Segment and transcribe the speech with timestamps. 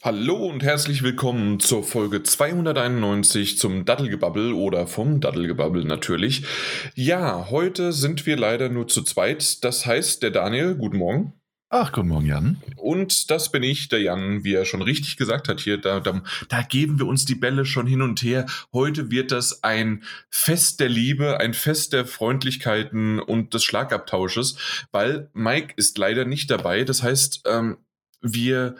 [0.00, 6.44] Hallo und herzlich willkommen zur Folge 291 zum Daddelgebabbel oder vom Daddelgebabbel natürlich.
[6.94, 9.64] Ja, heute sind wir leider nur zu zweit.
[9.64, 11.32] Das heißt, der Daniel, guten Morgen.
[11.68, 12.62] Ach, guten Morgen, Jan.
[12.76, 15.78] Und das bin ich, der Jan, wie er schon richtig gesagt hat hier.
[15.78, 18.46] Da, da, da geben wir uns die Bälle schon hin und her.
[18.72, 25.28] Heute wird das ein Fest der Liebe, ein Fest der Freundlichkeiten und des Schlagabtausches, weil
[25.32, 26.84] Mike ist leider nicht dabei.
[26.84, 27.78] Das heißt, ähm,
[28.20, 28.76] wir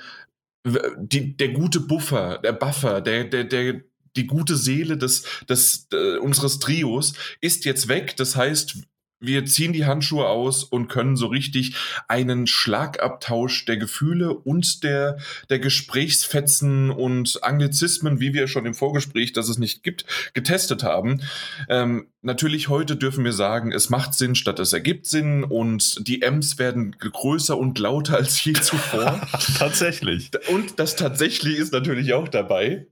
[0.64, 3.80] die, der gute Buffer, der Buffer, der, der, der,
[4.16, 8.16] die gute Seele des, des, äh, unseres Trios ist jetzt weg.
[8.16, 8.76] Das heißt,
[9.20, 11.74] wir ziehen die Handschuhe aus und können so richtig
[12.06, 15.18] einen Schlagabtausch der Gefühle und der,
[15.50, 20.04] der Gesprächsfetzen und Anglizismen, wie wir schon im Vorgespräch, dass es nicht gibt,
[20.34, 21.22] getestet haben.
[21.68, 26.22] Ähm, natürlich heute dürfen wir sagen, es macht Sinn, statt es ergibt Sinn und die
[26.22, 29.20] M's werden größer und lauter als je zuvor.
[29.58, 30.30] tatsächlich.
[30.48, 32.86] Und das tatsächlich ist natürlich auch dabei.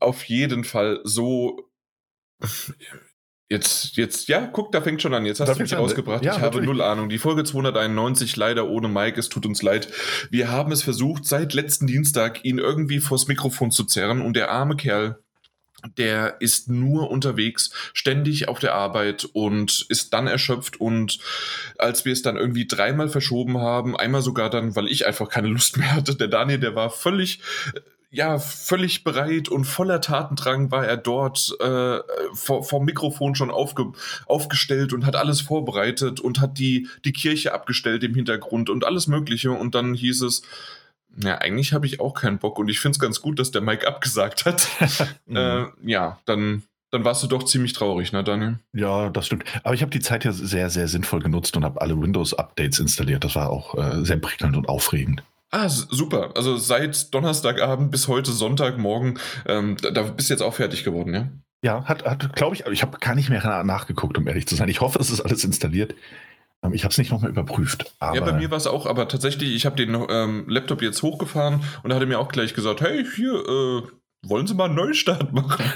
[0.00, 1.70] Auf jeden Fall so
[3.50, 5.24] Jetzt, jetzt, ja, guck, da fängt schon an.
[5.24, 6.22] Jetzt hast da du mich rausgebracht.
[6.22, 6.66] Ja, ich natürlich.
[6.66, 7.08] habe null Ahnung.
[7.08, 9.18] Die Folge 291 leider ohne Mike.
[9.18, 9.88] Es tut uns leid.
[10.30, 14.50] Wir haben es versucht, seit letzten Dienstag ihn irgendwie vors Mikrofon zu zerren und der
[14.50, 15.18] arme Kerl,
[15.96, 20.78] der ist nur unterwegs, ständig auf der Arbeit und ist dann erschöpft.
[20.78, 21.18] Und
[21.78, 25.48] als wir es dann irgendwie dreimal verschoben haben, einmal sogar dann, weil ich einfach keine
[25.48, 27.40] Lust mehr hatte, der Daniel, der war völlig
[28.10, 31.98] ja, völlig bereit und voller Tatendrang war er dort äh,
[32.32, 33.92] vor, vor Mikrofon schon aufge,
[34.26, 39.08] aufgestellt und hat alles vorbereitet und hat die, die Kirche abgestellt im Hintergrund und alles
[39.08, 39.50] Mögliche.
[39.50, 40.42] Und dann hieß es,
[41.22, 43.60] ja, eigentlich habe ich auch keinen Bock und ich finde es ganz gut, dass der
[43.60, 44.68] Mike abgesagt hat.
[45.28, 48.58] äh, ja, dann, dann warst du doch ziemlich traurig, ne, Daniel?
[48.72, 49.44] Ja, das stimmt.
[49.64, 53.24] Aber ich habe die Zeit ja sehr, sehr sinnvoll genutzt und habe alle Windows-Updates installiert.
[53.24, 55.22] Das war auch äh, sehr prickelnd und aufregend.
[55.50, 56.32] Ah, super.
[56.34, 61.14] Also seit Donnerstagabend bis heute Sonntagmorgen, ähm, da, da bist du jetzt auch fertig geworden,
[61.14, 61.28] ja?
[61.62, 64.68] Ja, hat, hat glaube ich, ich habe gar nicht mehr nachgeguckt, um ehrlich zu sein.
[64.68, 65.94] Ich hoffe, es ist alles installiert.
[66.62, 67.94] Ähm, ich habe es nicht nochmal überprüft.
[68.00, 71.62] ja, bei mir war es auch, aber tatsächlich, ich habe den ähm, Laptop jetzt hochgefahren
[71.82, 73.82] und da hat er mir auch gleich gesagt, hey, hier, äh,
[74.22, 75.64] wollen Sie mal einen Neustart machen?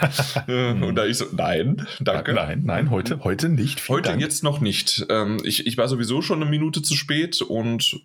[0.49, 2.33] Äh, und da ich so, nein, danke.
[2.33, 3.81] Nein, nein, heute, heute nicht.
[3.81, 4.21] Vielen heute Dank.
[4.21, 5.07] jetzt noch nicht.
[5.09, 8.01] Ähm, ich, ich war sowieso schon eine Minute zu spät und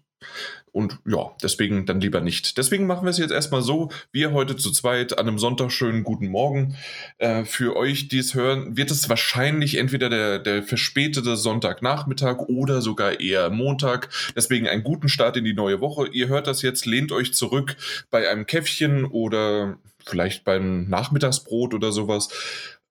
[0.78, 2.60] und ja, deswegen dann lieber nicht.
[2.60, 3.90] Deswegen machen wir es jetzt erstmal so.
[4.12, 6.76] Wir heute zu zweit an einem Sonntag schönen guten Morgen.
[7.18, 12.82] Äh, für euch, die es hören, wird es wahrscheinlich entweder der, der verspätete Sonntagnachmittag oder
[12.82, 14.10] sogar eher Montag.
[14.36, 16.10] Deswegen einen guten Start in die neue Woche.
[16.10, 17.76] Ihr hört das jetzt, lehnt euch zurück
[18.12, 22.30] bei einem Käffchen oder vielleicht beim Nachmittagsbrot oder sowas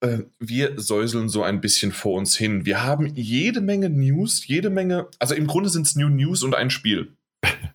[0.01, 2.67] äh, wir säuseln so ein bisschen vor uns hin.
[2.67, 6.55] Wir haben jede Menge News, jede Menge, also im Grunde sind es New News und
[6.55, 7.16] ein Spiel.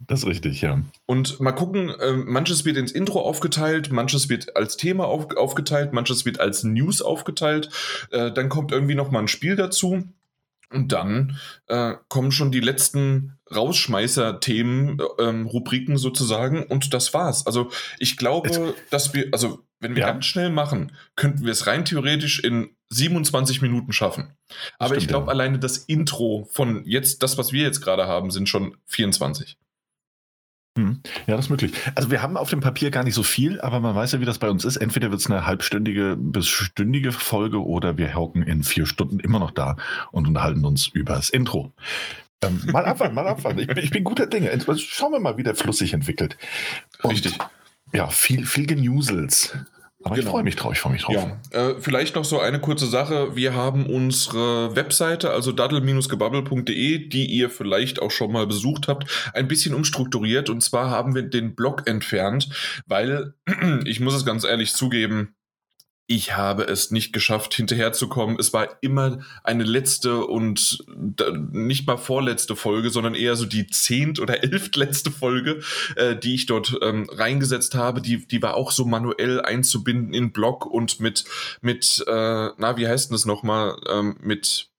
[0.08, 0.82] Das ist richtig, ja.
[1.06, 5.94] Und mal gucken, äh, manches wird ins Intro aufgeteilt, manches wird als Thema auf, aufgeteilt,
[5.94, 7.70] manches wird als News aufgeteilt.
[8.12, 10.04] Äh, dann kommt irgendwie noch mal ein Spiel dazu.
[10.72, 16.64] Und dann äh, kommen schon die letzten Rausschmeißer-Themen, ähm, Rubriken sozusagen.
[16.64, 17.46] Und das war's.
[17.46, 20.12] Also ich glaube, Jetzt, dass wir, also wenn wir ja.
[20.12, 24.36] ganz schnell machen, könnten wir es rein theoretisch in 27 Minuten schaffen.
[24.78, 25.32] Aber Stimmt, ich glaube, ja.
[25.32, 29.58] alleine das Intro von jetzt, das, was wir jetzt gerade haben, sind schon 24.
[30.78, 31.02] Hm.
[31.28, 31.74] Ja, das ist möglich.
[31.96, 34.26] Also wir haben auf dem Papier gar nicht so viel, aber man weiß ja, wie
[34.26, 34.78] das bei uns ist.
[34.78, 39.40] Entweder wird es eine halbstündige bis stündige Folge oder wir hocken in vier Stunden immer
[39.40, 39.76] noch da
[40.12, 41.74] und unterhalten uns über das Intro.
[42.42, 43.60] Ähm, mal abwarten, mal abwarten.
[43.60, 44.58] Ich bin, ich bin guter Dinge.
[44.78, 46.38] Schauen wir mal, wie der Fluss sich entwickelt.
[47.04, 47.38] Und, Richtig.
[47.94, 49.54] Ja, viel, viel Genusels.
[50.04, 50.28] Aber genau.
[50.28, 51.16] ich freue mich drauf, ich freue mich drauf.
[51.16, 53.36] Ja, äh, vielleicht noch so eine kurze Sache.
[53.36, 59.48] Wir haben unsere Webseite, also daddel-gebabbel.de, die ihr vielleicht auch schon mal besucht habt, ein
[59.48, 60.50] bisschen umstrukturiert.
[60.50, 62.50] Und zwar haben wir den Blog entfernt,
[62.88, 63.34] weil,
[63.86, 65.36] ich muss es ganz ehrlich zugeben,
[66.12, 68.36] ich habe es nicht geschafft, hinterherzukommen.
[68.38, 70.84] Es war immer eine letzte und
[71.54, 75.62] nicht mal vorletzte Folge, sondern eher so die zehnt oder elftletzte Folge,
[75.96, 78.02] äh, die ich dort ähm, reingesetzt habe.
[78.02, 81.24] Die, die war auch so manuell einzubinden in Blog und mit,
[81.62, 84.71] mit äh, na, wie heißt denn das nochmal, ähm, mit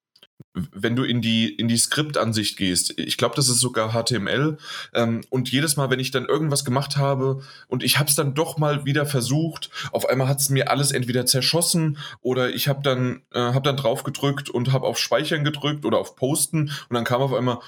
[0.55, 4.59] wenn du in die, in die Skriptansicht gehst, ich glaube, das ist sogar HTML,
[4.95, 8.35] ähm, und jedes Mal, wenn ich dann irgendwas gemacht habe und ich habe es dann
[8.35, 12.83] doch mal wieder versucht, auf einmal hat es mir alles entweder zerschossen oder ich habe
[12.83, 16.95] dann, äh, hab dann drauf gedrückt und habe auf Speichern gedrückt oder auf Posten und
[16.95, 17.61] dann kam auf einmal,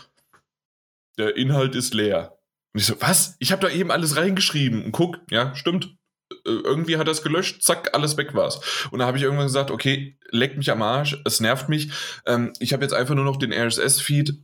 [1.17, 2.39] der Inhalt ist leer.
[2.75, 3.37] Und ich so, was?
[3.39, 5.97] Ich habe da eben alles reingeschrieben und guck, ja, stimmt,
[6.45, 8.61] irgendwie hat es gelöscht, zack, alles weg war's.
[8.91, 11.91] Und da habe ich irgendwann gesagt, okay, leck mich am Arsch, es nervt mich.
[12.27, 14.35] Ähm, ich habe jetzt einfach nur noch den RSS-Feed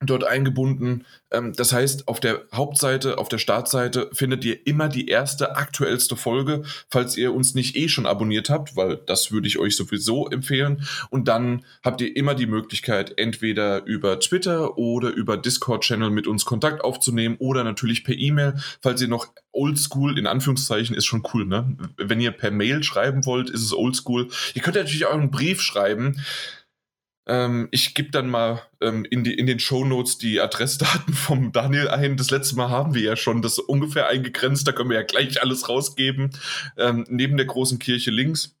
[0.00, 1.04] dort eingebunden.
[1.30, 6.16] Ähm, das heißt, auf der Hauptseite, auf der Startseite findet ihr immer die erste aktuellste
[6.16, 10.28] Folge, falls ihr uns nicht eh schon abonniert habt, weil das würde ich euch sowieso
[10.28, 10.86] empfehlen.
[11.10, 16.44] Und dann habt ihr immer die Möglichkeit, entweder über Twitter oder über Discord-Channel mit uns
[16.44, 21.44] Kontakt aufzunehmen oder natürlich per E-Mail, falls ihr noch oldschool, in Anführungszeichen, ist schon cool,
[21.44, 21.76] ne?
[21.96, 24.28] Wenn ihr per Mail schreiben wollt, ist es oldschool.
[24.54, 26.22] Ihr könnt natürlich auch einen Brief schreiben.
[27.28, 31.52] Ähm, ich gebe dann mal ähm, in, die, in den Show Notes die Adressdaten vom
[31.52, 32.16] Daniel ein.
[32.16, 34.66] Das letzte Mal haben wir ja schon das ungefähr eingegrenzt.
[34.66, 36.30] Da können wir ja gleich alles rausgeben.
[36.76, 38.57] Ähm, neben der großen Kirche links.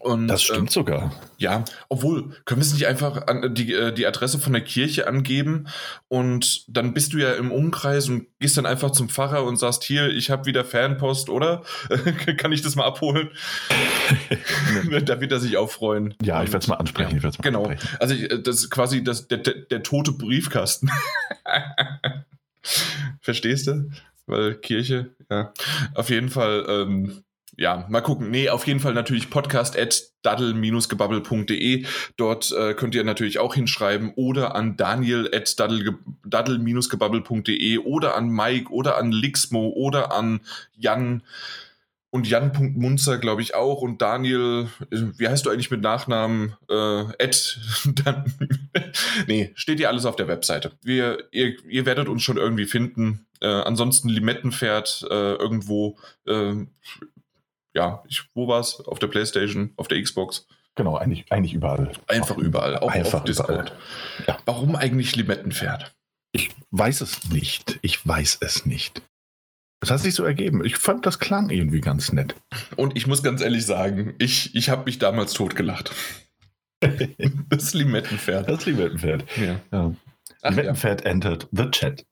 [0.00, 1.12] Und, das stimmt äh, sogar.
[1.38, 5.06] Ja, obwohl, können wir es nicht einfach an die, äh, die Adresse von der Kirche
[5.06, 5.68] angeben
[6.08, 9.84] und dann bist du ja im Umkreis und gehst dann einfach zum Pfarrer und sagst,
[9.84, 11.62] hier, ich habe wieder Fanpost, oder?
[12.36, 13.30] Kann ich das mal abholen?
[15.04, 16.14] da wird er sich auch freuen.
[16.22, 17.20] Ja, ich werde es mal ansprechen.
[17.20, 17.64] Ja, mal genau.
[17.66, 17.96] Ansprechen.
[18.00, 20.90] Also äh, das ist quasi das, der, der, der tote Briefkasten.
[23.20, 23.90] Verstehst du?
[24.26, 25.52] Weil Kirche, ja.
[25.94, 27.22] Auf jeden Fall, ähm,
[27.58, 28.30] ja, mal gucken.
[28.30, 31.86] Nee, auf jeden Fall natürlich podcast at daddle-gebabbel.de.
[32.16, 38.72] Dort äh, könnt ihr natürlich auch hinschreiben oder an daniel at daddle-gebabbel.de oder an Mike
[38.72, 40.38] oder an Lixmo oder an
[40.76, 41.24] Jan
[42.10, 43.82] und Jan.munzer, glaube ich, auch.
[43.82, 46.54] Und Daniel, wie heißt du eigentlich mit Nachnamen?
[46.70, 47.58] Äh, Ed.
[48.04, 48.32] Dann,
[49.26, 50.70] nee, steht ja alles auf der Webseite.
[50.82, 53.26] Wir, ihr, ihr werdet uns schon irgendwie finden.
[53.40, 56.54] Äh, ansonsten Limettenpferd äh, irgendwo äh,
[57.74, 58.80] ja, ich, wo war es?
[58.80, 60.46] Auf der Playstation, auf der Xbox.
[60.74, 61.92] Genau, eigentlich, eigentlich überall.
[62.06, 63.72] Einfach überall, auch Einfach auf Discord.
[64.26, 64.38] Ja.
[64.44, 65.94] Warum eigentlich Limettenpferd?
[66.32, 67.78] Ich weiß es nicht.
[67.82, 69.02] Ich weiß es nicht.
[69.80, 70.64] Das hat sich so ergeben.
[70.64, 72.34] Ich fand, das klang irgendwie ganz nett.
[72.76, 75.92] Und ich muss ganz ehrlich sagen, ich, ich habe mich damals totgelacht.
[77.48, 78.48] das Limettenpferd.
[78.48, 79.24] Das Limettenpferd.
[79.36, 79.60] Ja.
[79.72, 79.94] ja.
[80.42, 81.10] Limettenpferd ja.
[81.10, 82.04] entered the chat.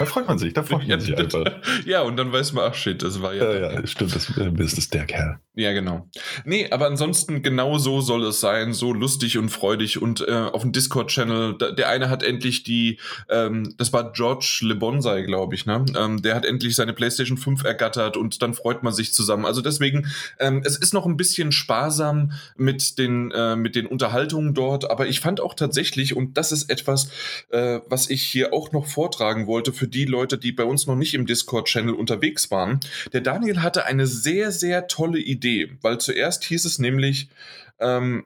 [0.00, 1.44] Da freut man sich, da freut man sich einfach.
[1.84, 3.52] Ja, und dann weiß man, ach shit, das war ja.
[3.52, 5.38] Ja, ja, stimmt, das, das ist der Kerl.
[5.54, 6.08] Ja, genau.
[6.46, 10.62] Nee, aber ansonsten genau so soll es sein, so lustig und freudig und äh, auf
[10.62, 12.98] dem Discord-Channel, der eine hat endlich die,
[13.28, 15.84] ähm, das war George LeBonsai, glaube ich, ne?
[15.94, 19.44] Ähm, der hat endlich seine PlayStation 5 ergattert und dann freut man sich zusammen.
[19.44, 20.06] Also deswegen,
[20.38, 25.08] ähm, es ist noch ein bisschen sparsam mit den, äh, mit den Unterhaltungen dort, aber
[25.08, 27.10] ich fand auch tatsächlich, und das ist etwas,
[27.50, 30.96] äh, was ich hier auch noch vortragen wollte für die Leute, die bei uns noch
[30.96, 32.80] nicht im Discord-Channel unterwegs waren.
[33.12, 37.28] Der Daniel hatte eine sehr, sehr tolle Idee, weil zuerst hieß es nämlich,
[37.80, 38.24] ähm,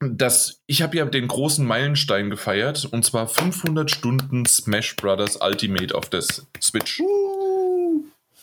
[0.00, 5.94] dass ich habe ja den großen Meilenstein gefeiert und zwar 500 Stunden Smash Brothers Ultimate
[5.94, 6.22] auf der
[6.60, 7.00] Switch.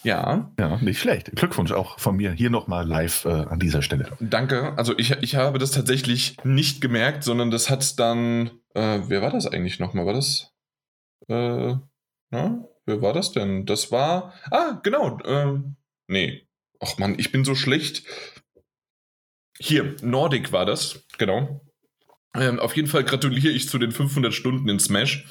[0.04, 0.52] Ja.
[0.60, 1.32] Ja, nicht schlecht.
[1.36, 4.10] Glückwunsch auch von mir hier nochmal live äh, an dieser Stelle.
[4.20, 4.74] Danke.
[4.78, 9.30] Also ich, ich habe das tatsächlich nicht gemerkt, sondern das hat dann, äh, wer war
[9.30, 10.06] das eigentlich nochmal?
[10.06, 10.52] War das?
[11.28, 11.76] Äh,
[12.32, 13.66] na, wer war das denn?
[13.66, 14.34] Das war.
[14.50, 15.20] Ah, genau.
[15.26, 15.76] Ähm,
[16.08, 16.48] nee.
[16.80, 18.04] Ach man, ich bin so schlecht.
[19.60, 21.62] Hier, Nordic war das, genau.
[22.34, 25.26] Ähm, auf jeden Fall gratuliere ich zu den 500 Stunden in Smash.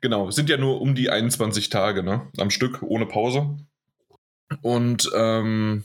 [0.00, 2.28] Genau, sind ja nur um die 21 Tage, ne?
[2.36, 3.56] Am Stück, ohne Pause.
[4.62, 5.84] Und ähm,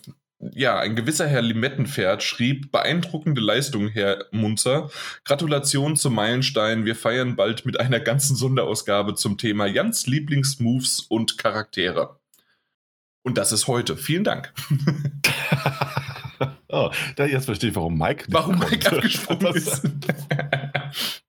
[0.53, 4.89] ja, ein gewisser Herr Limettenpferd schrieb, beeindruckende Leistung, Herr Munzer.
[5.24, 6.86] Gratulation zum Meilenstein.
[6.86, 12.19] Wir feiern bald mit einer ganzen Sonderausgabe zum Thema Jans Lieblingsmoves und Charaktere.
[13.24, 13.97] Und das ist heute.
[13.97, 14.53] Vielen Dank.
[16.69, 19.81] oh, jetzt verstehe ich, warum Mike Warum Mike abgesprungen ist.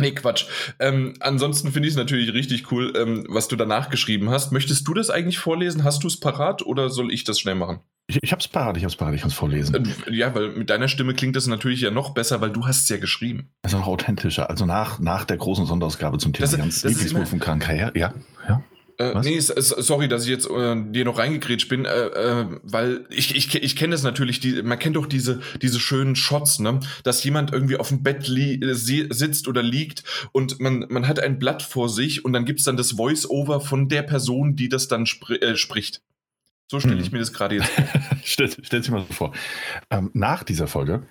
[0.00, 0.46] Nee, Quatsch.
[0.78, 4.52] Ähm, ansonsten finde ich es natürlich richtig cool, ähm, was du danach geschrieben hast.
[4.52, 5.84] Möchtest du das eigentlich vorlesen?
[5.84, 7.80] Hast du es parat oder soll ich das schnell machen?
[8.08, 9.84] Ich, ich habe es parat, ich habe es parat, ich kann es vorlesen.
[10.06, 12.82] Äh, ja, weil mit deiner Stimme klingt das natürlich ja noch besser, weil du hast
[12.82, 13.50] es ja geschrieben.
[13.62, 14.50] Also noch authentischer.
[14.50, 17.96] Also nach, nach der großen Sonderausgabe zum Thema das, ganz Lieblingsbuch von Krankheit.
[17.96, 18.12] Ja,
[18.48, 18.62] ja.
[19.00, 23.34] Äh, nee, sorry, dass ich jetzt äh, dir noch reingekrätscht bin, äh, äh, weil ich,
[23.34, 26.80] ich, ich kenne das natürlich, die, man kennt doch diese, diese schönen Shots, ne?
[27.02, 31.38] dass jemand irgendwie auf dem Bett äh, sitzt oder liegt und man, man hat ein
[31.38, 35.06] Blatt vor sich und dann gibt's dann das Voice-Over von der Person, die das dann
[35.06, 36.02] spr äh, spricht.
[36.70, 37.14] So stelle ich hm.
[37.14, 37.84] mir das gerade jetzt vor.
[38.24, 39.32] stell, stell dir mal so vor.
[39.88, 41.06] Ähm, nach dieser Folge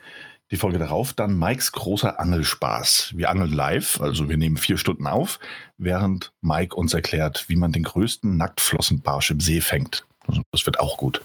[0.51, 3.13] die Folge darauf dann Mikes großer Angelspaß.
[3.15, 5.39] Wir angeln live, also wir nehmen vier Stunden auf,
[5.77, 10.05] während Mike uns erklärt, wie man den größten Nacktflossenbarsch im See fängt.
[10.27, 11.21] Also das wird auch gut.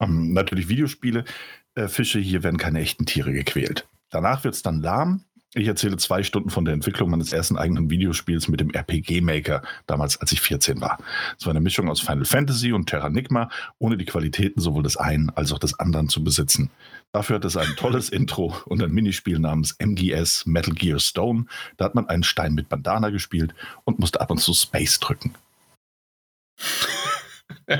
[0.00, 1.24] Ähm, natürlich Videospiele.
[1.74, 3.86] Äh, Fische, hier werden keine echten Tiere gequält.
[4.10, 5.24] Danach wird es dann lahm
[5.54, 9.62] Ich erzähle zwei Stunden von der Entwicklung meines ersten eigenen Videospiels mit dem RPG Maker,
[9.86, 10.98] damals als ich 14 war.
[11.38, 13.48] Es war eine Mischung aus Final Fantasy und Terranigma,
[13.78, 16.70] ohne die Qualitäten sowohl des einen als auch des anderen zu besitzen.
[17.12, 21.46] Dafür hat es ein tolles Intro und ein Minispiel namens MGS Metal Gear Stone.
[21.76, 25.34] Da hat man einen Stein mit Bandana gespielt und musste ab und zu Space drücken.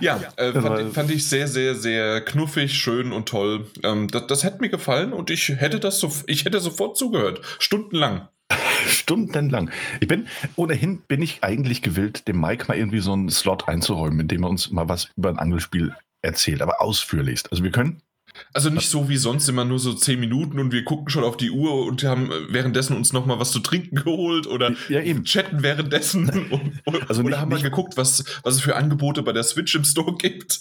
[0.00, 3.66] Ja, äh, fand, fand, ich sehr, sehr, sehr knuffig, schön und toll.
[3.84, 7.40] Ähm, das, das hätte mir gefallen und ich hätte das so, ich hätte sofort zugehört.
[7.60, 8.28] Stundenlang.
[8.88, 9.70] Stundenlang.
[10.00, 10.26] Ich bin,
[10.56, 14.42] ohnehin bin ich eigentlich gewillt, dem Mike mal irgendwie so einen Slot einzuräumen, in dem
[14.42, 17.50] er uns mal was über ein Angelspiel erzählt, aber ausführlichst.
[17.50, 18.02] Also wir können
[18.54, 21.36] also nicht so wie sonst immer nur so zehn Minuten und wir gucken schon auf
[21.36, 25.24] die Uhr und haben währenddessen uns nochmal was zu trinken geholt oder ja, eben.
[25.24, 26.28] chatten währenddessen.
[26.84, 29.74] Und, also oder nicht, haben wir geguckt, was, was es für Angebote bei der Switch
[29.74, 30.60] im Store gibt.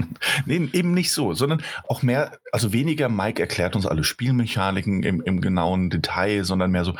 [0.46, 5.22] nee, eben nicht so, sondern auch mehr, also weniger Mike erklärt uns alle Spielmechaniken im,
[5.22, 6.94] im genauen Detail, sondern mehr so,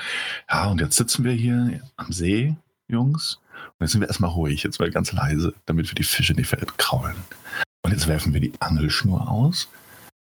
[0.51, 2.55] ja, und jetzt sitzen wir hier am See,
[2.89, 3.39] Jungs.
[3.79, 6.55] Und jetzt sind wir erstmal ruhig, jetzt mal ganz leise, damit wir die Fische nicht
[6.79, 7.17] kraulen.
[7.83, 9.69] Und jetzt werfen wir die Angelschnur aus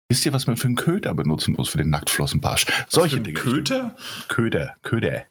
[0.09, 2.67] Wisst ihr, was man für einen Köder benutzen muss für den Nacktflossenbarsch?
[2.89, 3.39] Solche Dinge.
[3.39, 3.97] Köder?
[4.29, 5.25] Köder, Köder.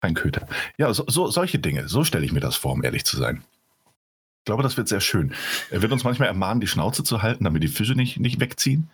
[0.00, 0.46] Ein Köder.
[0.78, 1.88] Ja, so, so, solche Dinge.
[1.88, 3.42] So stelle ich mir das vor, um ehrlich zu sein.
[4.38, 5.34] Ich glaube, das wird sehr schön.
[5.70, 8.88] Er wird uns manchmal ermahnen, die Schnauze zu halten, damit die Fische nicht, nicht wegziehen.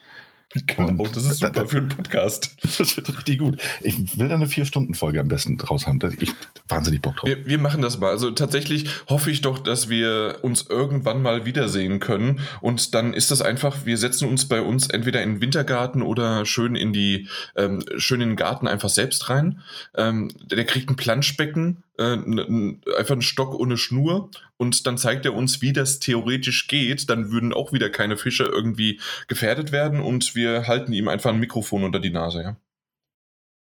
[0.66, 2.56] Genau, das ist super für einen Podcast.
[2.78, 3.61] Das wird richtig gut.
[3.82, 6.00] Ich will da eine Vier-Stunden-Folge am besten draus haben.
[6.18, 6.32] Ich
[6.68, 7.28] wahnsinnig Bock drauf.
[7.28, 8.11] Wir, wir, machen das mal.
[8.11, 12.40] Also tatsächlich hoffe ich doch, dass wir uns irgendwann mal wiedersehen können.
[12.61, 16.47] Und dann ist das einfach, wir setzen uns bei uns entweder in den Wintergarten oder
[16.47, 19.61] schön in die, ähm, schön in den Garten einfach selbst rein.
[19.94, 25.35] Ähm, der kriegt ein Planschbecken äh, einfach einen Stock ohne Schnur und dann zeigt er
[25.35, 27.09] uns, wie das theoretisch geht.
[27.09, 31.40] Dann würden auch wieder keine Fische irgendwie gefährdet werden und wir halten ihm einfach ein
[31.40, 32.56] Mikrofon unter die Nase, ja.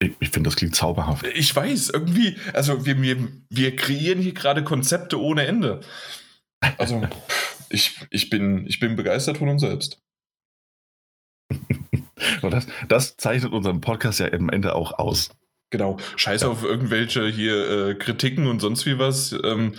[0.02, 1.26] Ich, ich finde, das klingt zauberhaft.
[1.35, 5.81] Ich weiß, irgendwie, also wir, wir, wir kreieren hier gerade Konzepte ohne Ende.
[6.79, 7.07] Also,
[7.69, 10.02] ich, ich, bin, ich bin begeistert von uns selbst.
[12.43, 15.31] Und das, das zeichnet unseren Podcast ja am Ende auch aus.
[15.73, 15.97] Genau.
[16.17, 16.49] Scheiß ja.
[16.49, 19.35] auf irgendwelche hier äh, Kritiken und sonst wie was.
[19.43, 19.75] Ähm,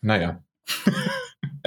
[0.00, 0.42] naja.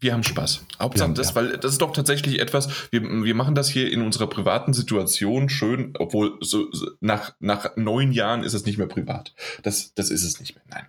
[0.00, 0.64] wir haben Spaß.
[0.80, 1.34] Hauptsache ja, das, ja.
[1.34, 5.50] weil das ist doch tatsächlich etwas, wir, wir machen das hier in unserer privaten Situation
[5.50, 9.34] schön, obwohl so, so nach, nach neun Jahren ist es nicht mehr privat.
[9.62, 10.64] Das, das ist es nicht mehr.
[10.70, 10.86] Nein.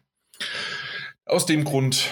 [1.25, 2.11] Aus dem Grund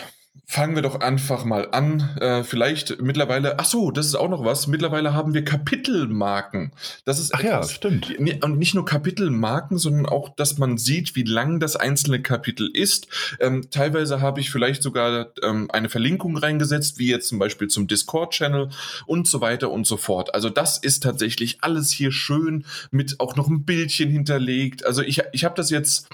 [0.52, 2.18] fangen wir doch einfach mal an.
[2.20, 4.68] Äh, vielleicht mittlerweile, ach so, das ist auch noch was.
[4.68, 6.74] Mittlerweile haben wir Kapitelmarken.
[7.06, 8.20] Das ist ach ja, stimmt.
[8.20, 13.08] Und nicht nur Kapitelmarken, sondern auch, dass man sieht, wie lang das einzelne Kapitel ist.
[13.40, 17.88] Ähm, teilweise habe ich vielleicht sogar ähm, eine Verlinkung reingesetzt, wie jetzt zum Beispiel zum
[17.88, 18.72] Discord-Channel
[19.06, 20.36] und so weiter und so fort.
[20.36, 24.86] Also das ist tatsächlich alles hier schön mit auch noch ein Bildchen hinterlegt.
[24.86, 26.10] Also ich, ich habe das jetzt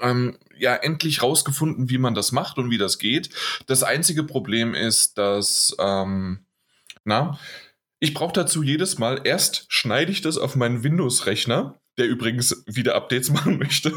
[0.00, 3.30] ähm, ja endlich rausgefunden, wie man das macht und wie das geht.
[3.66, 6.46] Das einzige Problem ist, dass, ähm,
[7.04, 7.38] na,
[8.00, 12.94] ich brauche dazu jedes Mal, erst schneide ich das auf meinen Windows-Rechner, der übrigens wieder
[12.94, 13.92] Updates machen möchte.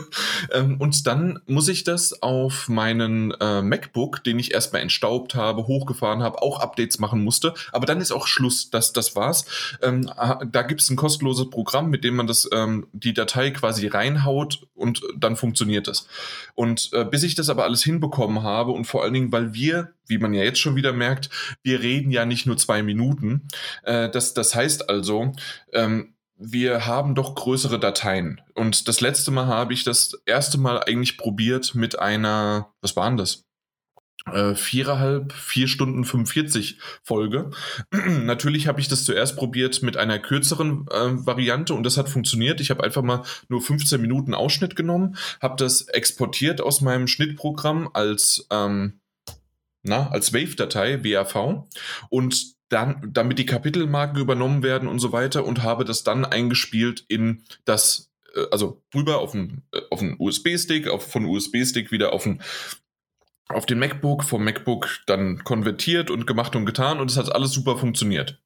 [0.51, 5.67] Ähm, und dann muss ich das auf meinen äh, MacBook, den ich erstmal entstaubt habe,
[5.67, 7.53] hochgefahren habe, auch Updates machen musste.
[7.71, 8.69] Aber dann ist auch Schluss.
[8.69, 9.45] Das, das war's.
[9.81, 10.09] Ähm,
[10.51, 14.67] da gibt es ein kostenloses Programm, mit dem man das, ähm, die Datei quasi reinhaut
[14.73, 16.07] und dann funktioniert das.
[16.55, 19.93] Und äh, bis ich das aber alles hinbekommen habe und vor allen Dingen, weil wir
[20.11, 21.29] wie man ja jetzt schon wieder merkt,
[21.63, 23.47] wir reden ja nicht nur zwei Minuten.
[23.83, 25.31] Äh, das, das heißt also,
[25.73, 28.41] ähm, wir haben doch größere Dateien.
[28.55, 33.15] Und das letzte Mal habe ich das erste Mal eigentlich probiert mit einer, was waren
[33.15, 33.45] das?
[34.25, 37.51] Äh, viereinhalb, vier Stunden 45 Folge.
[37.91, 42.59] Natürlich habe ich das zuerst probiert mit einer kürzeren äh, Variante und das hat funktioniert.
[42.59, 47.89] Ich habe einfach mal nur 15 Minuten Ausschnitt genommen, habe das exportiert aus meinem Schnittprogramm
[47.93, 48.99] als ähm,
[49.83, 51.67] na, als Wave-Datei, WAV,
[52.09, 57.03] und dann, damit die Kapitelmarken übernommen werden und so weiter und habe das dann eingespielt
[57.09, 62.25] in das, äh, also rüber auf einen, äh, auf einen USB-Stick, von USB-Stick wieder auf
[62.25, 62.41] einen
[63.49, 67.51] auf den MacBook, vom MacBook dann konvertiert und gemacht und getan und es hat alles
[67.51, 68.41] super funktioniert.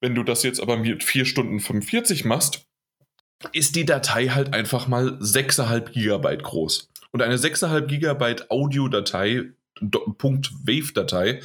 [0.00, 2.66] Wenn du das jetzt aber mit 4 Stunden 45 machst,
[3.52, 6.90] ist die Datei halt einfach mal 6,5 Gigabyte groß.
[7.12, 11.40] Und eine 6,5 Gigabyte Audiodatei .wave-Datei,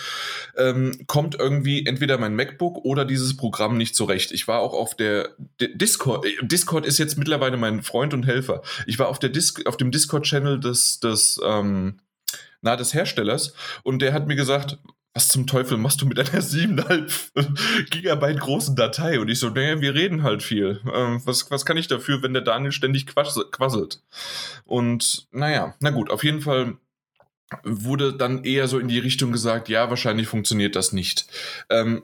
[0.55, 4.31] ähm, kommt irgendwie entweder mein MacBook oder dieses Programm nicht zurecht.
[4.31, 5.29] Ich war auch auf der
[5.60, 8.62] Discord, äh, Discord ist jetzt mittlerweile mein Freund und Helfer.
[8.86, 12.00] Ich war auf, der Dis auf dem Discord-Channel des, des, ähm,
[12.62, 13.53] na, des Herstellers
[13.84, 14.77] und der hat mir gesagt,
[15.17, 19.19] was zum Teufel machst du mit einer 7,5 Gigabyte großen Datei?
[19.19, 20.79] Und ich so, naja, wir reden halt viel.
[20.93, 24.03] Ähm, was, was kann ich dafür, wenn der Daniel ständig quasselt?
[24.63, 26.77] Und naja, na gut, auf jeden Fall
[27.63, 31.27] wurde dann eher so in die Richtung gesagt, ja, wahrscheinlich funktioniert das nicht.
[31.69, 32.03] Ähm,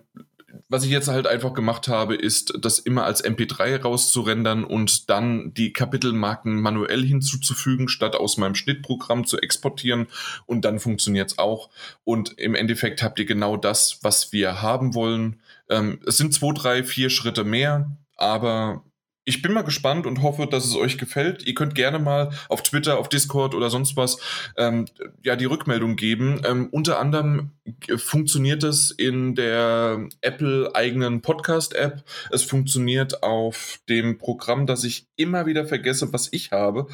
[0.70, 5.54] was ich jetzt halt einfach gemacht habe, ist, das immer als MP3 rauszurendern und dann
[5.54, 10.08] die Kapitelmarken manuell hinzuzufügen, statt aus meinem Schnittprogramm zu exportieren.
[10.46, 11.70] Und dann funktioniert es auch.
[12.04, 15.42] Und im Endeffekt habt ihr genau das, was wir haben wollen.
[15.70, 18.84] Ähm, es sind zwei, drei, vier Schritte mehr, aber
[19.26, 21.46] ich bin mal gespannt und hoffe, dass es euch gefällt.
[21.48, 24.18] Ihr könnt gerne mal auf Twitter, auf Discord oder sonst was
[24.58, 24.86] ähm,
[25.24, 26.42] ja die Rückmeldung geben.
[26.46, 27.52] Ähm, unter anderem
[27.96, 32.04] funktioniert es in der Apple eigenen Podcast-App.
[32.32, 36.88] Es funktioniert auf dem Programm, das ich immer wieder vergesse, was ich habe.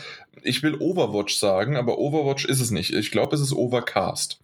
[0.43, 2.93] Ich will Overwatch sagen, aber Overwatch ist es nicht.
[2.93, 4.39] Ich glaube, es ist Overcast.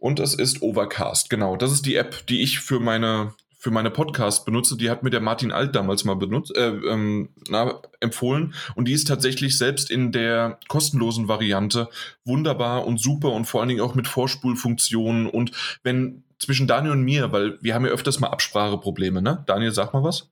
[0.00, 1.56] Und es ist Overcast, genau.
[1.56, 5.10] Das ist die App, die ich für meine für meine Podcasts benutze, die hat mir
[5.10, 8.54] der Martin Alt damals mal benutzt, äh, ähm, na, empfohlen.
[8.74, 11.90] Und die ist tatsächlich selbst in der kostenlosen Variante
[12.24, 15.28] wunderbar und super und vor allen Dingen auch mit Vorspulfunktionen.
[15.28, 15.52] Und
[15.82, 19.44] wenn zwischen Daniel und mir, weil wir haben ja öfters mal Abspracheprobleme, ne?
[19.46, 20.30] Daniel, sag mal was.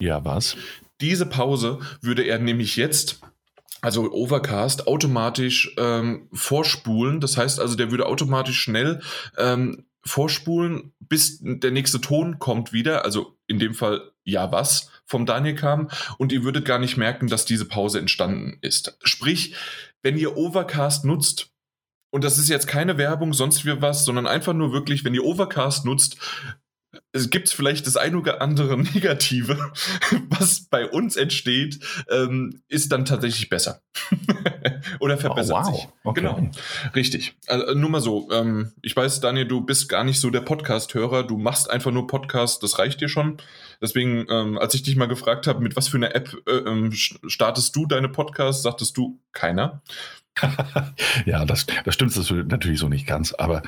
[0.00, 0.56] Ja, was?
[1.00, 3.20] Diese Pause würde er nämlich jetzt
[3.80, 7.20] also Overcast automatisch ähm, vorspulen.
[7.20, 9.00] Das heißt also, der würde automatisch schnell
[9.36, 15.26] ähm, vorspulen, bis der nächste Ton kommt wieder, also in dem Fall ja was vom
[15.26, 15.88] Daniel kam
[16.18, 18.98] und ihr würdet gar nicht merken, dass diese Pause entstanden ist.
[19.02, 19.54] Sprich,
[20.02, 21.50] wenn ihr Overcast nutzt,
[22.10, 25.24] und das ist jetzt keine Werbung, sonst wie was, sondern einfach nur wirklich, wenn ihr
[25.24, 26.16] Overcast nutzt,
[27.12, 29.72] es gibt vielleicht das ein oder andere Negative,
[30.28, 31.80] was bei uns entsteht,
[32.10, 33.82] ähm, ist dann tatsächlich besser.
[35.00, 35.74] oder verbessert oh, wow.
[35.74, 35.88] sich.
[36.04, 36.20] Okay.
[36.20, 36.50] Genau.
[36.94, 37.36] Richtig.
[37.46, 38.30] Also, nur mal so.
[38.30, 41.24] Ähm, ich weiß, Daniel, du bist gar nicht so der Podcast-Hörer.
[41.24, 43.38] Du machst einfach nur Podcast, das reicht dir schon.
[43.80, 46.92] Deswegen, ähm, als ich dich mal gefragt habe, mit was für einer App äh, ähm,
[46.92, 49.82] startest du deine Podcasts, sagtest du keiner.
[51.26, 52.16] ja, das, das stimmt
[52.48, 53.62] natürlich so nicht ganz, aber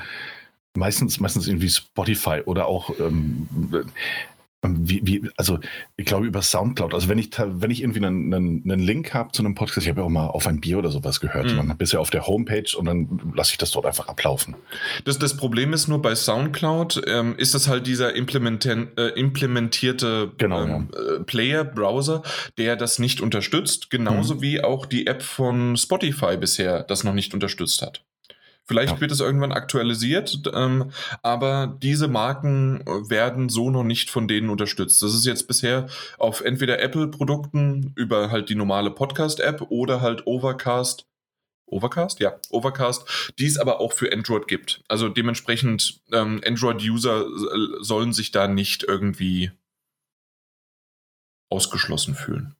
[0.75, 3.47] meistens, meistens irgendwie Spotify oder auch ähm,
[4.63, 5.59] wie, wie, also
[5.97, 6.93] ich glaube über Soundcloud.
[6.93, 9.89] Also wenn ich wenn ich irgendwie einen, einen, einen Link habe zu einem Podcast, ich
[9.89, 11.47] habe ja auch mal auf ein Bier oder sowas gehört.
[11.47, 11.55] Mhm.
[11.55, 14.55] Man bist ja auf der Homepage und dann lasse ich das dort einfach ablaufen.
[15.03, 20.63] Das, das Problem ist nur bei Soundcloud ähm, ist das halt dieser äh, implementierte genau,
[20.63, 21.15] ähm, ja.
[21.15, 22.21] Äh, Player Browser,
[22.57, 24.41] der das nicht unterstützt, genauso mhm.
[24.41, 28.03] wie auch die App von Spotify bisher das noch nicht unterstützt hat.
[28.63, 29.01] Vielleicht ja.
[29.01, 30.91] wird es irgendwann aktualisiert, ähm,
[31.23, 35.01] aber diese Marken werden so noch nicht von denen unterstützt.
[35.01, 41.05] Das ist jetzt bisher auf entweder Apple-Produkten über halt die normale Podcast-App oder halt Overcast.
[41.65, 42.19] Overcast?
[42.19, 44.83] Ja, Overcast, die es aber auch für Android gibt.
[44.87, 47.25] Also dementsprechend, ähm, Android-User
[47.79, 49.51] sollen sich da nicht irgendwie
[51.49, 52.55] ausgeschlossen fühlen.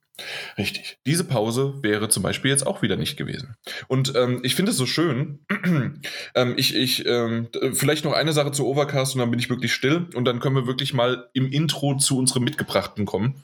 [0.58, 0.98] Richtig.
[1.06, 3.56] Diese Pause wäre zum Beispiel jetzt auch wieder nicht gewesen.
[3.88, 5.40] Und ähm, ich finde es so schön.
[6.34, 9.72] ähm, ich, ich, ähm, vielleicht noch eine Sache zu Overcast und dann bin ich wirklich
[9.72, 13.42] still und dann können wir wirklich mal im Intro zu unserem Mitgebrachten kommen.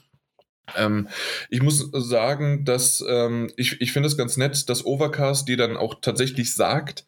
[0.75, 1.07] Ähm,
[1.49, 5.77] ich muss sagen, dass ähm, ich, ich finde es ganz nett, dass Overcast dir dann
[5.77, 7.05] auch tatsächlich sagt,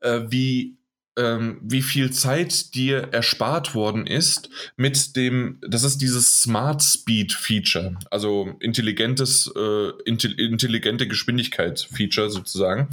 [0.00, 0.76] äh, wie
[1.16, 7.32] ähm, wie viel Zeit dir erspart worden ist mit dem, das ist dieses Smart Speed
[7.32, 12.88] Feature, also intelligentes, äh, intelligente Geschwindigkeit Feature sozusagen.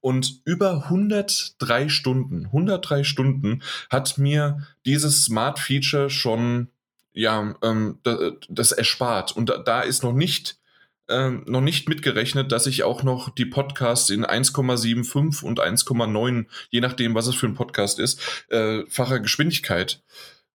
[0.00, 6.68] Und über 103 Stunden, 103 Stunden hat mir dieses Smart Feature schon
[7.12, 7.98] ja, ähm,
[8.48, 9.34] das erspart.
[9.34, 10.58] Und da, da ist noch nicht
[11.08, 16.80] ähm, noch nicht mitgerechnet, dass ich auch noch die Podcasts in 1,75 und 1,9, je
[16.80, 20.02] nachdem, was es für ein Podcast ist, äh, facher Geschwindigkeit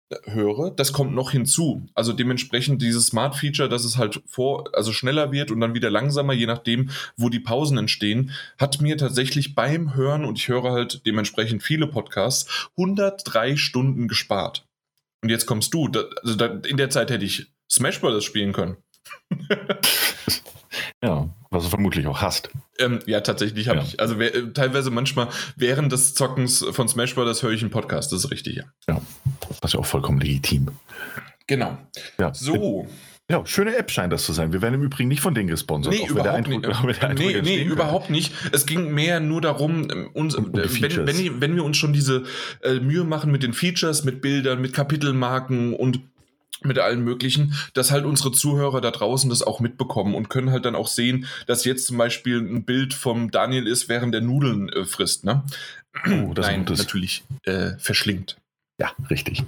[0.09, 0.71] äh, höre.
[0.71, 1.87] Das kommt noch hinzu.
[1.93, 5.91] Also dementsprechend dieses Smart Feature, dass es halt vor, also schneller wird und dann wieder
[5.91, 10.71] langsamer, je nachdem, wo die Pausen entstehen, hat mir tatsächlich beim Hören und ich höre
[10.71, 14.65] halt dementsprechend viele Podcasts 103 Stunden gespart.
[15.21, 15.89] Und jetzt kommst du.
[15.89, 18.23] Da, also da, in der Zeit hätte ich Smash Bros.
[18.23, 18.77] spielen können.
[21.03, 22.49] ja, was du vermutlich auch hast.
[22.77, 23.85] Ähm, ja, tatsächlich habe ja.
[23.85, 23.99] ich.
[23.99, 27.43] Also wer, teilweise manchmal während des Zockens von Smash Bros.
[27.43, 28.63] höre ich einen Podcast, das ist richtig, ja.
[28.87, 29.01] Ja,
[29.49, 30.69] das ist ja auch vollkommen legitim.
[31.47, 31.77] Genau.
[32.19, 32.33] Ja.
[32.33, 32.87] So.
[33.31, 34.53] Ja, schöne App scheint das zu sein.
[34.53, 35.93] Wir werden im Übrigen nicht von denen gesponsert.
[35.93, 37.01] Nee, überhaupt Eindruck, nicht.
[37.19, 38.33] nee, nee überhaupt nicht.
[38.51, 41.77] Es ging mehr nur darum, ähm, uns, um, um äh, wenn, wenn, wenn, wir uns
[41.77, 42.23] schon diese
[42.63, 45.99] äh, Mühe machen mit den Features, mit Bildern, mit Kapitelmarken und
[46.63, 50.65] mit allen möglichen, dass halt unsere Zuhörer da draußen das auch mitbekommen und können halt
[50.65, 54.69] dann auch sehen, dass jetzt zum Beispiel ein Bild vom Daniel ist, während der Nudeln
[54.69, 55.43] äh, frisst, ne?
[56.07, 58.37] Oh, das Nein, ist natürlich äh, verschlingt.
[58.79, 59.43] Ja, richtig.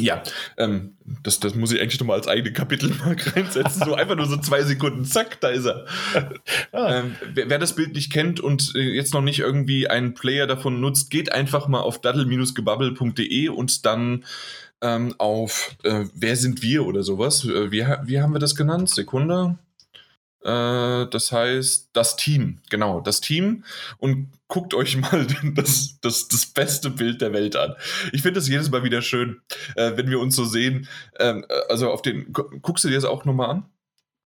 [0.00, 0.22] Ja,
[0.56, 3.84] ähm, das, das muss ich eigentlich nochmal als eigene Kapitelmark reinsetzen.
[3.84, 5.86] So einfach nur so zwei Sekunden, zack, da ist er.
[6.72, 10.14] Ah, Ähm, wer, wer das Bild nicht kennt und äh, jetzt noch nicht irgendwie einen
[10.14, 14.24] Player davon nutzt, geht einfach mal auf daddle-gebabbel.de und dann
[14.82, 17.44] ähm, auf äh, Wer sind wir oder sowas.
[17.44, 18.90] Äh, wie, wie haben wir das genannt?
[18.90, 19.58] Sekunde.
[20.42, 23.64] Äh, das heißt, das Team, genau, das Team.
[23.98, 27.74] Und guckt euch mal das, das, das beste Bild der Welt an.
[28.12, 29.40] Ich finde das jedes Mal wieder schön,
[29.76, 30.88] äh, wenn wir uns so sehen.
[31.18, 33.64] Ähm, äh, also auf den, gu- guckst du dir das auch nochmal an?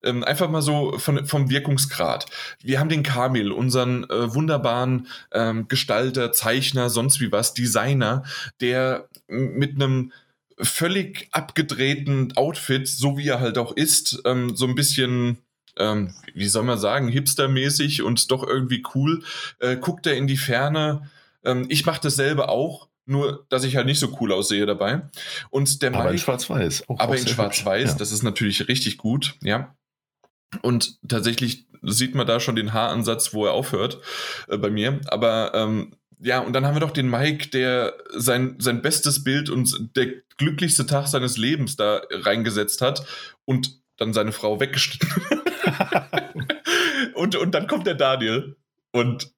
[0.05, 2.27] Ähm, einfach mal so von, vom Wirkungsgrad.
[2.61, 8.25] Wir haben den Kamil, unseren wunderbaren ähm, Gestalter, Zeichner, sonst wie was, Designer,
[8.61, 10.11] der mit einem
[10.63, 15.39] völlig abgedrehten Outfit, so wie er halt auch ist, ähm, so ein bisschen,
[15.77, 19.23] ähm, wie soll man sagen, hipstermäßig und doch irgendwie cool,
[19.59, 21.11] äh, guckt er in die Ferne.
[21.45, 25.03] Ähm, ich mache dasselbe auch, nur dass ich halt nicht so cool aussehe dabei.
[25.51, 26.89] Und der aber in Mike- Schwarz-Weiß.
[26.89, 27.91] auch- aber in Schwarz-Weiß.
[27.91, 27.97] Ja.
[27.97, 29.75] das ist natürlich richtig gut, ja.
[30.61, 33.99] Und tatsächlich sieht man da schon den Haaransatz, wo er aufhört
[34.49, 35.01] äh, bei mir.
[35.09, 39.51] Aber ähm, ja, und dann haben wir doch den Mike, der sein, sein bestes Bild
[39.51, 40.07] und der
[40.39, 43.05] glücklichste Tag seines Lebens da reingesetzt hat
[43.45, 45.09] und dann seine Frau weggeschnitten.
[47.15, 48.57] und, und dann kommt der Daniel
[48.93, 49.33] und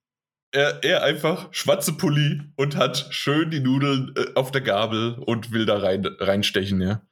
[0.53, 5.53] er, er einfach schwarze Pulli und hat schön die Nudeln äh, auf der Gabel und
[5.53, 7.03] will da rein, reinstechen, ja.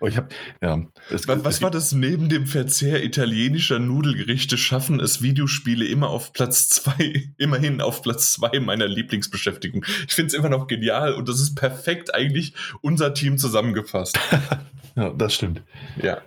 [0.00, 0.84] Oh, ich hab, ja.
[1.10, 6.32] Es, Was, was war das neben dem Verzehr italienischer Nudelgerichte schaffen es Videospiele immer auf
[6.32, 9.84] Platz zwei, immerhin auf Platz zwei meiner Lieblingsbeschäftigung.
[10.06, 14.18] Ich finde es immer noch genial und das ist perfekt eigentlich unser Team zusammengefasst.
[14.94, 15.62] Ja, das stimmt.
[16.02, 16.20] Ja.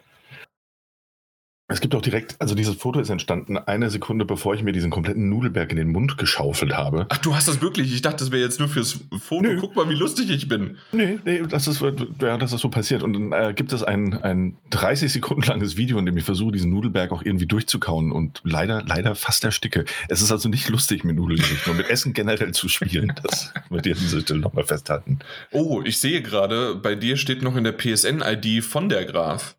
[1.67, 4.91] Es gibt auch direkt, also dieses Foto ist entstanden eine Sekunde, bevor ich mir diesen
[4.91, 7.07] kompletten Nudelberg in den Mund geschaufelt habe.
[7.09, 7.91] Ach, du hast das wirklich?
[7.91, 9.41] Ich dachte, das wäre jetzt nur fürs Foto.
[9.41, 9.57] Nö.
[9.59, 10.77] Guck mal, wie lustig ich bin.
[10.91, 11.81] Nee, nee, das ist,
[12.21, 13.01] ja, das ist so passiert.
[13.01, 16.51] Und dann äh, gibt es ein, ein 30 Sekunden langes Video, in dem ich versuche,
[16.51, 19.85] diesen Nudelberg auch irgendwie durchzukauen und leider, leider fast ersticke.
[20.07, 23.11] Es ist also nicht lustig, mit Nudelgerichten und mit Essen generell zu spielen.
[23.23, 25.17] Das wird ihr an dieser Stelle nochmal festhalten.
[25.51, 29.55] Oh, ich sehe gerade, bei dir steht noch in der PSN-ID von der Graf.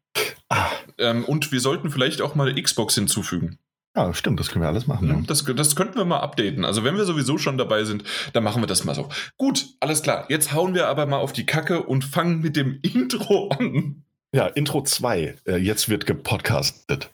[0.48, 3.59] Ah, Ähm, und wir sollten vielleicht auch mal Xbox hinzufügen.
[3.96, 5.09] ja, stimmt, das können wir alles machen.
[5.09, 5.20] Ja, Ja.
[5.26, 6.64] das, das könnten wir mal updaten.
[6.64, 9.09] Also wenn wir sowieso schon dabei sind, dann machen wir das mal so.
[9.38, 10.26] Gut, alles klar.
[10.28, 14.04] Jetzt hauen wir aber mal auf die Kacke und fangen mit dem Intro an.
[14.32, 15.35] ja, Intro 2.
[15.46, 17.11] Äh, jetzt wird gepodcastet.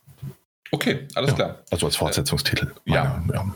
[0.70, 1.36] Okay, alles Ja.
[1.36, 1.62] klar.
[1.70, 2.72] Also als Fortsetzungstitel.
[2.84, 3.22] ja.
[3.26, 3.54] Meine, ja.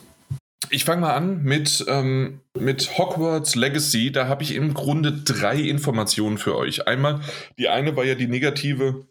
[0.70, 4.10] Ich fange mal an mit, ähm, mit Hogwarts Legacy.
[4.10, 6.88] Da habe ich im Grunde drei Informationen für euch.
[6.88, 7.20] Einmal,
[7.58, 9.06] die eine war ja die negative,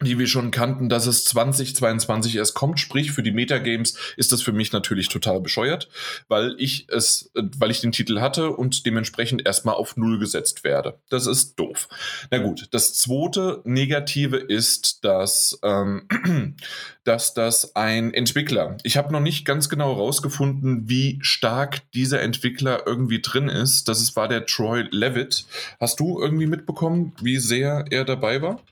[0.00, 2.78] die wir schon kannten, dass es 2022 erst kommt.
[2.78, 5.88] Sprich, für die Metagames ist das für mich natürlich total bescheuert,
[6.28, 10.98] weil ich es, weil ich den Titel hatte und dementsprechend erstmal auf Null gesetzt werde.
[11.08, 11.88] Das ist doof.
[12.30, 16.06] Na gut, das zweite Negative ist, dass, ähm,
[17.04, 22.86] dass das ein Entwickler, ich habe noch nicht ganz genau herausgefunden, wie stark dieser Entwickler
[22.86, 23.88] irgendwie drin ist.
[23.88, 25.46] Das war der Troy Levitt.
[25.80, 28.62] Hast du irgendwie mitbekommen, wie sehr er dabei war?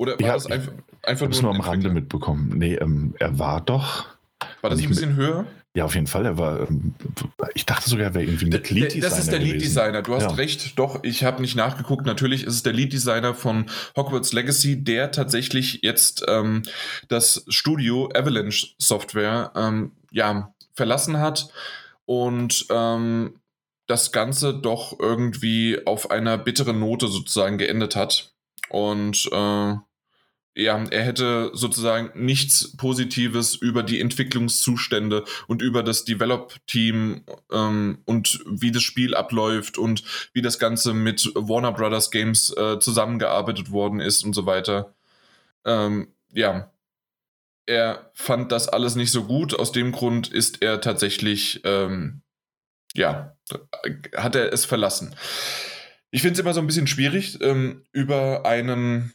[0.00, 2.52] Oder war Ja, das ich- einfach, Ich einfach nur nur ein am Rande mitbekommen.
[2.56, 4.06] Nee, ähm, er war doch.
[4.62, 5.44] War das nicht ein bisschen höher?
[5.74, 6.24] Ja, auf jeden Fall.
[6.24, 6.68] Er war.
[6.68, 6.94] Ähm,
[7.54, 9.52] ich dachte sogar, er wäre irgendwie Der- mit Lead der- das ist der gewesen.
[9.52, 10.02] Lead Designer.
[10.02, 10.30] Du hast Ja.
[10.30, 10.78] recht.
[10.78, 12.06] Doch, ich habe nicht nachgeguckt.
[12.06, 16.62] Natürlich ist es der Lead Designer von Hogwarts Legacy, der tatsächlich jetzt ähm,
[17.08, 21.50] das Studio Avalanche Software ähm, ja, verlassen hat
[22.06, 23.34] und ähm,
[23.86, 28.32] das Ganze doch irgendwie auf einer bitteren Note sozusagen geendet hat.
[28.70, 29.74] Und äh,
[30.60, 38.44] ja, er hätte sozusagen nichts Positives über die Entwicklungszustände und über das Develop-Team ähm, und
[38.46, 44.00] wie das Spiel abläuft und wie das Ganze mit Warner Brothers Games äh, zusammengearbeitet worden
[44.00, 44.94] ist und so weiter.
[45.64, 46.70] Ähm, ja,
[47.66, 49.58] er fand das alles nicht so gut.
[49.58, 52.22] Aus dem Grund ist er tatsächlich, ähm,
[52.94, 53.36] ja,
[54.16, 55.14] hat er es verlassen.
[56.10, 59.14] Ich finde es immer so ein bisschen schwierig, ähm, über einen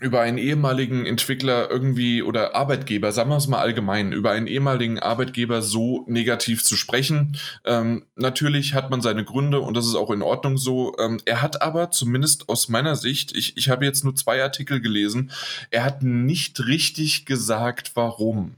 [0.00, 4.98] über einen ehemaligen Entwickler irgendwie oder Arbeitgeber, sagen wir es mal allgemein, über einen ehemaligen
[4.98, 7.36] Arbeitgeber so negativ zu sprechen.
[7.64, 10.96] Ähm, natürlich hat man seine Gründe und das ist auch in Ordnung so.
[10.98, 14.80] Ähm, er hat aber zumindest aus meiner Sicht, ich, ich habe jetzt nur zwei Artikel
[14.80, 15.30] gelesen,
[15.70, 18.56] er hat nicht richtig gesagt, warum.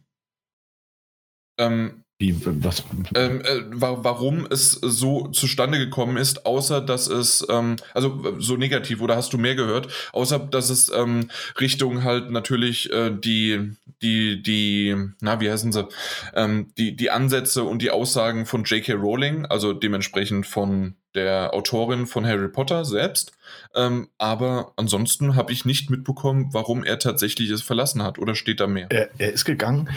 [1.58, 2.84] Ähm, Wie, was?
[3.16, 9.00] Ähm, äh, warum es so zustande gekommen ist, außer dass es, ähm, also so negativ,
[9.00, 14.40] oder hast du mehr gehört, außer dass es ähm, Richtung halt natürlich äh, die, die,
[14.40, 15.88] die, na, wie heißen sie,
[16.36, 18.92] ähm, die, die Ansätze und die Aussagen von J.K.
[18.92, 23.32] Rowling, also dementsprechend von der Autorin von Harry Potter selbst.
[23.74, 28.18] Ähm, aber ansonsten habe ich nicht mitbekommen, warum er tatsächlich es verlassen hat.
[28.18, 28.86] Oder steht da mehr?
[28.90, 29.88] Er, er ist gegangen.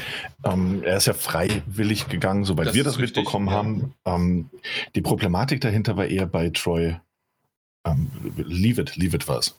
[0.43, 3.53] Ähm, er ist ja freiwillig gegangen, soweit das wir das richtig, mitbekommen ja.
[3.53, 3.93] haben.
[4.05, 4.49] Ähm,
[4.95, 6.95] die Problematik dahinter war eher bei Troy.
[7.85, 9.57] Ähm, leave it, leave it was.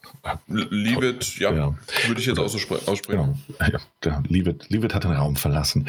[0.49, 1.75] Leave it, ja, ja.
[2.07, 2.99] würde ich jetzt aussprechen.
[3.09, 3.35] Genau.
[4.05, 5.89] Ja, leave, it, leave it hat den Raum verlassen.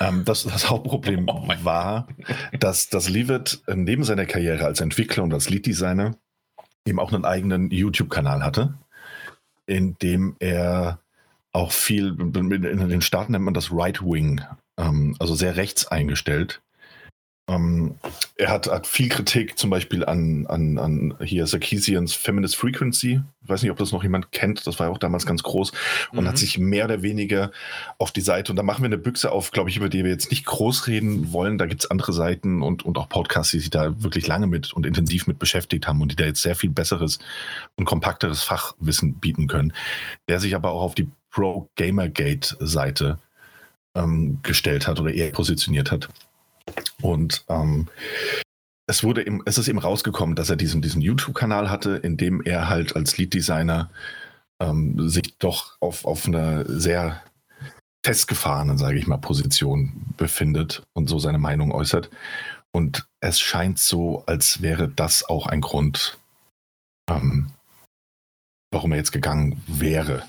[0.00, 2.08] ähm, das, das, Hauptproblem oh war,
[2.58, 6.16] dass, dass Leave it neben seiner Karriere als Entwickler und als Lead-Designer
[6.86, 8.74] eben auch einen eigenen YouTube-Kanal hatte,
[9.66, 10.98] in dem er
[11.52, 14.40] auch viel, in den Staaten nennt man das Right Wing,
[14.78, 16.60] ähm, also sehr rechts eingestellt.
[17.48, 17.96] Ähm,
[18.36, 23.20] er hat, hat, viel Kritik zum Beispiel an, an, an hier Sarkeesians Feminist Frequency.
[23.42, 24.64] Ich weiß nicht, ob das noch jemand kennt.
[24.64, 25.72] Das war ja auch damals ganz groß
[26.12, 26.28] und mhm.
[26.28, 27.50] hat sich mehr oder weniger
[27.98, 30.10] auf die Seite, und da machen wir eine Büchse auf, glaube ich, über die wir
[30.12, 31.58] jetzt nicht groß reden wollen.
[31.58, 34.72] Da gibt es andere Seiten und, und auch Podcasts, die sich da wirklich lange mit
[34.72, 37.18] und intensiv mit beschäftigt haben und die da jetzt sehr viel besseres
[37.74, 39.72] und kompakteres Fachwissen bieten können.
[40.28, 43.18] Der sich aber auch auf die Pro-Gamergate-Seite
[43.96, 46.08] ähm, gestellt hat oder eher positioniert hat.
[47.02, 47.88] Und ähm,
[48.86, 52.42] es wurde im, es ist eben rausgekommen, dass er diesen, diesen YouTube-Kanal hatte, in dem
[52.42, 53.90] er halt als Lead-Designer
[54.60, 57.22] ähm, sich doch auf, auf einer sehr
[58.04, 62.10] festgefahrenen, sage ich mal, Position befindet und so seine Meinung äußert.
[62.72, 66.18] Und es scheint so, als wäre das auch ein Grund,
[67.08, 67.50] ähm,
[68.72, 70.24] warum er jetzt gegangen wäre.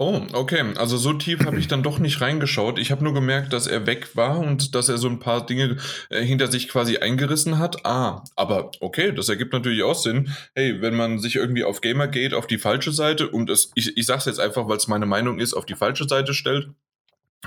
[0.00, 0.64] Oh, okay.
[0.76, 2.78] Also so tief habe ich dann doch nicht reingeschaut.
[2.78, 5.76] Ich habe nur gemerkt, dass er weg war und dass er so ein paar Dinge
[6.08, 7.84] äh, hinter sich quasi eingerissen hat.
[7.84, 10.32] Ah, aber okay, das ergibt natürlich auch Sinn.
[10.54, 14.06] Hey, wenn man sich irgendwie auf Gamergate auf die falsche Seite und es, ich, ich
[14.06, 16.68] sage es jetzt einfach, weil es meine Meinung ist, auf die falsche Seite stellt,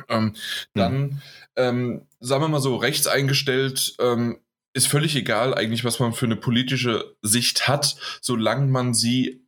[0.09, 0.35] ähm,
[0.73, 1.21] dann, mhm.
[1.55, 4.41] ähm, sagen wir mal so, rechts eingestellt, ähm,
[4.73, 9.40] ist völlig egal eigentlich, was man für eine politische Sicht hat, solange man sie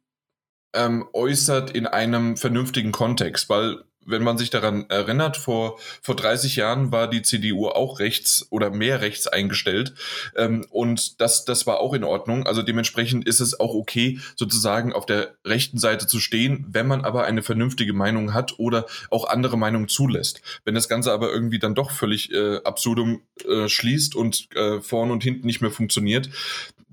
[0.73, 6.55] ähm, äußert in einem vernünftigen Kontext, weil wenn man sich daran erinnert, vor, vor 30
[6.55, 9.93] Jahren war die CDU auch rechts oder mehr rechts eingestellt.
[10.35, 12.45] Ähm, und das, das war auch in Ordnung.
[12.45, 17.05] Also dementsprechend ist es auch okay, sozusagen auf der rechten Seite zu stehen, wenn man
[17.05, 20.41] aber eine vernünftige Meinung hat oder auch andere Meinungen zulässt.
[20.65, 25.11] Wenn das Ganze aber irgendwie dann doch völlig äh, absurdum äh, schließt und äh, vorn
[25.11, 26.29] und hinten nicht mehr funktioniert,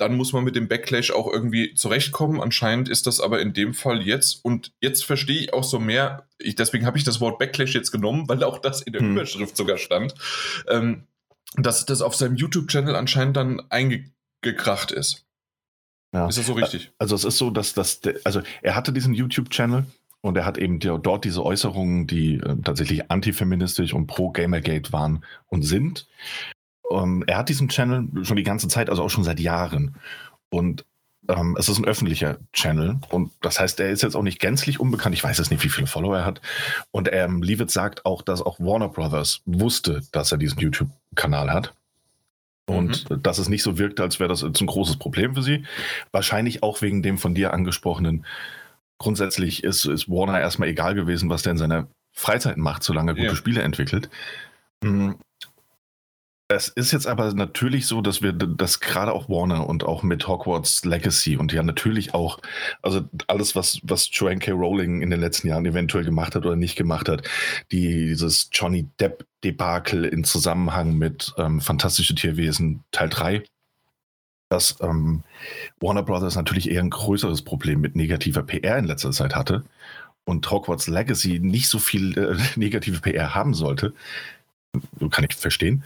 [0.00, 2.40] dann muss man mit dem Backlash auch irgendwie zurechtkommen.
[2.40, 4.44] Anscheinend ist das aber in dem Fall jetzt.
[4.44, 7.90] Und jetzt verstehe ich auch so mehr, ich, deswegen habe ich das Wort Backlash jetzt
[7.90, 9.12] genommen, weil auch das in der hm.
[9.12, 10.14] Überschrift sogar stand,
[10.68, 11.04] ähm,
[11.56, 15.26] dass das auf seinem YouTube-Channel anscheinend dann eingekracht ist.
[16.14, 16.28] Ja.
[16.28, 16.90] Ist das so richtig?
[16.98, 19.84] Also es ist so, dass das, also er hatte diesen YouTube-Channel
[20.22, 25.24] und er hat eben dort diese Äußerungen, die äh, tatsächlich antifeministisch und pro Gamergate waren
[25.48, 26.06] und sind.
[26.90, 29.94] Um, ähm, er hat diesen Channel schon die ganze Zeit, also auch schon seit Jahren.
[30.48, 30.84] Und
[31.28, 34.80] ähm, es ist ein öffentlicher Channel und das heißt, er ist jetzt auch nicht gänzlich
[34.80, 35.14] unbekannt.
[35.14, 36.40] Ich weiß jetzt nicht, wie viele Follower er hat.
[36.90, 41.74] Und ähm, Leavitt sagt auch, dass auch Warner Brothers wusste, dass er diesen YouTube-Kanal hat.
[42.66, 43.22] Und mhm.
[43.22, 45.64] dass es nicht so wirkt, als wäre das jetzt ein großes Problem für sie.
[46.10, 48.24] Wahrscheinlich auch wegen dem von dir angesprochenen.
[48.98, 53.14] Grundsätzlich ist, ist Warner erstmal egal gewesen, was der in seiner Freizeit macht, solange er
[53.14, 53.34] gute ja.
[53.36, 54.10] Spiele entwickelt.
[54.82, 55.16] Mhm.
[56.52, 60.26] Es ist jetzt aber natürlich so, dass wir das gerade auch Warner und auch mit
[60.26, 62.40] Hogwarts Legacy und ja natürlich auch,
[62.82, 64.50] also alles, was, was Joanne K.
[64.50, 67.22] Rowling in den letzten Jahren eventuell gemacht hat oder nicht gemacht hat,
[67.70, 73.44] dieses Johnny Depp Debakel in Zusammenhang mit ähm, Fantastische Tierwesen Teil 3,
[74.48, 75.22] dass ähm,
[75.78, 79.64] Warner Brothers natürlich eher ein größeres Problem mit negativer PR in letzter Zeit hatte
[80.24, 83.94] und Hogwarts Legacy nicht so viel äh, negative PR haben sollte.
[85.10, 85.84] Kann ich verstehen.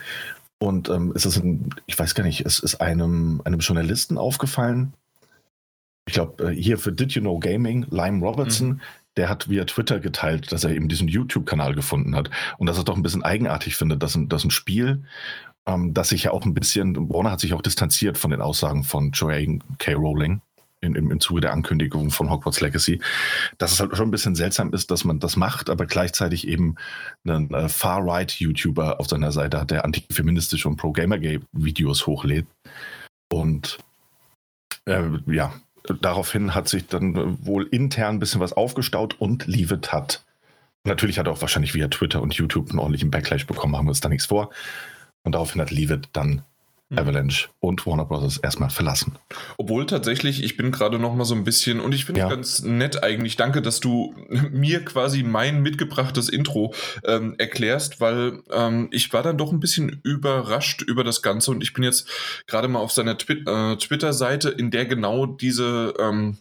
[0.64, 4.94] Und ähm, es ist ein, ich weiß gar nicht, es ist einem, einem Journalisten aufgefallen.
[6.06, 8.80] Ich glaube, äh, hier für Did You Know Gaming, Lime Robertson, mhm.
[9.18, 12.30] der hat via Twitter geteilt, dass er eben diesen YouTube-Kanal gefunden hat.
[12.56, 15.04] Und dass er doch ein bisschen eigenartig findet, dass ein, dass ein Spiel,
[15.66, 18.84] ähm, das sich ja auch ein bisschen, Warner hat sich auch distanziert von den Aussagen
[18.84, 19.92] von Joanne K.
[19.92, 20.40] Rowling
[20.84, 23.00] in, im, im Zuge der Ankündigung von Hogwarts Legacy,
[23.58, 26.76] dass es halt schon ein bisschen seltsam ist, dass man das macht, aber gleichzeitig eben
[27.26, 32.46] einen äh, Far-Right-YouTuber auf seiner Seite hat, der antifeministische und Pro-Gamergate-Videos hochlädt.
[33.32, 33.78] Und
[34.86, 35.52] äh, ja,
[36.00, 40.24] daraufhin hat sich dann wohl intern ein bisschen was aufgestaut und Leavitt hat.
[40.86, 43.90] Natürlich hat er auch wahrscheinlich via Twitter und YouTube einen ordentlichen Backlash bekommen, machen wir
[43.90, 44.50] uns da nichts vor.
[45.22, 46.42] Und daraufhin hat Leavitt dann hm.
[46.98, 48.38] Avalanche und Warner Bros.
[48.38, 49.16] erstmal verlassen.
[49.56, 52.34] Obwohl tatsächlich, ich bin gerade noch mal so ein bisschen und ich finde es ja.
[52.34, 53.36] ganz nett eigentlich.
[53.36, 54.14] Danke, dass du
[54.50, 60.00] mir quasi mein mitgebrachtes Intro ähm, erklärst, weil ähm, ich war dann doch ein bisschen
[60.02, 62.08] überrascht über das Ganze und ich bin jetzt
[62.46, 66.38] gerade mal auf seiner Twi äh, Twitter-Seite, in der genau diese ähm,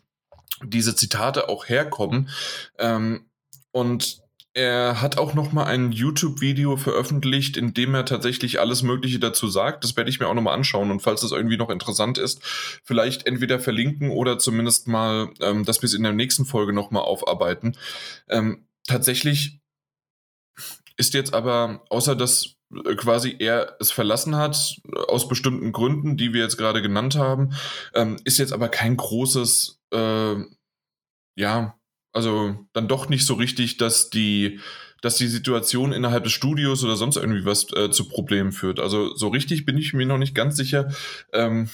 [0.63, 2.29] diese Zitate auch herkommen.
[2.77, 3.25] Ähm,
[3.71, 4.22] und
[4.53, 9.47] er hat auch noch mal ein YouTube-Video veröffentlicht, in dem er tatsächlich alles Mögliche dazu
[9.47, 9.83] sagt.
[9.83, 12.41] Das werde ich mir auch noch mal anschauen und falls das irgendwie noch interessant ist,
[12.83, 16.91] vielleicht entweder verlinken oder zumindest mal, ähm, dass wir es in der nächsten Folge noch
[16.91, 17.75] mal aufarbeiten.
[18.29, 19.59] Ähm, tatsächlich
[20.97, 26.33] ist jetzt aber, außer dass äh, quasi er es verlassen hat, aus bestimmten Gründen, die
[26.33, 27.53] wir jetzt gerade genannt haben,
[27.95, 30.35] ähm, ist jetzt aber kein großes, äh,
[31.35, 31.79] ja,
[32.13, 34.59] also dann doch nicht so richtig, dass die,
[35.01, 38.79] dass die Situation innerhalb des Studios oder sonst irgendwie was äh, zu Problemen führt.
[38.79, 40.91] Also so richtig bin ich mir noch nicht ganz sicher,
[41.33, 41.69] ähm,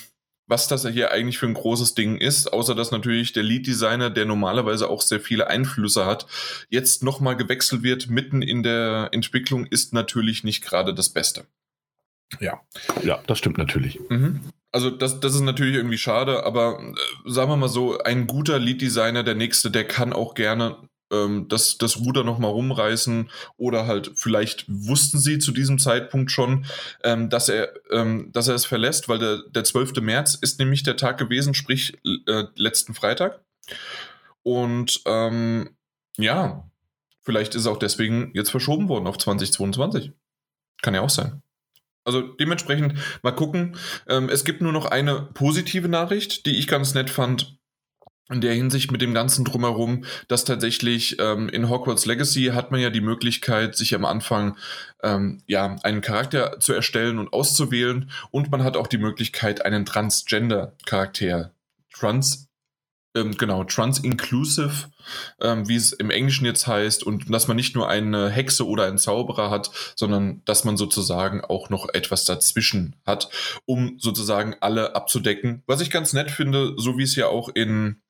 [0.47, 4.25] was das hier eigentlich für ein großes Ding ist, außer dass natürlich der Lead-Designer, der
[4.25, 6.25] normalerweise auch sehr viele Einflüsse hat,
[6.69, 11.45] jetzt nochmal gewechselt wird mitten in der Entwicklung, ist natürlich nicht gerade das Beste.
[12.39, 12.61] Ja.
[13.03, 13.99] Ja, das stimmt natürlich.
[14.09, 14.41] Mhm.
[14.71, 18.59] Also das, das ist natürlich irgendwie schade, aber äh, sagen wir mal so, ein guter
[18.59, 20.77] Lead-Designer, der nächste, der kann auch gerne
[21.11, 26.65] ähm, das, das Ruder nochmal rumreißen oder halt vielleicht wussten sie zu diesem Zeitpunkt schon,
[27.03, 30.01] ähm, dass, er, ähm, dass er es verlässt, weil der, der 12.
[30.01, 33.41] März ist nämlich der Tag gewesen, sprich äh, letzten Freitag.
[34.43, 35.69] Und ähm,
[36.17, 36.69] ja,
[37.21, 40.11] vielleicht ist es auch deswegen jetzt verschoben worden auf 2022.
[40.81, 41.41] Kann ja auch sein.
[42.09, 43.75] Also dementsprechend mal gucken.
[44.07, 47.57] Ähm, es gibt nur noch eine positive Nachricht, die ich ganz nett fand.
[48.31, 52.79] In der Hinsicht mit dem ganzen drumherum, dass tatsächlich ähm, in Hogwarts Legacy hat man
[52.79, 54.55] ja die Möglichkeit, sich am Anfang
[55.01, 59.83] ähm, ja einen Charakter zu erstellen und auszuwählen und man hat auch die Möglichkeit, einen
[59.83, 61.53] Transgender-Charakter
[61.91, 62.48] Trans
[63.15, 64.91] ähm, genau, trans-inclusive,
[65.41, 68.85] ähm, wie es im Englischen jetzt heißt, und dass man nicht nur eine Hexe oder
[68.85, 73.29] einen Zauberer hat, sondern dass man sozusagen auch noch etwas dazwischen hat,
[73.65, 75.63] um sozusagen alle abzudecken.
[75.65, 78.01] Was ich ganz nett finde, so wie es ja auch in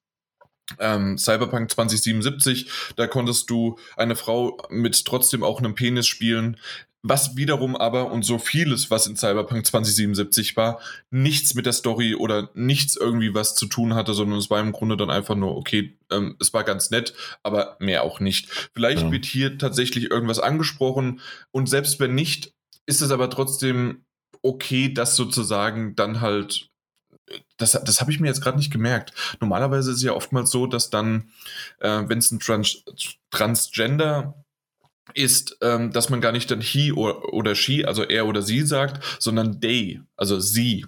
[0.80, 6.58] ähm, Cyberpunk 2077, da konntest du eine Frau mit trotzdem auch einem Penis spielen,
[7.02, 12.16] was wiederum aber und so vieles, was in Cyberpunk 2077 war, nichts mit der Story
[12.16, 15.56] oder nichts irgendwie was zu tun hatte, sondern es war im Grunde dann einfach nur,
[15.56, 18.70] okay, ähm, es war ganz nett, aber mehr auch nicht.
[18.74, 19.12] Vielleicht ja.
[19.12, 22.54] wird hier tatsächlich irgendwas angesprochen und selbst wenn nicht,
[22.86, 24.04] ist es aber trotzdem
[24.42, 26.70] okay, dass sozusagen dann halt
[27.58, 29.14] das, das habe ich mir jetzt gerade nicht gemerkt.
[29.40, 31.30] Normalerweise ist es ja oftmals so, dass dann,
[31.80, 32.84] äh, wenn es ein Trans
[33.30, 34.39] Transgender
[35.14, 38.62] ist, ähm, dass man gar nicht dann he oder, oder she, also er oder sie
[38.62, 40.86] sagt, sondern they, also sie.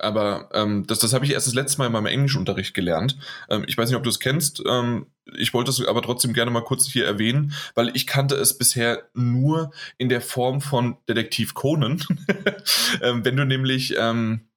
[0.00, 3.18] Aber ähm, das, das habe ich erst das letzte Mal in meinem Englischunterricht gelernt.
[3.48, 4.62] Ähm, ich weiß nicht, ob du es kennst.
[4.66, 5.06] Ähm,
[5.36, 9.08] ich wollte es aber trotzdem gerne mal kurz hier erwähnen, weil ich kannte es bisher
[9.14, 12.02] nur in der Form von Detektiv Conan.
[13.02, 14.48] ähm, wenn du nämlich ähm,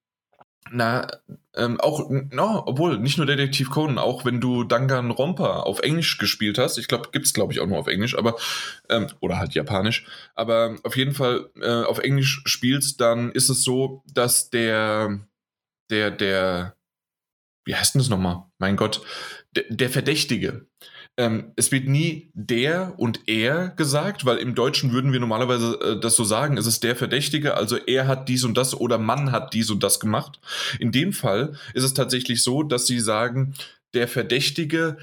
[0.74, 1.08] na,
[1.56, 6.58] ähm, auch, no, obwohl, nicht nur Detektiv Conan, auch wenn du Danganronpa auf Englisch gespielt
[6.58, 8.36] hast, ich glaube, gibt es glaube ich auch nur auf Englisch, aber,
[8.90, 13.64] ähm, oder halt Japanisch, aber auf jeden Fall äh, auf Englisch spielst, dann ist es
[13.64, 15.20] so, dass der,
[15.92, 16.76] der, der,
[17.66, 18.46] wie heißt denn das nochmal?
[18.58, 19.02] Mein Gott,
[19.56, 20.66] der, der Verdächtige,
[21.18, 26.00] ähm, es wird nie der und er gesagt, weil im Deutschen würden wir normalerweise äh,
[26.00, 29.32] das so sagen, es ist der Verdächtige, also er hat dies und das oder Mann
[29.32, 30.40] hat dies und das gemacht.
[30.80, 33.54] In dem Fall ist es tatsächlich so, dass sie sagen,
[33.94, 34.98] der Verdächtige,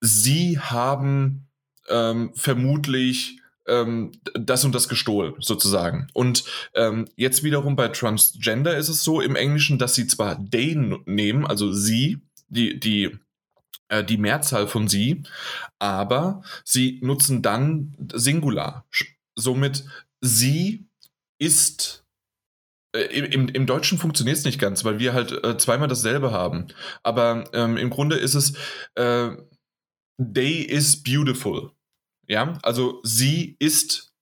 [0.00, 1.46] sie haben
[1.88, 6.08] ähm, vermutlich ähm, das und das gestohlen, sozusagen.
[6.14, 6.44] Und
[6.74, 11.46] ähm, jetzt wiederum bei Transgender ist es so im Englischen, dass sie zwar they nehmen,
[11.46, 13.18] also sie, die, die
[13.90, 15.22] äh, die Mehrzahl von sie,
[15.78, 18.86] aber sie nutzen dann Singular.
[19.36, 19.84] Somit
[20.20, 20.86] sie
[21.38, 22.04] ist
[22.94, 26.68] äh, im, im Deutschen funktioniert es nicht ganz, weil wir halt äh, zweimal dasselbe haben.
[27.02, 28.54] Aber ähm, im Grunde ist es
[28.94, 29.30] äh,
[30.18, 31.72] They is beautiful.
[32.26, 34.12] Ja, also sie ist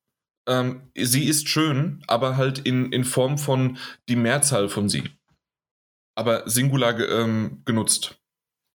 [0.48, 3.76] ähm, sie ist schön, aber halt in, in Form von
[4.08, 5.04] die Mehrzahl von sie.
[6.14, 8.17] Aber Singular ähm, genutzt.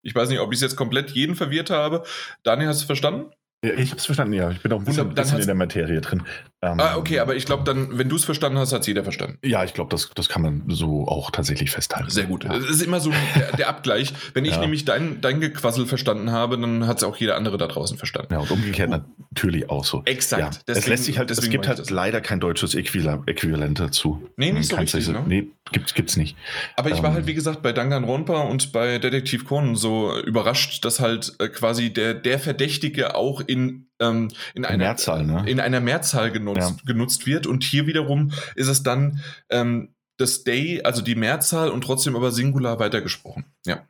[0.02, 2.04] Ich weiß nicht, ob ich es jetzt komplett jeden verwirrt habe.
[2.42, 3.32] Daniel, hast du verstanden?
[3.64, 4.50] Ja, ich habe es verstanden, ja.
[4.50, 6.24] Ich bin auch ein bisschen, bisschen in der Materie drin.
[6.62, 9.04] Ähm, ah, okay, aber ich glaube dann, wenn du es verstanden hast, hat es jeder
[9.04, 9.38] verstanden.
[9.44, 12.10] Ja, ich glaube, das, das kann man so auch tatsächlich festhalten.
[12.10, 12.44] Sehr gut.
[12.44, 14.12] Es ist immer so der, der Abgleich.
[14.34, 14.60] Wenn ich ja.
[14.60, 18.34] nämlich dein, dein Gequassel verstanden habe, dann hat es auch jeder andere da draußen verstanden.
[18.34, 20.02] Ja, und umgekehrt, natürlich auch so.
[20.06, 20.42] Exakt.
[20.42, 21.90] Ja, Deswegen- es lässt sich halt, es gibt halt das.
[21.90, 24.28] leider kein deutsches Äquivalent, dazu.
[24.36, 25.22] Nee, nicht so richtig, ne?
[25.26, 26.36] Nee, gibt's, gibt's nicht.
[26.76, 30.84] Aber ich war Ähm, halt, wie gesagt, bei Danganronpa und bei Detektiv Conan so überrascht,
[30.84, 35.44] dass halt äh, quasi der, der Verdächtige auch in, ähm, in, einer, Mehrzahl, ne?
[35.48, 36.76] in einer Mehrzahl genutzt, Ja.
[36.86, 37.46] genutzt wird.
[37.46, 39.88] Und hier wiederum ist es dann ähm,
[40.18, 43.44] das Day, also die Mehrzahl und trotzdem aber Singular weitergesprochen.
[43.66, 43.86] Ja.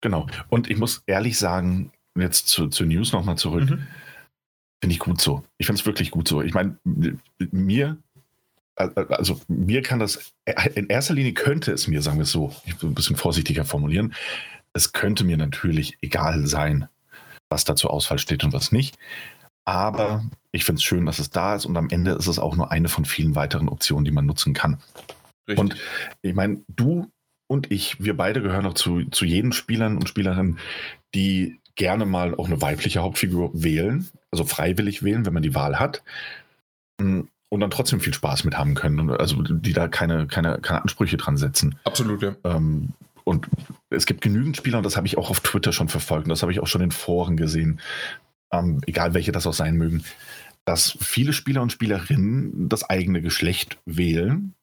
[0.00, 0.26] Genau.
[0.48, 3.86] Und ich muss ehrlich sagen, jetzt zu, zu News nochmal zurück, Mhm.
[4.82, 5.44] finde ich gut so.
[5.58, 6.42] Ich finde es wirklich gut so.
[6.42, 6.76] Ich meine,
[7.50, 7.96] mir,
[8.76, 10.32] also mir kann das,
[10.74, 13.64] in erster Linie könnte es mir, sagen wir es so, ich will ein bisschen vorsichtiger
[13.64, 14.14] formulieren,
[14.72, 16.88] es könnte mir natürlich egal sein,
[17.52, 18.98] was da zur Auswahl steht und was nicht.
[19.64, 22.56] Aber ich finde es schön, dass es da ist und am Ende ist es auch
[22.56, 24.78] nur eine von vielen weiteren Optionen, die man nutzen kann.
[25.46, 25.58] Richtig.
[25.58, 25.76] Und
[26.22, 27.08] ich meine, du
[27.46, 30.58] und ich, wir beide gehören auch zu, zu jenen Spielern und Spielerinnen,
[31.14, 35.78] die gerne mal auch eine weibliche Hauptfigur wählen, also freiwillig wählen, wenn man die Wahl
[35.78, 36.02] hat.
[36.98, 38.98] mm, Und dann trotzdem viel Spaß mit haben können.
[39.00, 41.78] Und Also die da keine, keine, keine Ansprüche dran setzen.
[41.84, 42.34] Absolut, ja.
[42.44, 42.94] Ähm,
[43.24, 43.46] und
[43.90, 46.42] es gibt genügend Spieler, und das habe ich auch auf Twitter schon verfolgt, und das
[46.42, 47.80] habe ich auch schon in Foren gesehen,
[48.52, 50.04] ähm, egal welche das auch sein mögen,
[50.64, 54.54] dass viele Spieler und Spielerinnen das eigene Geschlecht wählen,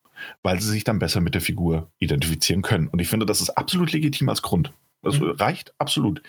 [0.43, 2.87] weil sie sich dann besser mit der Figur identifizieren können.
[2.87, 4.71] Und ich finde, das ist absolut legitim als Grund.
[5.01, 5.31] Das Mhm.
[5.31, 6.21] reicht absolut.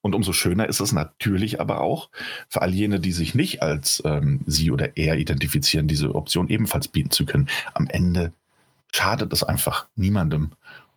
[0.00, 2.10] Und umso schöner ist es natürlich aber auch
[2.48, 6.88] für all jene, die sich nicht als ähm, sie oder er identifizieren, diese Option ebenfalls
[6.88, 7.48] bieten zu können.
[7.74, 8.32] Am Ende
[8.92, 10.52] schadet es einfach niemandem.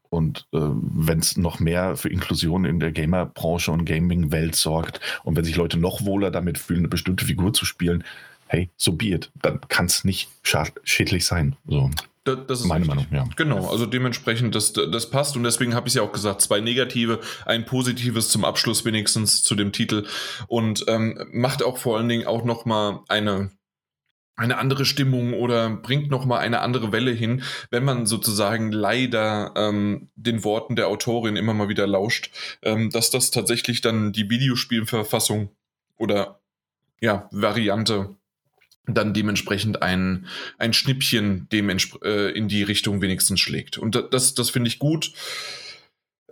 [0.09, 5.35] Und äh, wenn es noch mehr für Inklusion in der Gamerbranche und Gaming-Welt sorgt und
[5.35, 8.03] wenn sich Leute noch wohler damit fühlen, eine bestimmte Figur zu spielen,
[8.47, 9.31] hey, so be it.
[9.41, 10.29] Dann kann es nicht
[10.83, 11.55] schädlich sein.
[11.67, 11.89] So,
[12.23, 13.11] Da- Das ist meine richtig.
[13.11, 13.35] Meinung, ja.
[13.35, 16.59] Genau, also dementsprechend, das, das passt und deswegen habe ich es ja auch gesagt, zwei
[16.59, 20.05] negative, ein positives zum Abschluss wenigstens zu dem Titel
[20.47, 23.51] und ähm, macht auch vor allen Dingen auch nochmal eine,
[24.35, 30.09] eine andere Stimmung oder bringt nochmal eine andere Welle hin, wenn man sozusagen leider ähm,
[30.15, 32.31] den Worten der Autorin immer mal wieder lauscht,
[32.61, 35.49] ähm, dass das tatsächlich dann die Videospielverfassung
[35.97, 36.39] oder
[36.99, 38.15] ja, Variante
[38.87, 40.27] dann dementsprechend ein,
[40.57, 43.77] ein Schnippchen dements- äh, in die Richtung wenigstens schlägt.
[43.77, 45.11] Und da- das, das finde ich gut.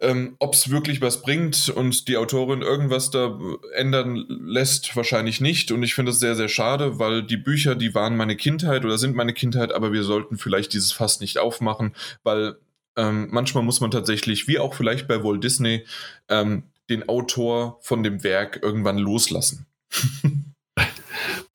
[0.03, 3.39] Ähm, Ob es wirklich was bringt und die Autorin irgendwas da
[3.73, 5.71] ändern lässt, wahrscheinlich nicht.
[5.71, 8.97] Und ich finde es sehr, sehr schade, weil die Bücher, die waren meine Kindheit oder
[8.97, 12.57] sind meine Kindheit, aber wir sollten vielleicht dieses Fass nicht aufmachen, weil
[12.97, 15.85] ähm, manchmal muss man tatsächlich, wie auch vielleicht bei Walt Disney,
[16.27, 19.65] ähm, den Autor von dem Werk irgendwann loslassen.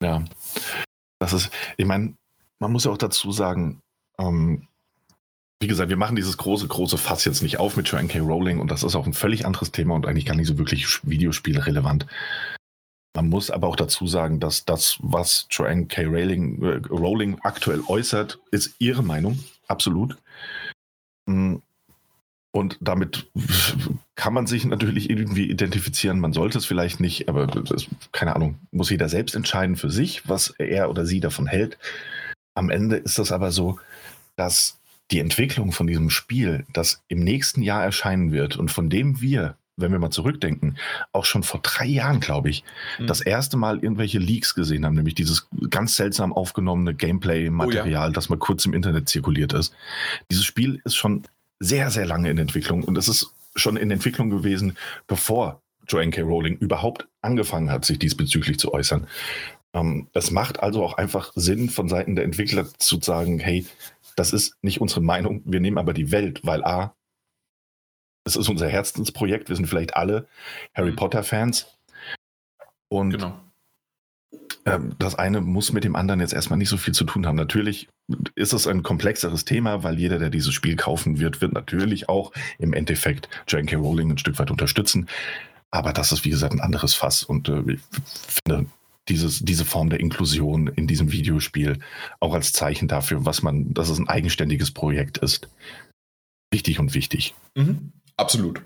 [0.01, 0.23] Ja.
[1.19, 2.15] Das ist, ich meine,
[2.59, 3.81] man muss ja auch dazu sagen,
[4.17, 4.68] ähm,
[5.61, 8.19] wie gesagt, wir machen dieses große, große Fass jetzt nicht auf mit Joanne K.
[8.19, 10.87] Rowling und das ist auch ein völlig anderes Thema und eigentlich gar nicht so wirklich
[11.03, 12.05] videospielrelevant.
[13.15, 16.05] Man muss aber auch dazu sagen, dass das, was Joanne K.
[16.05, 20.17] Rowling, äh, Rowling aktuell äußert, ist ihre Meinung, absolut.
[21.25, 21.57] Mm,
[22.51, 23.27] Und damit
[24.15, 26.19] kann man sich natürlich irgendwie identifizieren.
[26.19, 30.27] Man sollte es vielleicht nicht, aber das, keine Ahnung, muss jeder selbst entscheiden für sich,
[30.27, 31.77] was er oder sie davon hält.
[32.55, 33.79] Am Ende ist das aber so,
[34.35, 34.78] dass
[35.11, 39.55] die Entwicklung von diesem Spiel, das im nächsten Jahr erscheinen wird und von dem wir,
[39.75, 40.77] wenn wir mal zurückdenken,
[41.13, 42.63] auch schon vor drei Jahren, glaube ich,
[42.99, 43.07] Mhm.
[43.07, 48.37] das erste Mal irgendwelche Leaks gesehen haben, nämlich dieses ganz seltsam aufgenommene Gameplay-Material, das mal
[48.37, 49.73] kurz im Internet zirkuliert ist.
[50.29, 51.23] Dieses Spiel ist schon
[51.59, 56.21] sehr, sehr lange in Entwicklung und es ist schon in Entwicklung gewesen, bevor Joanne K.
[56.21, 59.07] Rowling überhaupt angefangen hat, sich diesbezüglich zu äußern.
[59.73, 63.65] Ähm, es macht also auch einfach Sinn von Seiten der Entwickler zu sagen, hey,
[64.15, 66.95] das ist nicht unsere Meinung, wir nehmen aber die Welt, weil A,
[68.25, 70.27] es ist unser Herzensprojekt, wir sind vielleicht alle
[70.75, 70.95] Harry Mhm.
[70.97, 71.67] Potter-Fans.
[72.89, 73.39] Und Genau.
[74.65, 77.35] ähm, das eine muss mit dem anderen jetzt erstmal nicht so viel zu tun haben.
[77.35, 77.87] Natürlich
[78.35, 82.31] ist es ein komplexeres Thema, weil jeder, der dieses Spiel kaufen wird, wird natürlich auch
[82.57, 83.75] im Endeffekt J.K.
[83.77, 85.07] Rowling ein Stück weit unterstützen.
[85.71, 87.23] Aber das ist, wie gesagt, ein anderes Fass.
[87.23, 87.79] Und äh, ich
[88.45, 88.65] finde
[89.09, 91.79] dieses, diese Form der Inklusion in diesem Videospiel
[92.19, 95.49] auch als Zeichen dafür, was man, dass es ein eigenständiges Projekt ist.
[96.51, 97.35] Wichtig und wichtig.
[97.55, 97.91] Mhm.
[98.15, 98.61] Absolut.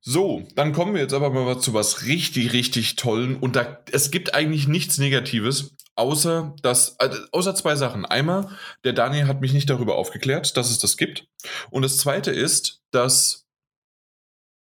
[0.00, 3.36] So, dann kommen wir jetzt aber mal zu was richtig, richtig tollen.
[3.36, 8.04] Und da, es gibt eigentlich nichts Negatives, außer dass, äh, außer zwei Sachen.
[8.04, 8.48] Einmal,
[8.84, 11.26] der Daniel hat mich nicht darüber aufgeklärt, dass es das gibt.
[11.70, 13.45] Und das zweite ist, dass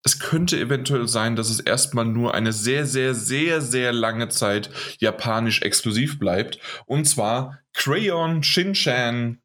[0.03, 4.69] es könnte eventuell sein, dass es erstmal nur eine sehr, sehr, sehr, sehr lange Zeit
[4.99, 6.59] japanisch exklusiv bleibt.
[6.85, 9.41] Und zwar Crayon Shinchan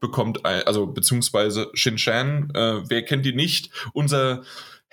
[0.00, 3.70] bekommt, also beziehungsweise Shinchan, äh, wer kennt die nicht?
[3.92, 4.42] Unser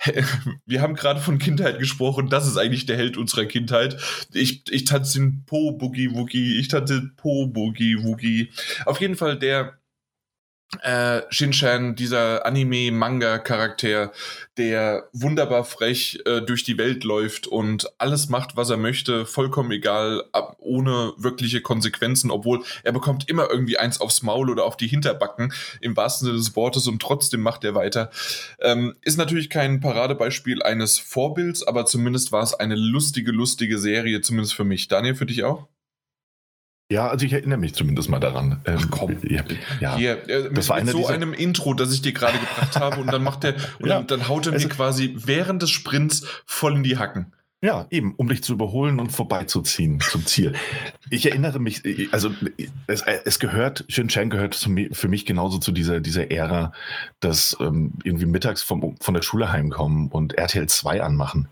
[0.66, 3.98] wir haben gerade von Kindheit gesprochen, das ist eigentlich der Held unserer Kindheit.
[4.32, 8.50] Ich, ich tanze den Po Boogie Woogie, ich tanze Po Boogie Woogie.
[8.86, 9.79] Auf jeden Fall der
[10.82, 14.12] äh, Shinchan, dieser Anime-Manga-Charakter,
[14.56, 19.72] der wunderbar frech äh, durch die Welt läuft und alles macht, was er möchte, vollkommen
[19.72, 24.76] egal, ab, ohne wirkliche Konsequenzen, obwohl er bekommt immer irgendwie eins aufs Maul oder auf
[24.76, 28.10] die Hinterbacken, im wahrsten Sinne des Wortes, und trotzdem macht er weiter.
[28.60, 34.20] Ähm, ist natürlich kein Paradebeispiel eines Vorbilds, aber zumindest war es eine lustige, lustige Serie,
[34.20, 34.86] zumindest für mich.
[34.86, 35.66] Daniel, für dich auch?
[36.90, 38.60] Ja, also ich erinnere mich zumindest mal daran.
[38.64, 39.16] Ähm, Ach komm.
[39.22, 39.44] Ja,
[39.80, 39.96] ja.
[39.96, 41.14] Hier, äh, das mit, war mit so dieser...
[41.14, 44.08] einem Intro, das ich dir gerade gebracht habe und dann macht er und ja, dann,
[44.08, 47.32] dann, haut er mir quasi während des Sprints voll in die Hacken.
[47.62, 50.54] Ja, eben, um dich zu überholen und vorbeizuziehen zum Ziel.
[51.10, 52.30] Ich erinnere mich, also
[52.86, 56.72] es, es gehört, Shin-Chan gehört für mich genauso zu dieser, dieser Ära,
[57.20, 61.48] dass ähm, irgendwie mittags vom, von der Schule heimkommen und RTL 2 anmachen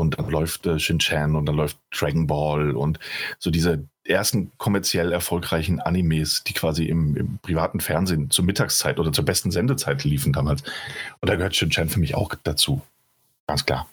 [0.00, 2.98] und dann läuft äh, Shin-Chan und dann läuft Dragon Ball und
[3.38, 9.12] so diese ersten kommerziell erfolgreichen Animes, die quasi im, im, privaten Fernsehen zur Mittagszeit oder
[9.12, 10.62] zur besten Sendezeit liefen damals.
[11.20, 12.82] Und da gehört Shin-Chan für mich auch dazu.
[13.46, 13.86] Ganz klar.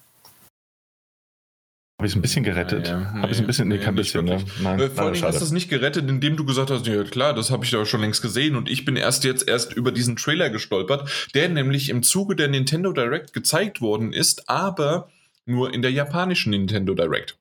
[1.99, 2.89] Habe ich es ein bisschen gerettet?
[2.89, 4.37] Ja, nee, habe ich ein bisschen, nee, kein bisschen, ne?
[4.61, 7.33] Nein, äh, Vor allem hast du es nicht gerettet, indem du gesagt hast, ja klar,
[7.33, 10.15] das habe ich doch schon längst gesehen und ich bin erst jetzt erst über diesen
[10.15, 15.09] Trailer gestolpert, der nämlich im Zuge der Nintendo Direct gezeigt worden ist, aber
[15.47, 17.39] nur in der japanischen Nintendo Direct.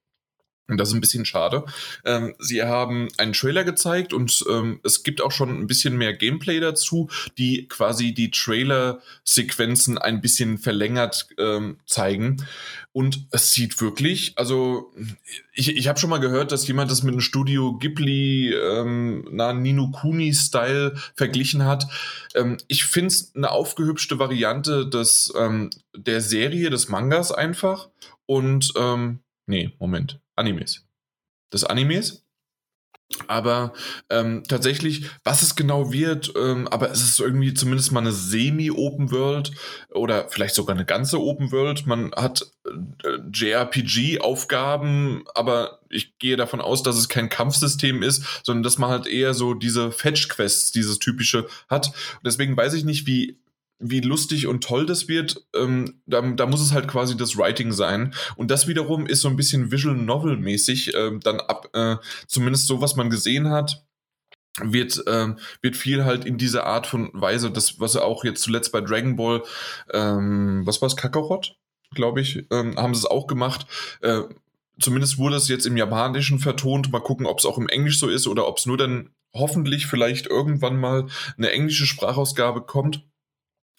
[0.69, 1.64] Und das ist ein bisschen schade.
[2.05, 6.12] Ähm, sie haben einen Trailer gezeigt und ähm, es gibt auch schon ein bisschen mehr
[6.12, 7.09] Gameplay dazu,
[7.39, 12.45] die quasi die Trailer-Sequenzen ein bisschen verlängert ähm, zeigen.
[12.93, 14.93] Und es sieht wirklich, also
[15.53, 19.53] ich, ich habe schon mal gehört, dass jemand das mit einem Studio Ghibli, ähm, na,
[19.53, 21.87] Nino Kuni-Style verglichen hat.
[22.35, 27.89] Ähm, ich finde es eine aufgehübschte Variante des, ähm, der Serie, des Mangas einfach.
[28.25, 30.19] Und ähm, nee, Moment.
[30.37, 30.87] Animes.
[31.53, 32.26] Des Animes.
[33.28, 33.72] Aber
[34.11, 39.12] ähm, tatsächlich, was es genau wird, ähm, aber es ist irgendwie zumindest mal eine semi-Open
[39.12, 39.53] World
[39.91, 41.87] oder vielleicht sogar eine ganze Open World.
[41.87, 48.64] Man hat äh, JRPG-Aufgaben, aber ich gehe davon aus, dass es kein Kampfsystem ist, sondern
[48.64, 51.93] dass man halt eher so diese Fetch-Quests, dieses typische hat.
[52.24, 53.39] Deswegen weiß ich nicht, wie
[53.79, 57.72] wie lustig und toll das wird, ähm, da, da, muss es halt quasi das Writing
[57.72, 58.14] sein.
[58.37, 61.97] Und das wiederum ist so ein bisschen Visual Novel mäßig, äh, dann ab, äh,
[62.27, 63.85] zumindest so, was man gesehen hat,
[64.62, 68.72] wird, äh, wird viel halt in dieser Art von Weise, das, was auch jetzt zuletzt
[68.72, 69.43] bei Dragon Ball,
[69.93, 71.57] ähm, was war es, Kakarot,
[71.95, 73.66] glaube ich, ähm, haben sie es auch gemacht.
[74.01, 74.22] Äh,
[74.81, 76.91] zumindest wurde es jetzt im Japanischen vertont.
[76.91, 79.87] Mal gucken, ob es auch im Englisch so ist oder ob es nur dann hoffentlich
[79.87, 81.07] vielleicht irgendwann mal
[81.37, 83.05] eine englische Sprachausgabe kommt.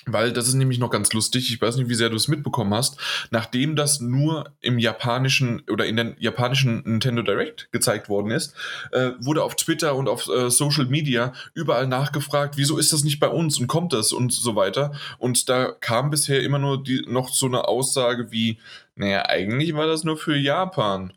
[0.08, 2.74] Weil das ist nämlich noch ganz lustig, ich weiß nicht, wie sehr du es mitbekommen
[2.74, 2.98] hast,
[3.30, 8.56] nachdem das nur im japanischen oder in der japanischen Nintendo Direct gezeigt worden ist,
[8.92, 13.20] äh, wurde auf Twitter und auf äh, Social Media überall nachgefragt, wieso ist das nicht
[13.20, 14.94] bei uns und kommt das und so weiter.
[15.18, 18.60] Und da kam bisher immer nur die, noch so eine Aussage wie,
[18.96, 21.14] naja, eigentlich war das nur für Japan.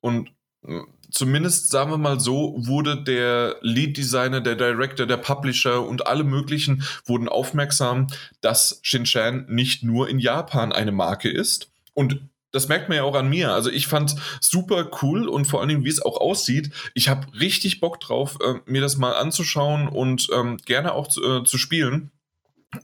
[0.00, 0.30] Und
[0.66, 0.80] äh,
[1.10, 6.24] zumindest sagen wir mal so, wurde der Lead Designer, der Director, der Publisher und alle
[6.24, 8.08] möglichen wurden aufmerksam,
[8.40, 11.70] dass Shinchan nicht nur in Japan eine Marke ist.
[11.94, 12.20] Und
[12.52, 13.52] das merkt man ja auch an mir.
[13.52, 16.70] Also ich fand super cool und vor allen Dingen, wie es auch aussieht.
[16.94, 21.22] Ich habe richtig Bock drauf, äh, mir das mal anzuschauen und ähm, gerne auch zu,
[21.22, 22.10] äh, zu spielen.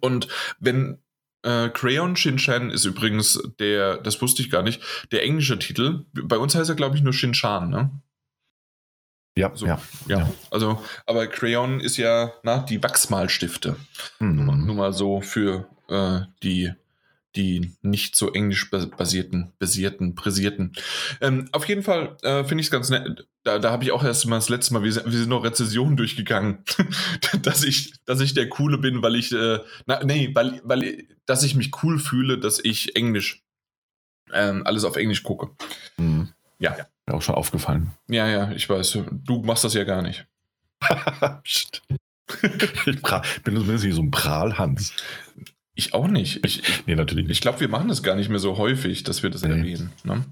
[0.01, 0.29] Und
[0.61, 0.99] wenn
[1.43, 6.07] äh, Crayon Shinchan ist übrigens der, das wusste ich gar nicht, der englische Titel.
[6.13, 7.91] Bei uns heißt er, glaube ich, nur Shinchan, ne?
[9.37, 13.77] Ja, so, ja, ja, Also, aber Crayon ist ja na, die Wachsmalstifte.
[14.21, 14.65] Mhm.
[14.65, 16.73] Nur mal so für äh, die,
[17.35, 20.73] die nicht so englisch basierten, basierten, brisierten.
[21.21, 23.27] Ähm, auf jeden Fall äh, finde ich es ganz nett.
[23.43, 25.97] Da, da habe ich auch erst mal das letzte Mal, wir, wir sind noch Rezessionen
[25.97, 26.65] durchgegangen,
[27.43, 31.43] dass ich, dass ich der Coole bin, weil ich, äh, na, nee, weil, weil, dass
[31.43, 33.43] ich mich cool fühle, dass ich Englisch,
[34.33, 35.51] ähm, alles auf Englisch gucke.
[35.97, 36.29] Mhm.
[36.61, 36.77] Ja.
[37.07, 37.93] Mir auch schon aufgefallen.
[38.09, 38.99] Ja, ja, ich weiß.
[39.11, 40.27] Du machst das ja gar nicht.
[41.45, 41.83] ich
[43.45, 44.95] bin zumindest nicht so ein Prahlhans.
[45.75, 46.45] Ich auch nicht.
[46.45, 47.37] Ich, ich, nee, natürlich nicht.
[47.37, 49.51] Ich glaube, wir machen das gar nicht mehr so häufig, dass wir das nee.
[49.51, 49.93] erwähnen.
[50.05, 50.25] Ne?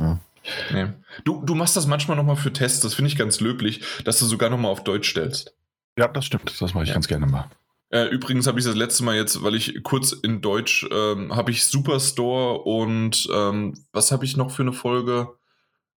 [0.00, 0.20] Ja.
[0.72, 0.86] Nee.
[1.24, 4.26] Du, du machst das manchmal nochmal für Tests, das finde ich ganz löblich, dass du
[4.26, 5.54] sogar nochmal auf Deutsch stellst.
[5.98, 6.60] Ja, das stimmt.
[6.60, 6.94] Das mache ich ja.
[6.94, 7.50] ganz gerne mal.
[7.90, 11.50] Äh, übrigens habe ich das letzte Mal jetzt, weil ich kurz in Deutsch ähm, habe
[11.50, 15.28] ich Superstore und ähm, was habe ich noch für eine Folge?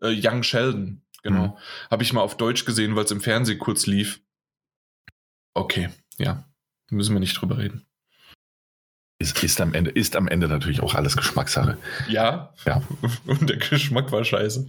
[0.01, 1.47] Äh, Young Sheldon, genau.
[1.47, 1.53] Mhm.
[1.91, 4.21] Habe ich mal auf Deutsch gesehen, weil es im Fernsehen kurz lief.
[5.53, 6.45] Okay, ja.
[6.89, 7.85] Müssen wir nicht drüber reden.
[9.19, 11.77] ist, ist, am Ende, ist am Ende natürlich auch alles Geschmackssache.
[12.07, 12.53] Ja.
[12.65, 12.81] Ja.
[13.27, 14.67] Und der Geschmack war scheiße.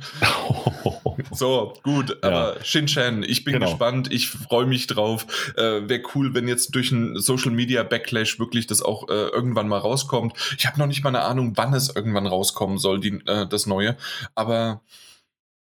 [1.30, 2.64] so, gut, aber ja.
[2.64, 3.66] Shin-Chan, ich bin genau.
[3.66, 5.54] gespannt, ich freue mich drauf.
[5.56, 9.68] Äh, Wäre cool, wenn jetzt durch einen Social Media Backlash wirklich das auch äh, irgendwann
[9.68, 10.34] mal rauskommt.
[10.58, 13.66] Ich habe noch nicht mal eine Ahnung, wann es irgendwann rauskommen soll, die, äh, das
[13.66, 13.96] Neue.
[14.34, 14.82] Aber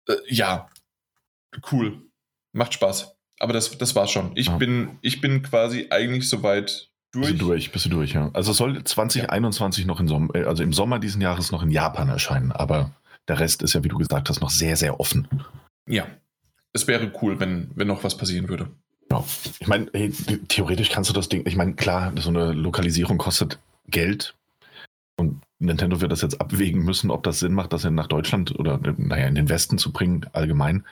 [0.08, 0.70] äh, ja,
[1.72, 2.02] cool.
[2.54, 3.16] Macht Spaß.
[3.40, 4.32] Aber das, das war's schon.
[4.36, 4.58] Ich, ja.
[4.58, 7.28] bin, ich bin quasi eigentlich soweit durch.
[7.28, 8.30] Bist du durch, bist du durch, ja.
[8.34, 9.88] Also soll 2021 ja.
[9.88, 12.92] noch im Sommer, äh, also im Sommer diesen Jahres noch in Japan erscheinen, aber
[13.28, 15.28] der Rest ist ja, wie du gesagt hast, noch sehr, sehr offen.
[15.88, 16.08] Ja.
[16.74, 18.70] Es wäre cool, wenn, wenn noch was passieren würde.
[19.12, 19.24] Ja.
[19.60, 19.90] Ich meine,
[20.48, 24.36] theoretisch kannst du das Ding, ich meine, klar, so eine Lokalisierung kostet Geld.
[25.60, 29.28] Nintendo wird das jetzt abwägen müssen, ob das Sinn macht, das nach Deutschland oder naja,
[29.28, 30.86] in den Westen zu bringen, allgemein.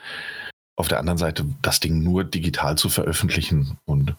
[0.76, 4.16] Auf der anderen Seite, das Ding nur digital zu veröffentlichen und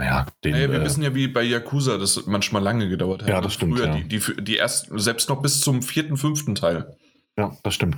[0.00, 3.28] naja, den, naja, wir äh, wissen ja, wie bei Yakuza das manchmal lange gedauert hat.
[3.28, 3.76] Ja, das stimmt.
[3.76, 3.96] Früher, ja.
[3.96, 6.96] Die, die, die erst, selbst noch bis zum vierten, fünften Teil.
[7.38, 7.96] Ja, das stimmt.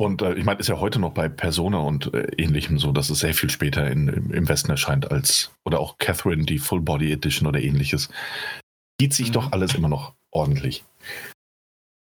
[0.00, 3.10] Und äh, ich meine, ist ja heute noch bei Persona und äh, ähnlichem so, dass
[3.10, 7.12] es sehr viel später in, im Westen erscheint als, oder auch Catherine, die Full Body
[7.12, 8.08] Edition oder ähnliches.
[9.02, 9.32] Zieht sich mhm.
[9.32, 10.84] doch alles immer noch ordentlich.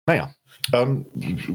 [0.07, 0.34] Naja,
[0.70, 1.07] ähm,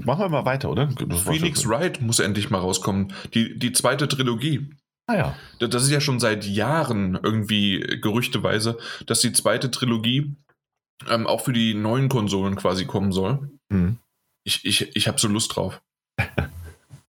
[0.03, 0.87] machen wir mal weiter, oder?
[0.87, 3.13] Das Phoenix Wright muss endlich mal rauskommen.
[3.35, 4.71] Die, die zweite Trilogie.
[5.05, 5.35] Ah ja.
[5.59, 10.35] Das ist ja schon seit Jahren irgendwie gerüchteweise, dass die zweite Trilogie
[11.07, 13.51] ähm, auch für die neuen Konsolen quasi kommen soll.
[13.69, 13.99] Mhm.
[14.43, 15.79] Ich, ich, ich habe so Lust drauf.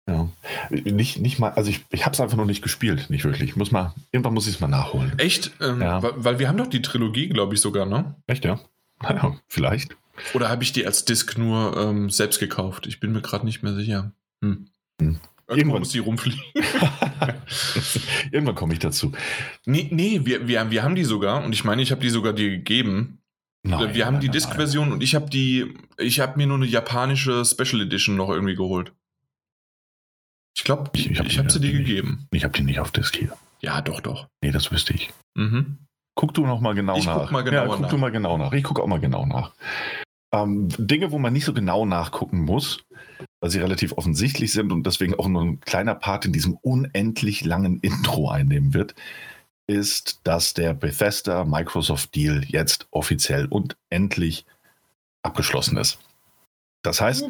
[0.07, 0.29] ja.
[0.69, 3.51] Nicht, nicht mal, also ich, ich habe es einfach noch nicht gespielt, nicht wirklich.
[3.51, 5.17] Ich muss mal, irgendwann muss ich es mal nachholen.
[5.17, 5.51] Echt?
[5.61, 6.03] Ähm, ja.
[6.03, 8.15] weil, weil, wir haben doch die Trilogie, glaube ich, sogar, ne?
[8.27, 8.59] Echt, ja?
[9.01, 9.97] Naja, vielleicht.
[10.33, 12.87] Oder habe ich die als Disc nur ähm, selbst gekauft?
[12.87, 14.13] Ich bin mir gerade nicht mehr sicher.
[14.41, 14.67] Hm.
[15.01, 15.19] Hm.
[15.47, 16.41] Irgendwann muss die rumfliegen.
[18.31, 19.11] Irgendwann komme ich dazu.
[19.65, 22.33] Nee, nee wir, wir, wir haben die sogar und ich meine, ich habe die sogar
[22.33, 23.19] dir gegeben.
[23.63, 26.65] Nein, wir haben nein, die Disc-Version und ich habe die, ich habe mir nur eine
[26.65, 28.93] japanische Special Edition noch irgendwie geholt.
[30.55, 32.27] Ich glaube, ich, ich habe hab sie dir gegeben.
[32.31, 33.35] ich habe die nicht auf Disc hier.
[33.61, 34.27] Ja, doch, doch.
[34.41, 35.11] Nee, das wüsste ich.
[35.35, 35.77] Mhm.
[36.15, 37.23] Guck du noch mal genau ich nach.
[37.23, 37.89] Guck mal genau ja, guck nach.
[37.89, 38.53] du mal genau nach.
[38.53, 39.53] Ich gucke auch mal genau nach.
[40.31, 42.83] Ähm, Dinge, wo man nicht so genau nachgucken muss,
[43.39, 47.45] weil sie relativ offensichtlich sind und deswegen auch nur ein kleiner Part in diesem unendlich
[47.45, 48.95] langen Intro einnehmen wird,
[49.67, 54.45] ist, dass der Bethesda Microsoft Deal jetzt offiziell und endlich
[55.23, 55.99] abgeschlossen ist.
[56.83, 57.25] Das heißt,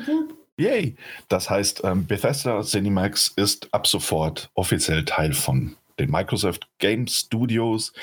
[0.57, 0.95] yay!
[1.29, 7.93] Das heißt, ähm, Bethesda Cinemax ist ab sofort offiziell Teil von den Microsoft Game Studios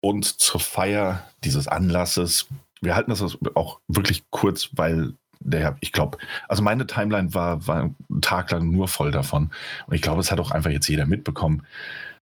[0.00, 2.46] und zur Feier dieses Anlasses
[2.82, 7.82] wir halten das auch wirklich kurz, weil der, ich glaube, also meine Timeline war, war
[7.82, 9.50] einen Tag lang nur voll davon.
[9.86, 11.64] Und ich glaube, es hat auch einfach jetzt jeder mitbekommen.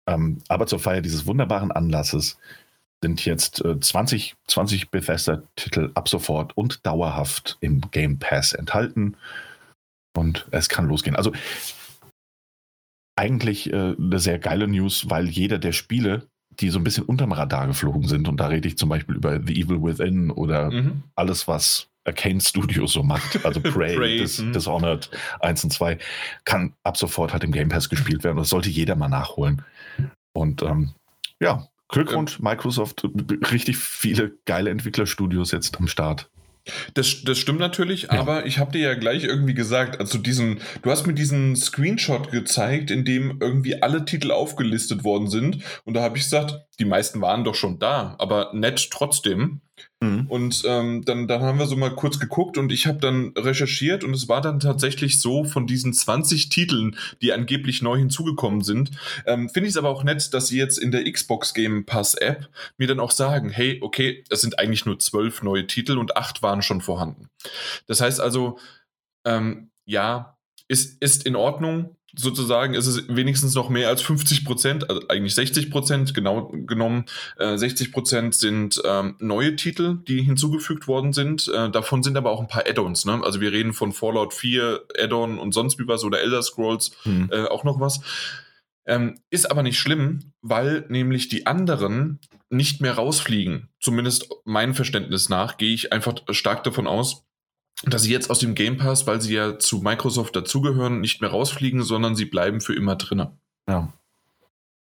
[0.07, 2.37] Ähm, aber zur Feier dieses wunderbaren Anlasses
[3.01, 9.15] sind jetzt äh, 20, 20 Bethesda-Titel ab sofort und dauerhaft im Game Pass enthalten.
[10.15, 11.15] Und es kann losgehen.
[11.15, 11.31] Also
[13.15, 17.31] eigentlich äh, eine sehr geile News, weil jeder der Spiele, die so ein bisschen unterm
[17.31, 18.27] Radar geflogen sind.
[18.27, 21.03] Und da rede ich zum Beispiel über The Evil Within oder mhm.
[21.15, 23.45] alles, was Arcane Studios so macht.
[23.45, 24.53] Also Prey, Prey Dis mhm.
[24.53, 25.09] Dishonored
[25.41, 25.97] 1 und 2,
[26.45, 28.37] kann ab sofort halt im Game Pass gespielt werden.
[28.37, 29.63] Das sollte jeder mal nachholen.
[30.33, 30.93] Und ähm,
[31.41, 33.03] ja, Glückwunsch, Microsoft,
[33.51, 36.29] richtig viele geile Entwicklerstudios jetzt am Start.
[36.93, 38.11] Das, das stimmt natürlich, ja.
[38.11, 42.31] aber ich habe dir ja gleich irgendwie gesagt, also diesen, du hast mir diesen Screenshot
[42.31, 45.59] gezeigt, in dem irgendwie alle Titel aufgelistet worden sind.
[45.85, 49.61] Und da habe ich gesagt, die meisten waren doch schon da, aber nett trotzdem.
[50.01, 50.27] Mhm.
[50.27, 54.03] Und ähm, dann, dann haben wir so mal kurz geguckt und ich habe dann recherchiert
[54.03, 58.91] und es war dann tatsächlich so, von diesen 20 Titeln, die angeblich neu hinzugekommen sind,
[59.25, 62.15] ähm, finde ich es aber auch nett, dass sie jetzt in der Xbox Game Pass
[62.15, 66.15] App mir dann auch sagen, hey, okay, es sind eigentlich nur zwölf neue Titel und
[66.15, 67.29] acht waren schon vorhanden.
[67.87, 68.57] Das heißt also,
[69.25, 74.89] ähm, ja, ist, ist in Ordnung sozusagen ist es wenigstens noch mehr als 50 Prozent,
[74.89, 77.05] also eigentlich 60 Prozent, genau genommen.
[77.37, 81.47] Äh, 60 Prozent sind ähm, neue Titel, die hinzugefügt worden sind.
[81.47, 83.05] Äh, davon sind aber auch ein paar Add-ons.
[83.05, 83.21] Ne?
[83.23, 87.29] Also wir reden von Fallout 4 Add-on und sonst wie was oder Elder Scrolls mhm.
[87.31, 88.01] äh, auch noch was.
[88.85, 93.69] Ähm, ist aber nicht schlimm, weil nämlich die anderen nicht mehr rausfliegen.
[93.79, 97.28] Zumindest mein Verständnis nach gehe ich einfach stark davon aus,
[97.83, 101.29] dass sie jetzt aus dem Game Pass, weil sie ja zu Microsoft dazugehören, nicht mehr
[101.29, 103.39] rausfliegen, sondern sie bleiben für immer drinnen.
[103.67, 103.93] Ja.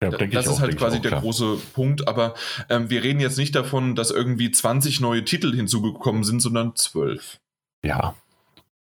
[0.01, 1.21] Ja, das ist halt quasi der klar.
[1.21, 2.33] große Punkt, aber
[2.69, 7.41] ähm, wir reden jetzt nicht davon, dass irgendwie 20 neue Titel hinzugekommen sind, sondern 12.
[7.83, 8.15] Ja.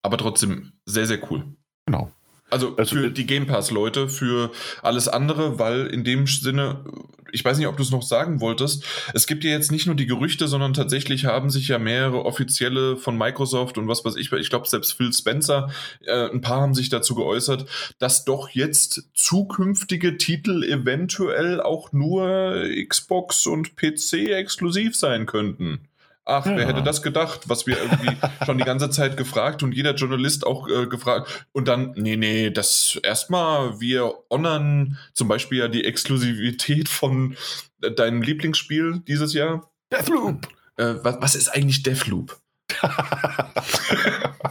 [0.04, 1.44] Aber trotzdem sehr, sehr cool.
[1.88, 2.12] Genau.
[2.52, 4.52] Also, also für die Game Pass-Leute, für
[4.84, 6.84] alles andere, weil in dem Sinne,
[7.32, 8.84] ich weiß nicht, ob du es noch sagen wolltest,
[9.14, 12.98] es gibt ja jetzt nicht nur die Gerüchte, sondern tatsächlich haben sich ja mehrere offizielle
[12.98, 15.72] von Microsoft und was weiß ich, ich glaube selbst Phil Spencer,
[16.06, 17.66] äh, ein paar haben sich dazu geäußert,
[18.00, 25.88] dass doch jetzt zukünftige Titel eventuell auch nur Xbox und PC exklusiv sein könnten.
[26.26, 26.56] Ach, ja.
[26.56, 28.16] wer hätte das gedacht, was wir irgendwie
[28.46, 31.48] schon die ganze Zeit gefragt und jeder Journalist auch äh, gefragt.
[31.52, 37.36] Und dann, nee, nee, das erstmal, wir honern zum Beispiel ja die Exklusivität von
[37.82, 39.72] äh, deinem Lieblingsspiel dieses Jahr.
[39.92, 40.48] Deathloop.
[40.78, 42.40] Äh, was, was ist eigentlich Deathloop?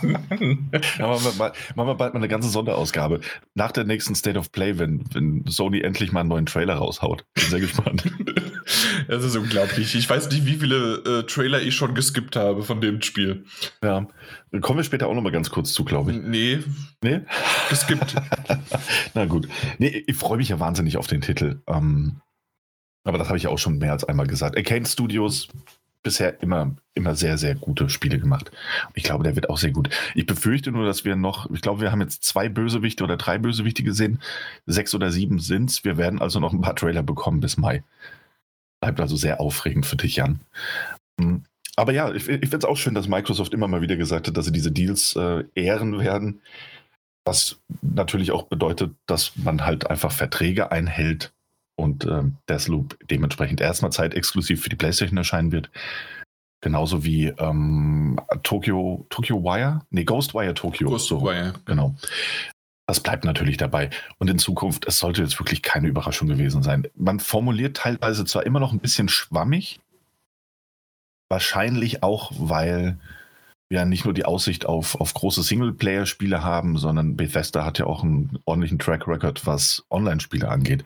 [0.03, 3.21] Machen, wir mal, machen wir bald mal eine ganze Sonderausgabe.
[3.55, 7.25] Nach der nächsten State of Play, wenn, wenn Sony endlich mal einen neuen Trailer raushaut.
[7.35, 8.05] Bin sehr gespannt.
[9.09, 9.95] Das ist unglaublich.
[9.97, 13.45] Ich weiß nicht, wie viele äh, Trailer ich schon geskippt habe von dem Spiel.
[13.83, 14.07] Ja,
[14.61, 16.19] kommen wir später auch noch mal ganz kurz zu, glaube ich.
[16.19, 16.61] Nee.
[17.03, 17.23] Nee?
[17.69, 18.15] Geskippt.
[19.15, 19.49] Na gut.
[19.79, 21.63] Nee, ich freue mich ja wahnsinnig auf den Titel.
[21.67, 22.21] Ähm,
[23.05, 24.57] aber das habe ich ja auch schon mehr als einmal gesagt.
[24.57, 25.49] Arcane Studios
[26.03, 28.51] bisher immer, immer sehr, sehr gute Spiele gemacht.
[28.95, 29.91] Ich glaube, der wird auch sehr gut.
[30.15, 33.39] Ich befürchte nur, dass wir noch, ich glaube, wir haben jetzt zwei Bösewichte oder drei
[33.39, 34.21] Bösewichte gesehen.
[34.67, 35.85] Sechs oder sieben sind's.
[35.85, 37.83] Wir werden also noch ein paar Trailer bekommen bis Mai.
[38.81, 40.41] Bleibt also sehr aufregend für dich, Jan.
[41.21, 41.45] Hm.
[41.77, 44.37] Aber ja, ich, ich finde es auch schön, dass Microsoft immer mal wieder gesagt hat,
[44.37, 46.41] dass sie diese Deals äh, ehren werden.
[47.25, 51.33] Was natürlich auch bedeutet, dass man halt einfach Verträge einhält
[51.81, 55.71] und äh, Deathloop dementsprechend erstmal zeitexklusiv für die PlayStation erscheinen wird.
[56.63, 59.81] Genauso wie ähm, Tokyo, Tokyo Wire?
[59.91, 60.91] Nee, Ghostwire Tokyo.
[60.91, 61.55] Ghostwire.
[61.55, 61.95] So, genau.
[62.87, 63.89] Das bleibt natürlich dabei.
[64.19, 66.87] Und in Zukunft, es sollte jetzt wirklich keine Überraschung gewesen sein.
[66.97, 69.81] Man formuliert teilweise zwar immer noch ein bisschen schwammig,
[71.31, 72.99] wahrscheinlich auch, weil
[73.71, 78.03] wir nicht nur die Aussicht auf, auf große Singleplayer-Spiele haben, sondern Bethesda hat ja auch
[78.03, 80.85] einen ordentlichen Track Record, was Online-Spiele angeht.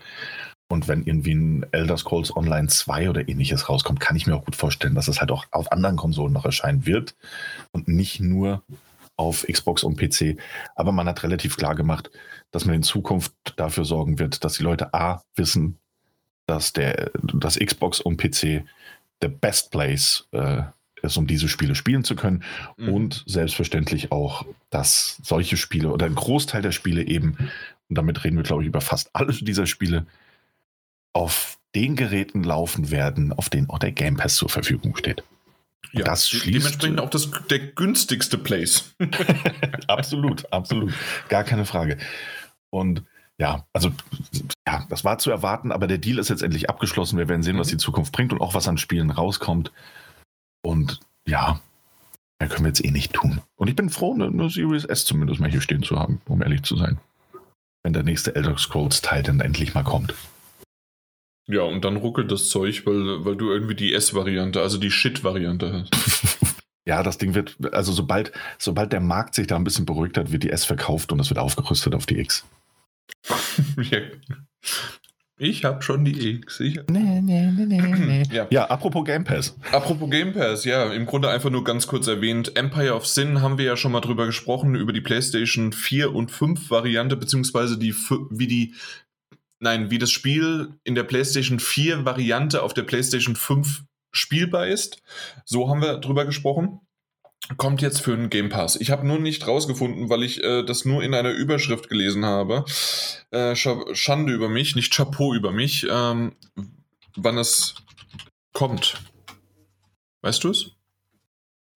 [0.69, 4.45] Und wenn irgendwie ein Elder Scrolls Online 2 oder ähnliches rauskommt, kann ich mir auch
[4.45, 7.15] gut vorstellen, dass es halt auch auf anderen Konsolen noch erscheinen wird
[7.73, 8.62] und nicht nur
[9.17, 10.39] auf Xbox und PC.
[10.75, 12.11] Aber man hat relativ klar gemacht,
[12.51, 15.79] dass man in Zukunft dafür sorgen wird, dass die Leute A wissen,
[16.47, 18.65] dass der dass Xbox und PC
[19.23, 20.62] der Best Place äh,
[21.03, 22.43] ist, um diese Spiele spielen zu können.
[22.77, 22.89] Mhm.
[22.89, 27.37] Und selbstverständlich auch, dass solche Spiele oder ein Großteil der Spiele eben,
[27.89, 30.07] und damit reden wir, glaube ich, über fast alle dieser Spiele,
[31.15, 35.25] auf den Geräten laufen werden, auf denen auch der Game Pass zur Verfügung steht.
[35.93, 38.95] Ja, das schließt dementsprechend auch das, der günstigste Place.
[39.87, 40.93] absolut, absolut.
[41.29, 41.99] Gar keine Frage.
[42.71, 43.05] Und
[43.39, 43.93] ja, also
[44.67, 47.19] ja, das war zu erwarten, aber der Deal ist jetzt endlich abgeschlossen.
[47.19, 47.73] Wir werden sehen, was mhm.
[47.73, 49.73] die Zukunft bringt und auch was an Spielen rauskommt.
[50.62, 51.61] Und ja,
[52.41, 53.41] mehr können wir jetzt eh nicht tun.
[53.57, 56.43] Und ich bin froh, eine, eine Series S zumindest mal hier stehen zu haben, um
[56.43, 56.99] ehrlich zu sein.
[57.83, 60.15] Wenn der nächste Elder Scrolls Teil dann endlich mal kommt.
[61.47, 65.86] Ja, und dann ruckelt das Zeug, weil, weil du irgendwie die S-Variante, also die Shit-Variante
[65.92, 66.57] hast.
[66.86, 70.32] ja, das Ding wird, also sobald, sobald der Markt sich da ein bisschen beruhigt hat,
[70.32, 72.47] wird die S verkauft und es wird aufgerüstet auf die X.
[73.76, 73.99] ja.
[75.36, 76.61] Ich habe schon die X.
[76.61, 78.22] Ich nee, nee, nee, nee, nee.
[78.32, 78.47] ja.
[78.51, 79.57] ja, apropos Game Pass.
[79.72, 82.57] Apropos Game Pass, ja, im Grunde einfach nur ganz kurz erwähnt.
[82.57, 86.30] Empire of Sin haben wir ja schon mal drüber gesprochen, über die PlayStation 4 und
[86.30, 87.95] 5 Variante, beziehungsweise die,
[88.30, 88.74] wie die
[89.65, 95.03] nein, wie das Spiel in der PlayStation 4 Variante auf der PlayStation 5 spielbar ist.
[95.45, 96.81] So haben wir drüber gesprochen.
[97.57, 98.77] Kommt jetzt für einen Game Pass.
[98.77, 102.65] Ich habe nur nicht rausgefunden, weil ich äh, das nur in einer Überschrift gelesen habe.
[103.33, 106.33] Äh, Schande über mich, nicht Chapeau über mich, ähm,
[107.17, 107.75] wann es
[108.53, 109.03] kommt.
[110.23, 110.71] Weißt du es?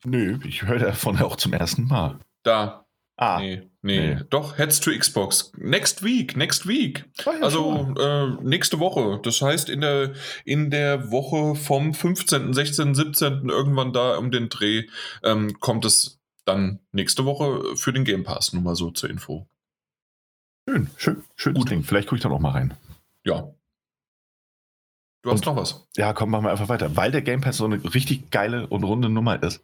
[0.05, 2.19] Nö, ich höre davon auch zum ersten Mal.
[2.45, 2.87] Da,
[3.19, 3.41] Ah.
[3.41, 4.21] Nee, nee, nee.
[4.31, 5.53] Doch, Heads to Xbox.
[5.57, 7.05] Next week, next week.
[7.27, 9.21] Oh ja, also äh, nächste Woche.
[9.23, 10.15] Das heißt, in der,
[10.45, 13.49] in der Woche vom 15., 16., 17.
[13.49, 14.85] irgendwann da um den Dreh
[15.23, 18.53] ähm, kommt es dann nächste Woche für den Game Pass.
[18.53, 19.47] Nur mal so zur Info.
[20.69, 21.55] Schön, schön, schön.
[21.55, 21.71] Gut.
[21.71, 21.83] Ding.
[21.83, 22.75] Vielleicht gucke ich da noch mal rein.
[23.25, 23.55] Ja.
[25.23, 25.87] Du hast und, noch was.
[25.97, 26.97] Ja, komm, machen wir einfach weiter.
[26.97, 29.63] Weil der Game Pass so eine richtig geile und runde Nummer ist,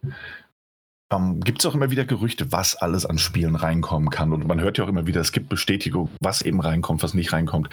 [1.11, 4.33] ähm, gibt es auch immer wieder Gerüchte, was alles an Spielen reinkommen kann.
[4.33, 7.31] Und man hört ja auch immer wieder, es gibt Bestätigung, was eben reinkommt, was nicht
[7.31, 7.69] reinkommt.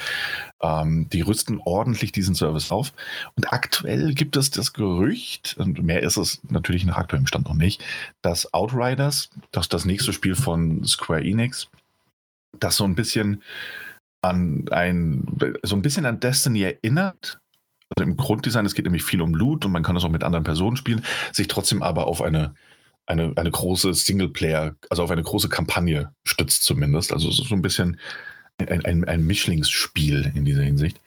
[0.60, 2.92] Ähm, die rüsten ordentlich diesen Service auf.
[3.36, 7.54] Und aktuell gibt es das Gerücht, und mehr ist es natürlich nach aktuellem Stand noch
[7.54, 7.82] nicht,
[8.20, 11.68] dass Outriders, das das nächste Spiel von Square Enix,
[12.60, 13.42] das so ein bisschen
[14.20, 15.26] an ein,
[15.62, 17.40] so ein bisschen an Destiny erinnert,
[17.96, 20.22] also im Grunddesign, es geht nämlich viel um Loot und man kann das auch mit
[20.22, 22.54] anderen Personen spielen, sich trotzdem aber auf eine
[23.06, 27.12] eine, eine große Singleplayer, also auf eine große Kampagne stützt zumindest.
[27.12, 27.98] Also so ein bisschen
[28.58, 31.00] ein, ein, ein Mischlingsspiel in dieser Hinsicht.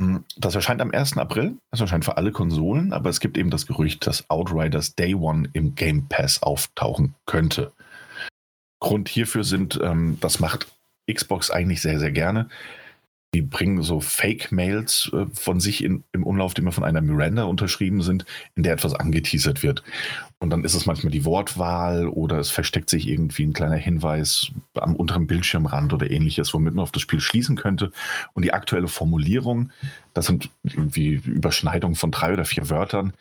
[0.00, 1.16] Hm, das erscheint am 1.
[1.16, 1.56] April.
[1.70, 5.48] Das erscheint für alle Konsolen, aber es gibt eben das Gerücht, dass Outriders Day One
[5.52, 7.72] im Game Pass auftauchen könnte.
[8.80, 10.66] Grund hierfür sind, ähm, das macht
[11.10, 12.48] Xbox eigentlich sehr, sehr gerne
[13.36, 17.44] die bringen so Fake-Mails äh, von sich in, im Umlauf, die immer von einer Miranda
[17.44, 18.24] unterschrieben sind,
[18.54, 19.82] in der etwas angeteasert wird.
[20.38, 24.52] Und dann ist es manchmal die Wortwahl oder es versteckt sich irgendwie ein kleiner Hinweis
[24.74, 27.92] am unteren Bildschirmrand oder ähnliches, womit man auf das Spiel schließen könnte.
[28.32, 29.70] Und die aktuelle Formulierung,
[30.14, 33.12] das sind irgendwie Überschneidungen von drei oder vier Wörtern,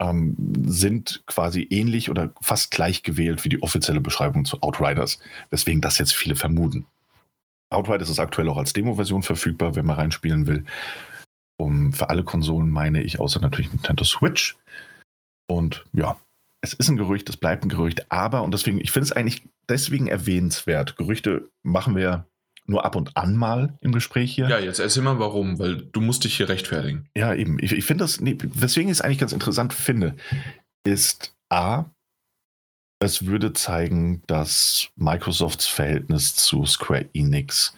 [0.00, 5.18] ähm, sind quasi ähnlich oder fast gleich gewählt wie die offizielle Beschreibung zu Outriders,
[5.50, 6.86] weswegen das jetzt viele vermuten.
[7.70, 10.64] Outright ist es aktuell auch als Demo-Version verfügbar, wenn man reinspielen will.
[11.60, 14.56] Um, für alle Konsolen meine ich, außer natürlich Nintendo Switch.
[15.48, 16.16] Und ja,
[16.60, 19.42] es ist ein Gerücht, es bleibt ein Gerücht, aber, und deswegen, ich finde es eigentlich
[19.68, 20.96] deswegen erwähnenswert.
[20.96, 22.26] Gerüchte machen wir
[22.66, 24.48] nur ab und an mal im Gespräch hier.
[24.48, 27.08] Ja, jetzt erzähl mal warum, weil du musst dich hier rechtfertigen.
[27.16, 27.58] Ja, eben.
[27.60, 30.14] Ich, ich finde das, nee, weswegen ich es eigentlich ganz interessant finde,
[30.86, 31.86] ist A,
[33.00, 37.74] es würde zeigen, dass Microsofts Verhältnis zu Square Enix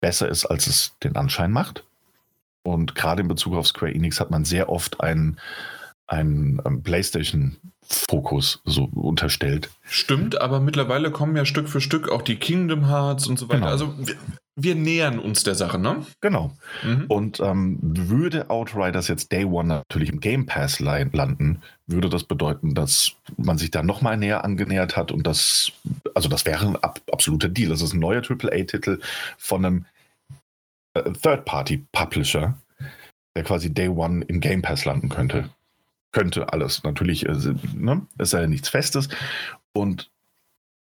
[0.00, 1.84] besser ist, als es den Anschein macht.
[2.62, 5.38] Und gerade in Bezug auf Square Enix hat man sehr oft einen,
[6.06, 9.70] einen ähm, PlayStation-Fokus so unterstellt.
[9.82, 13.60] Stimmt, aber mittlerweile kommen ja Stück für Stück auch die Kingdom Hearts und so weiter.
[13.60, 13.70] Genau.
[13.70, 13.94] Also
[14.62, 16.04] wir nähern uns der Sache, ne?
[16.20, 16.52] Genau.
[16.82, 17.04] Mhm.
[17.08, 22.74] Und ähm, würde Outriders jetzt Day One natürlich im Game Pass landen, würde das bedeuten,
[22.74, 25.72] dass man sich da nochmal näher angenähert hat und das,
[26.14, 27.70] also das wäre ein ab, absoluter Deal.
[27.70, 29.00] Das ist ein neuer AAA-Titel
[29.38, 29.86] von einem
[30.94, 32.56] äh, Third-Party-Publisher,
[33.36, 35.50] der quasi Day One im Game Pass landen könnte.
[36.12, 36.82] Könnte alles.
[36.82, 38.06] Natürlich äh, ne?
[38.18, 39.08] ist ja nichts Festes.
[39.72, 40.10] Und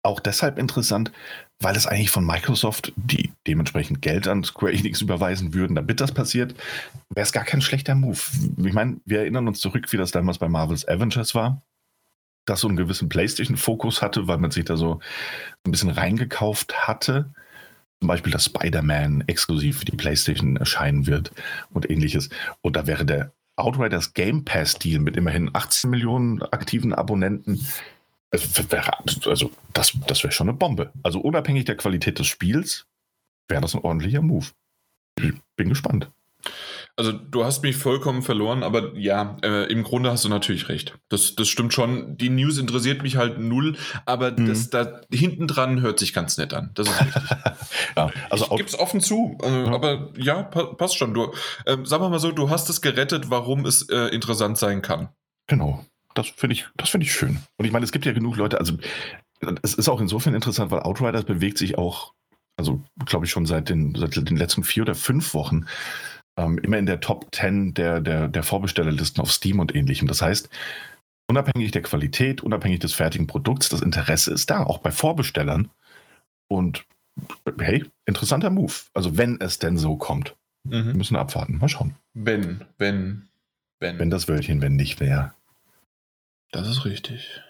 [0.03, 1.11] auch deshalb interessant,
[1.59, 6.11] weil es eigentlich von Microsoft, die dementsprechend Geld an Square Enix überweisen würden, damit das
[6.11, 6.55] passiert,
[7.09, 8.19] wäre es gar kein schlechter Move.
[8.57, 11.61] Ich meine, wir erinnern uns zurück, wie das damals bei Marvel's Avengers war,
[12.45, 14.99] das so einen gewissen PlayStation-Fokus hatte, weil man sich da so
[15.65, 17.31] ein bisschen reingekauft hatte.
[17.99, 21.31] Zum Beispiel, dass Spider-Man exklusiv für die PlayStation erscheinen wird
[21.69, 22.29] und ähnliches.
[22.61, 27.63] Und da wäre der Outriders Game Pass-Deal mit immerhin 18 Millionen aktiven Abonnenten
[28.31, 30.91] also das, das wäre schon eine Bombe.
[31.03, 32.85] Also unabhängig der Qualität des Spiels
[33.47, 34.47] wäre das ein ordentlicher Move.
[35.19, 36.09] Ich bin gespannt.
[36.95, 40.97] Also du hast mich vollkommen verloren, aber ja, äh, im Grunde hast du natürlich recht.
[41.09, 42.17] Das, das stimmt schon.
[42.17, 44.47] Die News interessiert mich halt null, aber mhm.
[44.47, 46.71] das da hinten dran hört sich ganz nett an.
[46.73, 47.23] Das ist richtig.
[47.97, 49.71] ja, also ich gib's offen zu, äh, ja.
[49.71, 51.13] aber ja, pa passt schon.
[51.13, 51.31] Du,
[51.65, 55.09] äh, sagen wir mal so, du hast es gerettet, warum es äh, interessant sein kann.
[55.47, 57.39] Genau das finde ich, das ich schön.
[57.57, 58.77] Und ich meine, es gibt ja genug Leute, also
[59.63, 62.13] es ist auch insofern interessant, weil Outriders bewegt sich auch,
[62.57, 65.65] also glaube ich schon seit den, seit den letzten vier oder fünf Wochen
[66.37, 70.07] ähm, immer in der Top 10 der, der, der Vorbestellerlisten auf Steam und ähnlichem.
[70.07, 70.49] Das heißt,
[71.27, 75.69] unabhängig der Qualität, unabhängig des fertigen Produkts, das Interesse ist da, auch bei Vorbestellern.
[76.47, 76.85] Und
[77.59, 78.73] hey, interessanter Move.
[78.93, 80.35] Also wenn es denn so kommt.
[80.63, 80.87] Mhm.
[80.87, 81.57] Wir müssen abwarten.
[81.57, 81.95] Mal schauen.
[82.13, 83.29] Wenn, wenn,
[83.79, 83.99] wenn.
[83.99, 85.33] Wenn das Wörtchen, wenn nicht wäre.
[86.51, 87.41] Das ist richtig.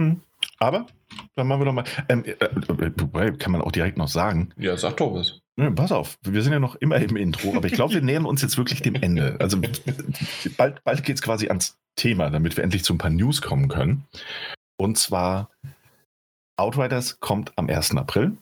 [0.00, 0.22] Hm.
[0.58, 0.86] Aber,
[1.34, 1.84] dann machen wir doch mal.
[2.08, 4.50] Ähm, äh, kann man auch direkt noch sagen.
[4.56, 5.40] Ja, sag doch was.
[5.58, 8.26] Ja, pass auf, wir sind ja noch immer im Intro, aber ich glaube, wir nähern
[8.26, 9.36] uns jetzt wirklich dem Ende.
[9.40, 9.60] Also
[10.56, 13.66] bald, bald geht es quasi ans Thema, damit wir endlich zu ein paar News kommen
[13.66, 14.04] können.
[14.76, 15.50] Und zwar,
[16.56, 17.96] Outriders kommt am 1.
[17.96, 18.36] April.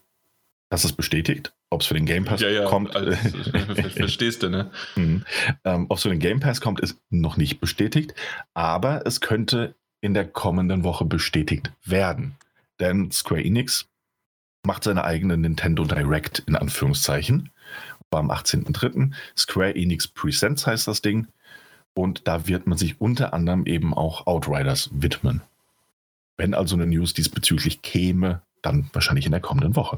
[0.69, 1.55] Das ist bestätigt.
[1.71, 2.95] Ob es für den Game Pass ja, ja, kommt.
[2.95, 3.13] Also,
[3.97, 4.71] verstehst du, ne?
[4.95, 5.25] Mhm.
[5.65, 8.15] ähm, Ob es für den Game Pass kommt, ist noch nicht bestätigt.
[8.55, 12.37] Aber es könnte in der kommenden Woche bestätigt werden.
[12.79, 13.89] Denn Square Enix
[14.65, 17.51] macht seine eigene Nintendo Direct in Anführungszeichen.
[18.11, 19.13] War am 18.03.
[19.37, 21.27] Square Enix Presents heißt das Ding.
[21.95, 25.43] Und da wird man sich unter anderem eben auch Outriders widmen.
[26.37, 29.97] Wenn also eine News diesbezüglich käme, dann wahrscheinlich in der kommenden Woche.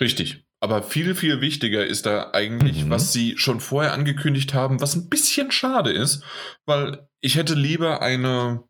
[0.00, 0.44] Richtig.
[0.62, 2.90] Aber viel, viel wichtiger ist da eigentlich, mhm.
[2.90, 6.22] was sie schon vorher angekündigt haben, was ein bisschen schade ist,
[6.66, 8.62] weil ich hätte lieber eine,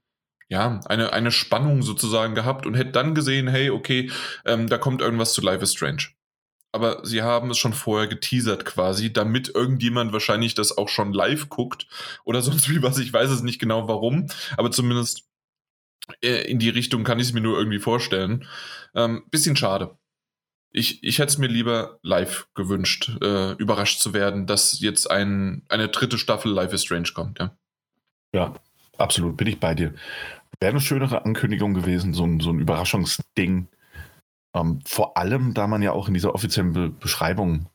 [0.48, 4.10] ja, eine, eine Spannung sozusagen gehabt und hätte dann gesehen, hey, okay,
[4.46, 6.04] ähm, da kommt irgendwas zu Life is Strange.
[6.74, 11.50] Aber sie haben es schon vorher geteasert quasi, damit irgendjemand wahrscheinlich das auch schon live
[11.50, 11.86] guckt
[12.24, 12.96] oder sonst wie was.
[12.98, 15.28] Ich weiß es nicht genau warum, aber zumindest
[16.20, 18.46] in die Richtung kann ich es mir nur irgendwie vorstellen.
[18.94, 19.96] Ähm, bisschen schade.
[20.70, 25.62] Ich, ich hätte es mir lieber live gewünscht, äh, überrascht zu werden, dass jetzt ein,
[25.68, 27.54] eine dritte Staffel Life is Strange kommt, ja.
[28.34, 28.54] Ja,
[28.96, 29.92] absolut, bin ich bei dir.
[30.60, 33.68] Wäre eine schönere Ankündigung gewesen, so ein, so ein Überraschungsding.
[34.54, 37.66] Ähm, vor allem, da man ja auch in dieser offiziellen Be Beschreibung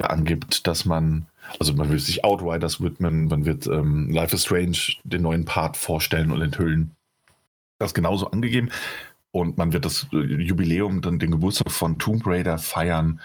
[0.00, 1.26] ja angibt, dass man,
[1.58, 5.76] also man will sich Outriders widmen, man wird ähm, Life is Strange den neuen Part
[5.76, 6.94] vorstellen und enthüllen.
[7.78, 8.70] Das genauso angegeben.
[9.32, 13.20] Und man wird das äh, Jubiläum, dann den Geburtstag von Tomb Raider feiern.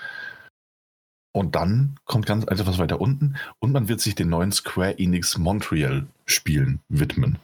[1.32, 5.38] Und dann kommt ganz etwas weiter unten und man wird sich den neuen Square Enix
[5.38, 7.38] Montreal Spielen widmen.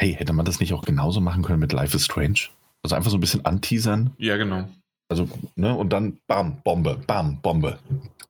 [0.00, 2.48] Hey, hätte man das nicht auch genauso machen können mit Life is Strange?
[2.82, 4.12] Also einfach so ein bisschen anteasern.
[4.16, 4.68] Ja, genau.
[5.10, 7.78] Also, ne, und dann bam, Bombe, bam, Bombe.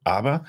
[0.03, 0.45] Aber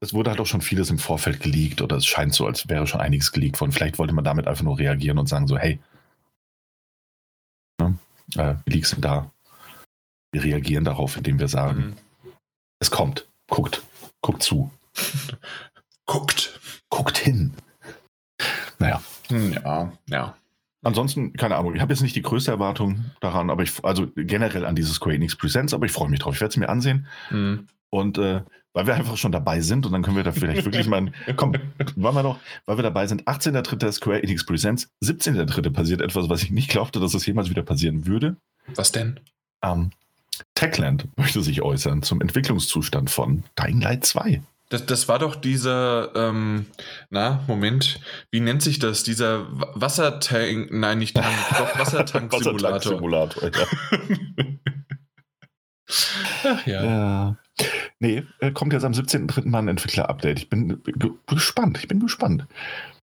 [0.00, 2.86] es wurde halt auch schon vieles im Vorfeld geleakt oder es scheint so, als wäre
[2.86, 3.72] schon einiges geleakt worden.
[3.72, 5.78] Vielleicht wollte man damit einfach nur reagieren und sagen so, hey,
[7.80, 7.98] ne,
[8.36, 9.30] äh, Leaks sind da.
[10.32, 12.30] Wir reagieren darauf, indem wir sagen, mhm.
[12.80, 13.82] es kommt, guckt,
[14.20, 14.70] guckt zu.
[16.06, 16.60] guckt.
[16.90, 17.52] Guckt hin.
[18.78, 19.02] Naja.
[19.28, 20.36] Hm, ja, ja.
[20.82, 24.64] Ansonsten, keine Ahnung, ich habe jetzt nicht die größte Erwartung daran, aber ich, also generell
[24.64, 26.34] an dieses Square Enix Presents, aber ich freue mich drauf.
[26.34, 27.06] Ich werde es mir ansehen.
[27.30, 27.66] Mhm.
[27.90, 28.42] Und äh,
[28.76, 31.54] weil wir einfach schon dabei sind und dann können wir da vielleicht wirklich mal, komm,
[31.96, 33.90] wollen wir noch, weil wir dabei sind, 18.3.
[33.90, 35.70] Square Enix Presents, 17.3.
[35.70, 38.36] passiert etwas, was ich nicht glaubte, dass es jemals wieder passieren würde.
[38.74, 39.18] Was denn?
[39.62, 39.92] Ähm,
[40.54, 44.42] Techland möchte sich äußern zum Entwicklungszustand von Dying Light 2.
[44.68, 46.66] Das, das war doch dieser, ähm,
[47.08, 47.98] na, Moment,
[48.30, 49.04] wie nennt sich das?
[49.04, 52.74] Dieser Wassertank, nein, nicht Tank, doch Wassertank-Simulator.
[52.74, 53.66] Wassertank-Simulator, ja.
[56.44, 56.84] Ach ja.
[56.84, 57.36] ja.
[57.98, 59.48] Nee, äh, kommt jetzt am 17.3.
[59.48, 60.38] mal ein Entwickler-Update.
[60.38, 60.82] Ich bin
[61.26, 62.46] gespannt, ich bin gespannt.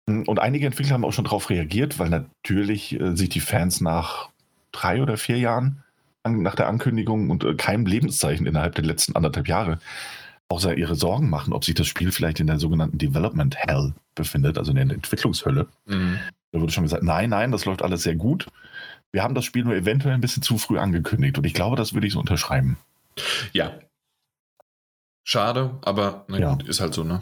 [0.07, 4.29] Und einige Entwickler haben auch schon darauf reagiert, weil natürlich äh, sich die Fans nach
[4.73, 5.83] drei oder vier Jahren
[6.27, 9.79] nach der Ankündigung und äh, keinem Lebenszeichen innerhalb der letzten anderthalb Jahre
[10.49, 14.59] außer ihre Sorgen machen, ob sich das Spiel vielleicht in der sogenannten Development Hell befindet,
[14.59, 15.67] also in der Entwicklungshölle.
[15.87, 16.19] Mhm.
[16.53, 18.47] Da wurde schon gesagt, nein, nein, das läuft alles sehr gut.
[19.11, 21.95] Wir haben das Spiel nur eventuell ein bisschen zu früh angekündigt und ich glaube, das
[21.95, 22.77] würde ich so unterschreiben.
[23.53, 23.73] Ja.
[25.25, 26.51] Schade, aber na ja.
[26.51, 27.21] gut, ist halt so, ne?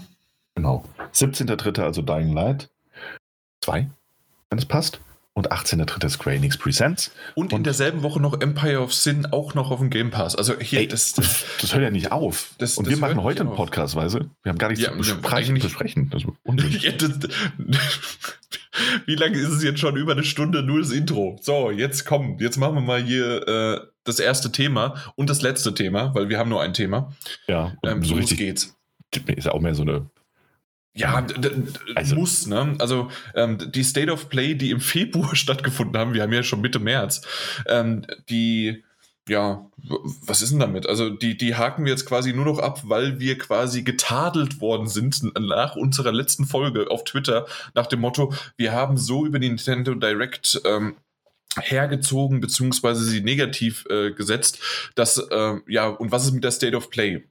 [0.54, 0.84] Genau.
[1.14, 1.82] 17.3.
[1.82, 2.68] also Dying Light
[3.60, 3.88] 2,
[4.50, 5.00] wenn es passt
[5.34, 6.08] und 18.3.
[6.10, 7.10] Square Enix Presents.
[7.34, 10.36] Und, und, in derselben Woche noch Empire of Sin auch noch auf dem Game Pass.
[10.36, 12.50] Also hier, ey, das, das, das, hört ja nicht auf.
[12.58, 14.30] Das, und wir machen heute einen Podcast, weißt du?
[14.42, 15.58] Wir haben gar nichts ja, zu besprechen.
[15.58, 16.10] besprechen.
[16.80, 16.92] ja,
[19.06, 19.96] wie lange ist es jetzt schon?
[19.96, 21.38] Über eine Stunde nur das Intro.
[21.40, 25.74] So, jetzt komm, jetzt machen wir mal hier äh, das erste Thema und das letzte
[25.74, 27.12] Thema, weil wir haben nur ein Thema.
[27.46, 28.76] Ja, ähm, so richtig geht's.
[29.26, 30.10] Ist ja auch mehr so eine
[30.94, 31.26] ja,
[31.94, 32.76] also, muss, ne?
[32.78, 36.60] Also ähm, die State of Play, die im Februar stattgefunden haben, wir haben ja schon
[36.60, 37.22] Mitte März,
[37.66, 38.84] ähm, die,
[39.26, 39.66] ja,
[40.26, 40.86] was ist denn damit?
[40.86, 44.86] Also die, die haken wir jetzt quasi nur noch ab, weil wir quasi getadelt worden
[44.86, 49.48] sind nach unserer letzten Folge auf Twitter nach dem Motto, wir haben so über die
[49.48, 50.96] Nintendo Direct ähm,
[51.58, 54.58] hergezogen beziehungsweise sie negativ äh, gesetzt,
[54.94, 57.24] dass äh, ja und was ist mit der State of Play?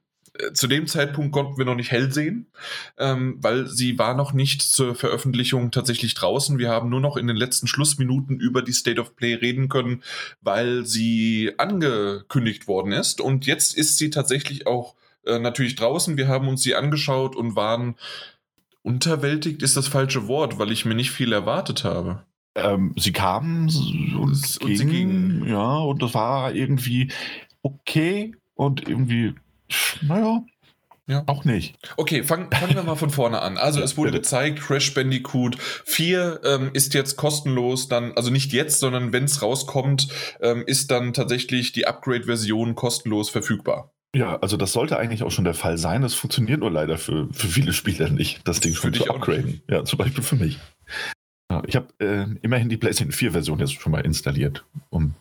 [0.53, 2.47] Zu dem Zeitpunkt konnten wir noch nicht hell sehen,
[2.97, 6.57] ähm, weil sie war noch nicht zur Veröffentlichung tatsächlich draußen.
[6.57, 10.03] Wir haben nur noch in den letzten Schlussminuten über die State of Play reden können,
[10.41, 13.19] weil sie angekündigt worden ist.
[13.19, 16.17] Und jetzt ist sie tatsächlich auch äh, natürlich draußen.
[16.17, 17.95] Wir haben uns sie angeschaut und waren
[18.83, 22.23] unterwältigt, ist das falsche Wort, weil ich mir nicht viel erwartet habe.
[22.55, 23.69] Ähm, sie kamen
[24.17, 25.47] und, und ging, sie gingen.
[25.47, 27.11] Ja, und das war irgendwie
[27.61, 29.35] okay und irgendwie
[30.01, 30.43] naja,
[31.11, 31.23] ja.
[31.25, 31.75] Auch nicht.
[31.97, 33.57] Okay, fangen fang wir mal von vorne an.
[33.57, 38.79] Also es wurde gezeigt, Crash Bandicoot 4 ähm, ist jetzt kostenlos, dann, also nicht jetzt,
[38.79, 40.07] sondern wenn es rauskommt,
[40.41, 43.91] ähm, ist dann tatsächlich die Upgrade-Version kostenlos verfügbar.
[44.15, 46.01] Ja, also das sollte eigentlich auch schon der Fall sein.
[46.01, 49.61] Das funktioniert nur leider für, für viele Spieler nicht, das Ding schon zu upgraden.
[49.69, 50.59] Ja, zum Beispiel für mich.
[51.51, 55.15] Ja, ich habe äh, immerhin die PlayStation 4-Version jetzt schon mal installiert, um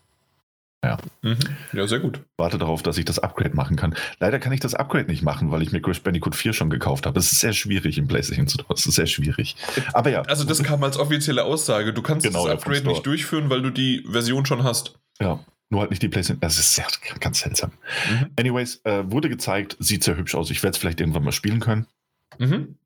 [0.83, 0.99] ja.
[1.23, 1.37] Mhm.
[1.73, 2.21] Ja, sehr gut.
[2.37, 3.95] Warte darauf, dass ich das Upgrade machen kann.
[4.19, 7.07] Leider kann ich das Upgrade nicht machen, weil ich mir Crash Bandicoot 4 schon gekauft
[7.07, 7.19] habe.
[7.19, 8.73] Es ist sehr schwierig im PlayStation Store.
[8.73, 9.57] Es ist sehr schwierig.
[9.93, 10.23] Aber ja.
[10.23, 11.93] Also, das kam als offizielle Aussage.
[11.93, 14.99] Du kannst genau, das Upgrade nicht durchführen, weil du die Version schon hast.
[15.21, 15.45] Ja.
[15.69, 16.41] Nur halt nicht die PlayStation.
[16.41, 16.87] Das ist sehr,
[17.21, 17.73] ganz seltsam.
[18.11, 18.31] Mhm.
[18.39, 20.51] Anyways, äh, wurde gezeigt, sieht sehr hübsch aus.
[20.51, 21.87] Ich werde es vielleicht irgendwann mal spielen können.
[22.39, 22.77] Mhm.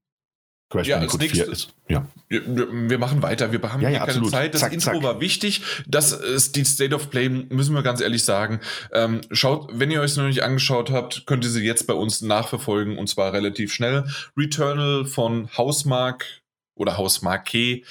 [0.71, 1.75] Crash ja, Bandicoot 4 ist.
[1.89, 2.07] Ja.
[2.29, 3.53] Wir machen weiter.
[3.53, 4.31] Wir haben ja, ja, keine absolut.
[4.31, 4.55] Zeit.
[4.55, 5.03] Das zack, Intro zack.
[5.03, 5.63] war wichtig.
[5.87, 8.61] Das ist die State of Play, müssen wir ganz ehrlich sagen.
[8.93, 11.95] Ähm, schaut, wenn ihr euch es noch nicht angeschaut habt, könnt ihr sie jetzt bei
[11.95, 14.05] uns nachverfolgen und zwar relativ schnell.
[14.37, 16.43] Returnal von Hausmark
[16.75, 17.83] oder Hausmarke.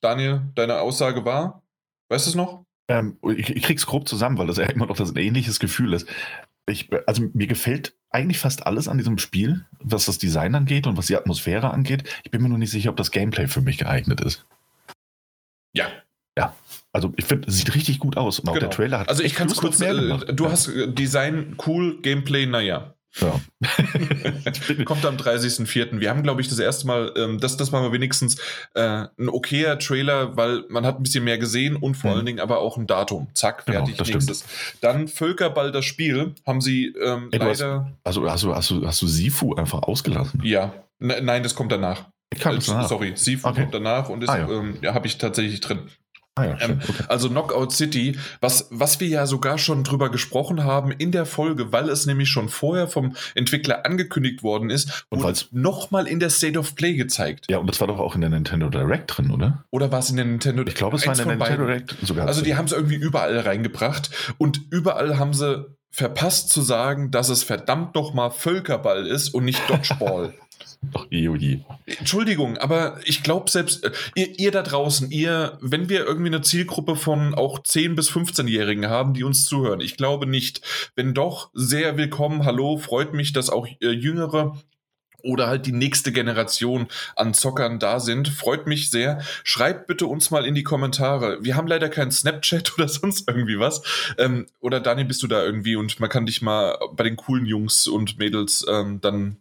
[0.00, 1.62] Daniel, deine Aussage war?
[2.08, 2.64] Weißt du es noch?
[2.88, 5.92] Ähm, ich, ich krieg's grob zusammen, weil das ja immer noch das ein ähnliches Gefühl
[5.94, 6.06] ist
[6.66, 10.96] ich, also mir gefällt eigentlich fast alles an diesem Spiel, was das Design angeht und
[10.96, 12.04] was die Atmosphäre angeht.
[12.24, 14.46] Ich bin mir nur nicht sicher, ob das Gameplay für mich geeignet ist.
[15.72, 15.86] Ja.
[16.36, 16.54] Ja.
[16.92, 18.40] Also ich finde, es sieht richtig gut aus.
[18.40, 18.66] Und auch Genau.
[18.66, 20.26] der Trailer hat Also ich kann es kurz, mehr äh, gemacht.
[20.32, 22.94] du hast äh, Design cool, Gameplay, naja.
[23.18, 23.40] Ja.
[24.84, 25.98] Kommt am 30.04.
[26.00, 28.36] Wir haben, glaube ich, das erste Mal, ähm, das, das war mal wenigstens
[28.74, 32.16] äh, ein okayer Trailer, weil man hat ein bisschen mehr gesehen und vor Mhm.
[32.16, 33.28] allen Dingen aber auch ein Datum.
[33.34, 34.14] Zack, Genau, fertig, stimmt.
[34.28, 34.44] nächstes.
[34.80, 37.92] Dann Völkerball, das Spiel, haben sie ähm, Ey, du hast- leider.
[38.04, 40.40] Also hast du, hast, du, hast du Sifu einfach ausgelassen?
[40.44, 42.06] Ja, Ne- nein, das kommt danach.
[42.38, 42.88] Kam Äh, das danach?
[42.88, 43.62] Sorry, Sifu Okay.
[43.62, 44.48] kommt danach und Ah, ja.
[44.50, 45.80] ähm, ja, habe ich tatsächlich drin.
[46.40, 46.80] Ah ja, schön.
[46.82, 47.04] okay.
[47.08, 51.72] Also Knockout City, was, was wir ja sogar schon drüber gesprochen haben in der Folge,
[51.72, 56.30] weil es nämlich schon vorher vom Entwickler angekündigt worden ist Und wurde nochmal in der
[56.30, 57.46] State of Play gezeigt.
[57.50, 59.64] Ja, und das war doch auch in der Nintendo Direct drin, oder?
[59.70, 60.64] Oder war es in der Nintendo?
[60.66, 61.66] Ich glaube, es war in der Nintendo.
[61.66, 62.26] Direct sogar.
[62.26, 67.28] Also die haben es irgendwie überall reingebracht und überall haben sie verpasst zu sagen, dass
[67.28, 70.34] es verdammt nochmal Völkerball ist und nicht Dodgeball.
[70.82, 71.60] Doch, je.
[71.86, 76.40] Entschuldigung, aber ich glaube selbst, äh, ihr, ihr da draußen, ihr, wenn wir irgendwie eine
[76.40, 80.62] Zielgruppe von auch 10- bis 15-Jährigen haben, die uns zuhören, ich glaube nicht.
[80.96, 84.58] Wenn doch, sehr willkommen, hallo, freut mich, dass auch äh, Jüngere
[85.22, 88.28] oder halt die nächste Generation an Zockern da sind.
[88.28, 89.20] Freut mich sehr.
[89.44, 91.38] Schreibt bitte uns mal in die Kommentare.
[91.42, 93.82] Wir haben leider keinen Snapchat oder sonst irgendwie was.
[94.16, 97.44] Ähm, oder Daniel, bist du da irgendwie und man kann dich mal bei den coolen
[97.44, 99.36] Jungs und Mädels ähm, dann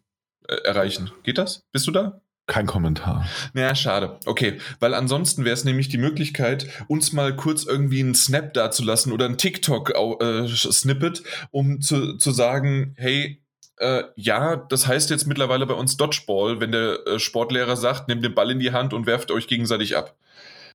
[0.64, 1.12] erreichen.
[1.24, 1.64] Geht das?
[1.72, 2.22] Bist du da?
[2.50, 3.28] Kein Kommentar.
[3.54, 4.18] Naja, schade.
[4.26, 9.12] Okay, weil ansonsten wäre es nämlich die Möglichkeit, uns mal kurz irgendwie einen Snap dazulassen
[9.12, 13.44] oder ein TikTok-Snippet, um zu, zu sagen, hey,
[13.78, 18.26] äh, ja, das heißt jetzt mittlerweile bei uns Dodgeball, wenn der äh, Sportlehrer sagt, nehmt
[18.26, 20.18] den Ball in die Hand und werft euch gegenseitig ab.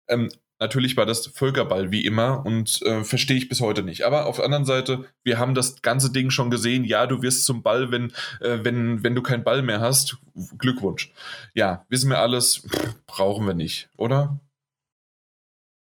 [0.06, 0.30] Ähm,
[0.64, 4.02] natürlich war das Völkerball wie immer und äh, verstehe ich bis heute nicht.
[4.02, 6.84] Aber auf der anderen Seite, wir haben das ganze Ding schon gesehen.
[6.84, 10.16] Ja, du wirst zum Ball, wenn, äh, wenn, wenn du keinen Ball mehr hast.
[10.58, 11.12] Glückwunsch.
[11.54, 14.40] Ja, wissen wir alles, pff, brauchen wir nicht, oder?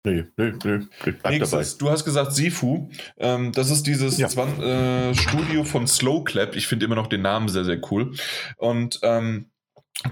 [0.05, 0.87] Nee, nee, nee.
[1.29, 2.89] Nächstes, du hast gesagt Sifu.
[3.16, 4.29] Ähm, das ist dieses Ja.
[4.29, 6.55] Äh, Studio von Slow Clap.
[6.55, 8.12] Ich finde immer noch den Namen sehr, sehr cool.
[8.57, 9.51] Und ähm,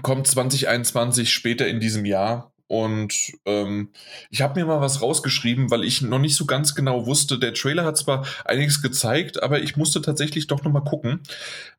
[0.01, 2.51] kommt 2021 später in diesem Jahr.
[2.75, 3.87] Und ähm,
[4.29, 7.39] ich habe mir mal was rausgeschrieben, weil ich noch nicht so ganz genau wusste.
[7.39, 11.21] Der Trailer hat zwar einiges gezeigt, aber ich musste tatsächlich doch noch mal gucken.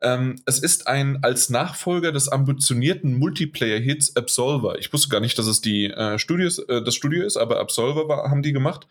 [0.01, 4.79] Ähm, es ist ein als Nachfolger des ambitionierten Multiplayer-Hits Absolver.
[4.79, 8.09] Ich wusste gar nicht, dass es die äh, Studios, äh, das Studio ist, aber Absolver
[8.09, 8.87] war, haben die gemacht.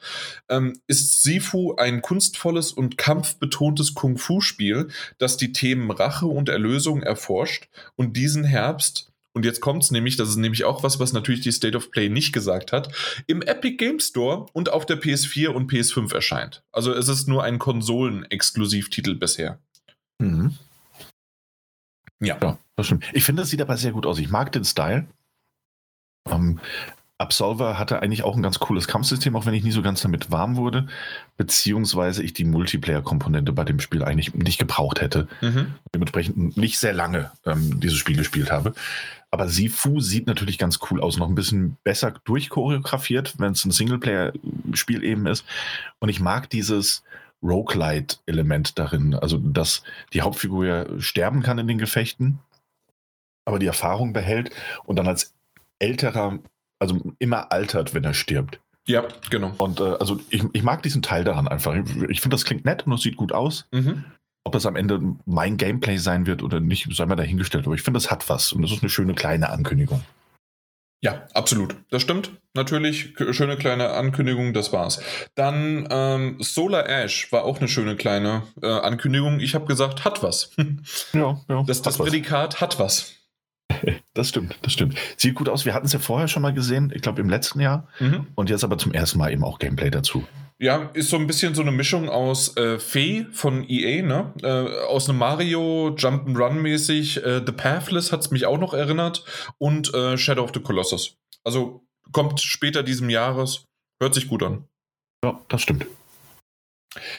[0.47, 7.67] Ähm, ist Sifu ein kunstvolles und kampfbetontes Kung-Fu-Spiel, das die Themen Rache und Erlösung erforscht
[7.95, 11.51] und diesen Herbst und jetzt kommt's nämlich, das ist nämlich auch was, was natürlich die
[11.51, 12.89] State of Play nicht gesagt hat,
[13.27, 16.63] im Epic Game Store und auf der PS4 und PS5 erscheint.
[16.71, 19.59] Also es ist nur ein Konsolen-Exklusivtitel bisher.
[20.19, 20.55] Mhm.
[22.21, 22.37] Ja.
[22.41, 23.03] Ja, das stimmt.
[23.11, 24.19] Ich finde, das sieht aber sehr gut aus.
[24.19, 25.05] Ich mag den Style.
[26.31, 26.61] Ähm,
[27.17, 30.31] Absolver hatte eigentlich auch ein ganz cooles Kampfsystem, auch wenn ich nie so ganz damit
[30.31, 30.87] warm wurde,
[31.37, 35.29] beziehungsweise ich die Multiplayer-Komponente bei dem Spiel eigentlich nicht gebraucht hätte.
[35.39, 35.75] Mhm.
[35.93, 38.73] Dementsprechend nicht sehr lange ähm, dieses Spiel gespielt habe.
[39.35, 43.71] Aber Sifu sieht natürlich ganz cool aus, noch ein bisschen besser durchchoreografiert, wenn es ein
[43.71, 45.43] Singleplayer-Spiel eben ist.
[45.99, 47.03] Und ich mag dieses
[47.43, 49.83] Roguelite-Element darin, also dass
[50.13, 52.39] die Hauptfigur ja sterben kann in den Gefechten,
[53.43, 54.51] aber die Erfahrung behält
[54.85, 55.33] und dann als
[55.79, 56.39] älterer,
[56.79, 58.61] also immer altert, wenn er stirbt.
[58.87, 59.51] Ja, genau.
[59.57, 61.75] Und äh, also ich, ich mag diesen Teil daran einfach.
[61.75, 63.67] Ich, ich finde, das klingt nett und es sieht gut aus.
[63.73, 64.05] Mhm.
[64.45, 67.65] Ob das am Ende mein Gameplay sein wird oder nicht, sei mal dahingestellt.
[67.65, 68.53] Aber ich finde, das hat was.
[68.53, 70.03] Und das ist eine schöne kleine Ankündigung.
[71.01, 71.75] Ja, absolut.
[71.89, 72.31] Das stimmt.
[72.53, 75.01] Natürlich, schöne kleine Ankündigung, das war's.
[75.35, 79.39] Dann ähm, Solar Ash war auch eine schöne kleine äh, Ankündigung.
[79.39, 80.51] Ich habe gesagt, hat was.
[81.13, 81.63] Ja, ja.
[81.67, 82.07] Das, das hat was.
[82.07, 83.13] Prädikat hat was.
[84.13, 84.97] das stimmt, das stimmt.
[85.17, 85.65] Sieht gut aus.
[85.65, 87.87] Wir hatten es ja vorher schon mal gesehen, ich glaube im letzten Jahr.
[87.99, 88.27] Mhm.
[88.35, 90.25] Und jetzt aber zum ersten Mal eben auch Gameplay dazu.
[90.57, 94.33] Ja, ist so ein bisschen so eine Mischung aus äh, Fee von EA, ne?
[94.41, 97.23] Äh, aus einem Mario Jump'n'Run mäßig.
[97.23, 99.25] Äh, The Pathless hat's mich auch noch erinnert
[99.57, 101.17] und äh, Shadow of the Colossus.
[101.43, 103.65] Also kommt später diesem Jahres.
[104.01, 104.65] Hört sich gut an.
[105.23, 105.85] Ja, das stimmt.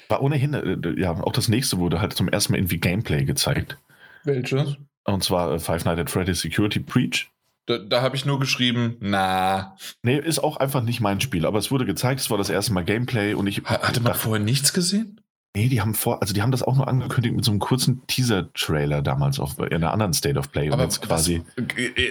[0.09, 3.79] War ohnehin, äh, ja, auch das nächste wurde halt zum ersten Mal irgendwie Gameplay gezeigt.
[4.25, 4.77] Welches?
[5.05, 7.31] Und zwar äh, Five Nights at Freddy's Security Breach.
[7.67, 9.77] Da, da habe ich nur geschrieben, na.
[10.03, 12.73] Nee, ist auch einfach nicht mein Spiel, aber es wurde gezeigt, es war das erste
[12.73, 13.59] Mal Gameplay und ich.
[13.65, 15.21] Ha- Hatte man dachte, vorher nichts gesehen?
[15.57, 18.07] Nee, die haben vor, also die haben das auch nur angekündigt mit so einem kurzen
[18.09, 20.71] Teaser-Trailer damals auf in einer anderen State of Play.
[20.71, 21.43] Und jetzt quasi.
[21.57, 21.65] Was,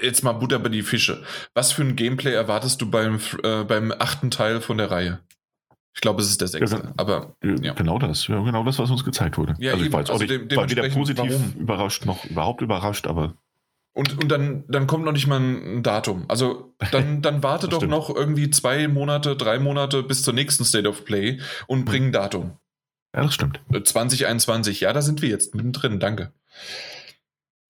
[0.04, 1.22] jetzt mal Butter bei die Fische.
[1.54, 5.20] Was für ein Gameplay erwartest du beim, äh, beim achten Teil von der Reihe?
[5.94, 6.76] Ich glaube, es ist der sechste.
[6.78, 7.74] Ja, aber Ja.
[7.74, 9.56] Genau das, ja, genau das, was uns gezeigt wurde.
[9.60, 11.54] Ja, also ich war jetzt also nicht, de- war weder positiv warum?
[11.58, 13.36] überrascht noch überhaupt überrascht, aber
[13.96, 16.26] Und, und dann, dann kommt noch nicht mal ein Datum.
[16.28, 17.92] Also dann, dann warte doch stimmt.
[17.92, 22.12] noch irgendwie zwei Monate, drei Monate bis zur nächsten State of Play und bring ein
[22.12, 22.58] Datum.
[23.16, 23.62] Ja, das stimmt.
[23.72, 26.34] Äh, 2021, ja, da sind wir jetzt mittendrin, danke.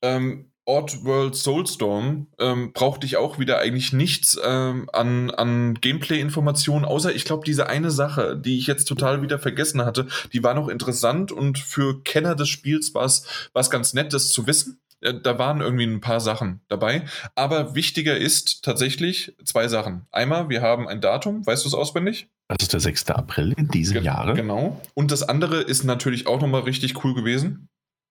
[0.02, 7.14] Ähm, Oddworld Soulstorm ähm, brauchte ich auch wieder eigentlich nichts ähm, an, an Gameplay-Informationen, außer
[7.14, 10.70] ich glaube, diese eine Sache, die ich jetzt total wieder vergessen hatte, die war noch
[10.70, 14.80] interessant und für Kenner des Spiels war es ganz nett, das zu wissen.
[15.06, 17.04] Äh, Da waren irgendwie ein paar Sachen dabei.
[17.36, 20.06] Aber wichtiger ist tatsächlich zwei Sachen.
[20.12, 22.28] Einmal, wir haben ein Datum, weißt du es auswendig?
[22.50, 23.10] Das ist der 6.
[23.12, 24.34] April in diesem Ge- Jahre.
[24.34, 24.82] Genau.
[24.94, 27.68] Und das andere ist natürlich auch nochmal richtig cool gewesen.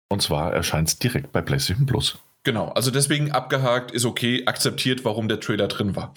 [0.09, 2.19] Und zwar erscheint es direkt bei PlayStation Plus.
[2.47, 6.12] Genau, also deswegen abgehakt, ist okay, akzeptiert, warum der Trailer drin war.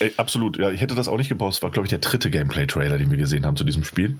[0.00, 1.54] Ey, absolut, ja, ich hätte das auch nicht gebraucht.
[1.54, 4.16] Es war, glaube ich, der dritte Gameplay-Trailer, den wir gesehen haben zu diesem Spiel.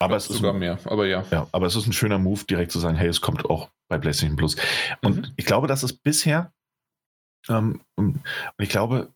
[0.00, 1.24] Aber es ist sogar mehr, aber ja.
[1.30, 3.98] Ja, aber es ist ein schöner Move, direkt zu sagen, hey, es kommt auch bei
[3.98, 4.56] PlayStation Plus.
[5.02, 5.32] Und Mhm.
[5.36, 6.52] ich glaube, das ist bisher,
[7.48, 8.20] ähm, und
[8.58, 9.12] ich glaube,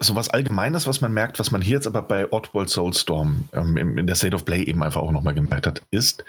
[0.00, 3.76] so was Allgemeines, was man merkt, was man hier jetzt aber bei Oddworld Soulstorm ähm,
[3.98, 6.24] in der State of Play eben einfach auch nochmal gemerkt hat, ist,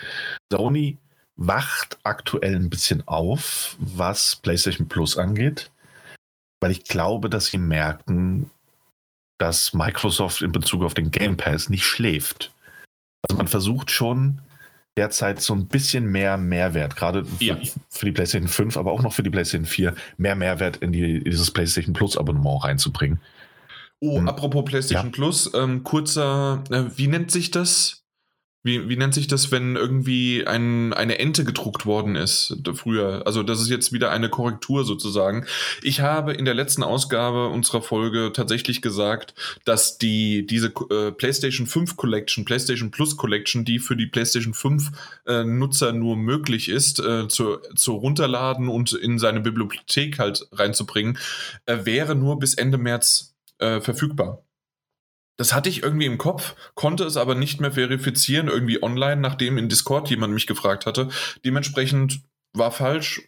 [0.52, 0.98] Sony
[1.35, 5.72] wacht aktuell ein bisschen auf, was PlayStation Plus angeht,
[6.61, 8.52] weil ich glaube, dass sie merken,
[9.40, 12.52] dass Microsoft in Bezug auf den Game Pass nicht schläft.
[13.24, 14.41] Also man versucht schon
[14.98, 17.58] derzeit so ein bisschen mehr Mehrwert, gerade für, Ja.
[17.90, 21.24] für die PlayStation 5, aber auch noch für die PlayStation 4, mehr Mehrwert in, die,
[21.24, 23.20] dieses PlayStation Plus Abonnement reinzubringen.
[24.02, 24.28] Oh, Hm.
[24.28, 25.12] apropos PlayStation Ja.
[25.12, 28.03] Plus, ähm, kurzer, äh, wie nennt sich das?
[28.64, 33.23] Wie, wie nennt sich das, wenn irgendwie ein, eine Ente gedruckt worden ist früher?
[33.26, 35.45] Also das ist jetzt wieder eine Korrektur sozusagen.
[35.81, 39.35] Ich habe in der letzten Ausgabe unserer Folge tatsächlich gesagt,
[39.65, 44.91] dass die diese äh, PlayStation 5 Collection, PlayStation Plus Collection, die für die PlayStation 5
[45.27, 51.18] äh, Nutzer nur möglich ist, äh, zu, zu runterladen und in seine Bibliothek halt reinzubringen,
[51.65, 54.41] äh, wäre nur bis Ende März äh, verfügbar.
[55.38, 59.58] Das hatte ich irgendwie im Kopf, konnte es aber nicht mehr verifizieren, irgendwie online, nachdem
[59.58, 61.10] in Discord jemand mich gefragt hatte.
[61.44, 62.22] Dementsprechend
[62.56, 63.22] war falsch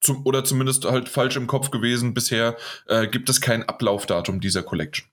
[0.00, 2.14] zum, oder zumindest halt falsch im Kopf gewesen.
[2.14, 2.56] Bisher
[2.86, 5.08] äh, gibt es kein Ablaufdatum dieser Collection.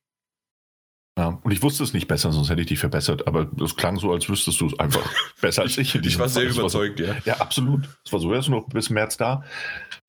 [1.17, 3.97] Ja, und ich wusste es nicht besser, sonst hätte ich dich verbessert, aber es klang
[3.97, 5.09] so, als wüsstest du es einfach
[5.41, 5.95] besser als ich.
[5.95, 6.49] Ich war sehr Fall.
[6.49, 7.15] Es so- überzeugt, ja.
[7.23, 7.87] Ja, absolut.
[8.05, 9.43] Es war so, er ist noch bis März da.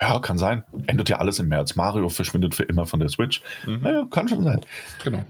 [0.02, 0.64] Ja, kann sein.
[0.88, 1.76] Endet ja alles im März.
[1.76, 3.40] Mario verschwindet für immer von der Switch.
[3.66, 4.60] Mhm, Naja, kann schon sein.
[5.02, 5.24] genau.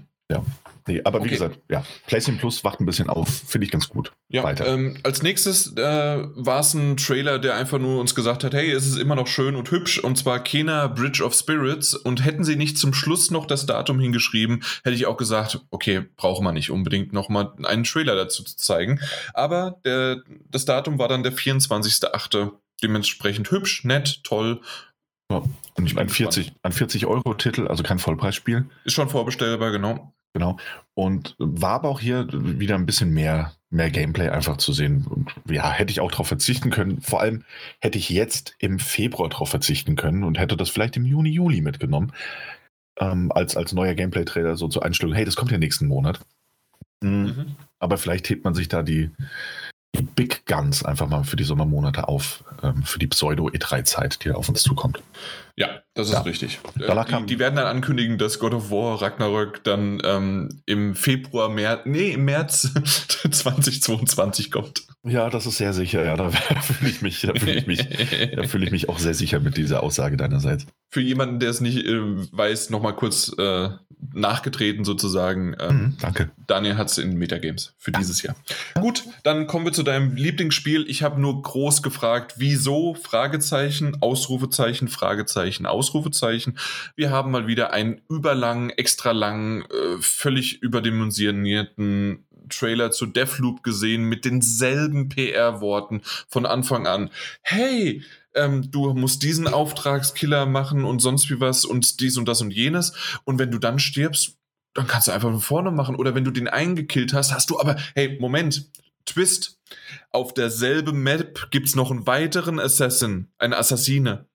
[0.87, 1.31] Nee, aber wie Okay.
[1.31, 4.13] gesagt, ja, PlayStation Plus wacht ein bisschen auf, finde ich ganz gut.
[4.29, 4.65] Ja, Weiter.
[4.67, 5.79] Ähm, als nächstes äh,
[6.35, 9.27] war es ein Trailer, der einfach nur uns gesagt hat, hey, es ist immer noch
[9.27, 13.31] schön und hübsch und zwar Kena Bridge of Spirits und hätten sie nicht zum Schluss
[13.31, 17.83] noch das Datum hingeschrieben, hätte ich auch gesagt, okay, braucht man nicht unbedingt nochmal einen
[17.83, 18.99] Trailer dazu zu zeigen.
[19.33, 22.51] Aber der, das Datum war dann der 24.8.
[22.83, 24.61] Dementsprechend hübsch, nett, toll.
[25.29, 30.13] Und ich meine, 40, ein 40-Euro-Titel, also kein Vollpreisspiel, Ist schon vorbestellbar, genau.
[30.33, 30.57] Genau.
[30.93, 35.05] Und war aber auch hier wieder ein bisschen mehr, mehr Gameplay einfach zu sehen.
[35.07, 37.01] Und ja, hätte ich auch darauf verzichten können.
[37.01, 37.43] Vor allem
[37.79, 41.61] hätte ich jetzt im Februar darauf verzichten können und hätte das vielleicht im Juni, Juli
[41.61, 42.13] mitgenommen.
[42.99, 46.19] Ähm, als, als neuer Gameplay-Trailer so zur Einstellung, hey, das kommt ja nächsten Monat.
[47.01, 47.09] Mhm.
[47.09, 47.55] Mhm.
[47.79, 49.11] Aber vielleicht hebt man sich da die,
[49.95, 54.35] die Big Guns einfach mal für die Sommermonate auf, ähm, für die Pseudo-E3-Zeit, die da
[54.35, 55.01] auf uns zukommt.
[55.59, 56.21] Ja, das ist Ja.
[56.21, 56.59] richtig.
[56.79, 61.49] Äh, Die, die werden dann ankündigen, dass God of War Ragnarök dann ähm, im Februar,
[61.49, 62.71] März, nee, im März
[63.31, 64.83] 2022 kommt.
[65.03, 66.29] Ja, das ist sehr sicher, ja, da
[66.61, 67.87] fühle ich mich, da fühle ich mich,
[68.35, 70.65] da fühle ich mich auch sehr sicher mit dieser Aussage deinerseits.
[70.91, 71.99] Für jemanden, der es nicht äh,
[72.31, 73.69] weiß, nochmal kurz äh,
[74.13, 75.55] nachgetreten sozusagen.
[75.59, 76.31] Ähm, Mhm, danke.
[76.47, 78.35] Daniel hat es in Metagames für dieses Jahr.
[78.79, 80.85] Gut, dann kommen wir zu deinem Lieblingsspiel.
[80.87, 82.93] Ich habe nur groß gefragt, wieso?
[82.95, 86.57] Fragezeichen, Ausrufezeichen, Fragezeichen, Ausrufezeichen.
[86.95, 94.03] Wir haben mal wieder einen überlangen, extra langen, äh, völlig überdimensionierten Trailer zu Deathloop gesehen
[94.03, 97.09] mit denselben PR-Worten von Anfang an.
[97.41, 98.03] Hey,
[98.35, 102.51] ähm, du musst diesen Auftragskiller machen und sonst wie was und dies und das und
[102.51, 102.93] jenes.
[103.25, 104.37] Und wenn du dann stirbst,
[104.73, 105.95] dann kannst du einfach von vorne machen.
[105.95, 108.69] Oder wenn du den eingekillt hast, hast du aber, hey, Moment,
[109.05, 109.59] Twist.
[110.11, 114.27] Auf derselben Map gibt es noch einen weiteren Assassin, eine Assassine.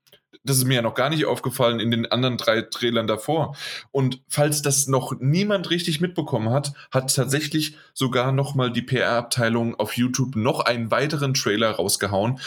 [0.45, 3.57] Das ist mir ja noch gar nicht aufgefallen in den anderen drei Trailern davor.
[3.93, 9.77] Und falls das noch niemand richtig mitbekommen hat, hat tatsächlich sogar noch mal die PR-Abteilung
[9.77, 12.41] auf YouTube noch einen weiteren Trailer rausgehauen.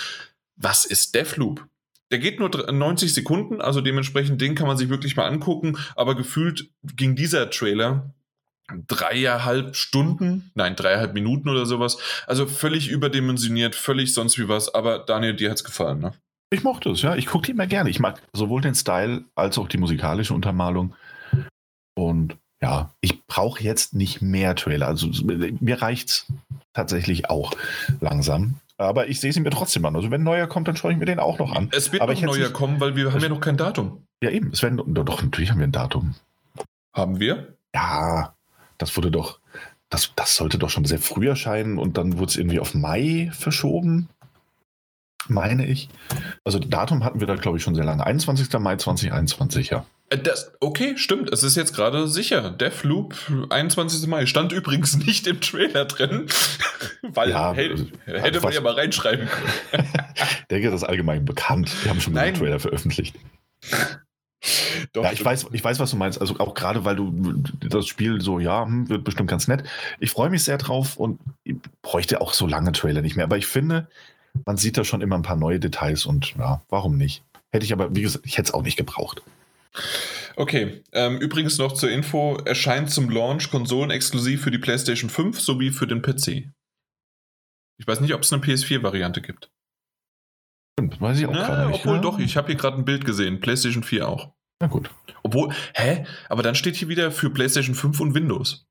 [0.58, 1.66] Was ist Deathloop?
[2.12, 5.78] Der geht nur dr- 90 Sekunden, also dementsprechend den kann man sich wirklich mal angucken.
[5.96, 8.14] Aber gefühlt ging dieser Trailer
[8.88, 11.98] dreieinhalb Stunden, nein, dreieinhalb Minuten oder sowas.
[12.28, 14.74] Also völlig überdimensioniert, völlig sonst wie was.
[14.74, 16.14] Aber Daniel, dir hat's gefallen, ne?
[16.52, 17.16] Ich mochte es, ja.
[17.16, 17.90] Ich gucke die immer gerne.
[17.90, 20.94] Ich mag sowohl den Style als auch die musikalische Untermalung.
[21.98, 24.88] Und ja, ich brauche jetzt nicht mehr Trailer.
[24.88, 25.08] Also
[25.60, 26.28] mir reicht es
[26.74, 27.52] tatsächlich auch
[28.00, 28.56] langsam.
[28.78, 29.96] Aber ich sehe sie mir trotzdem an.
[29.96, 31.70] Also wenn neuer kommt, dann schaue ich mir den auch noch an.
[31.72, 34.04] Es wird Aber noch neuer nicht- kommen, weil wir haben ja noch kein Datum.
[34.22, 34.52] Ja, eben.
[34.52, 36.16] Es werden, doch, natürlich haben wir ein Datum.
[36.94, 37.56] Haben wir?
[37.74, 38.34] Ja,
[38.78, 39.40] das wurde doch,
[39.90, 43.30] das, das sollte doch schon sehr früh erscheinen und dann wurde es irgendwie auf Mai
[43.34, 44.10] verschoben,
[45.30, 45.90] meine ich.
[46.44, 48.06] Also Datum hatten wir da, glaube ich, schon sehr lange.
[48.06, 48.52] 21.
[48.60, 49.86] Mai 2021, ja.
[50.10, 51.32] Äh, Das, okay, stimmt.
[51.32, 52.50] Es ist jetzt gerade sicher.
[52.52, 53.16] Deathloop,
[53.50, 54.08] 21.
[54.08, 54.26] Mai.
[54.26, 56.28] Stand übrigens nicht im Trailer drin.
[57.02, 59.88] Weil, Ja, hey, also, hätte man ja mal reinschreiben können.
[60.14, 61.72] Ich denke, das ist allgemein bekannt.
[61.84, 63.16] Wir haben schon mal einen Trailer veröffentlicht.
[64.94, 66.22] Doch, Ja, ich weiß, ich weiß, was du meinst.
[66.22, 69.64] Also auch gerade, weil du das Spiel so, ja, hm, wird bestimmt ganz nett.
[70.00, 71.20] Ich freue mich sehr drauf und
[71.82, 73.26] bräuchte auch so lange Trailer nicht mehr.
[73.26, 73.88] Aber ich finde,
[74.46, 77.24] man sieht da schon immer ein paar neue Details und ja, warum nicht?
[77.52, 79.22] Hätte ich aber, wie gesagt, ich hätte es auch nicht gebraucht.
[80.36, 85.72] Okay, ähm, übrigens noch zur Info, erscheint zum Launch konsolenexklusiv für die PlayStation 5 sowie
[85.72, 86.50] für den PC.
[87.78, 89.50] Ich weiß nicht, ob es eine PS4-Variante gibt.
[90.78, 91.80] Stimmt, weiß ich auch Na, gerade nicht.
[91.80, 92.02] obwohl ja.
[92.02, 94.34] doch, ich habe hier gerade ein Bild gesehen, PlayStation 4 auch.
[94.62, 94.90] Na gut.
[95.24, 96.06] Obwohl, hä?
[96.30, 98.65] Aber dann steht hier wieder für PlayStation 5 und Windows.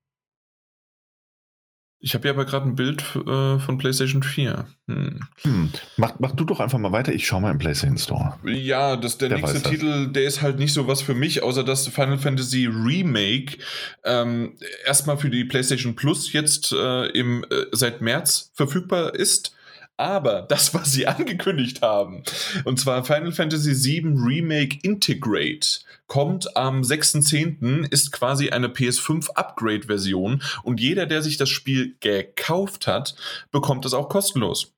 [2.04, 4.66] Ich habe hier aber gerade ein Bild äh, von PlayStation 4.
[4.88, 5.20] Hm.
[5.40, 5.70] Hm.
[5.96, 7.14] Mach, mach du doch einfach mal weiter.
[7.14, 8.34] Ich schau mal im PlayStation Store.
[8.44, 9.72] Ja, das, der Wer nächste weiß das.
[9.72, 13.56] Titel, der ist halt nicht so was für mich, außer dass Final Fantasy Remake
[14.04, 14.52] ähm,
[14.84, 19.54] erstmal für die PlayStation Plus jetzt äh, im, äh, seit März verfügbar ist.
[19.96, 22.22] Aber das, was sie angekündigt haben,
[22.64, 30.42] und zwar Final Fantasy VII Remake Integrate, kommt am 6.10., ist quasi eine PS5 Upgrade-Version
[30.62, 33.14] und jeder, der sich das Spiel gekauft hat,
[33.50, 34.72] bekommt es auch kostenlos.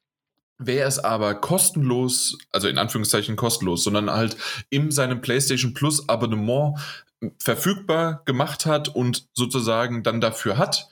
[0.58, 4.36] Wer es aber kostenlos, also in Anführungszeichen kostenlos, sondern halt
[4.70, 6.78] in seinem PlayStation Plus Abonnement
[7.38, 10.88] verfügbar gemacht hat und sozusagen dann dafür hat,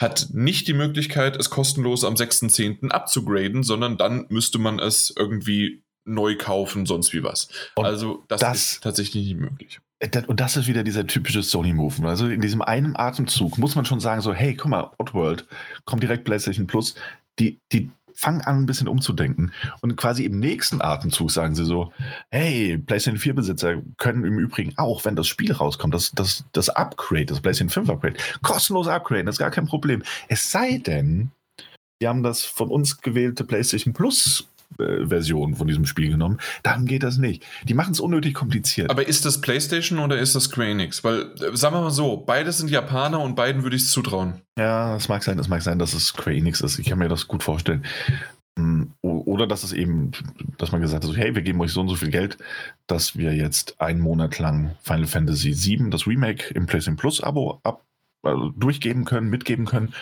[0.00, 2.90] hat nicht die Möglichkeit, es kostenlos am 6.10.
[2.90, 7.48] abzugraden, sondern dann müsste man es irgendwie neu kaufen, sonst wie was.
[7.76, 9.78] Und also das, das- ist tatsächlich nicht möglich.
[10.00, 12.08] Äh, Und das ist wieder dieser typische Sony-Move.
[12.08, 15.46] Also in diesem einen Atemzug muss man schon sagen, so, hey, guck mal, Oddworld,
[15.84, 16.96] kommt direkt PlayStation Plus.
[17.38, 17.90] Die, die
[18.22, 19.52] fangen an, ein bisschen umzudenken.
[19.80, 21.92] Und quasi im nächsten Atemzug sagen sie so,
[22.30, 27.26] hey, PlayStation 4-Besitzer können im Übrigen auch, wenn das Spiel rauskommt, das, das, das Upgrade,
[27.26, 30.02] das PlayStation 5 Upgrade, kostenlos upgraden, das ist gar kein Problem.
[30.28, 31.32] Es sei denn,
[32.00, 37.02] die haben das von uns gewählte PlayStation Plus Version von diesem Spiel genommen, dann geht
[37.02, 37.44] das nicht.
[37.64, 38.90] Die machen es unnötig kompliziert.
[38.90, 41.02] Aber ist das PlayStation oder ist das Square Enix?
[41.04, 44.40] Weil, äh, sagen wir mal so, beide sind Japaner und beiden würde ich es zutrauen.
[44.58, 46.78] Ja, es mag sein, es mag sein, dass es Square Enix ist.
[46.78, 47.84] Ich kann mir das gut vorstellen.
[49.00, 50.10] O- Oder dass es eben,
[50.58, 52.36] dass man gesagt hat, so, hey, wir geben euch so und so viel Geld,
[52.86, 57.60] dass wir jetzt einen Monat lang Final Fantasy VII, das Remake im PlayStation Plus Abo
[57.64, 57.82] ab,
[58.22, 59.94] also durchgeben können, mitgeben können.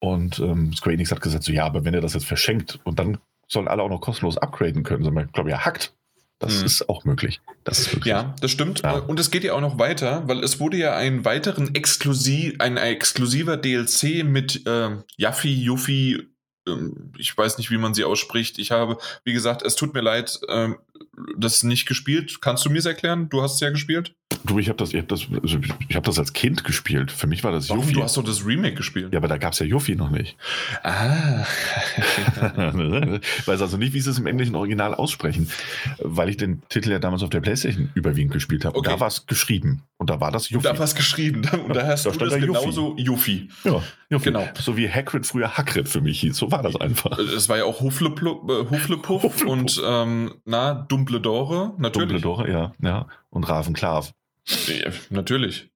[0.00, 2.98] Und ähm, Square Enix hat gesagt, so, ja, aber wenn ihr das jetzt verschenkt und
[2.98, 3.18] dann
[3.52, 5.94] sollen alle auch noch kostenlos upgraden können, sind wir, glaube ich, ja, hackt.
[6.38, 6.66] Das Hm.
[6.66, 7.40] ist auch möglich.
[7.62, 8.10] Das ist möglich.
[8.10, 8.82] Ja, das stimmt.
[8.82, 8.94] Ja.
[8.98, 12.76] Und es geht ja auch noch weiter, weil es wurde ja einen weiteren exklusiv, ein
[12.76, 16.26] exklusiver DLC mit ähm, Yaffi, Yuffie,
[16.66, 18.58] ähm, ich weiß nicht, wie man sie ausspricht.
[18.58, 20.78] Ich habe, wie gesagt, es tut mir leid, ähm,
[21.36, 22.40] das nicht gespielt.
[22.40, 23.28] Kannst du mir es erklären?
[23.28, 24.14] Du hast es ja gespielt.
[24.44, 25.58] Du, ich habe das, ich hab das, also
[25.88, 27.12] ich hab das als Kind gespielt.
[27.12, 27.82] Für mich war das Warum?
[27.82, 27.94] Yuffie.
[27.94, 29.12] Du hast doch das Remake gespielt.
[29.12, 30.36] Ja, aber da gab es ja Yuffie noch nicht.
[30.82, 31.44] Ah.
[31.96, 35.48] Ich weiß also nicht, wie sie es im englischen Original aussprechen,
[36.00, 38.76] weil ich den Titel ja damals auf der Playstation überwiegend gespielt habe.
[38.76, 38.94] Und Okay.
[38.96, 39.82] da war es geschrieben.
[39.98, 40.64] Und da war das Yuffie.
[40.64, 41.42] da war es geschrieben.
[41.66, 43.48] Und da hast Da du das da genauso Yuffie.
[43.64, 43.80] ja,
[44.10, 44.24] Yuffie.
[44.30, 44.48] Genau.
[44.58, 46.36] So wie Hagrid früher Hagrid für mich hieß.
[46.36, 47.18] So war das einfach.
[47.18, 49.44] Es war ja auch Hufleplup, äh, Huflepuff Huflepuff.
[49.46, 52.22] und ähm, na, Dumbledore, natürlich.
[52.22, 53.06] Dumbledore, ja, ja.
[53.30, 54.12] Und Ravenclav.
[54.66, 55.70] Ja, natürlich.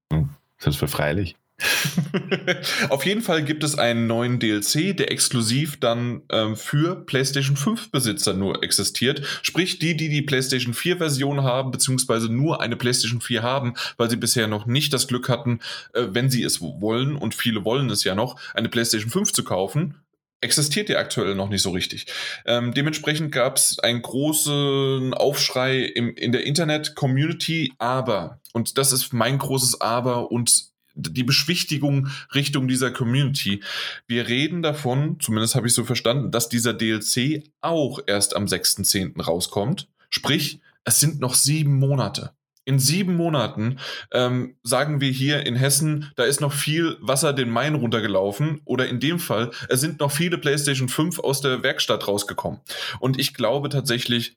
[0.61, 1.37] Das für freilich.
[2.91, 7.91] Auf jeden Fall gibt es einen neuen DLC, der exklusiv dann ähm, für PlayStation 5
[7.91, 9.23] Besitzer nur existiert.
[9.41, 14.11] Sprich, die, die die PlayStation 4 Version haben, beziehungsweise nur eine PlayStation 4 haben, weil
[14.11, 15.61] sie bisher noch nicht das Glück hatten,
[15.95, 19.43] äh, wenn sie es wollen, und viele wollen es ja noch, eine PlayStation 5 zu
[19.43, 19.95] kaufen,
[20.41, 22.07] existiert ja aktuell noch nicht so richtig.
[22.45, 29.13] Ähm, dementsprechend gab es einen großen Aufschrei im, in der Internet-Community, aber, und das ist
[29.13, 33.63] mein großes Aber und die Beschwichtigung Richtung dieser Community.
[34.07, 39.21] Wir reden davon, zumindest habe ich so verstanden, dass dieser DLC auch erst am 6.10.
[39.23, 39.89] rauskommt.
[40.09, 42.33] Sprich, es sind noch sieben Monate.
[42.67, 43.79] In sieben Monaten
[44.13, 48.89] ähm, sagen wir hier in Hessen, da ist noch viel Wasser den Main runtergelaufen oder
[48.89, 52.61] in dem Fall, es sind noch viele PlayStation 5 aus der Werkstatt rausgekommen.
[52.99, 54.37] Und ich glaube tatsächlich,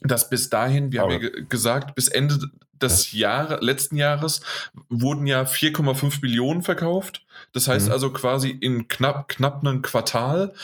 [0.00, 4.40] dass bis dahin, wir Aber haben ja gesagt, bis Ende des Jahr, letzten Jahres
[4.88, 7.26] wurden ja 4,5 Millionen verkauft.
[7.52, 7.92] Das heißt mhm.
[7.92, 10.54] also quasi in knapp, knapp einem Quartal.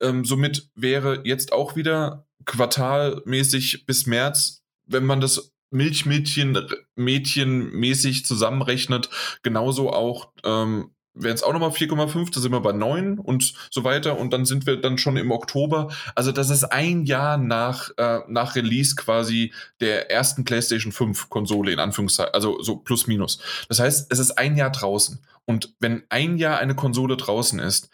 [0.00, 6.56] Ähm, somit wäre jetzt auch wieder quartalmäßig bis März, wenn man das Milchmädchen
[6.94, 9.10] Mädchenmäßig zusammenrechnet,
[9.42, 13.84] genauso auch ähm, wären es auch nochmal 4,5, da sind wir bei 9 und so
[13.84, 15.92] weiter und dann sind wir dann schon im Oktober.
[16.14, 21.72] Also das ist ein Jahr nach, äh, nach Release quasi der ersten PlayStation 5 Konsole
[21.72, 23.38] in Anführungszeichen, also so plus minus.
[23.68, 27.90] Das heißt, es ist ein Jahr draußen und wenn ein Jahr eine Konsole draußen ist,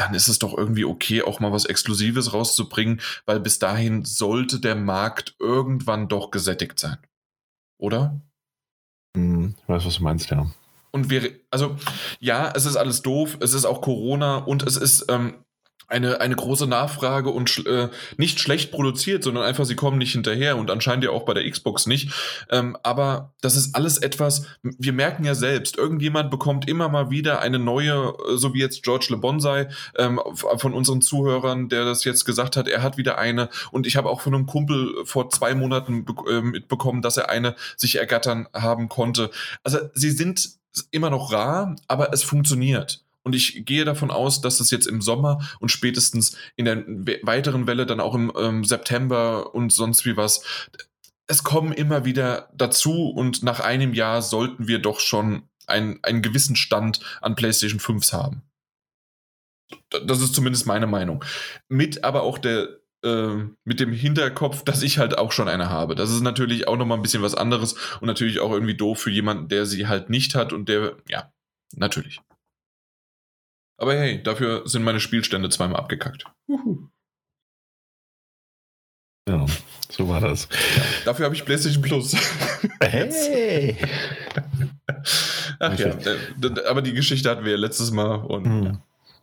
[0.00, 4.58] dann ist es doch irgendwie okay, auch mal was Exklusives rauszubringen, weil bis dahin sollte
[4.58, 6.96] der Markt irgendwann doch gesättigt sein.
[7.78, 8.18] Oder?
[9.14, 10.50] Hm, ich weiß, was du meinst, ja.
[10.90, 11.76] Und wir, also
[12.18, 15.44] ja, es ist alles doof, es ist auch Corona und es ist ähm,
[15.90, 20.56] eine, eine große Nachfrage und äh, nicht schlecht produziert, sondern einfach, sie kommen nicht hinterher
[20.56, 22.12] und anscheinend ja auch bei der Xbox nicht.
[22.48, 27.40] Ähm, aber das ist alles etwas, wir merken ja selbst, irgendjemand bekommt immer mal wieder
[27.40, 32.04] eine neue, äh, so wie jetzt George Le Bonsai ähm, von unseren Zuhörern, der das
[32.04, 35.30] jetzt gesagt hat, er hat wieder eine und ich habe auch von einem Kumpel vor
[35.30, 39.30] zwei Monaten äh, mitbekommen, dass er eine sich ergattern haben konnte.
[39.64, 40.50] Also sie sind
[40.90, 43.02] immer noch rar, aber es funktioniert.
[43.22, 46.84] Und ich gehe davon aus, dass es jetzt im Sommer und spätestens in der
[47.22, 50.42] weiteren Welle dann auch im ähm, September und sonst wie was,
[51.26, 56.22] es kommen immer wieder dazu und nach einem Jahr sollten wir doch schon ein, einen
[56.22, 58.42] gewissen Stand an PlayStation 5s haben.
[60.06, 61.24] Das ist zumindest meine Meinung.
[61.68, 65.94] Mit aber auch der, äh, mit dem Hinterkopf, dass ich halt auch schon eine habe.
[65.94, 69.10] Das ist natürlich auch nochmal ein bisschen was anderes und natürlich auch irgendwie doof für
[69.10, 71.32] jemanden, der sie halt nicht hat und der, ja,
[71.76, 72.20] natürlich.
[73.80, 76.24] Aber hey, dafür sind meine Spielstände zweimal abgekackt.
[76.46, 76.90] Uhu.
[79.26, 79.46] Ja,
[79.88, 80.48] so war das.
[80.76, 82.14] Ja, dafür habe ich PlayStation Plus.
[82.82, 83.76] Hey!
[85.58, 85.96] Ach ja,
[86.68, 88.78] aber die Geschichte hatten wir letztes Mal und hm.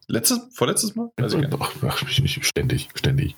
[0.08, 1.12] letztes, vorletztes Mal?
[1.18, 3.36] Weiß ich Ach, ach, ständig, ständig.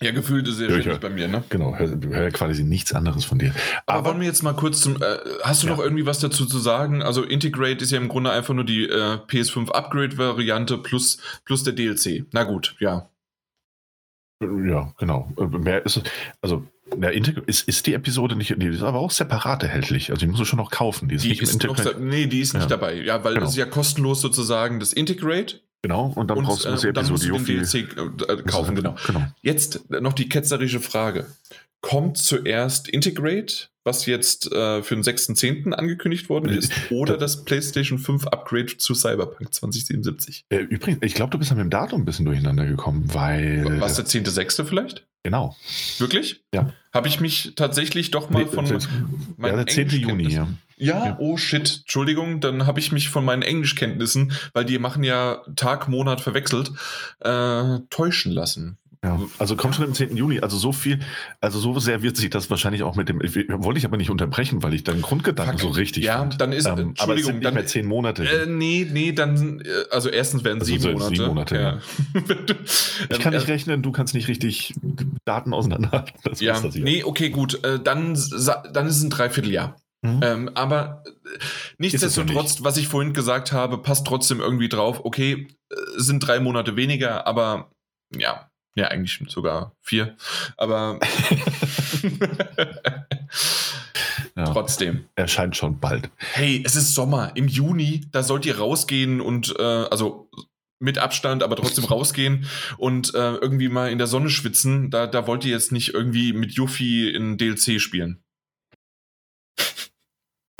[0.00, 1.42] Ja, gefühlt ist er ständig bei mir, ne?
[1.48, 3.52] Genau, höre quasi nichts anderes von dir.
[3.84, 5.02] Aber, Aber wollen wir jetzt mal kurz zum.
[5.02, 5.74] Äh, hast du ja.
[5.74, 7.02] noch irgendwie was dazu zu sagen?
[7.02, 11.72] Also, Integrate ist ja im Grunde einfach nur die äh, PS5 Upgrade-Variante plus, plus der
[11.72, 12.26] DLC.
[12.32, 13.10] Na gut, ja.
[14.40, 15.32] Ja, genau.
[15.36, 16.00] Äh, mehr ist.
[16.42, 16.64] Also,
[16.96, 20.10] ja, ist, ist die Episode nicht, die ist aber auch separat erhältlich.
[20.10, 21.08] Also die musst du schon noch kaufen.
[21.08, 22.68] Die ist, die nicht ist noch, nee, die ist nicht ja.
[22.68, 22.94] dabei.
[22.94, 23.46] Ja, weil genau.
[23.46, 27.08] es ist ja kostenlos sozusagen das Integrate Genau, und dann und, brauchst du äh, dann
[27.08, 28.96] musst du den DLC äh, kaufen, genau.
[29.06, 29.22] genau.
[29.42, 31.26] Jetzt noch die ketzerische Frage.
[31.80, 35.72] Kommt zuerst Integrate, was jetzt äh, für den 6.10.
[35.72, 40.46] angekündigt worden ist, oder das PlayStation 5 Upgrade zu Cyberpunk 2077?
[40.48, 43.80] Äh, übrigens, ich glaube, du bist an dem Datum ein bisschen durcheinander gekommen, weil.
[43.80, 44.64] Was, der 10.6.
[44.64, 45.06] vielleicht?
[45.22, 45.56] Genau.
[45.98, 46.42] Wirklich?
[46.52, 46.72] Ja.
[46.92, 48.66] Habe ich mich tatsächlich doch mal nee, von.
[48.66, 49.88] Ja, der 10.
[49.90, 50.48] Juni, ja.
[50.78, 55.42] Ja, oh shit, Entschuldigung, dann habe ich mich von meinen Englischkenntnissen, weil die machen ja
[55.56, 56.70] Tag, Monat verwechselt,
[57.20, 58.78] äh, täuschen lassen.
[59.04, 60.16] Ja, also kommt schon am 10.
[60.16, 60.98] Juni, also so viel,
[61.40, 64.64] also so sehr wird sich das wahrscheinlich auch mit dem, wollte ich aber nicht unterbrechen,
[64.64, 65.74] weil ich deinen Grundgedanken Fuck.
[65.74, 66.40] so richtig Ja, fand.
[66.40, 68.24] dann ist, ähm, Entschuldigung, aber es sind nicht dann, mehr zehn Monate.
[68.24, 71.14] Äh, nee, nee, dann, äh, also erstens werden also sieben Monate.
[71.14, 71.62] Sieben Monate, ja.
[71.62, 71.80] ja.
[73.08, 74.74] ich kann nicht äh, rechnen, du kannst nicht richtig
[75.24, 76.14] Daten auseinanderhalten.
[76.40, 78.18] ja, nee, okay, gut, äh, dann,
[78.72, 79.76] dann ist es ein Dreivierteljahr.
[80.02, 80.20] Mhm.
[80.22, 81.38] Ähm, aber äh,
[81.78, 85.04] nichtsdestotrotz, was ich vorhin gesagt habe, passt trotzdem irgendwie drauf.
[85.04, 87.70] Okay, äh, sind drei Monate weniger, aber
[88.16, 88.48] ja,
[88.78, 90.16] ja, eigentlich sogar vier.
[90.56, 91.00] Aber
[94.36, 95.06] ja, trotzdem.
[95.16, 96.10] Erscheint schon bald.
[96.16, 97.32] Hey, es ist Sommer.
[97.34, 100.30] Im Juni, da sollt ihr rausgehen und äh, also
[100.78, 102.46] mit Abstand, aber trotzdem rausgehen
[102.76, 104.90] und äh, irgendwie mal in der Sonne schwitzen.
[104.90, 108.22] Da, da wollt ihr jetzt nicht irgendwie mit Yuffie in DLC spielen.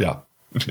[0.01, 0.27] Ja.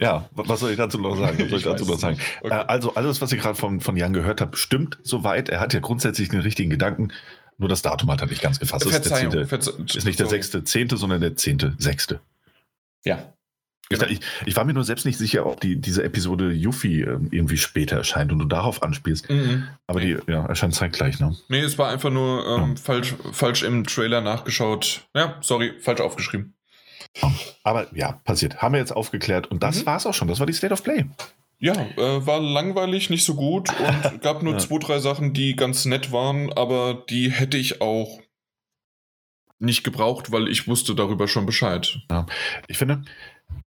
[0.00, 1.38] ja, was soll ich dazu noch sagen?
[1.40, 2.18] Was soll ich, dazu noch sagen?
[2.40, 2.54] Okay.
[2.54, 5.48] Äh, also alles, was ich gerade von, von Jan gehört habe, stimmt soweit.
[5.48, 7.12] Er hat ja grundsätzlich den richtigen Gedanken.
[7.56, 8.86] Nur das Datum hat er nicht ganz gefasst.
[8.86, 12.20] ist, der 10., ist nicht der sechste, zehnte, sondern der zehnte, sechste.
[13.04, 13.32] Ja.
[13.90, 14.04] Genau.
[14.06, 17.56] Ich, ich, war mir nur selbst nicht sicher, ob die, diese Episode Yuffie äh, irgendwie
[17.56, 19.30] später erscheint und du darauf anspielst.
[19.30, 19.66] Mhm.
[19.86, 21.34] Aber die ja, erscheint zeitgleich, ne?
[21.48, 22.76] Nee, es war einfach nur ähm, ja.
[22.76, 25.08] falsch, falsch im Trailer nachgeschaut.
[25.16, 26.54] Ja, sorry, falsch aufgeschrieben.
[27.62, 28.62] Aber ja, passiert.
[28.62, 29.48] Haben wir jetzt aufgeklärt.
[29.48, 29.86] Und das mhm.
[29.86, 30.28] war es auch schon.
[30.28, 31.06] Das war die State of Play.
[31.60, 34.58] Ja, äh, war langweilig, nicht so gut und gab nur ja.
[34.60, 38.20] zwei, drei Sachen, die ganz nett waren, aber die hätte ich auch
[39.58, 41.98] nicht gebraucht, weil ich wusste darüber schon Bescheid.
[42.10, 42.26] Ja,
[42.68, 43.02] ich finde,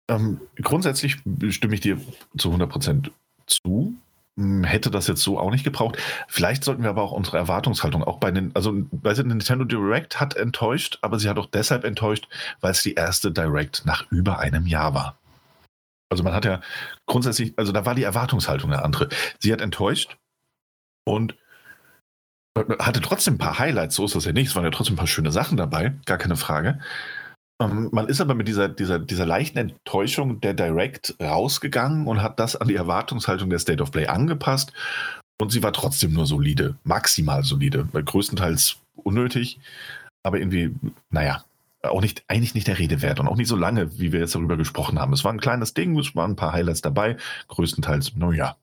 [0.08, 1.18] ähm, grundsätzlich
[1.50, 2.00] stimme ich dir
[2.38, 3.10] zu 100%
[3.46, 3.94] zu.
[4.38, 5.98] Hm, hätte das jetzt so auch nicht gebraucht.
[6.28, 10.20] Vielleicht sollten wir aber auch unsere Erwartungshaltung auch bei den, also weil sie Nintendo Direct
[10.20, 12.28] hat enttäuscht, aber sie hat auch deshalb enttäuscht,
[12.60, 15.18] weil es die erste Direct nach über einem Jahr war.
[16.10, 16.60] Also man hat ja
[17.06, 19.08] grundsätzlich, also da war die Erwartungshaltung eine andere.
[19.38, 20.16] Sie hat enttäuscht
[21.04, 21.36] und
[22.78, 24.48] hatte trotzdem ein paar Highlights, so ist das ja nicht.
[24.48, 26.80] Es waren ja trotzdem ein paar schöne Sachen dabei, gar keine Frage.
[27.70, 32.38] Ähm, man ist aber mit dieser, dieser, dieser leichten Enttäuschung der Direct rausgegangen und hat
[32.40, 34.72] das an die Erwartungshaltung der State of Play angepasst.
[35.40, 39.58] Und sie war trotzdem nur solide, maximal solide, größtenteils unnötig,
[40.22, 40.74] aber irgendwie,
[41.10, 41.44] naja,
[41.82, 44.34] auch nicht, eigentlich nicht der Rede wert und auch nicht so lange, wie wir jetzt
[44.34, 45.12] darüber gesprochen haben.
[45.12, 47.16] Es war ein kleines Ding, es waren ein paar Highlights dabei,
[47.48, 48.56] größtenteils, naja.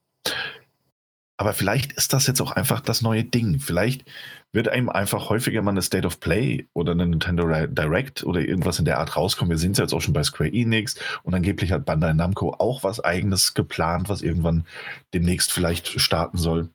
[1.39, 3.61] Aber vielleicht ist das jetzt auch einfach das neue Ding.
[3.61, 4.03] Vielleicht
[4.51, 8.77] wird einem einfach häufiger mal eine State of Play oder eine Nintendo Direct oder irgendwas
[8.77, 9.49] in der Art rauskommen.
[9.49, 12.83] Wir sind ja jetzt auch schon bei Square Enix und angeblich hat Bandai Namco auch
[12.83, 14.65] was eigenes geplant, was irgendwann
[15.13, 16.71] demnächst vielleicht starten soll.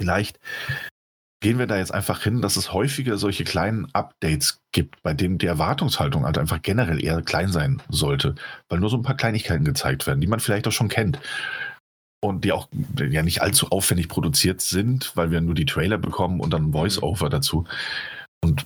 [0.00, 0.40] Vielleicht
[1.40, 5.36] gehen wir da jetzt einfach hin, dass es häufiger solche kleinen Updates gibt, bei denen
[5.36, 8.34] die Erwartungshaltung halt einfach generell eher klein sein sollte,
[8.70, 11.20] weil nur so ein paar Kleinigkeiten gezeigt werden, die man vielleicht auch schon kennt
[12.20, 12.68] und die auch
[12.98, 17.28] ja nicht allzu aufwendig produziert sind, weil wir nur die Trailer bekommen und dann Voice-Over
[17.28, 17.64] dazu.
[18.42, 18.64] Und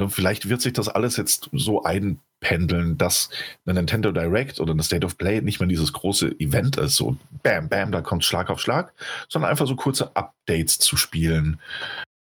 [0.00, 3.30] ne, vielleicht wird sich das alles jetzt so einpendeln, dass
[3.64, 7.16] eine Nintendo Direct oder eine State of Play nicht mehr dieses große Event ist, so
[7.42, 8.92] bam, bam, da kommt Schlag auf Schlag,
[9.28, 11.60] sondern einfach so kurze Updates zu spielen,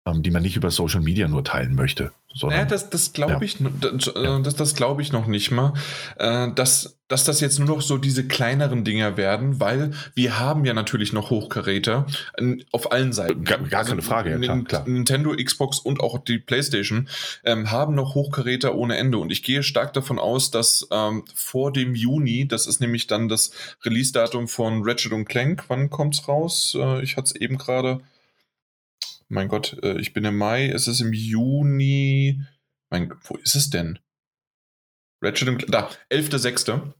[0.06, 2.12] die man nicht über Social Media nur teilen möchte.
[2.36, 3.42] Sondern, naja, das, das glaube ja.
[3.42, 5.74] ich, das, das, das glaube ich noch nicht mal,
[6.18, 10.66] äh, dass, dass das jetzt nur noch so diese kleineren Dinger werden, weil wir haben
[10.66, 12.08] ja natürlich noch Hochkaräter
[12.72, 13.44] auf allen Seiten.
[13.44, 14.84] Gar, gar keine also Frage, ja, klar, klar.
[14.88, 17.08] Nintendo, Xbox und auch die PlayStation
[17.44, 21.72] ähm, haben noch Hochkaräter ohne Ende und ich gehe stark davon aus, dass ähm, vor
[21.72, 23.52] dem Juni, das ist nämlich dann das
[23.86, 26.76] Release-Datum von Ratchet und Clank, wann kommt's raus?
[26.78, 28.02] Äh, ich hatte es eben gerade
[29.34, 32.42] mein Gott, äh, ich bin im Mai, es ist im Juni.
[32.90, 34.00] Mein, wo ist es denn?
[35.22, 36.94] Ratchet und da, 11.06.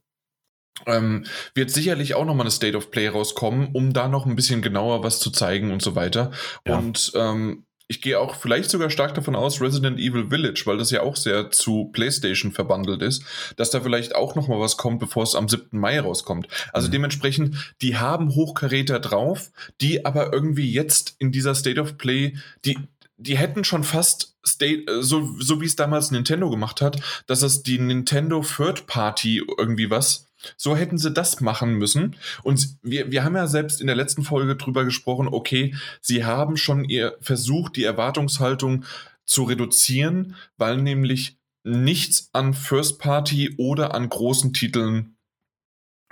[0.88, 4.64] Ähm, wird sicherlich auch nochmal eine State of Play rauskommen, um da noch ein bisschen
[4.64, 6.32] genauer was zu zeigen und so weiter.
[6.68, 6.78] Ja.
[6.78, 10.92] Und ähm, ich gehe auch vielleicht sogar stark davon aus, Resident Evil Village, weil das
[10.92, 13.24] ja auch sehr zu PlayStation verbandelt ist,
[13.58, 15.78] dass da vielleicht auch noch mal was kommt, bevor es am 7.
[15.78, 16.48] Mai rauskommt.
[16.72, 16.94] Also mhm.
[16.94, 19.52] dementsprechend, die haben Hochkaräter drauf,
[19.82, 22.80] die aber irgendwie jetzt in dieser State of Play, die,
[23.18, 27.42] die hätten schon fast State, äh, so, so wie es damals Nintendo gemacht hat, dass
[27.42, 32.16] es die Nintendo Third Party irgendwie was so hätten sie das machen müssen.
[32.44, 36.58] Und wir, wir haben ja selbst in der letzten Folge drüber gesprochen, okay, sie haben
[36.58, 38.86] schon ihr versucht, die Erwartungshaltung
[39.26, 45.16] zu reduzieren, weil nämlich nichts an First Party oder an großen Titeln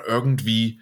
[0.07, 0.79] irgendwie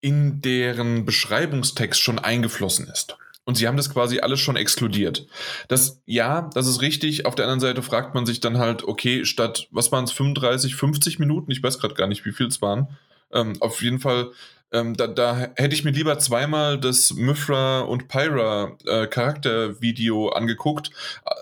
[0.00, 3.16] in deren Beschreibungstext schon eingeflossen ist.
[3.46, 5.28] Und sie haben das quasi alles schon exkludiert.
[5.68, 7.26] Das, ja, das ist richtig.
[7.26, 10.74] Auf der anderen Seite fragt man sich dann halt, okay, statt, was waren es, 35,
[10.74, 11.52] 50 Minuten?
[11.52, 12.88] Ich weiß gerade gar nicht, wie viel es waren.
[13.32, 14.32] Ähm, auf jeden Fall,
[14.72, 20.90] ähm, da, da, hätte ich mir lieber zweimal das Mythra und Pyra äh, Charaktervideo angeguckt,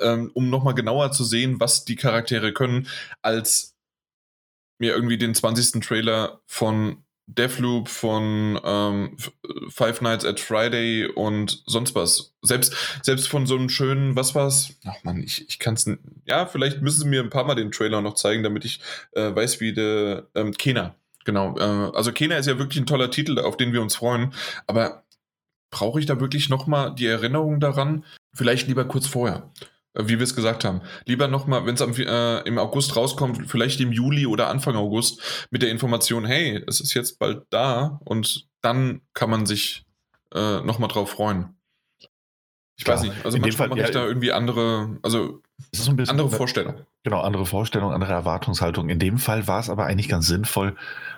[0.03, 2.87] ähm, um nochmal genauer zu sehen, was die Charaktere können,
[3.23, 3.75] als
[4.79, 5.83] mir irgendwie den 20.
[5.83, 9.17] Trailer von Deathloop von ähm,
[9.69, 12.35] Five Nights at Friday und sonst was.
[12.43, 14.75] Selbst, selbst von so einem schönen, was war's?
[14.85, 15.89] Ach man, ich, ich kann es
[16.27, 18.81] Ja, vielleicht müssen sie mir ein paar Mal den Trailer noch zeigen, damit ich
[19.13, 20.95] äh, weiß, wie der ähm, Kena.
[21.25, 21.57] Genau.
[21.57, 24.35] Äh, also Kena ist ja wirklich ein toller Titel, auf den wir uns freuen.
[24.67, 25.05] Aber
[25.71, 28.05] brauche ich da wirklich nochmal die Erinnerung daran?
[28.33, 29.51] Vielleicht lieber kurz vorher.
[29.95, 30.83] Äh, wie wir es gesagt haben.
[31.07, 35.63] Lieber nochmal, wenn es äh, im August rauskommt, vielleicht im Juli oder Anfang August, mit
[35.63, 39.85] der Information, hey, es ist jetzt bald da und dann kann man sich
[40.35, 41.57] äh, nochmal drauf freuen.
[42.77, 42.97] Ich Klar.
[42.97, 45.41] weiß nicht, also in manchmal ja, ich da irgendwie andere, also
[45.71, 46.75] bisschen andere Vorstellung.
[47.05, 48.89] Genau, andere Vorstellung, andere Erwartungshaltung.
[48.89, 50.75] In dem Fall war es aber eigentlich ganz sinnvoll,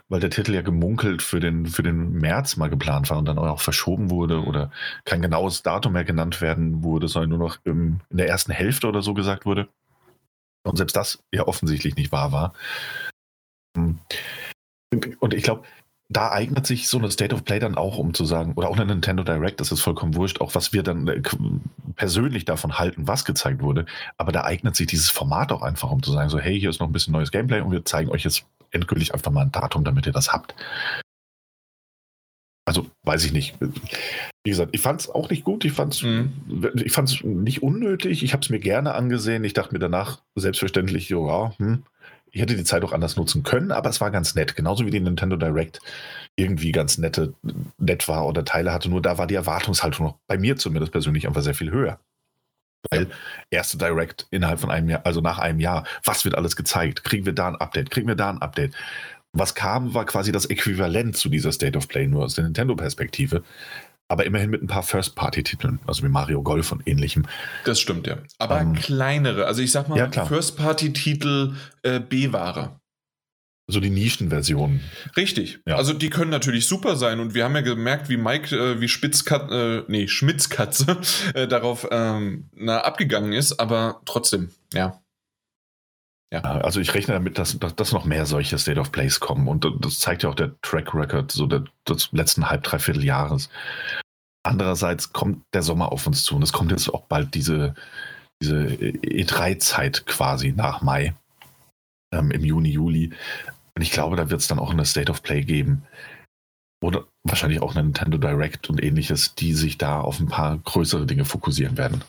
[0.08, 3.38] weil der Titel ja gemunkelt für den, für den März mal geplant war und dann
[3.38, 4.70] auch verschoben wurde oder
[5.04, 8.86] kein genaues Datum mehr genannt werden wurde, sondern nur noch im, in der ersten Hälfte
[8.86, 9.68] oder so gesagt wurde.
[10.64, 12.54] Und selbst das ja offensichtlich nicht wahr war.
[15.20, 15.64] Und ich glaube,
[16.08, 18.76] da eignet sich so eine State of Play dann auch, um zu sagen, oder auch
[18.76, 21.20] eine Nintendo Direct, das ist vollkommen wurscht, auch was wir dann äh,
[21.96, 23.86] persönlich davon halten, was gezeigt wurde.
[24.16, 26.80] Aber da eignet sich dieses Format auch einfach, um zu sagen, so, hey, hier ist
[26.80, 29.82] noch ein bisschen neues Gameplay und wir zeigen euch jetzt endgültig einfach mal ein Datum,
[29.84, 30.54] damit ihr das habt.
[32.68, 33.54] Also, weiß ich nicht.
[34.42, 35.64] Wie gesagt, ich fand es auch nicht gut.
[35.64, 37.42] Ich fand es mhm.
[37.42, 38.24] nicht unnötig.
[38.24, 39.44] Ich habe es mir gerne angesehen.
[39.44, 41.84] Ich dachte mir danach selbstverständlich, ja, hm,
[42.36, 44.56] ich hätte die Zeit auch anders nutzen können, aber es war ganz nett.
[44.56, 45.80] Genauso wie die Nintendo Direct
[46.36, 47.32] irgendwie ganz nette
[47.78, 51.26] nett war oder Teile hatte, nur da war die Erwartungshaltung noch bei mir zumindest persönlich
[51.26, 51.98] einfach sehr viel höher.
[52.90, 53.06] Weil
[53.48, 57.04] erste Direct innerhalb von einem Jahr, also nach einem Jahr, was wird alles gezeigt?
[57.04, 57.90] Kriegen wir da ein Update?
[57.90, 58.74] Kriegen wir da ein Update?
[59.32, 63.44] Was kam, war quasi das Äquivalent zu dieser State of Play, nur aus der Nintendo-Perspektive.
[64.08, 67.26] Aber immerhin mit ein paar First-Party-Titeln, also wie Mario Golf und ähnlichem.
[67.64, 68.18] Das stimmt, ja.
[68.38, 72.78] Aber ähm, kleinere, also ich sag mal, ja, First-Party-Titel äh, B-Ware.
[73.68, 74.80] So die Nischenversion.
[75.16, 75.58] Richtig.
[75.66, 75.74] Ja.
[75.74, 78.86] Also die können natürlich super sein und wir haben ja gemerkt, wie Mike, äh, wie
[78.86, 80.98] Spitzkatze, äh, nee, Schmitzkatze
[81.34, 85.02] äh, darauf ähm, na, abgegangen ist, aber trotzdem, ja.
[86.32, 86.40] Ja.
[86.40, 89.46] Also ich rechne damit, dass, dass, dass, noch mehr solche State of Plays kommen.
[89.46, 93.48] Und das zeigt ja auch der Track Record so der, des letzten halb, dreiviertel Jahres.
[94.42, 97.74] Andererseits kommt der Sommer auf uns zu und es kommt jetzt auch bald diese,
[98.42, 101.14] diese E3-Zeit quasi nach Mai,
[102.12, 103.12] ähm, im Juni, Juli.
[103.76, 105.82] Und ich glaube, da wird es dann auch eine State of Play geben.
[106.82, 111.06] Oder wahrscheinlich auch eine Nintendo Direct und ähnliches, die sich da auf ein paar größere
[111.06, 112.02] Dinge fokussieren werden.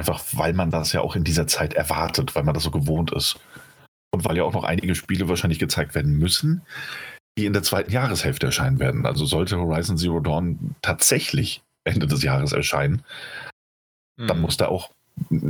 [0.00, 3.12] Einfach weil man das ja auch in dieser Zeit erwartet, weil man das so gewohnt
[3.12, 3.38] ist.
[4.12, 6.62] Und weil ja auch noch einige Spiele wahrscheinlich gezeigt werden müssen,
[7.36, 9.04] die in der zweiten Jahreshälfte erscheinen werden.
[9.04, 13.02] Also sollte Horizon Zero Dawn tatsächlich Ende des Jahres erscheinen,
[14.18, 14.26] hm.
[14.26, 14.90] dann muss da auch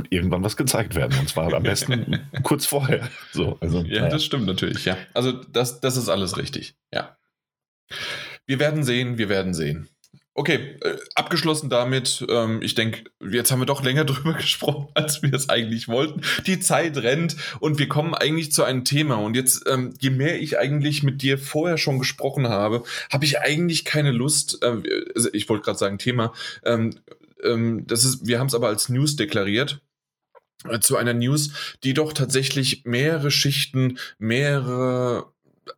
[0.09, 1.17] irgendwann was gezeigt werden.
[1.17, 3.09] Und zwar am besten kurz vorher.
[3.31, 4.97] So, also, ja, ja, das stimmt natürlich, ja.
[5.13, 7.15] Also das, das ist alles richtig, ja.
[8.45, 9.87] Wir werden sehen, wir werden sehen.
[10.33, 12.25] Okay, äh, abgeschlossen damit.
[12.29, 16.21] Ähm, ich denke, jetzt haben wir doch länger drüber gesprochen, als wir es eigentlich wollten.
[16.47, 19.15] Die Zeit rennt und wir kommen eigentlich zu einem Thema.
[19.15, 23.39] Und jetzt, ähm, je mehr ich eigentlich mit dir vorher schon gesprochen habe, habe ich
[23.39, 24.63] eigentlich keine Lust.
[24.63, 24.81] Äh,
[25.15, 26.33] also ich wollte gerade sagen Thema.
[26.63, 26.97] Ähm,
[27.43, 29.81] ähm, das ist, wir haben es aber als News deklariert
[30.69, 35.33] äh, zu einer News, die doch tatsächlich mehrere Schichten, mehrere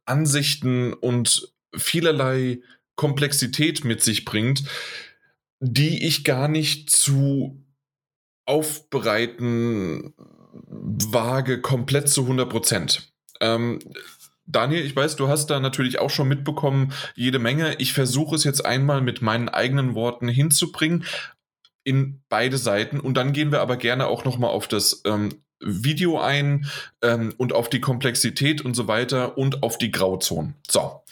[0.05, 2.59] Ansichten und vielerlei
[2.95, 4.63] Komplexität mit sich bringt,
[5.59, 7.63] die ich gar nicht zu
[8.45, 10.13] aufbereiten
[10.67, 13.13] wage, komplett zu 100 Prozent.
[13.39, 13.79] Ähm,
[14.45, 17.75] Daniel, ich weiß, du hast da natürlich auch schon mitbekommen, jede Menge.
[17.79, 21.05] Ich versuche es jetzt einmal mit meinen eigenen Worten hinzubringen
[21.85, 26.19] in beide Seiten und dann gehen wir aber gerne auch nochmal auf das ähm, Video
[26.19, 26.65] ein
[27.01, 30.55] ähm, und auf die Komplexität und so weiter und auf die Grauzonen.
[30.69, 31.03] So,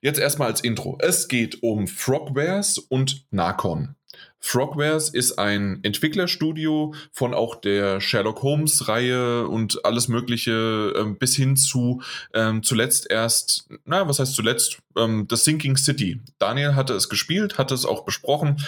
[0.00, 0.98] jetzt erstmal als Intro.
[1.00, 3.96] Es geht um Frogwares und Narcon.
[4.38, 11.56] Frogwares ist ein Entwicklerstudio von auch der Sherlock Holmes-Reihe und alles Mögliche ähm, bis hin
[11.56, 12.02] zu
[12.34, 14.82] ähm, zuletzt erst, na, was heißt zuletzt?
[14.98, 16.20] Ähm, The Sinking City.
[16.38, 18.62] Daniel hatte es gespielt, hatte es auch besprochen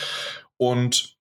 [0.57, 1.19] und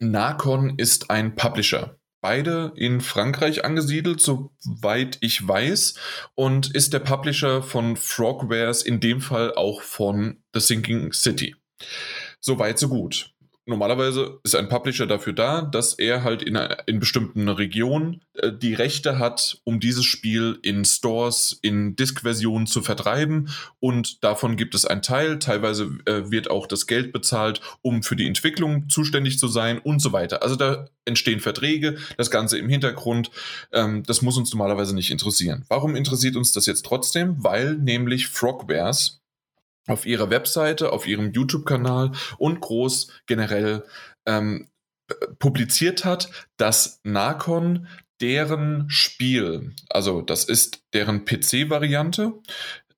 [0.00, 5.94] Narcon ist ein Publisher beide in Frankreich angesiedelt, soweit ich weiß,
[6.34, 11.54] und ist der Publisher von Frogwares, in dem Fall auch von The Sinking City.
[12.40, 13.32] Soweit, so gut
[13.68, 18.74] normalerweise ist ein Publisher dafür da, dass er halt in, in bestimmten Regionen äh, die
[18.74, 23.50] Rechte hat, um dieses Spiel in Stores, in Disk-Versionen zu vertreiben.
[23.80, 25.38] Und davon gibt es einen Teil.
[25.38, 30.00] Teilweise äh, wird auch das Geld bezahlt, um für die Entwicklung zuständig zu sein und
[30.00, 30.42] so weiter.
[30.42, 33.30] Also da entstehen Verträge, das Ganze im Hintergrund.
[33.72, 35.64] Ähm, das muss uns normalerweise nicht interessieren.
[35.68, 37.36] Warum interessiert uns das jetzt trotzdem?
[37.38, 39.20] Weil nämlich Frogwares
[39.88, 43.84] auf ihrer Webseite, auf ihrem YouTube-Kanal und groß generell
[44.26, 44.68] ähm,
[45.38, 47.88] publiziert hat, dass Narcon
[48.20, 52.34] deren Spiel, also das ist deren PC-Variante,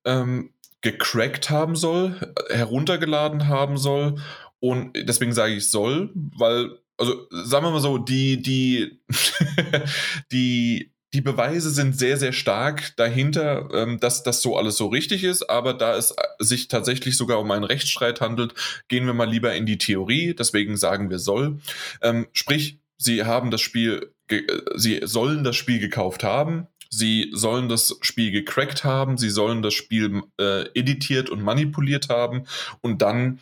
[0.05, 2.19] ähm, gecrackt haben soll,
[2.49, 4.15] heruntergeladen haben soll
[4.59, 8.99] und deswegen sage ich soll, weil also sagen wir mal so, die die
[10.31, 15.23] die die Beweise sind sehr, sehr stark dahinter, ähm, dass das so alles so richtig
[15.23, 15.49] ist.
[15.49, 18.53] Aber da es äh, sich tatsächlich sogar um einen Rechtsstreit handelt,
[18.87, 20.33] gehen wir mal lieber in die Theorie.
[20.33, 21.59] Deswegen sagen wir soll.
[22.01, 24.41] Ähm, sprich, sie haben das Spiel, äh,
[24.75, 26.67] sie sollen das Spiel gekauft haben.
[26.93, 32.43] Sie sollen das Spiel gecrackt haben, sie sollen das Spiel äh, editiert und manipuliert haben
[32.81, 33.39] und dann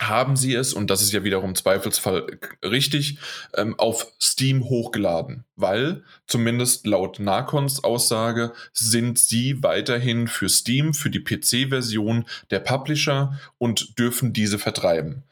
[0.00, 2.26] haben sie es, und das ist ja wiederum Zweifelsfall
[2.64, 3.18] richtig,
[3.54, 11.10] ähm, auf Steam hochgeladen, weil zumindest laut Narcons Aussage sind sie weiterhin für Steam, für
[11.10, 15.24] die PC-Version der Publisher und dürfen diese vertreiben.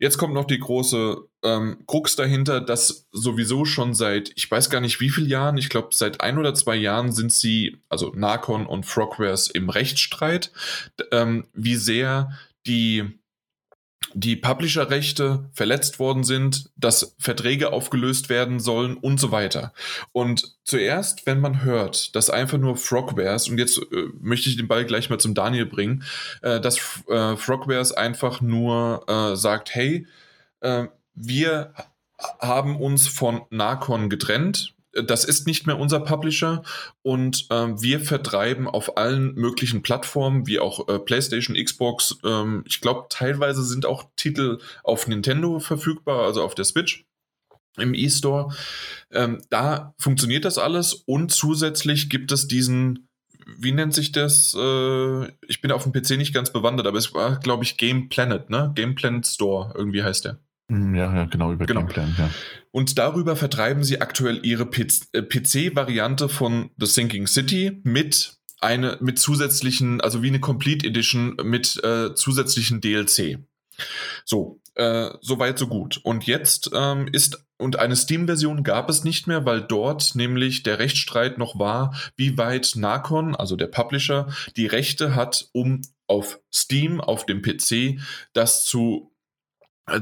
[0.00, 4.80] Jetzt kommt noch die große ähm, Krux dahinter, dass sowieso schon seit, ich weiß gar
[4.80, 8.66] nicht wie vielen Jahren, ich glaube seit ein oder zwei Jahren sind sie, also Narcon
[8.66, 10.52] und Frogwares im Rechtsstreit,
[11.10, 12.32] ähm, wie sehr
[12.66, 13.18] die
[14.14, 19.72] die Publisher-Rechte verletzt worden sind, dass Verträge aufgelöst werden sollen und so weiter.
[20.12, 24.68] Und zuerst, wenn man hört, dass einfach nur Frogwares, und jetzt äh, möchte ich den
[24.68, 26.04] Ball gleich mal zum Daniel bringen,
[26.42, 26.78] äh, dass
[27.08, 30.06] äh, Frogwares einfach nur äh, sagt, hey,
[30.60, 31.72] äh, wir
[32.40, 34.74] haben uns von Narcon getrennt,
[35.04, 36.62] das ist nicht mehr unser Publisher
[37.02, 42.18] und ähm, wir vertreiben auf allen möglichen Plattformen, wie auch äh, PlayStation, Xbox.
[42.24, 47.04] Ähm, ich glaube, teilweise sind auch Titel auf Nintendo verfügbar, also auf der Switch
[47.76, 48.54] im E-Store.
[49.10, 53.08] Ähm, da funktioniert das alles und zusätzlich gibt es diesen,
[53.56, 54.54] wie nennt sich das?
[54.58, 58.08] Äh, ich bin auf dem PC nicht ganz bewandert, aber es war, glaube ich, Game
[58.08, 58.72] Planet, ne?
[58.74, 60.38] Game Planet Store, irgendwie heißt der.
[60.70, 61.80] Hm, ja, ja, genau, über genau.
[61.80, 62.30] Gameplan, ja.
[62.70, 69.18] Und darüber vertreiben sie aktuell ihre PC-Variante äh, von The Sinking City mit eine mit
[69.18, 73.38] zusätzlichen, also wie eine Complete Edition mit äh, zusätzlichen DLC.
[74.24, 76.00] So, äh, so weit, so gut.
[76.02, 80.78] Und jetzt ähm, ist, und eine Steam-Version gab es nicht mehr, weil dort nämlich der
[80.78, 87.00] Rechtsstreit noch war, wie weit Narcon, also der Publisher, die Rechte hat, um auf Steam,
[87.00, 88.00] auf dem PC,
[88.32, 89.12] das zu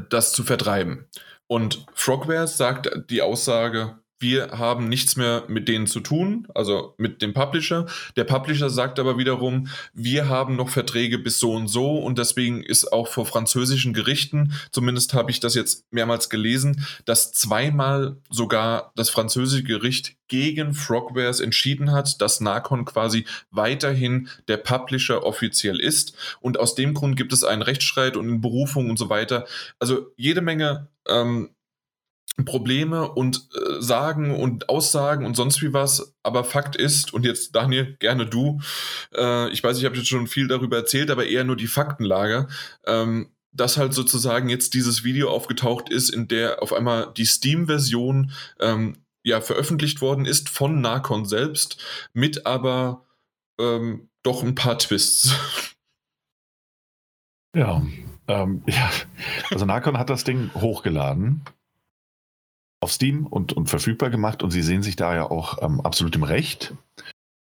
[0.08, 1.06] das zu vertreiben.
[1.46, 7.22] Und Frogware sagt die Aussage, wir haben nichts mehr mit denen zu tun, also mit
[7.22, 7.86] dem Publisher.
[8.16, 12.62] Der Publisher sagt aber wiederum, wir haben noch Verträge bis so und so und deswegen
[12.62, 18.92] ist auch vor französischen Gerichten, zumindest habe ich das jetzt mehrmals gelesen, dass zweimal sogar
[18.96, 26.14] das französische Gericht gegen Frogwares entschieden hat, dass Narcon quasi weiterhin der Publisher offiziell ist.
[26.40, 29.46] Und aus dem Grund gibt es einen Rechtsstreit und Berufung und so weiter.
[29.78, 31.50] Also jede Menge ähm,
[32.44, 36.14] Probleme und äh, Sagen und Aussagen und sonst wie was.
[36.22, 38.60] Aber Fakt ist, und jetzt Daniel, gerne du,
[39.14, 42.48] äh, ich weiß, ich habe jetzt schon viel darüber erzählt, aber eher nur die Faktenlage,
[42.86, 48.32] ähm, dass halt sozusagen jetzt dieses Video aufgetaucht ist, in der auf einmal die Steam-Version
[48.60, 51.82] ähm, ja veröffentlicht worden ist von Narcon selbst,
[52.12, 53.06] mit aber
[53.58, 55.34] ähm, doch ein paar Twists.
[57.56, 57.82] Ja,
[58.28, 58.90] ähm, ja,
[59.50, 61.42] also Narcon hat das Ding hochgeladen
[62.86, 66.14] auf Steam und, und verfügbar gemacht und sie sehen sich da ja auch ähm, absolut
[66.14, 66.72] im Recht,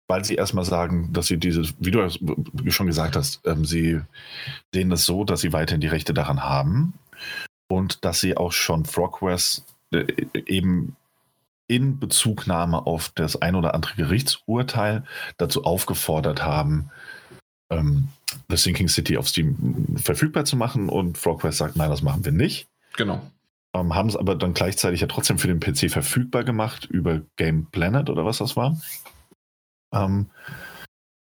[0.07, 2.09] weil sie erstmal sagen, dass sie dieses, wie du
[2.71, 4.01] schon gesagt hast, ähm, sie
[4.73, 6.95] sehen das so, dass sie weiterhin die Rechte daran haben
[7.69, 10.95] und dass sie auch schon Frogwares äh, eben
[11.67, 15.03] in Bezugnahme auf das ein oder andere Gerichtsurteil
[15.37, 16.89] dazu aufgefordert haben,
[17.69, 18.07] ähm,
[18.49, 22.31] The Sinking City auf Steam verfügbar zu machen und Frogwares sagt, nein, das machen wir
[22.31, 22.67] nicht.
[22.95, 23.21] Genau.
[23.77, 27.67] Ähm, haben es aber dann gleichzeitig ja trotzdem für den PC verfügbar gemacht über Game
[27.67, 28.77] Planet oder was das war.
[29.93, 30.29] Ähm,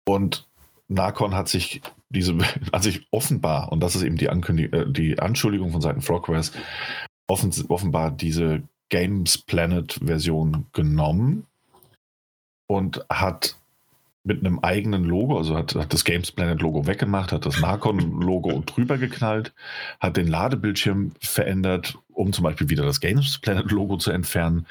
[0.06, 0.46] und
[0.88, 2.38] Narcon hat sich diese,
[2.72, 6.52] hat sich offenbar, und das ist eben die, Ankündigung, äh, die Anschuldigung von Seiten Frogwares,
[7.28, 11.46] offen, offenbar diese Games Planet Version genommen
[12.68, 13.56] und hat
[14.26, 18.20] mit einem eigenen Logo, also hat, hat das Games Planet Logo weggemacht, hat das Narcon
[18.20, 19.54] Logo drüber geknallt,
[20.00, 24.66] hat den Ladebildschirm verändert, um zum Beispiel wieder das Games Planet Logo zu entfernen,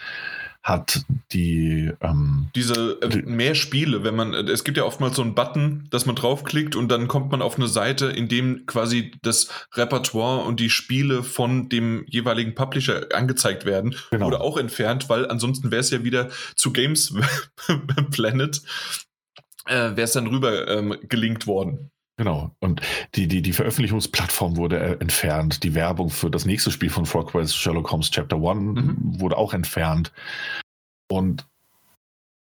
[0.65, 5.35] hat die ähm, diese äh, mehr Spiele, wenn man es gibt ja oftmals so einen
[5.35, 9.49] Button, dass man draufklickt und dann kommt man auf eine Seite, in dem quasi das
[9.75, 14.25] Repertoire und die Spiele von dem jeweiligen Publisher angezeigt werden genau.
[14.25, 17.13] oder auch entfernt, weil ansonsten wäre es ja wieder zu Games
[18.11, 18.59] Planet
[19.65, 21.91] äh, wäre es dann rüber ähm, gelinkt worden.
[22.17, 22.55] Genau.
[22.59, 22.81] Und
[23.15, 25.63] die, die, die Veröffentlichungsplattform wurde äh, entfernt.
[25.63, 29.19] Die Werbung für das nächste Spiel von Frogwares, Sherlock Holmes Chapter One, mhm.
[29.19, 30.13] wurde auch entfernt.
[31.09, 31.45] Und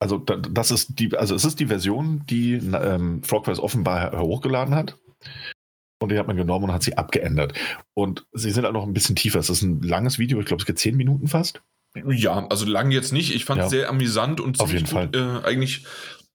[0.00, 4.96] also das ist die, also es ist die Version, die ähm, Frogwares offenbar hochgeladen hat.
[6.00, 7.54] Und die hat man genommen und hat sie abgeändert.
[7.94, 9.40] Und sie sind auch noch ein bisschen tiefer.
[9.40, 11.60] Es ist ein langes Video, ich glaube, es geht zehn Minuten fast.
[12.06, 13.34] Ja, also lang jetzt nicht.
[13.34, 13.70] Ich fand es ja.
[13.70, 15.10] sehr amüsant und Auf jeden gut, Fall.
[15.12, 15.84] Äh, eigentlich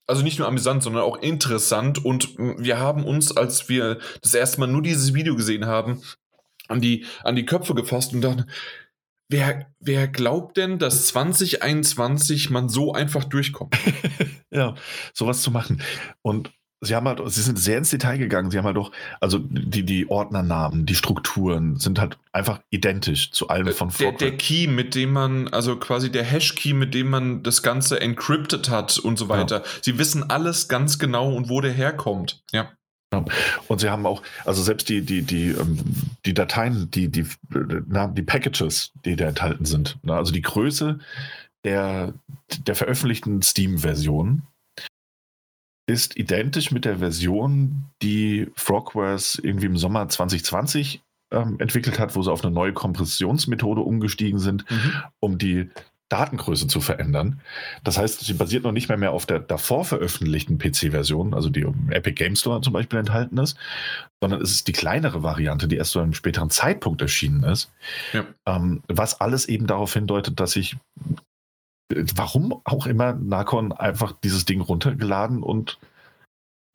[0.08, 2.04] also nicht nur amüsant, sondern auch interessant.
[2.04, 6.02] Und wir haben uns, als wir das erste Mal nur dieses Video gesehen haben,
[6.68, 8.50] an die, an die Köpfe gefasst und dann,
[9.30, 13.76] wer, wer glaubt denn, dass 2021 man so einfach durchkommt?
[14.52, 14.76] ja,
[15.14, 15.82] sowas zu machen.
[16.22, 16.52] Und
[16.84, 18.52] Sie haben halt, sie sind sehr ins Detail gegangen.
[18.52, 23.48] Sie haben halt doch, also die, die Ordnernamen, die Strukturen sind halt einfach identisch zu
[23.48, 27.44] allem von der, der Key, mit dem man, also quasi der Hash-Key, mit dem man
[27.44, 29.60] das Ganze encrypted hat und so weiter.
[29.60, 29.64] Ja.
[29.82, 32.44] Sie wissen alles ganz genau und wo der herkommt.
[32.52, 32.72] Ja.
[33.68, 35.80] Und sie haben auch, also selbst die, die, die, ähm,
[36.26, 41.00] die Dateien, die, die, die Packages, die da enthalten sind, ne, also die Größe
[41.64, 42.14] der,
[42.66, 44.44] der veröffentlichten Steam-Version
[45.86, 51.02] ist identisch mit der Version, die Frogwares irgendwie im Sommer 2020
[51.32, 54.94] ähm, entwickelt hat, wo sie auf eine neue Kompressionsmethode umgestiegen sind, mhm.
[55.20, 55.70] um die
[56.14, 57.42] Datengröße zu verändern.
[57.84, 61.62] Das heißt, sie basiert noch nicht mehr, mehr auf der davor veröffentlichten PC-Version, also die
[61.62, 63.58] im Epic Game Store zum Beispiel enthalten ist,
[64.22, 67.72] sondern es ist die kleinere Variante, die erst zu einem späteren Zeitpunkt erschienen ist.
[68.14, 68.26] Ja.
[68.46, 70.78] Ähm, was alles eben darauf hindeutet, dass ich,
[72.16, 75.80] warum auch immer, Nakon einfach dieses Ding runtergeladen und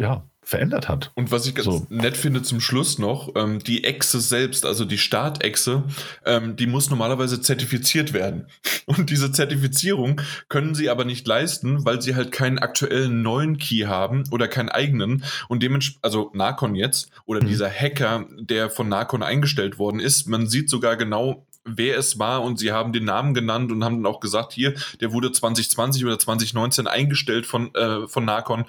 [0.01, 1.13] ja, verändert hat.
[1.15, 1.87] Und was ich ganz so.
[1.91, 5.85] nett finde zum Schluss noch, ähm, die Echse selbst, also die Startechse,
[6.25, 8.47] ähm, die muss normalerweise zertifiziert werden.
[8.87, 13.85] Und diese Zertifizierung können sie aber nicht leisten, weil sie halt keinen aktuellen neuen Key
[13.85, 15.23] haben oder keinen eigenen.
[15.49, 17.49] Und dementsprechend, also Narcon jetzt oder mhm.
[17.49, 21.47] dieser Hacker, der von Narcon eingestellt worden ist, man sieht sogar genau,
[21.77, 24.75] wer es war und sie haben den Namen genannt und haben dann auch gesagt, hier,
[25.01, 28.65] der wurde 2020 oder 2019 eingestellt von, äh, von Narcon.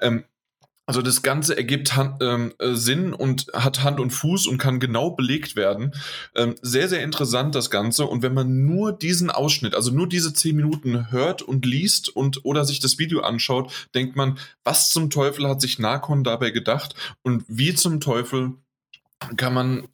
[0.00, 0.24] Ähm,
[0.88, 4.80] also das Ganze ergibt Hand, ähm, äh, Sinn und hat Hand und Fuß und kann
[4.80, 5.94] genau belegt werden.
[6.34, 8.06] Ähm, sehr, sehr interessant das Ganze.
[8.06, 12.42] Und wenn man nur diesen Ausschnitt, also nur diese zehn Minuten hört und liest und
[12.46, 16.94] oder sich das Video anschaut, denkt man, was zum Teufel hat sich Narcon dabei gedacht
[17.22, 18.54] und wie zum Teufel
[19.36, 19.88] kann man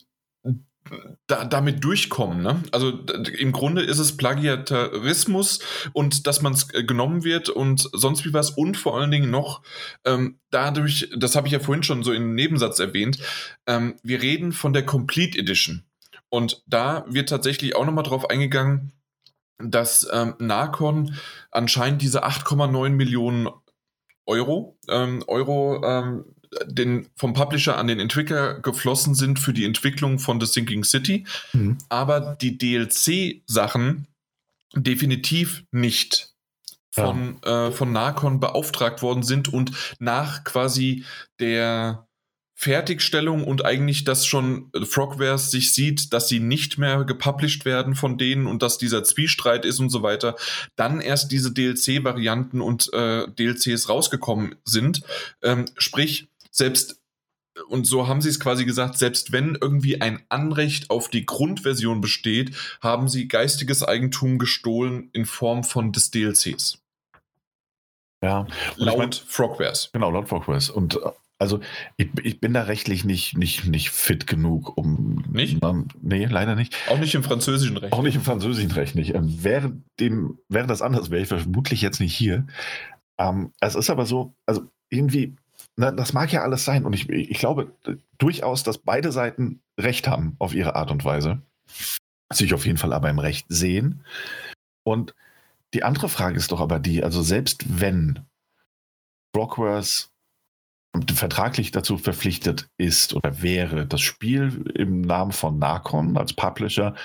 [1.27, 2.41] da, damit durchkommen.
[2.41, 2.61] Ne?
[2.71, 2.91] Also
[3.37, 5.59] im Grunde ist es Plagiatarismus
[5.93, 9.31] und dass man es äh, genommen wird und sonst wie was und vor allen Dingen
[9.31, 9.63] noch
[10.05, 13.19] ähm, dadurch, das habe ich ja vorhin schon so im Nebensatz erwähnt,
[13.67, 15.83] ähm, wir reden von der Complete Edition.
[16.29, 18.91] Und da wird tatsächlich auch nochmal drauf eingegangen,
[19.57, 21.15] dass ähm, Narcon
[21.51, 23.47] anscheinend diese 8,9 Millionen
[24.25, 26.25] Euro, ähm, Euro ähm,
[26.65, 31.25] den, vom Publisher an den Entwickler geflossen sind für die Entwicklung von The Sinking City,
[31.53, 31.77] mhm.
[31.89, 34.07] aber die DLC-Sachen
[34.75, 36.33] definitiv nicht
[36.91, 37.67] von, ja.
[37.67, 41.03] äh, von Narcon beauftragt worden sind und nach quasi
[41.39, 42.07] der
[42.57, 48.17] Fertigstellung und eigentlich, dass schon Frogwares sich sieht, dass sie nicht mehr gepublished werden von
[48.17, 50.37] denen und dass dieser Zwiestreit ist und so weiter,
[50.77, 55.01] dann erst diese DLC-Varianten und äh, DLCs rausgekommen sind.
[55.43, 57.01] Ähm, sprich, selbst
[57.69, 62.01] und so haben sie es quasi gesagt, selbst wenn irgendwie ein Anrecht auf die Grundversion
[62.01, 66.81] besteht, haben sie geistiges Eigentum gestohlen in Form von des DLCs.
[68.21, 69.89] Ja, laut ich mein, Frogwares.
[69.93, 70.69] Genau, laut Frogwares.
[70.69, 71.59] Und äh, also
[71.97, 75.23] ich, ich, bin da rechtlich nicht, nicht, nicht fit genug, um.
[75.31, 75.59] Nicht?
[75.61, 76.75] Na, nee, leider nicht.
[76.89, 77.93] Auch nicht im französischen Recht.
[77.93, 79.13] Auch nicht im französischen Recht nicht.
[79.13, 82.47] Ähm, wäre, dem, wäre das anders, wäre ich vermutlich jetzt nicht hier.
[83.17, 85.35] Ähm, es ist aber so, also irgendwie
[85.77, 86.85] na, das mag ja alles sein.
[86.85, 87.73] Und ich, ich glaube
[88.17, 91.41] durchaus, dass beide Seiten Recht haben auf ihre Art und Weise.
[92.31, 94.03] Sich auf jeden Fall aber im Recht sehen.
[94.83, 95.13] Und
[95.73, 98.25] die andere Frage ist doch aber die, also selbst wenn
[99.35, 100.09] Rockworth
[101.13, 106.95] vertraglich dazu verpflichtet ist oder wäre, das Spiel im Namen von Narcon als Publisher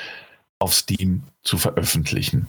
[0.60, 2.47] auf Steam zu veröffentlichen,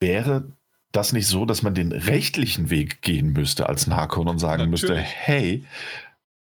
[0.00, 0.50] wäre
[0.92, 4.82] das nicht so, dass man den rechtlichen Weg gehen müsste als Narcon und sagen Natürlich.
[4.82, 5.64] müsste, hey,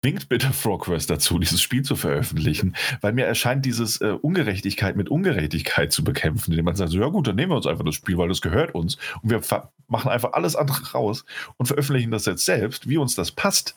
[0.02, 5.10] Winkt bitte Frogverse dazu, dieses Spiel zu veröffentlichen, weil mir erscheint dieses äh, Ungerechtigkeit mit
[5.10, 7.96] Ungerechtigkeit zu bekämpfen, indem man sagt, so, ja gut, dann nehmen wir uns einfach das
[7.96, 9.42] Spiel, weil das gehört uns und wir
[9.88, 11.26] machen einfach alles andere raus
[11.58, 13.76] und veröffentlichen das jetzt selbst, wie uns das passt,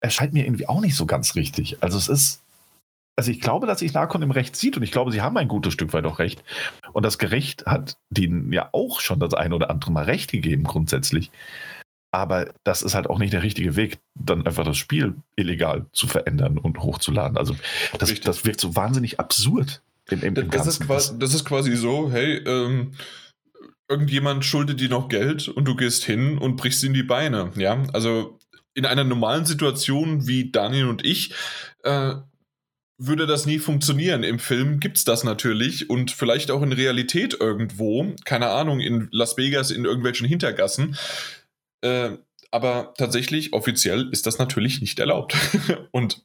[0.00, 1.82] erscheint mir irgendwie auch nicht so ganz richtig.
[1.82, 2.40] Also es ist,
[3.18, 5.48] also ich glaube, dass sich Narcon im Recht sieht und ich glaube, sie haben ein
[5.48, 6.44] gutes Stück weit auch recht.
[6.92, 10.62] Und das Gericht hat denen ja auch schon das ein oder andere Mal Recht gegeben,
[10.62, 11.32] grundsätzlich.
[12.12, 16.06] Aber das ist halt auch nicht der richtige Weg, dann einfach das Spiel illegal zu
[16.06, 17.36] verändern und hochzuladen.
[17.36, 17.56] Also
[17.98, 19.82] das, das wirkt so wahnsinnig absurd.
[20.10, 22.92] Im, im, im das, ist quasi, das ist quasi so, hey, ähm,
[23.88, 27.50] irgendjemand schuldet dir noch Geld und du gehst hin und brichst ihm die Beine.
[27.56, 28.38] Ja, also
[28.74, 31.34] in einer normalen Situation wie Daniel und ich
[31.82, 32.14] äh,
[32.98, 34.24] würde das nie funktionieren.
[34.24, 39.08] Im Film gibt es das natürlich und vielleicht auch in Realität irgendwo, keine Ahnung, in
[39.12, 40.96] Las Vegas in irgendwelchen Hintergassen.
[41.80, 42.10] Äh,
[42.50, 45.36] aber tatsächlich, offiziell ist das natürlich nicht erlaubt.
[45.92, 46.22] und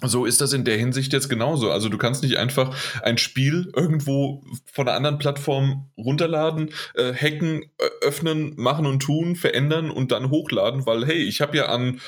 [0.00, 1.70] so ist das in der Hinsicht jetzt genauso.
[1.70, 7.70] Also du kannst nicht einfach ein Spiel irgendwo von einer anderen Plattform runterladen, äh, hacken,
[8.00, 12.00] öffnen, machen und tun, verändern und dann hochladen, weil hey, ich habe ja an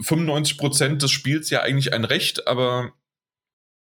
[0.00, 2.92] 95 Prozent des Spiels ja eigentlich ein Recht, aber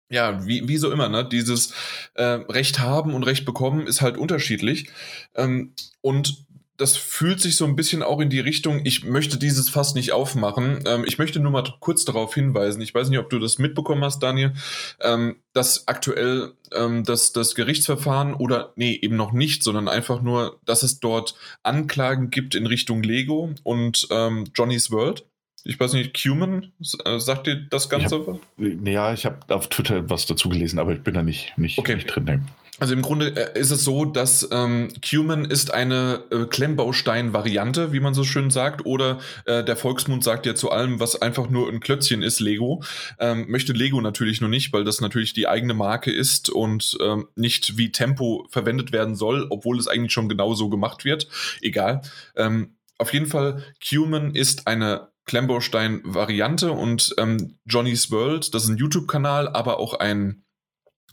[0.09, 1.27] ja, wie, wie so immer, ne?
[1.27, 1.73] Dieses
[2.13, 4.89] äh, Recht haben und Recht bekommen ist halt unterschiedlich.
[5.33, 6.45] Ähm, und
[6.77, 10.11] das fühlt sich so ein bisschen auch in die Richtung, ich möchte dieses Fass nicht
[10.11, 10.83] aufmachen.
[10.85, 14.03] Ähm, ich möchte nur mal kurz darauf hinweisen, ich weiß nicht, ob du das mitbekommen
[14.03, 14.53] hast, Daniel,
[15.01, 20.59] ähm, dass aktuell ähm, das, das Gerichtsverfahren oder, nee, eben noch nicht, sondern einfach nur,
[20.65, 25.25] dass es dort Anklagen gibt in Richtung Lego und ähm, Johnny's World
[25.67, 26.71] Ich weiß nicht, Cuman,
[27.05, 28.17] äh, sagt dir das Ganze?
[28.17, 31.57] Ich hab, ja, ich habe auf Twitter was dazu gelesen, aber ich bin da nicht,
[31.57, 31.95] nicht, okay.
[31.95, 32.45] nicht drin.
[32.77, 37.99] Also im Grunde äh, ist es so, dass ähm, Cuman ist eine äh, Klemmbaustein-Variante, wie
[37.99, 41.67] man so schön sagt, oder äh, der Volksmund sagt ja zu allem, was einfach nur
[41.67, 42.83] ein Klötzchen ist, Lego.
[43.17, 47.27] Ähm, möchte Lego natürlich nur nicht, weil das natürlich die eigene Marke ist und ähm,
[47.35, 51.27] nicht wie Tempo verwendet werden soll, obwohl es eigentlich schon genauso gemacht wird.
[51.61, 52.01] Egal.
[52.35, 58.77] Ähm, auf jeden Fall, Cuman ist eine Klemmbaustein-Variante und ähm, Johnny's World, das ist ein
[58.77, 60.45] YouTube-Kanal, aber auch ein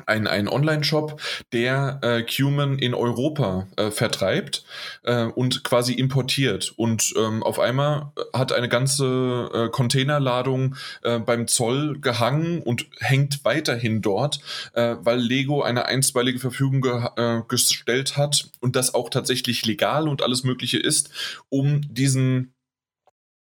[0.06, 1.20] ein, ein Online-Shop,
[1.52, 4.64] der äh, Cuman in Europa äh, vertreibt
[5.02, 6.72] äh, und quasi importiert.
[6.76, 13.44] Und ähm, auf einmal hat eine ganze äh, Containerladung äh, beim Zoll gehangen und hängt
[13.44, 14.40] weiterhin dort,
[14.72, 20.08] äh, weil Lego eine einstweilige Verfügung ge äh, gestellt hat und das auch tatsächlich legal
[20.08, 21.10] und alles Mögliche ist,
[21.50, 22.54] um diesen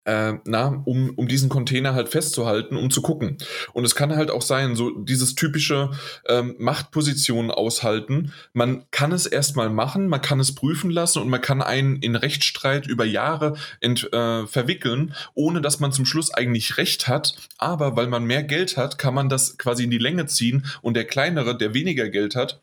[0.10, 3.38] äh, na, um, um diesen Container halt festzuhalten, um zu gucken.
[3.73, 5.91] Und es kann halt auch sein, so dieses typische
[6.27, 8.34] ähm, Machtposition aushalten.
[8.53, 12.15] Man kann es erstmal machen, man kann es prüfen lassen und man kann einen in
[12.15, 17.36] Rechtsstreit über Jahre ent, äh, verwickeln, ohne dass man zum Schluss eigentlich Recht hat.
[17.60, 20.95] Aber weil man mehr Geld hat, kann man das quasi in die Länge ziehen und
[20.95, 22.61] der kleinere, der weniger Geld hat,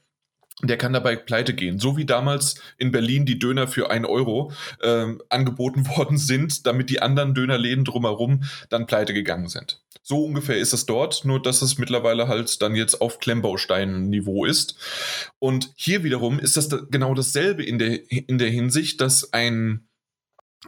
[0.63, 1.79] der kann dabei pleite gehen.
[1.79, 4.53] So wie damals in Berlin die Döner für ein Euro
[4.83, 9.83] ähm, angeboten worden sind, damit die anderen Dönerläden drumherum dann pleite gegangen sind.
[10.03, 14.77] So ungefähr ist es dort, nur dass es mittlerweile halt dann jetzt auf Klemmbaustein-Niveau ist.
[15.41, 19.89] Und hier wiederum ist das da genau dasselbe in der, in der Hinsicht, dass ein,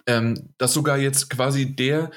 [0.07, 2.11] ähm, dass sogar jetzt quasi der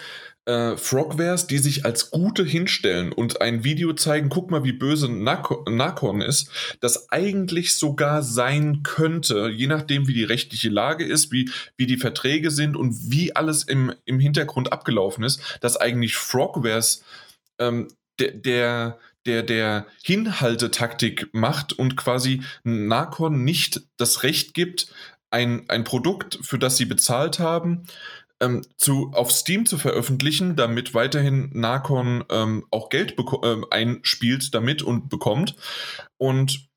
[0.45, 5.07] äh, Frogwares, die sich als gute hinstellen und ein Video zeigen, guck mal, wie böse
[5.11, 6.49] Nakon ist,
[6.79, 11.97] das eigentlich sogar sein könnte, je nachdem, wie die rechtliche Lage ist, wie, wie die
[11.97, 17.03] Verträge sind und wie alles im, im Hintergrund abgelaufen ist, dass eigentlich Frogwares
[17.59, 17.87] ähm,
[18.19, 24.91] der, der der der Hinhaltetaktik macht und quasi Nakon nicht das Recht gibt,
[25.31, 27.83] ein, ein Produkt, für das sie bezahlt haben,
[28.41, 34.81] ähm, zu, auf Steam zu veröffentlichen, damit weiterhin Nakon ähm, auch Geld ähm, einspielt damit
[34.81, 35.55] und bekommt.
[36.17, 36.71] Und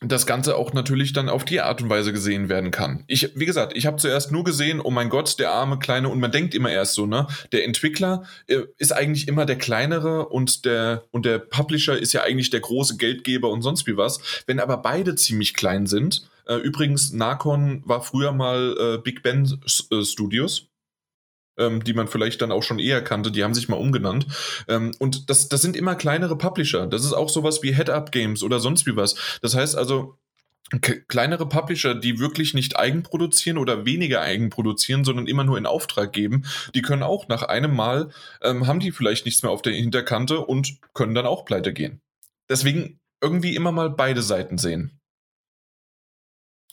[0.00, 3.04] das Ganze auch natürlich dann auf die Art und Weise gesehen werden kann.
[3.06, 6.20] Ich, wie gesagt, ich habe zuerst nur gesehen, oh mein Gott, der arme Kleine, und
[6.20, 7.26] man denkt immer erst so, ne?
[7.52, 12.22] Der Entwickler äh, ist eigentlich immer der kleinere und der, und der Publisher ist ja
[12.22, 14.20] eigentlich der große Geldgeber und sonst wie was.
[14.46, 19.58] Wenn aber beide ziemlich klein sind, äh, übrigens, Nakon war früher mal äh, Big Ben
[19.90, 20.68] äh, Studios
[21.58, 24.26] ähm, die man vielleicht dann auch schon eher kannte, die haben sich mal umgenannt.
[24.68, 26.86] Ähm, und das, das sind immer kleinere Publisher.
[26.86, 29.38] Das ist auch sowas wie Head-Up Games oder sonst wie was.
[29.42, 30.18] Das heißt also,
[30.80, 36.44] kleinere Publisher, die wirklich nicht eigenproduzieren oder weniger eigenproduzieren, sondern immer nur in Auftrag geben,
[36.74, 38.10] die können auch nach einem Mal,
[38.42, 42.00] ähm, haben die vielleicht nichts mehr auf der Hinterkante und können dann auch pleite gehen.
[42.48, 45.00] Deswegen irgendwie immer mal beide Seiten sehen.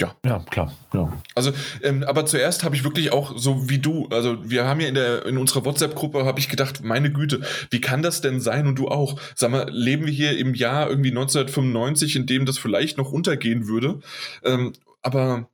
[0.01, 0.15] Ja.
[0.25, 0.73] Ja, klar.
[0.93, 1.13] Ja.
[1.35, 1.51] Also,
[1.83, 4.95] ähm, aber zuerst habe ich wirklich auch so wie du, also wir haben ja in
[4.95, 8.75] der in unserer WhatsApp-Gruppe habe ich gedacht, meine Güte, wie kann das denn sein und
[8.79, 9.19] du auch?
[9.35, 13.67] Sag mal, leben wir hier im Jahr irgendwie 1995, in dem das vielleicht noch untergehen
[13.67, 13.99] würde?
[14.43, 14.73] Ähm,
[15.03, 15.47] aber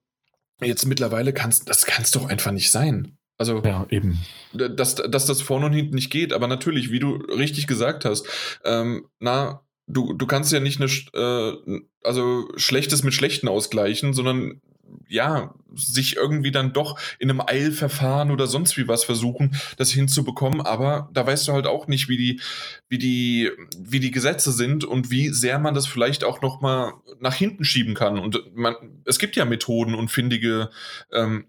[0.61, 3.17] jetzt mittlerweile kannst das kann es doch einfach nicht sein.
[3.37, 4.19] Also, ja, eben.
[4.53, 8.25] Dass, dass das vorne und hinten nicht geht, aber natürlich, wie du richtig gesagt hast,
[8.63, 14.61] ähm, na, du, du kannst ja nicht eine, äh, also Schlechtes mit Schlechten ausgleichen, sondern
[15.09, 20.61] ja, sich irgendwie dann doch in einem Eilverfahren oder sonst wie was versuchen, das hinzubekommen.
[20.61, 22.41] Aber da weißt du halt auch nicht, wie die,
[22.87, 26.93] wie die, wie die Gesetze sind und wie sehr man das vielleicht auch noch mal
[27.19, 28.19] nach hinten schieben kann.
[28.19, 30.69] Und man, es gibt ja Methoden und findige
[31.11, 31.47] ähm,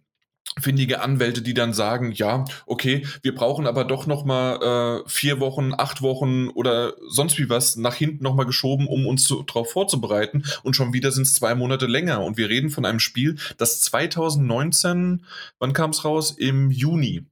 [0.60, 5.40] findige Anwälte, die dann sagen, ja, okay, wir brauchen aber doch noch mal äh, vier
[5.40, 9.70] Wochen, acht Wochen oder sonst wie was nach hinten noch mal geschoben, um uns darauf
[9.70, 10.44] vorzubereiten.
[10.62, 12.22] Und schon wieder sind es zwei Monate länger.
[12.22, 15.24] Und wir reden von einem Spiel, das 2019,
[15.58, 16.32] wann kam es raus?
[16.36, 17.24] Im Juni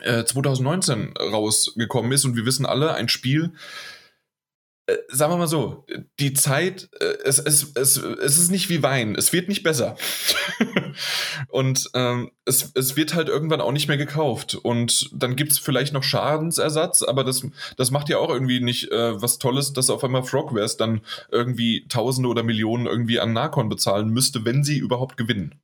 [0.00, 2.24] äh, 2019 rausgekommen ist.
[2.24, 3.52] Und wir wissen alle, ein Spiel, äh,
[5.08, 5.84] sagen wir mal so,
[6.18, 9.96] die Zeit, äh, es, es, es, es ist nicht wie Wein, es wird nicht besser.
[11.48, 14.54] und ähm, es, es wird halt irgendwann auch nicht mehr gekauft.
[14.54, 17.46] Und dann gibt es vielleicht noch Schadensersatz, aber das,
[17.76, 21.86] das macht ja auch irgendwie nicht äh, was Tolles, dass auf einmal Frogwares dann irgendwie
[21.88, 25.60] Tausende oder Millionen irgendwie an Nakon bezahlen müsste, wenn sie überhaupt gewinnen.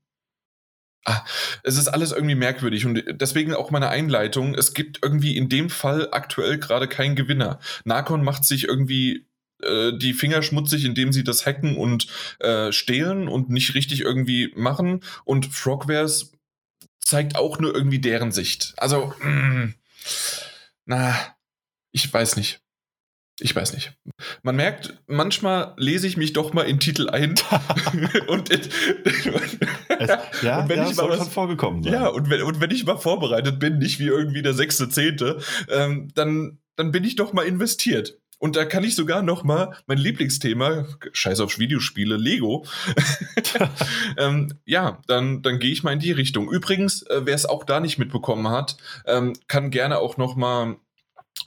[1.07, 1.23] Ah,
[1.63, 4.55] es ist alles irgendwie merkwürdig und deswegen auch meine Einleitung.
[4.55, 7.59] Es gibt irgendwie in dem Fall aktuell gerade keinen Gewinner.
[7.85, 9.27] Nakon macht sich irgendwie
[9.63, 12.07] äh, die Finger schmutzig, indem sie das hacken und
[12.41, 15.01] äh, stehlen und nicht richtig irgendwie machen.
[15.25, 16.33] Und Frogwares
[17.01, 18.73] zeigt auch nur irgendwie deren Sicht.
[18.79, 19.75] Also, mh, mm,
[20.87, 21.37] na,
[21.93, 22.64] ich weiß nicht.
[23.41, 23.93] Ich weiß nicht.
[24.43, 27.35] Man merkt, manchmal lese ich mich doch mal in Titel ein.
[28.29, 28.69] und, es,
[30.43, 31.93] ja, und wenn ja, ich mal was, schon vorgekommen sein.
[31.93, 35.41] ja und, wenn, und wenn ich mal vorbereitet bin, nicht wie irgendwie der sechste, zehnte,
[35.69, 38.19] ähm, dann, dann bin ich doch mal investiert.
[38.39, 42.67] Und da kann ich sogar noch mal mein Lieblingsthema, scheiß auf Videospiele, Lego.
[44.19, 46.51] ähm, ja, dann, dann gehe ich mal in die Richtung.
[46.51, 50.77] Übrigens, äh, wer es auch da nicht mitbekommen hat, ähm, kann gerne auch noch mal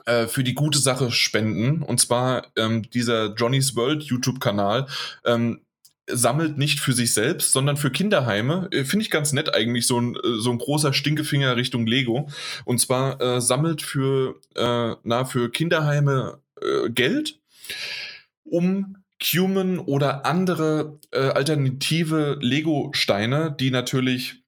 [0.05, 1.81] äh, für die gute Sache spenden.
[1.81, 4.87] Und zwar ähm, dieser Johnny's World YouTube-Kanal.
[5.25, 5.61] Ähm,
[6.09, 8.69] sammelt nicht für sich selbst, sondern für Kinderheime.
[8.71, 12.29] Äh, Finde ich ganz nett eigentlich, so ein, äh, so ein großer Stinkefinger Richtung Lego.
[12.65, 17.39] Und zwar äh, sammelt für, äh, na, für Kinderheime äh, Geld,
[18.43, 24.43] um Cuman oder andere äh, alternative Lego-Steine, die natürlich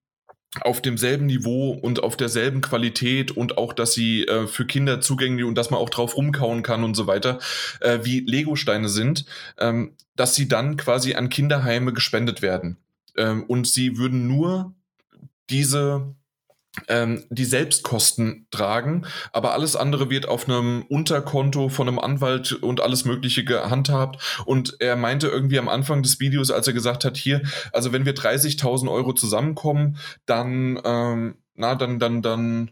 [0.62, 5.46] auf demselben Niveau und auf derselben Qualität und auch, dass sie äh, für Kinder zugänglich
[5.46, 7.40] und dass man auch drauf rumkauen kann und so weiter,
[7.82, 9.26] äh, wie Lego-Steine sind,
[9.60, 12.78] ähm, dass sie dann quasi an Kinderheime gespendet werden.
[13.16, 14.74] Ähm, und sie würden nur
[15.50, 16.16] diese
[16.88, 22.82] ähm, die Selbstkosten tragen, aber alles andere wird auf einem Unterkonto von einem Anwalt und
[22.82, 24.44] alles Mögliche gehandhabt.
[24.46, 27.42] Und er meinte irgendwie am Anfang des Videos, als er gesagt hat, hier,
[27.74, 32.72] also wenn wir 30.000 Euro zusammenkommen, dann, ähm, na, dann, dann, dann,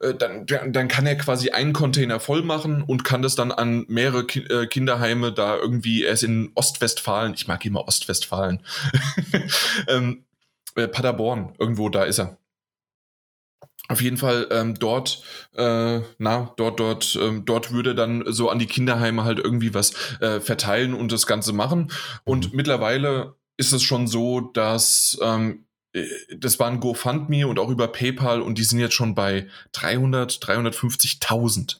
[0.00, 3.86] äh, dann, dann kann er quasi einen Container voll machen und kann das dann an
[3.88, 8.60] mehrere Ki äh, Kinderheime da irgendwie, er ist in Ostwestfalen, ich mag immer Ostwestfalen,
[9.88, 10.24] ähm,
[10.74, 12.38] äh, Paderborn, irgendwo da ist er
[13.88, 15.22] auf jeden Fall ähm, dort,
[15.54, 19.92] äh, na, dort, dort, ähm, dort würde dann so an die Kinderheime halt irgendwie was
[20.20, 21.92] äh, verteilen und das Ganze machen.
[22.24, 22.56] Und mhm.
[22.56, 26.04] mittlerweile ist es schon so, dass ähm, äh,
[26.36, 30.32] das war ein GoFundMe und auch über PayPal und die sind jetzt schon bei 300,
[30.32, 31.76] 350.000.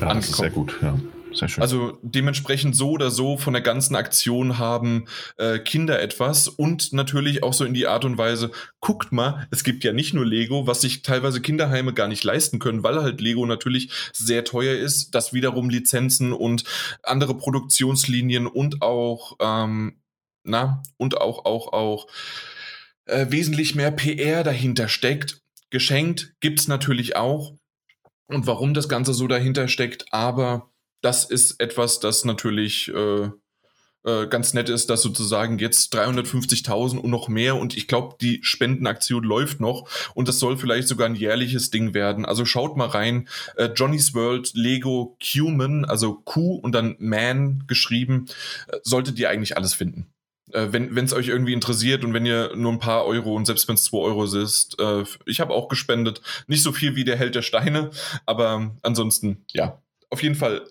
[0.00, 0.98] Ja, das ist sehr gut, ja.
[1.34, 1.62] Sehr schön.
[1.62, 5.06] Also dementsprechend so oder so von der ganzen Aktion haben
[5.36, 9.64] äh, Kinder etwas und natürlich auch so in die Art und Weise, guckt mal, es
[9.64, 13.20] gibt ja nicht nur Lego, was sich teilweise Kinderheime gar nicht leisten können, weil halt
[13.20, 16.64] Lego natürlich sehr teuer ist, dass wiederum Lizenzen und
[17.02, 20.00] andere Produktionslinien und auch, ähm,
[20.44, 22.06] na, und auch, auch, auch
[23.06, 25.40] äh, wesentlich mehr PR dahinter steckt.
[25.70, 27.54] Geschenkt gibt's natürlich auch.
[28.26, 30.70] Und warum das Ganze so dahinter steckt, aber
[31.04, 33.28] das ist etwas, das natürlich äh,
[34.04, 38.40] äh, ganz nett ist, dass sozusagen jetzt 350.000 und noch mehr und ich glaube, die
[38.42, 42.24] Spendenaktion läuft noch und das soll vielleicht sogar ein jährliches Ding werden.
[42.24, 43.28] Also schaut mal rein.
[43.56, 48.26] Äh, Johnny's World Lego Cuman, also Q und dann Man geschrieben,
[48.68, 50.06] äh, solltet ihr eigentlich alles finden
[50.52, 53.68] äh, wenn es euch irgendwie interessiert und wenn ihr nur ein paar Euro und selbst
[53.68, 56.22] wenn es zwei Euro ist, äh, ich habe auch gespendet.
[56.46, 57.90] Nicht so viel wie der Held der Steine,
[58.26, 60.62] aber ansonsten, ja, auf jeden Fall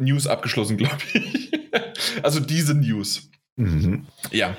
[0.00, 1.52] News abgeschlossen, glaube ich.
[2.22, 3.30] also diese News.
[3.56, 4.06] Mhm.
[4.30, 4.56] Ja.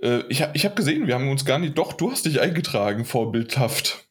[0.00, 1.76] Äh, ich habe ich hab gesehen, wir haben uns gar nicht.
[1.78, 4.06] Doch, du hast dich eingetragen, vorbildhaft.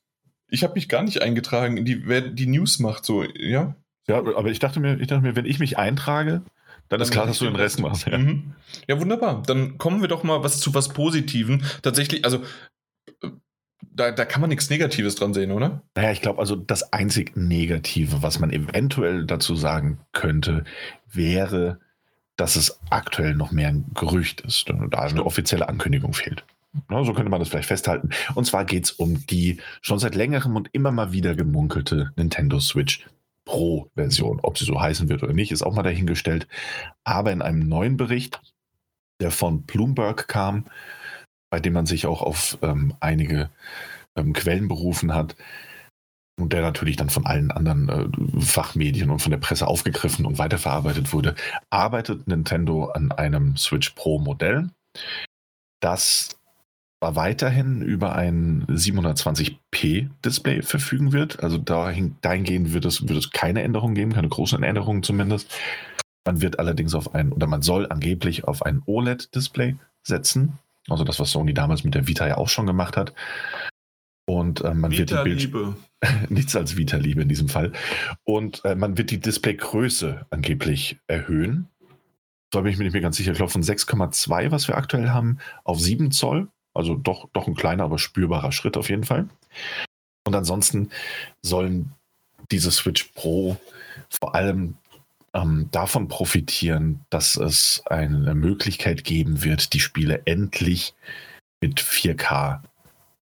[0.47, 3.75] Ich habe mich gar nicht eingetragen, in die, wer die News macht, so, ja?
[4.07, 6.43] Ja, aber ich dachte mir, ich dachte mir, wenn ich mich eintrage,
[6.89, 8.05] dann ist klar, dass du den Rest machst.
[8.05, 8.17] Ja.
[8.17, 8.53] Mhm.
[8.87, 9.41] ja, wunderbar.
[9.47, 11.63] Dann kommen wir doch mal was zu was Positiven.
[11.81, 12.41] Tatsächlich, also
[13.95, 15.81] da, da kann man nichts Negatives dran sehen, oder?
[15.95, 20.63] Naja, ich glaube, also das einzig Negative, was man eventuell dazu sagen könnte,
[21.11, 21.79] wäre,
[22.35, 26.43] dass es aktuell noch mehr ein Gerücht ist, da eine offizielle Ankündigung fehlt.
[26.89, 28.09] Na, so könnte man das vielleicht festhalten.
[28.33, 32.59] Und zwar geht es um die schon seit längerem und immer mal wieder gemunkelte Nintendo
[32.59, 33.05] Switch
[33.45, 34.39] Pro-Version.
[34.41, 36.47] Ob sie so heißen wird oder nicht, ist auch mal dahingestellt.
[37.03, 38.41] Aber in einem neuen Bericht,
[39.19, 40.65] der von Bloomberg kam,
[41.53, 43.51] bei dem man sich auch auf ähm, einige
[44.17, 45.35] ähm, Quellen berufen hat
[46.41, 50.39] und der natürlich dann von allen anderen äh, Fachmedien und von der Presse aufgegriffen und
[50.39, 51.35] weiterverarbeitet wurde,
[51.69, 54.71] arbeitet Nintendo an einem Switch Pro Modell,
[55.79, 56.39] das
[56.99, 61.43] weiterhin über ein 720p Display verfügen wird.
[61.43, 65.55] Also dahin, dahingehend wird es, wird es keine Änderungen geben, keine großen Änderungen zumindest.
[66.25, 70.57] Man wird allerdings auf ein, oder man soll angeblich auf ein OLED-Display setzen.
[70.89, 73.13] Also das, was Sony damals mit der Vita ja auch schon gemacht hat.
[74.25, 75.75] Und äh, man Vita wird die Bild
[76.29, 77.71] nichts als Vita-Liebe in diesem Fall.
[78.23, 81.69] Und äh, man wird die Displaygröße angeblich erhöhen.
[82.51, 83.31] Da bin ich mir nicht mehr ganz sicher.
[83.31, 86.49] Ich glaube von 6,2, was wir aktuell haben, auf 7 Zoll.
[86.73, 89.27] Also doch, doch ein kleiner, aber spürbarer Schritt auf jeden Fall.
[90.25, 90.89] Und ansonsten
[91.41, 91.93] sollen
[92.51, 93.57] diese Switch Pro
[94.09, 94.77] vor allem
[95.33, 100.93] ähm, davon profitieren, dass es eine Möglichkeit geben wird, die Spiele endlich
[101.61, 102.61] mit 4K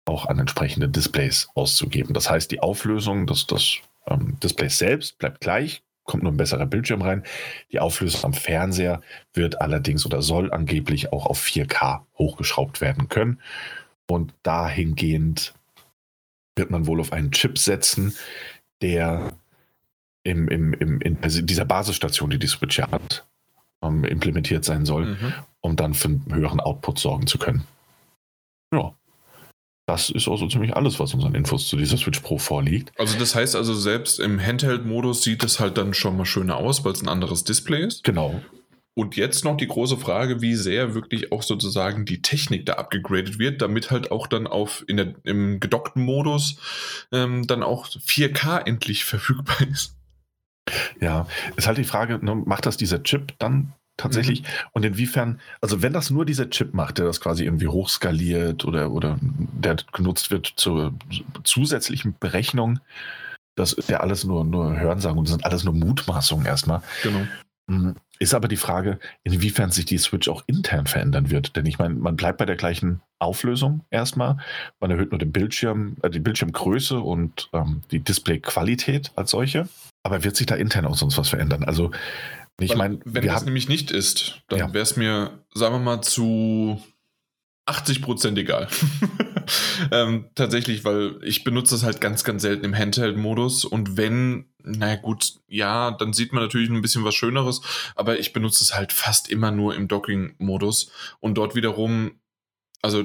[0.04, 2.12] auch an entsprechende Displays auszugeben.
[2.12, 6.66] Das heißt, die Auflösung des, des ähm, Displays selbst bleibt gleich, kommt nur ein besserer
[6.66, 7.22] Bildschirm rein.
[7.70, 9.00] Die Auflösung am Fernseher
[9.32, 13.40] wird allerdings oder soll angeblich auch auf 4K hochgeschraubt werden können.
[14.08, 15.54] Und dahingehend
[16.56, 18.14] wird man wohl auf einen Chip setzen,
[18.82, 19.32] der
[20.24, 23.26] im, im, im, in dieser Basisstation, die die Switch ja hat,
[23.82, 25.34] ähm, implementiert sein soll, mhm.
[25.60, 27.64] um dann für einen höheren Output sorgen zu können.
[28.72, 28.94] Ja.
[29.86, 32.92] Das ist auch so ziemlich alles, was uns an Infos zu dieser Switch Pro vorliegt.
[32.98, 36.84] Also das heißt also, selbst im Handheld-Modus sieht es halt dann schon mal schöner aus,
[36.84, 38.04] weil es ein anderes Display ist.
[38.04, 38.40] Genau.
[38.94, 43.38] Und jetzt noch die große Frage, wie sehr wirklich auch sozusagen die Technik da abgegradet
[43.38, 46.56] wird, damit halt auch dann auf in der, im gedockten Modus
[47.10, 49.96] ähm, dann auch 4K endlich verfügbar ist.
[51.00, 51.26] Ja,
[51.56, 54.42] ist halt die Frage, ne, macht das dieser Chip dann tatsächlich?
[54.42, 54.46] Mhm.
[54.72, 58.90] Und inwiefern, also wenn das nur dieser Chip macht, der das quasi irgendwie hochskaliert oder,
[58.90, 60.94] oder der genutzt wird zur
[61.44, 62.80] zusätzlichen Berechnung,
[63.54, 66.82] das ist ja alles nur, nur Hörensagen und das sind alles nur Mutmaßungen erstmal.
[67.02, 67.26] Genau.
[67.66, 67.94] Mhm.
[68.18, 71.56] Ist aber die Frage, inwiefern sich die Switch auch intern verändern wird.
[71.56, 74.38] Denn ich meine, man bleibt bei der gleichen Auflösung erstmal.
[74.80, 79.68] Man erhöht nur den Bildschirm, äh, die Bildschirmgröße und ähm, die Displayqualität als solche.
[80.02, 81.64] Aber wird sich da intern auch sonst was verändern?
[81.64, 81.92] Also,
[82.60, 84.72] ich meine, wenn das haben, nämlich nicht ist, dann ja.
[84.72, 86.82] wäre es mir, sagen wir mal, zu
[87.66, 88.68] 80 Prozent egal.
[89.92, 94.96] ähm, tatsächlich, weil ich benutze das halt ganz, ganz selten im Handheld-Modus und wenn, naja
[94.96, 97.60] gut, ja, dann sieht man natürlich ein bisschen was Schöneres,
[97.94, 102.20] aber ich benutze es halt fast immer nur im Docking-Modus und dort wiederum,
[102.82, 103.04] also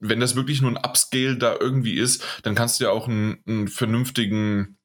[0.00, 3.38] wenn das wirklich nur ein Upscale da irgendwie ist, dann kannst du ja auch einen,
[3.46, 4.77] einen vernünftigen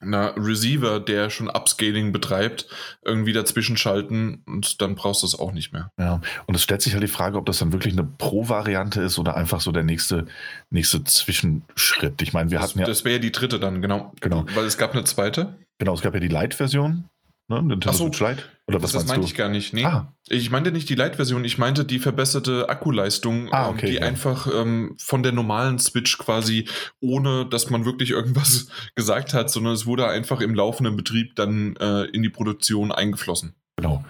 [0.00, 2.66] einer Receiver, der schon Upscaling betreibt,
[3.04, 5.90] irgendwie dazwischen schalten und dann brauchst du es auch nicht mehr.
[5.98, 9.18] Ja, und es stellt sich halt die Frage, ob das dann wirklich eine Pro-Variante ist
[9.18, 10.26] oder einfach so der nächste,
[10.70, 12.20] nächste Zwischenschritt.
[12.22, 12.86] Ich meine, wir das, hatten ja.
[12.86, 14.12] Das wäre ja die dritte dann, genau.
[14.20, 14.44] Genau.
[14.54, 15.54] Weil es gab eine zweite.
[15.78, 17.04] Genau, es gab ja die Lite-Version,
[17.52, 17.62] Ne?
[17.62, 18.42] Nintendo so, Switch Lite?
[18.66, 19.26] Oder was das, meinte du?
[19.26, 19.74] ich gar nicht.
[19.74, 19.84] Nee.
[19.84, 20.12] Ah.
[20.28, 24.02] Ich meinte nicht die Lite-Version, ich meinte die verbesserte Akkuleistung, ah, ähm, okay, die ja.
[24.02, 26.66] einfach ähm, von der normalen Switch quasi,
[27.00, 31.76] ohne dass man wirklich irgendwas gesagt hat, sondern es wurde einfach im laufenden Betrieb dann
[31.76, 33.54] äh, in die Produktion eingeflossen.
[33.76, 34.04] Genau.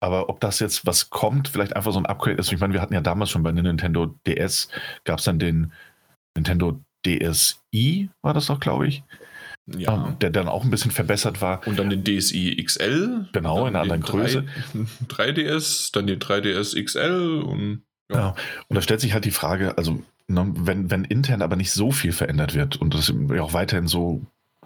[0.00, 2.52] Aber ob das jetzt was kommt, vielleicht einfach so ein Upgrade ist.
[2.52, 4.68] Ich meine, wir hatten ja damals schon bei der Nintendo DS,
[5.04, 5.72] gab es dann den
[6.36, 9.02] Nintendo DSi, war das doch, glaube ich
[9.76, 10.16] ja.
[10.20, 11.66] der dann auch ein bisschen verbessert war.
[11.66, 13.28] Und dann den DSi XL.
[13.32, 14.44] Genau, in einer anderen Größe.
[15.08, 18.18] 3DS, dann den 3DS XL und ja.
[18.18, 18.34] ja.
[18.68, 21.90] Und da stellt sich halt die Frage, also ne, wenn, wenn intern aber nicht so
[21.90, 24.22] viel verändert wird und das ja auch weiterhin so,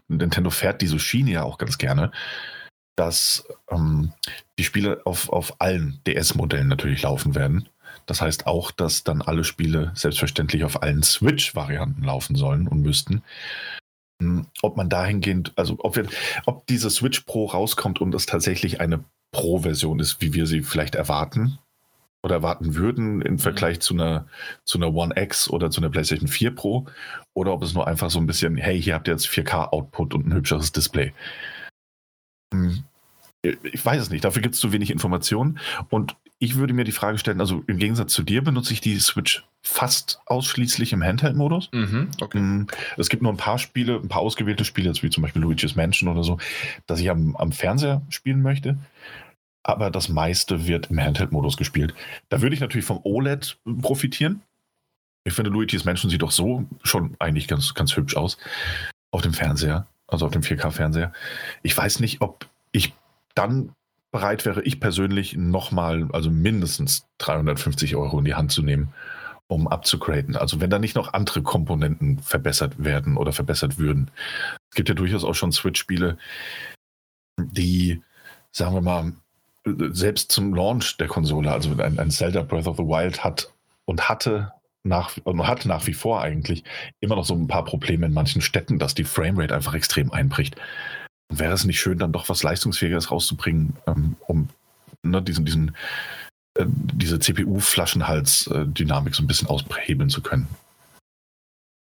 [0.09, 2.13] Nintendo fährt diese Schiene ja auch ganz gerne,
[2.97, 4.13] dass ähm,
[4.59, 7.69] die Spiele auf, auf allen DS-Modellen natürlich laufen werden.
[8.07, 13.23] Das heißt auch, dass dann alle Spiele selbstverständlich auf allen Switch-Varianten laufen sollen und müssten.
[14.23, 16.07] Hm, ob man dahingehend, also ob, wir,
[16.47, 20.95] ob diese Switch Pro rauskommt und es tatsächlich eine Pro-Version ist, wie wir sie vielleicht
[20.95, 21.59] erwarten
[22.23, 23.39] oder erwarten würden im mhm.
[23.41, 24.29] Vergleich zu einer,
[24.65, 26.87] zu einer One X oder zu einer PlayStation 4 Pro,
[27.35, 30.29] oder ob es nur einfach so ein bisschen, hey, hier habt ihr jetzt 4K-Output und
[30.29, 31.13] ein hübscheres Display.
[32.55, 32.85] Hm,
[33.43, 35.59] ich weiß es nicht, dafür gibt es zu wenig Informationen
[35.91, 38.99] und ich würde mir die Frage stellen, also im Gegensatz zu dir benutze ich die
[38.99, 41.71] Switch fast ausschließlich im Handheld-Modus.
[41.71, 42.41] Mhm, okay.
[42.41, 42.67] Mm,
[42.97, 45.77] es gibt nur ein paar Spiele, ein paar ausgewählte Spiele, jetzt wie zum Beispiel Luigi's
[45.77, 46.39] Mansion oder so,
[46.89, 48.77] dass ich am, am Fernseher spielen möchte.
[49.63, 51.95] Aber das meiste wird im Handheld-Modus gespielt.
[52.29, 54.43] Da würde ich natürlich vom OLED profitieren.
[55.23, 58.37] Ich finde, Luigi's Mansion sieht doch so schon eigentlich ganz, ganz hübsch aus
[59.13, 61.13] auf dem Fernseher, also auf dem 4K-Fernseher.
[61.63, 62.95] Ich weiß nicht, ob ich
[63.37, 63.77] dann
[64.13, 68.93] bereit wäre ich persönlich nochmal, also mindestens 350 Euro in die Hand zu nehmen,
[69.49, 70.37] um abzugraden.
[70.37, 74.11] Also wenn da nicht noch andere Komponenten verbessert werden oder verbessert würden.
[74.71, 76.19] Es gibt ja durchaus auch schon Switch-Spiele,
[77.39, 78.03] die,
[78.53, 79.13] sagen wir mal,
[79.65, 83.51] selbst zum Launch der Konsole, also ein, ein Zelda Breath of the Wild hat
[83.87, 84.53] und hatte
[84.85, 86.65] nach, hat nach wie vor eigentlich
[87.01, 90.57] immer noch so ein paar Probleme in manchen Städten, dass die Framerate einfach extrem einbricht
[91.39, 94.49] wäre es nicht schön, dann doch was Leistungsfähiges rauszubringen, ähm, um
[95.03, 95.77] ne, diesen, diesen,
[96.55, 100.49] äh, diese CPU-Flaschenhals-Dynamik so ein bisschen aushebeln zu können.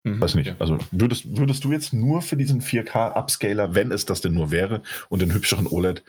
[0.05, 0.55] Mhm, Weiß nicht.
[0.61, 4.83] Also würdest, würdest du jetzt nur für diesen 4K-Upscaler, wenn es das denn nur wäre,
[5.09, 6.03] und den hübscheren OLED,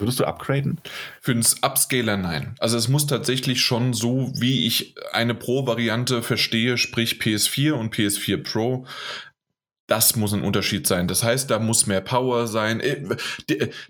[0.00, 0.80] Würdest du upgraden?
[1.20, 2.54] Für den Upscaler nein.
[2.58, 8.42] Also es muss tatsächlich schon so, wie ich eine Pro-Variante verstehe, sprich PS4 und PS4
[8.42, 8.86] Pro,
[9.90, 11.08] das muss ein Unterschied sein.
[11.08, 12.78] Das heißt, da muss mehr Power sein.
[12.78, 13.02] Äh,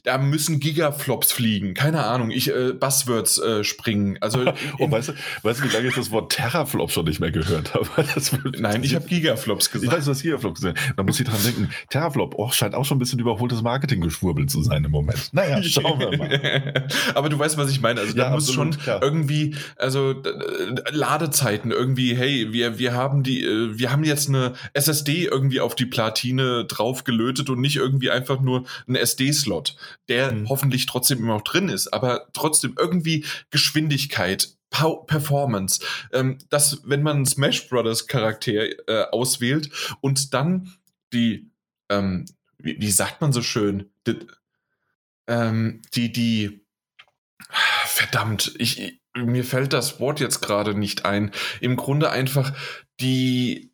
[0.02, 1.74] da müssen Gigaflops fliegen.
[1.74, 2.30] Keine Ahnung.
[2.30, 4.16] Ich äh, Buzzwords äh, springen.
[4.22, 5.12] Also oh, weißt, du,
[5.42, 7.86] weißt du, wie lange ich das Wort Terraflop schon nicht mehr gehört habe?
[8.58, 9.92] Nein, ich habe Gigaflops gesagt.
[9.92, 10.78] Ich weiß, hast Gigaflops gesagt.
[10.96, 11.68] Da muss ich dran denken.
[11.90, 15.28] Terraflop oh, scheint auch schon ein bisschen überholtes Marketinggeschwurbel zu sein im Moment.
[15.32, 16.88] Naja, schauen wir mal.
[17.14, 18.00] Aber du weißt, was ich meine.
[18.00, 19.00] Also da ja, muss absolut, schon ja.
[19.02, 20.14] irgendwie, also
[20.92, 25.74] Ladezeiten irgendwie, hey, wir, wir haben die, äh, wir haben jetzt eine SSD irgendwie auf
[25.74, 29.76] die Platine drauf gelötet und nicht irgendwie einfach nur ein SD-Slot,
[30.08, 30.48] der mhm.
[30.48, 37.16] hoffentlich trotzdem immer noch drin ist, aber trotzdem irgendwie Geschwindigkeit, Performance, ähm, dass wenn man
[37.16, 38.52] einen Smash Brothers Charakter
[38.88, 39.68] äh, auswählt
[40.00, 40.72] und dann
[41.12, 41.50] die,
[41.88, 42.24] ähm,
[42.58, 44.16] wie, wie, sagt man so schön, die,
[45.26, 46.64] ähm, die, die,
[47.86, 51.32] verdammt, ich, mir fällt das Wort jetzt gerade nicht ein.
[51.60, 52.52] Im Grunde einfach
[53.00, 53.72] die,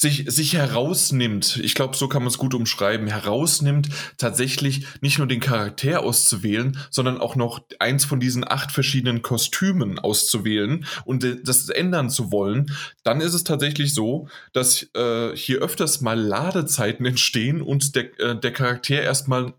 [0.00, 5.26] sich, sich herausnimmt, ich glaube, so kann man es gut umschreiben, herausnimmt, tatsächlich nicht nur
[5.26, 11.68] den Charakter auszuwählen, sondern auch noch eins von diesen acht verschiedenen Kostümen auszuwählen und das
[11.68, 17.60] ändern zu wollen, dann ist es tatsächlich so, dass äh, hier öfters mal Ladezeiten entstehen
[17.60, 19.52] und der, äh, der Charakter erstmal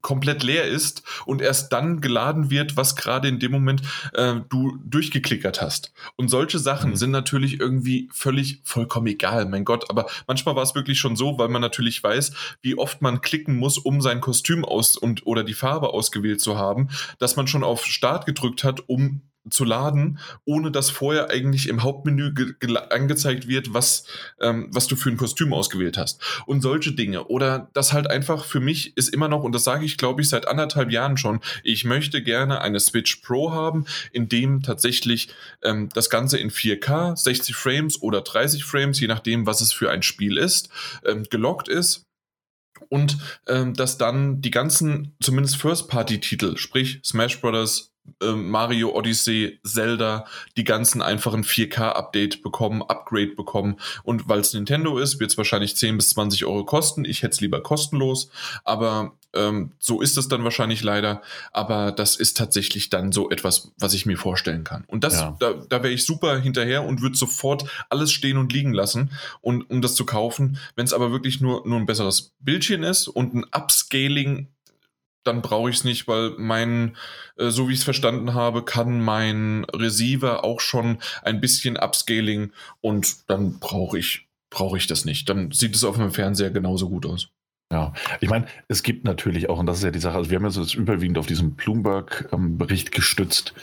[0.00, 3.82] komplett leer ist und erst dann geladen wird, was gerade in dem Moment
[4.14, 5.92] äh, du durchgeklickert hast.
[6.16, 6.96] Und solche Sachen mhm.
[6.96, 9.90] sind natürlich irgendwie völlig vollkommen egal, mein Gott.
[9.90, 12.32] Aber manchmal war es wirklich schon so, weil man natürlich weiß,
[12.62, 16.56] wie oft man klicken muss, um sein Kostüm aus und oder die Farbe ausgewählt zu
[16.56, 16.88] haben,
[17.18, 21.82] dass man schon auf Start gedrückt hat, um zu laden, ohne dass vorher eigentlich im
[21.82, 22.32] Hauptmenü
[22.90, 24.04] angezeigt wird, was,
[24.40, 26.22] ähm, was du für ein Kostüm ausgewählt hast.
[26.46, 27.24] Und solche Dinge.
[27.24, 30.28] Oder das halt einfach für mich ist immer noch, und das sage ich, glaube ich,
[30.28, 35.28] seit anderthalb Jahren schon, ich möchte gerne eine Switch Pro haben, in dem tatsächlich
[35.62, 39.90] ähm, das Ganze in 4K, 60 Frames oder 30 Frames, je nachdem, was es für
[39.90, 40.68] ein Spiel ist,
[41.04, 42.06] ähm, gelockt ist
[42.88, 50.26] und ähm, dass dann die ganzen, zumindest First-Party-Titel, sprich Smash Bros., äh, Mario Odyssey, Zelda,
[50.56, 53.76] die ganzen einfachen 4K-Update bekommen, Upgrade bekommen.
[54.02, 57.04] Und weil es Nintendo ist, wird es wahrscheinlich 10 bis 20 Euro kosten.
[57.04, 58.30] Ich hätte es lieber kostenlos,
[58.64, 61.22] aber ähm, so ist es dann wahrscheinlich leider.
[61.52, 64.84] Aber das ist tatsächlich dann so etwas, was ich mir vorstellen kann.
[64.86, 65.36] Und das, ja.
[65.38, 69.10] da, da wäre ich super hinterher und würde sofort alles stehen und liegen lassen,
[69.40, 70.58] und, um das zu kaufen.
[70.76, 74.48] Wenn es aber wirklich nur, nur ein besseres Bildchen ist und ein Upscaling
[75.24, 76.96] dann brauche ich es nicht, weil mein,
[77.36, 82.52] äh, so wie ich es verstanden habe, kann mein Receiver auch schon ein bisschen Upscaling
[82.80, 85.28] und dann brauche ich, brauche ich das nicht.
[85.28, 87.28] Dann sieht es auf dem Fernseher genauso gut aus.
[87.72, 90.38] Ja, ich meine, es gibt natürlich auch, und das ist ja die Sache, also wir
[90.38, 93.54] haben jetzt überwiegend auf diesen Bloomberg-Bericht ähm, gestützt.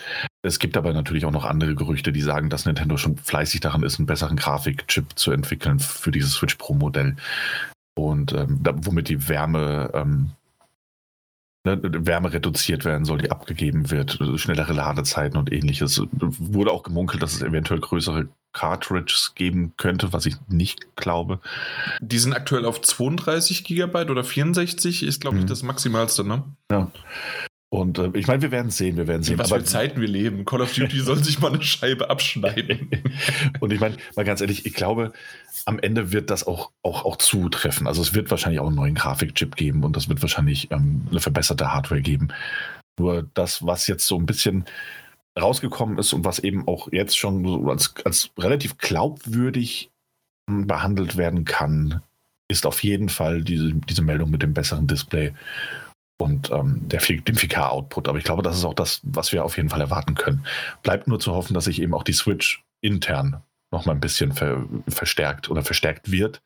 [0.41, 3.84] Es gibt aber natürlich auch noch andere Gerüchte, die sagen, dass Nintendo schon fleißig daran
[3.84, 7.18] ist, einen besseren Grafikchip zu entwickeln für dieses Switch Pro-Modell.
[7.94, 10.31] Und ähm, da, womit die Wärme ähm,
[11.64, 16.02] Wärme reduziert werden soll, die abgegeben wird, schnellere Ladezeiten und ähnliches.
[16.11, 21.40] Wurde auch gemunkelt, dass es eventuell größere Cartridges geben könnte, was ich nicht glaube.
[22.02, 25.48] Die sind aktuell auf 32 Gigabyte oder 64, ist glaube ich mhm.
[25.48, 26.44] das Maximalste, ne?
[26.72, 26.91] Ja.
[27.72, 29.38] Und äh, ich meine, wir werden sehen, wir werden sehen.
[29.38, 30.44] Was für Zeiten wir leben.
[30.44, 32.90] Call of Duty soll sich mal eine Scheibe abschneiden.
[33.60, 35.14] und ich meine, mal ganz ehrlich, ich glaube,
[35.66, 37.86] am Ende wird das auch, auch, auch zutreffen.
[37.86, 41.20] Also es wird wahrscheinlich auch einen neuen Grafikchip geben und das wird wahrscheinlich ähm, eine
[41.20, 42.30] verbesserte Hardware geben.
[42.98, 44.66] Nur das, was jetzt so ein bisschen
[45.40, 49.91] rausgekommen ist und was eben auch jetzt schon so als, als relativ glaubwürdig
[50.50, 52.02] hm, behandelt werden kann,
[52.48, 55.34] ist auf jeden Fall diese, diese Meldung mit dem besseren Display
[56.20, 58.08] und ähm, der, dem 4K-Output.
[58.08, 60.46] Aber ich glaube, das ist auch das, was wir auf jeden Fall erwarten können.
[60.84, 63.41] Bleibt nur zu hoffen, dass sich eben auch die Switch intern
[63.72, 66.41] noch mal ein bisschen ver verstärkt oder verstärkt wird,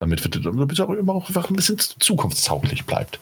[0.00, 0.24] damit
[0.72, 3.20] es auch immer auch einfach ein bisschen zukunftstauglich bleibt.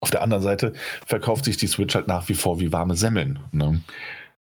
[0.00, 0.72] Auf der anderen Seite
[1.06, 3.38] verkauft sich die Switch halt nach wie vor wie warme Semmeln.
[3.52, 3.80] Ne?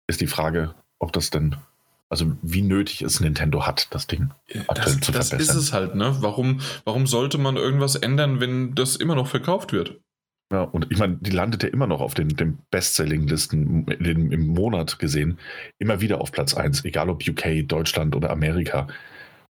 [0.07, 1.57] Ist die Frage, ob das denn
[2.11, 4.31] also wie nötig es Nintendo hat, das Ding
[4.69, 5.39] das, zu verbessern.
[5.39, 6.16] Das ist es halt, ne?
[6.20, 10.01] Warum, warum sollte man irgendwas ändern, wenn das immer noch verkauft wird?
[10.53, 14.99] Ja, und ich meine, die landet ja immer noch auf den, den Bestselling-Listen im Monat
[14.99, 15.39] gesehen,
[15.79, 18.87] immer wieder auf Platz 1, egal ob UK, Deutschland oder Amerika.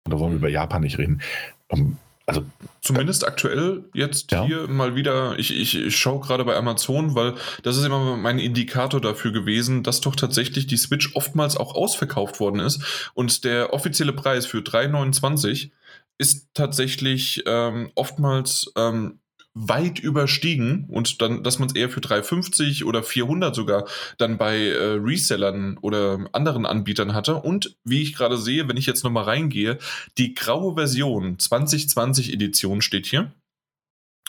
[0.04, 1.22] Und da wollen wir über Japan nicht reden.
[1.70, 1.98] Um, ähm,
[2.30, 2.46] also
[2.82, 4.46] zumindest aktuell jetzt ja.
[4.46, 7.34] hier mal wieder, ich, ich, ich schaue gerade bei Amazon, weil
[7.64, 12.40] das ist immer mein Indikator dafür gewesen, dass doch tatsächlich die Switch oftmals auch ausverkauft
[12.40, 13.12] worden ist.
[13.16, 15.72] Und der offizielle Preis für 3,29
[16.20, 19.20] ist tatsächlich ähm, oftmals ähm,
[19.60, 23.86] weit überstiegen und dann, dass man es eher für 350 oder 400 sogar
[24.18, 27.36] dann bei äh, Resellern oder anderen Anbietern hatte.
[27.36, 29.78] Und wie ich gerade sehe, wenn ich jetzt nochmal reingehe,
[30.18, 33.34] die graue Version 2020 Edition steht hier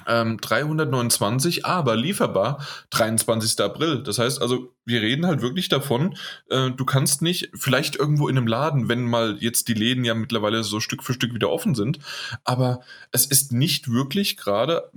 [0.06, 3.60] ähm, 329, aber lieferbar 23.
[3.60, 4.02] April.
[4.02, 6.16] Das heißt also, wir reden halt wirklich davon,
[6.48, 10.14] äh, du kannst nicht, vielleicht irgendwo in einem Laden, wenn mal jetzt die Läden ja
[10.14, 11.98] mittlerweile so Stück für Stück wieder offen sind,
[12.44, 12.80] aber
[13.12, 14.90] es ist nicht wirklich gerade,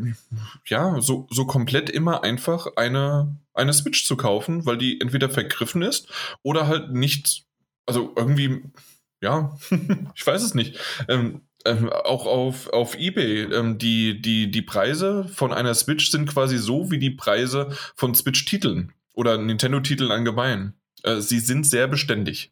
[0.66, 5.82] ja, so, so komplett immer einfach eine, eine Switch zu kaufen, weil die entweder vergriffen
[5.82, 6.08] ist
[6.42, 7.46] oder halt nicht,
[7.86, 8.64] also irgendwie,
[9.22, 9.58] ja,
[10.16, 10.78] ich weiß es nicht.
[11.08, 16.30] Ähm, ähm, auch auf, auf eBay, ähm, die, die, die Preise von einer Switch sind
[16.30, 20.74] quasi so wie die Preise von Switch-Titeln oder Nintendo-Titeln allgemein.
[21.04, 22.52] Äh, sie sind sehr beständig.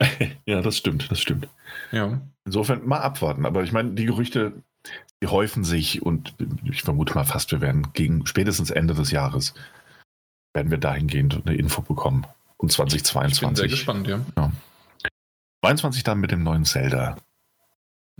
[0.46, 1.48] ja, das stimmt, das stimmt.
[1.92, 2.20] Ja.
[2.44, 3.46] Insofern mal abwarten.
[3.46, 4.52] Aber ich meine, die Gerüchte,
[5.22, 6.34] die häufen sich und
[6.64, 9.54] ich vermute mal fast, wir werden gegen spätestens Ende des Jahres
[10.52, 12.26] werden wir dahingehend eine Info bekommen.
[12.56, 13.32] Und 2022.
[13.32, 14.20] Ich bin sehr gespannt, ja.
[14.36, 14.52] ja.
[15.64, 17.16] 22 dann mit dem neuen Zelda.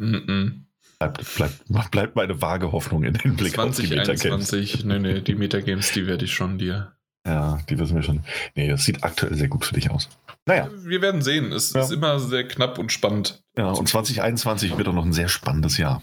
[0.00, 0.52] Mm -mm.
[0.98, 5.02] Bleibt, bleibt, bleibt meine vage Hoffnung in den Blick 2021, auf die Metagames.
[5.02, 6.92] Nee, nee, die Metagames, die werde ich schon dir.
[7.26, 8.22] Ja, die wissen wir schon.
[8.54, 10.08] Nee, das sieht aktuell sehr gut für dich aus.
[10.46, 10.68] Naja.
[10.84, 11.52] Wir werden sehen.
[11.52, 11.82] Es ja.
[11.82, 13.42] ist immer sehr knapp und spannend.
[13.56, 16.02] Ja, und 2021 wird auch noch ein sehr spannendes Jahr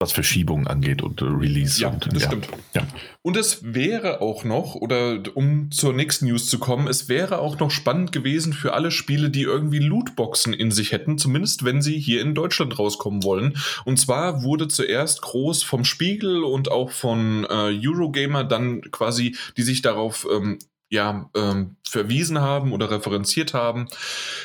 [0.00, 1.80] was Verschiebungen angeht und äh, Release.
[1.80, 2.28] Ja, und, das ja.
[2.28, 2.48] stimmt.
[2.74, 2.86] Ja.
[3.22, 7.58] Und es wäre auch noch, oder um zur nächsten News zu kommen, es wäre auch
[7.58, 11.98] noch spannend gewesen für alle Spiele, die irgendwie Lootboxen in sich hätten, zumindest wenn sie
[11.98, 13.56] hier in Deutschland rauskommen wollen.
[13.84, 19.62] Und zwar wurde zuerst groß vom Spiegel und auch von äh, Eurogamer dann quasi, die
[19.62, 20.58] sich darauf ähm,
[20.90, 23.88] ja, ähm, verwiesen haben oder referenziert haben,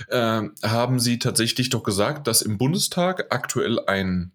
[0.09, 4.31] äh, haben sie tatsächlich doch gesagt, dass im Bundestag aktuell ein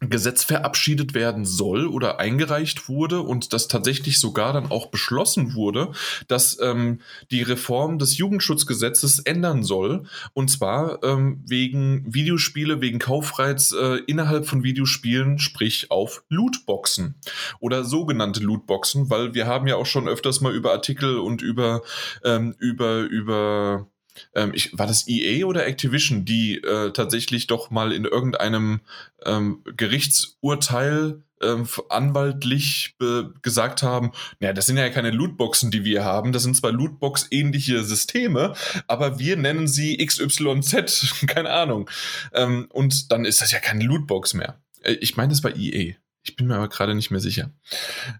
[0.00, 5.92] Gesetz verabschiedet werden soll oder eingereicht wurde und das tatsächlich sogar dann auch beschlossen wurde,
[6.28, 7.00] dass ähm,
[7.30, 10.04] die Reform des Jugendschutzgesetzes ändern soll.
[10.32, 17.14] Und zwar ähm, wegen Videospiele, wegen Kaufreiz äh, innerhalb von Videospielen, sprich auf Lootboxen
[17.60, 21.82] oder sogenannte Lootboxen, weil wir haben ja auch schon öfters mal über Artikel und über
[22.24, 23.86] ähm, über über
[24.34, 28.80] ähm, ich, war das EA oder Activision, die äh, tatsächlich doch mal in irgendeinem
[29.24, 32.96] ähm, Gerichtsurteil ähm, anwaltlich
[33.42, 37.84] gesagt haben, naja, das sind ja keine Lootboxen, die wir haben, das sind zwar Lootbox-ähnliche
[37.84, 38.54] Systeme,
[38.86, 41.90] aber wir nennen sie XYZ, keine Ahnung.
[42.32, 44.60] Ähm, und dann ist das ja keine Lootbox mehr.
[44.82, 45.94] Äh, ich meine, das war EA.
[46.24, 47.50] Ich bin mir aber gerade nicht mehr sicher.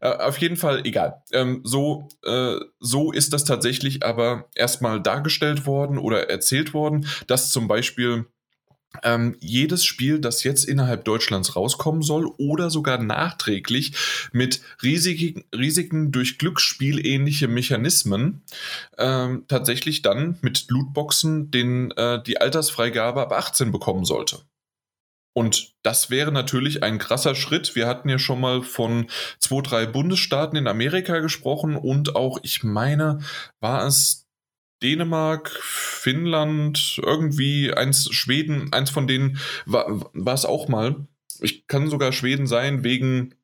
[0.01, 1.23] Äh, auf jeden Fall egal.
[1.33, 7.51] Ähm, so, äh, so ist das tatsächlich aber erstmal dargestellt worden oder erzählt worden, dass
[7.51, 8.27] zum Beispiel
[9.03, 13.95] ähm, jedes Spiel, das jetzt innerhalb Deutschlands rauskommen soll oder sogar nachträglich
[14.33, 18.43] mit Risiken, Risiken durch Glücksspiel ähnliche Mechanismen
[18.99, 24.43] ähm, tatsächlich dann mit Lootboxen den, äh, die Altersfreigabe ab 18 bekommen sollte.
[25.35, 27.75] Und das wäre natürlich ein krasser Schritt.
[27.75, 29.09] Wir hatten ja schon mal von
[29.41, 33.19] zwei, drei Bundesstaaten in Amerika gesprochen und auch, ich meine,
[33.61, 34.29] war es
[34.83, 41.07] Dänemark, Finnland, irgendwie eins, Schweden, eins von denen war, war es auch mal.
[41.41, 43.35] Ich kann sogar Schweden sein, wegen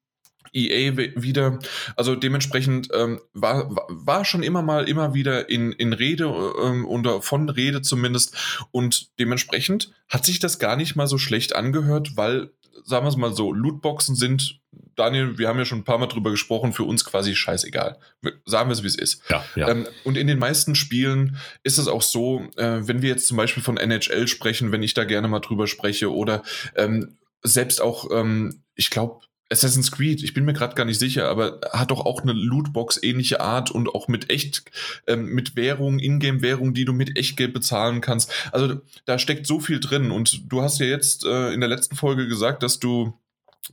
[0.52, 1.58] EA wieder.
[1.96, 6.24] Also dementsprechend ähm, war, war schon immer mal immer wieder in, in Rede
[6.62, 8.36] ähm, oder von Rede zumindest.
[8.70, 12.50] Und dementsprechend hat sich das gar nicht mal so schlecht angehört, weil,
[12.84, 14.60] sagen wir es mal so, Lootboxen sind,
[14.96, 17.98] Daniel, wir haben ja schon ein paar Mal drüber gesprochen, für uns quasi scheißegal.
[18.44, 19.22] Sagen wir es, wie es ist.
[19.30, 19.68] Ja, ja.
[19.68, 23.38] Ähm, und in den meisten Spielen ist es auch so, äh, wenn wir jetzt zum
[23.38, 26.42] Beispiel von NHL sprechen, wenn ich da gerne mal drüber spreche, oder
[26.76, 29.20] ähm, selbst auch, ähm, ich glaube,
[29.50, 33.02] Assassin's Creed, ich bin mir gerade gar nicht sicher, aber hat doch auch eine Lootbox
[33.02, 34.62] ähnliche Art und auch mit echt,
[35.06, 38.32] ähm, mit Währung, Ingame-Währung, die du mit Echtgeld bezahlen kannst.
[38.52, 41.96] Also da steckt so viel drin und du hast ja jetzt äh, in der letzten
[41.96, 43.18] Folge gesagt, dass du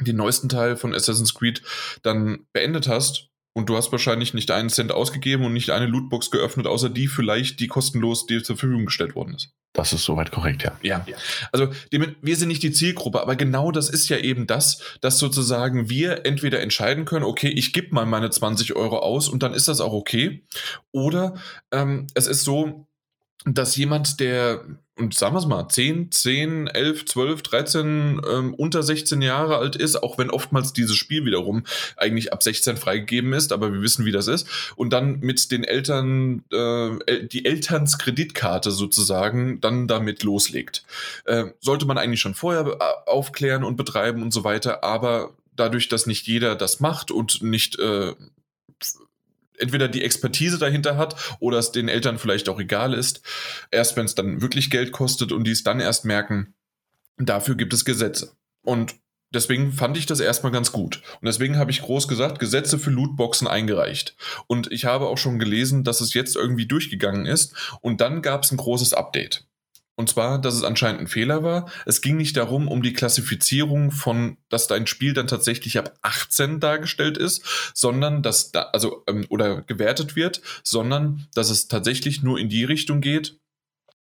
[0.02, 1.62] den neuesten Teil von Assassin's Creed
[2.02, 6.30] dann beendet hast und du hast wahrscheinlich nicht einen Cent ausgegeben und nicht eine Lootbox
[6.30, 9.50] geöffnet, außer die vielleicht, die kostenlos dir zur Verfügung gestellt worden ist.
[9.74, 10.78] Das ist soweit korrekt, ja.
[10.84, 11.04] Ja.
[11.52, 15.90] Also wir sind nicht die Zielgruppe, aber genau das ist ja eben das, dass sozusagen
[15.90, 19.68] wir entweder entscheiden können, okay, ich gebe mal meine 20 Euro aus und dann ist
[19.68, 20.46] das auch okay.
[20.92, 21.34] Oder
[21.72, 22.88] ähm, es ist so,
[23.44, 24.66] dass jemand, der
[24.98, 29.76] und sagen wir es mal, 10, 10, 11, 12, 13, ähm, unter 16 Jahre alt
[29.76, 31.64] ist, auch wenn oftmals dieses Spiel wiederum
[31.96, 34.48] eigentlich ab 16 freigegeben ist, aber wir wissen, wie das ist.
[34.76, 40.84] Und dann mit den Eltern, äh, die Elternskreditkarte sozusagen, dann damit loslegt.
[41.26, 45.90] Äh, sollte man eigentlich schon vorher äh, aufklären und betreiben und so weiter, aber dadurch,
[45.90, 48.14] dass nicht jeder das macht und nicht äh,
[49.58, 53.22] entweder die Expertise dahinter hat oder es den Eltern vielleicht auch egal ist,
[53.72, 56.54] erst wenn es dann wirklich Geld kostet und die es dann erst merken,
[57.18, 58.34] dafür gibt es Gesetze.
[58.64, 58.96] Und
[59.34, 61.02] deswegen fand ich das erstmal ganz gut.
[61.22, 64.16] Und deswegen habe ich groß gesagt, Gesetze für Lootboxen eingereicht.
[64.48, 67.54] Und ich habe auch schon gelesen, dass es jetzt irgendwie durchgegangen ist.
[67.82, 69.47] Und dann gab es ein großes Update.
[69.98, 71.72] Und zwar, dass es anscheinend ein Fehler war.
[71.88, 76.60] Es ging nicht darum, um die Klassifizierung von, dass dein Spiel dann tatsächlich ab 18
[76.60, 77.44] dargestellt ist,
[77.74, 82.64] sondern dass da, also, ähm, oder gewertet wird, sondern dass es tatsächlich nur in die
[82.64, 83.40] Richtung geht,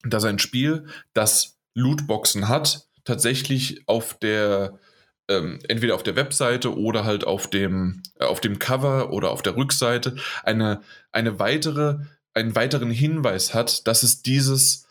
[0.03, 4.79] dass ein Spiel, das Lootboxen hat, tatsächlich auf der
[5.27, 9.43] ähm, entweder auf der Webseite oder halt auf dem, äh, auf dem Cover oder auf
[9.43, 10.81] der Rückseite eine,
[11.11, 11.97] eine weitere,
[12.33, 14.84] einen weiteren Hinweis hat, dass es dieses,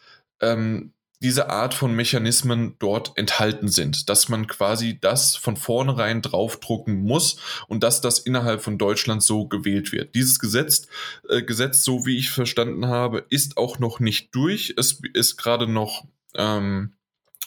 [0.45, 0.93] ähm,
[1.25, 7.39] diese Art von Mechanismen dort enthalten sind, dass man quasi das von vornherein draufdrucken muss
[7.67, 10.15] und dass das innerhalb von Deutschland so gewählt wird.
[10.15, 10.87] Dieses Gesetz,
[11.31, 14.75] äh, Gesetz, so wie ich verstanden habe, ist auch noch nicht durch.
[14.77, 16.05] Es ist gerade noch
[16.35, 16.93] ähm,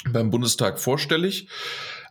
[0.05, 1.47] beim Bundestag vorstellig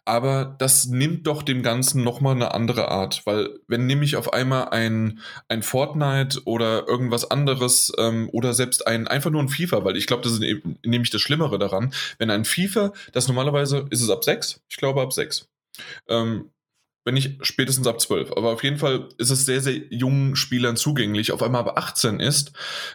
[0.06, 4.68] aber das nimmt doch dem Ganzen nochmal eine andere Art, weil wenn nämlich auf einmal
[4.68, 9.96] ein, ein Fortnite oder irgendwas anderes ähm, oder selbst ein, einfach nur ein FIFA, weil
[9.96, 14.00] ich glaube, das ist eben, nämlich das Schlimmere daran, wenn ein FIFA, das normalerweise ist
[14.00, 15.48] es ab 6, ich glaube ab 6,
[16.08, 16.50] ähm,
[17.06, 18.32] wenn nicht spätestens ab 12.
[18.32, 22.18] Aber auf jeden Fall ist es sehr, sehr jungen Spielern zugänglich, auf einmal ab 18
[22.18, 22.52] ist.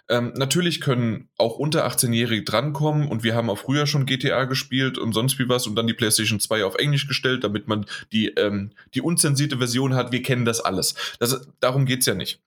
[0.10, 4.98] Ähm, natürlich können auch unter 18-Jährige drankommen und wir haben auch früher schon GTA gespielt
[4.98, 8.28] und sonst wie was und dann die PlayStation 2 auf Englisch gestellt, damit man die,
[8.28, 10.12] ähm, die unzensierte Version hat.
[10.12, 10.94] Wir kennen das alles.
[11.20, 12.42] Das, darum geht's ja nicht.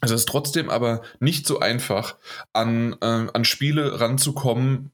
[0.00, 2.16] Es ist trotzdem aber nicht so einfach,
[2.54, 4.92] an, äh, an Spiele ranzukommen,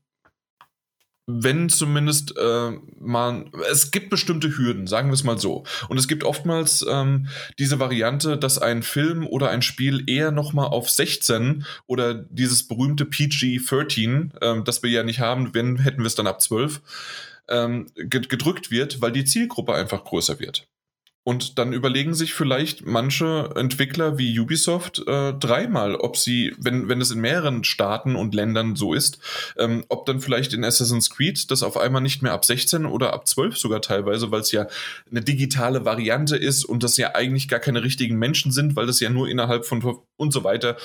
[1.31, 5.65] wenn zumindest äh, man, es gibt bestimmte Hürden, sagen wir es mal so.
[5.91, 7.29] Und es gibt oftmals ähm,
[7.59, 13.05] diese Variante, dass ein Film oder ein Spiel eher nochmal auf 16 oder dieses berühmte
[13.05, 16.81] PG-13, ähm, das wir ja nicht haben, wenn hätten wir es dann ab 12,
[17.49, 20.67] ähm, gedrückt wird, weil die Zielgruppe einfach größer wird.
[21.29, 27.03] Und dann überlegen sich vielleicht manche Entwickler wie Ubisoft äh, dreimal, ob sie, wenn, wenn
[27.03, 29.19] es in mehreren Staaten und Ländern so ist,
[29.59, 33.13] ähm, ob dann vielleicht in Assassin's Creed das auf einmal nicht mehr ab 16 oder
[33.13, 34.69] ab 12 sogar teilweise, weil es ja
[35.11, 38.99] eine digitale Variante ist und das ja eigentlich gar keine richtigen Menschen sind, weil das
[39.01, 40.79] ja nur innerhalb von und so weiter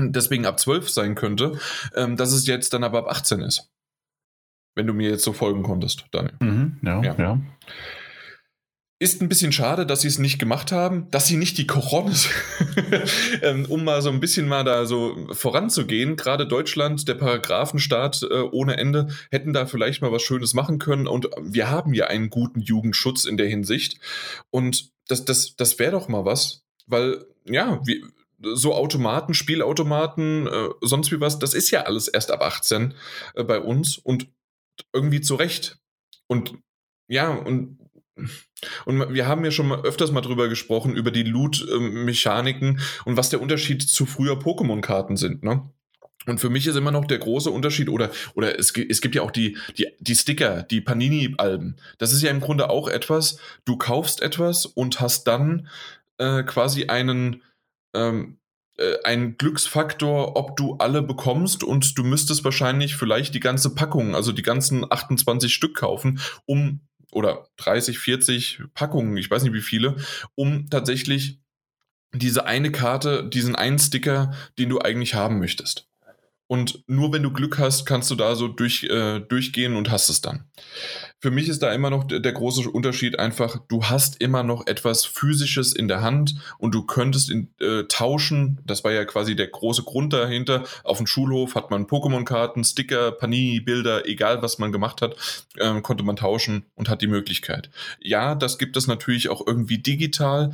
[0.00, 1.60] deswegen ab 12 sein könnte,
[1.94, 3.70] ähm, dass es jetzt dann aber ab 18 ist.
[4.74, 6.34] Wenn du mir jetzt so folgen konntest, Daniel.
[6.40, 7.14] Mhm, ja, ja.
[7.16, 7.40] ja.
[9.02, 12.28] Ist ein bisschen schade, dass sie es nicht gemacht haben, dass sie nicht die Coronis,
[13.42, 16.16] ähm, um mal so ein bisschen mal da so voranzugehen.
[16.16, 21.06] Gerade Deutschland, der Paragraphenstaat äh, ohne Ende, hätten da vielleicht mal was Schönes machen können.
[21.06, 23.98] Und wir haben ja einen guten Jugendschutz in der Hinsicht.
[24.50, 28.02] Und das, das, das wäre doch mal was, weil, ja, wir,
[28.52, 32.92] so Automaten, Spielautomaten, äh, sonst wie was, das ist ja alles erst ab 18
[33.34, 34.28] äh, bei uns und
[34.92, 35.78] irgendwie zu Recht.
[36.26, 36.58] Und
[37.08, 37.79] ja, und
[38.84, 43.30] und wir haben ja schon mal öfters mal drüber gesprochen, über die Loot-Mechaniken und was
[43.30, 45.70] der Unterschied zu früher Pokémon-Karten sind, ne?
[46.26, 49.22] Und für mich ist immer noch der große Unterschied, oder, oder es, es gibt ja
[49.22, 51.76] auch die, die, die Sticker, die Panini-Alben.
[51.98, 55.68] Das ist ja im Grunde auch etwas, du kaufst etwas und hast dann
[56.18, 57.42] äh, quasi einen,
[57.94, 58.38] ähm,
[58.76, 64.14] äh, einen Glücksfaktor, ob du alle bekommst und du müsstest wahrscheinlich vielleicht die ganze Packung,
[64.14, 66.80] also die ganzen 28 Stück kaufen, um
[67.12, 69.96] oder 30, 40 Packungen, ich weiß nicht wie viele,
[70.34, 71.40] um tatsächlich
[72.12, 75.86] diese eine Karte, diesen einen Sticker, den du eigentlich haben möchtest.
[76.46, 80.08] Und nur wenn du Glück hast, kannst du da so durch, äh, durchgehen und hast
[80.08, 80.50] es dann.
[81.20, 85.04] Für mich ist da immer noch der, große Unterschied einfach, du hast immer noch etwas
[85.04, 88.60] Physisches in der Hand und du könntest in, äh, tauschen.
[88.64, 90.64] Das war ja quasi der große Grund dahinter.
[90.82, 95.16] Auf dem Schulhof hat man Pokémon-Karten, Sticker, Panini-Bilder, egal was man gemacht hat,
[95.56, 97.70] äh, konnte man tauschen und hat die Möglichkeit.
[98.00, 100.52] Ja, das gibt es natürlich auch irgendwie digital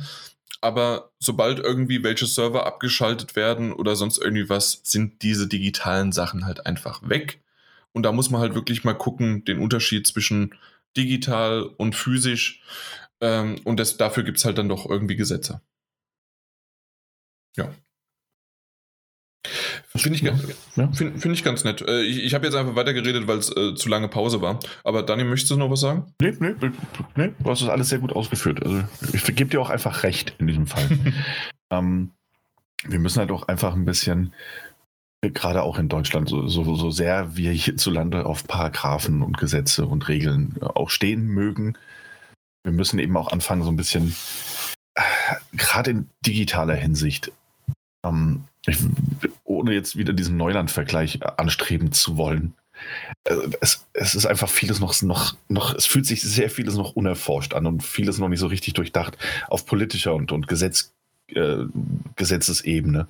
[0.59, 6.45] aber sobald irgendwie welche Server abgeschaltet werden oder sonst irgendwie was, sind diese digitalen Sachen
[6.45, 7.39] halt einfach weg.
[7.97, 10.53] Und da muss man halt wirklich mal gucken, den Unterschied zwischen
[10.95, 12.61] digital und physisch.
[13.21, 15.61] Ähm, und das, dafür gibt es halt dann doch irgendwie Gesetze.
[17.57, 17.73] Ja.
[19.95, 20.35] Finde ich, ja.
[20.93, 21.81] find, find ich ganz nett.
[21.81, 24.59] Äh, ich, ich habe jetzt einfach weitergeredet, weil es äh, zu lange Pause war.
[24.83, 26.13] Aber Daniel, möchtest du noch was sagen?
[26.21, 26.53] Nee, nee,
[27.15, 28.63] nee, du hast das alles sehr gut ausgeführt.
[28.63, 30.87] Also ich gebe dir auch einfach recht in diesem Fall.
[31.71, 32.11] ähm,
[32.83, 34.35] wir müssen halt auch einfach ein bisschen,
[35.21, 40.07] gerade auch in Deutschland, so, so, so sehr wir hierzulande auf Paragraphen und Gesetze und
[40.07, 41.77] Regeln auch stehen mögen,
[42.63, 44.15] wir müssen eben auch anfangen, so ein bisschen,
[44.95, 45.01] äh,
[45.53, 47.31] gerade in digitaler Hinsicht,
[48.05, 48.77] ähm, ich,
[49.45, 52.53] ohne jetzt wieder diesen Neuland-Vergleich anstreben zu wollen.
[53.23, 56.95] Äh, es, es, ist einfach vieles noch, noch, noch, es fühlt sich sehr vieles noch
[56.95, 59.17] unerforscht an und vieles noch nicht so richtig durchdacht
[59.47, 60.93] auf politischer und, und Gesetz,
[61.29, 61.63] äh,
[62.17, 63.07] Gesetzesebene.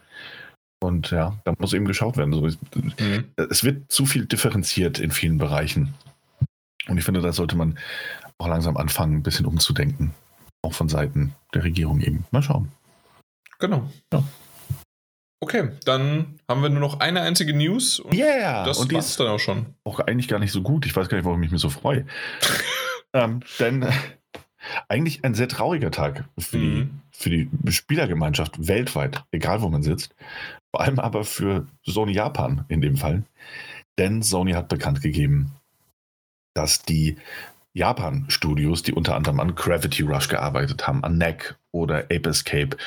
[0.80, 2.32] Und ja, da muss eben geschaut werden.
[2.32, 3.26] mhm.
[3.36, 5.94] Es wird zu viel differenziert in vielen Bereichen.
[6.88, 7.78] Und ich finde, da sollte man
[8.38, 10.14] auch langsam anfangen, ein bisschen umzudenken.
[10.62, 12.26] Auch von Seiten der Regierung eben.
[12.32, 12.72] Mal schauen.
[13.60, 13.90] Genau.
[14.14, 14.24] Ja.
[15.40, 18.00] Okay, dann haben wir nur noch eine einzige News.
[18.00, 18.66] Und yeah!
[18.66, 19.68] Das und die ist dann auch schon.
[19.84, 20.86] Auch eigentlich gar nicht so gut.
[20.86, 22.06] Ich weiß gar nicht, warum ich mich so freue.
[23.14, 23.92] ähm, denn äh,
[24.90, 27.02] eigentlich ein sehr trauriger Tag für, mhm.
[27.12, 30.16] die, für die Spielergemeinschaft weltweit, egal wo man sitzt.
[30.78, 33.24] Vor allem aber für Sony Japan in dem Fall.
[33.98, 35.54] Denn Sony hat bekannt gegeben,
[36.54, 37.18] dass die
[37.74, 42.78] Japan-Studios, die unter anderem an Gravity Rush gearbeitet haben, an NEC oder Ape Escape,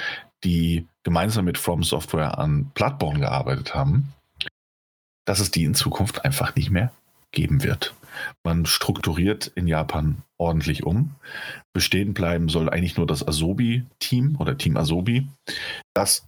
[0.45, 4.13] die gemeinsam mit From Software an Bloodborne gearbeitet haben,
[5.25, 6.93] dass es die in Zukunft einfach nicht mehr
[7.33, 7.93] geben wird.
[8.43, 11.15] Man strukturiert in Japan ordentlich um.
[11.73, 15.29] Bestehen bleiben soll eigentlich nur das Asobi-Team oder Team Asobi,
[15.95, 16.27] das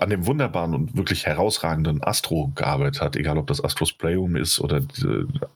[0.00, 4.60] an dem wunderbaren und wirklich herausragenden Astro gearbeitet hat, egal ob das Astro Playroom ist
[4.60, 4.82] oder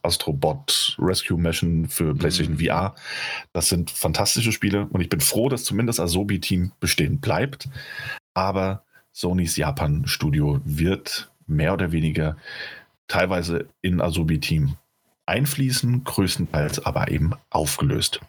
[0.03, 2.65] Astrobot Rescue Mission für PlayStation mhm.
[2.65, 2.95] VR.
[3.51, 7.67] Das sind fantastische Spiele und ich bin froh, dass zumindest das Asobi-Team bestehen bleibt.
[8.33, 12.37] Aber Sonys Japan-Studio wird mehr oder weniger
[13.07, 14.77] teilweise in Asobi-Team
[15.25, 18.21] einfließen, größtenteils aber eben aufgelöst.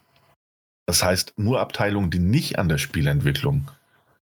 [0.87, 3.71] Das heißt, nur Abteilungen, die nicht an der Spielentwicklung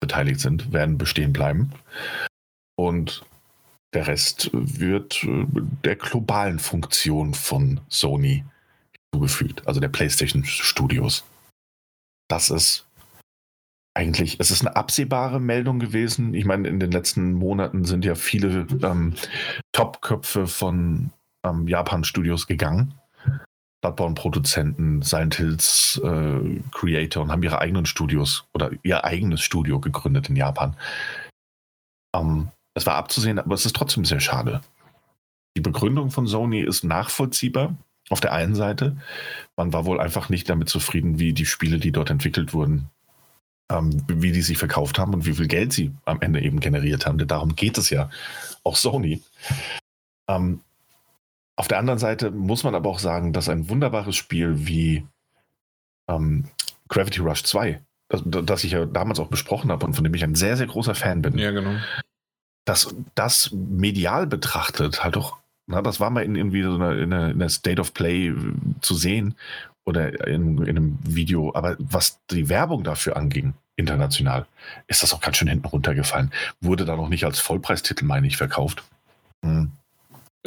[0.00, 1.72] beteiligt sind, werden bestehen bleiben.
[2.76, 3.24] Und
[3.94, 5.46] der Rest wird äh,
[5.84, 8.44] der globalen Funktion von Sony
[9.12, 11.24] zugefügt, also der PlayStation Studios.
[12.28, 12.86] Das ist
[13.94, 16.34] eigentlich, es ist eine absehbare Meldung gewesen.
[16.34, 19.14] Ich meine, in den letzten Monaten sind ja viele ähm,
[19.72, 21.10] Top-Köpfe von
[21.46, 22.94] ähm, Japan-Studios gegangen.
[23.82, 30.28] Bloodborne-Produzenten, Silent Hills äh, Creator und haben ihre eigenen Studios oder ihr eigenes Studio gegründet
[30.28, 30.76] in Japan.
[32.14, 34.60] Ähm, es war abzusehen, aber es ist trotzdem sehr schade.
[35.56, 37.76] Die Begründung von Sony ist nachvollziehbar.
[38.08, 38.96] Auf der einen Seite,
[39.56, 42.88] man war wohl einfach nicht damit zufrieden, wie die Spiele, die dort entwickelt wurden,
[43.70, 47.06] ähm, wie die sich verkauft haben und wie viel Geld sie am Ende eben generiert
[47.06, 47.18] haben.
[47.18, 48.10] Denn darum geht es ja
[48.62, 49.22] auch Sony.
[50.28, 50.60] Ähm,
[51.56, 55.06] auf der anderen Seite muss man aber auch sagen, dass ein wunderbares Spiel wie
[56.08, 56.44] ähm,
[56.88, 60.22] Gravity Rush 2, das, das, ich ja damals auch besprochen habe und von dem ich
[60.22, 61.76] ein sehr, sehr großer Fan bin, ja, genau.
[62.64, 67.12] dass das medial betrachtet halt doch, na, das war mal in irgendwie so einer, in
[67.12, 68.34] einer, in einer State of Play äh,
[68.80, 69.34] zu sehen
[69.84, 74.46] oder in, in einem Video, aber was die Werbung dafür anging, international,
[74.86, 76.32] ist das auch ganz schön hinten runtergefallen.
[76.60, 78.84] Wurde da noch nicht als Vollpreistitel, meine ich, verkauft.
[79.44, 79.72] Hm.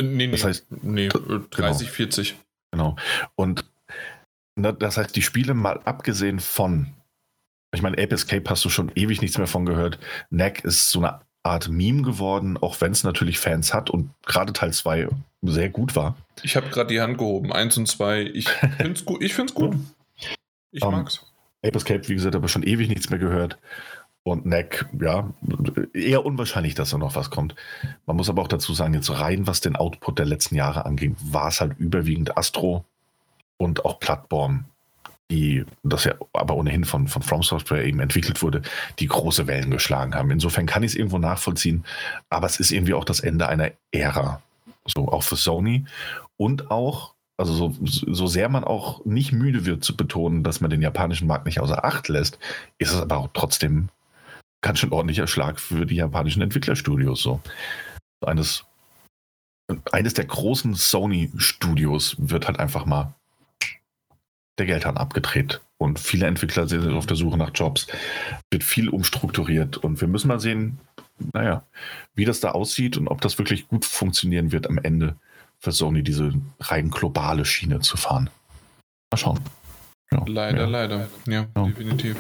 [0.02, 1.74] Nee, nee, das heißt, nee, 30, genau.
[1.74, 2.36] 40.
[2.72, 2.96] Genau.
[3.36, 3.66] Und
[4.56, 6.88] das heißt, die Spiele mal abgesehen von,
[7.74, 10.00] ich meine, Ape Escape hast du schon ewig nichts mehr von gehört.
[10.30, 14.54] Neck ist so eine Art Meme geworden, auch wenn es natürlich Fans hat und gerade
[14.54, 15.08] Teil 2
[15.42, 16.18] sehr gut war.
[16.44, 18.24] Ich habe gerade die Hand gehoben, 1 und 2.
[18.34, 19.24] Ich finde es gut.
[19.24, 19.76] Ich, find's gut.
[20.72, 21.26] ich um, ähm, mag's.
[21.64, 23.58] Ape Escape, wie gesagt, habe schon ewig nichts mehr gehört.
[24.24, 25.34] Und Neck, ja,
[25.94, 27.56] eher unwahrscheinlich, dass da noch was kommt.
[28.06, 31.16] Man muss aber auch dazu sagen, jetzt rein, was den Output der letzten Jahre anging,
[31.20, 32.86] war es halt überwiegend Astro
[33.58, 34.66] und auch Plattborn,
[35.32, 38.62] die, das ja aber ohnehin von, von From Software eben entwickelt wurde,
[39.00, 40.32] die große Wellen geschlagen haben.
[40.32, 41.86] Insofern kann ich es irgendwo nachvollziehen,
[42.30, 44.41] aber es ist irgendwie auch das Ende einer Ära.
[44.86, 45.86] So auch für Sony
[46.38, 50.70] und auch also so, so sehr man auch nicht müde wird zu betonen, dass man
[50.70, 52.38] den japanischen Markt nicht außer Acht lässt,
[52.80, 53.88] ist es aber auch trotzdem
[54.62, 57.21] ganz schön ordentlicher Schlag für die japanischen Entwicklerstudios.
[57.21, 57.41] So.
[58.26, 58.65] Eines,
[59.91, 63.13] eines der großen Sony-Studios wird halt einfach mal
[64.57, 65.62] der Geldhahn abgedreht.
[65.78, 67.88] Und viele Entwickler sind auf der Suche nach Jobs.
[68.52, 69.78] Wird viel umstrukturiert.
[69.78, 70.79] Und wir müssen mal sehen,
[71.34, 71.63] naja,
[72.15, 75.15] wie das da aussieht und ob das wirklich gut funktionieren wird am Ende
[75.60, 78.29] für Sony, diese rein globale Schiene zu fahren.
[79.12, 79.39] Mal schauen.
[80.12, 80.65] Ja, leider, ja.
[80.65, 81.10] leider.
[81.26, 82.18] Ja, ja, definitiv.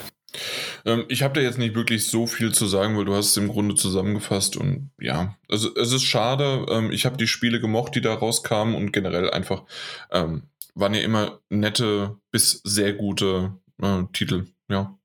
[0.85, 3.37] Ähm, ich habe da jetzt nicht wirklich so viel zu sagen, weil du hast es
[3.37, 6.65] im Grunde zusammengefasst und ja, also es ist schade.
[6.69, 9.63] Ähm, ich habe die Spiele gemocht, die da rauskamen und generell einfach
[10.11, 10.43] ähm,
[10.75, 14.98] waren ja immer nette bis sehr gute äh, Titel, ja.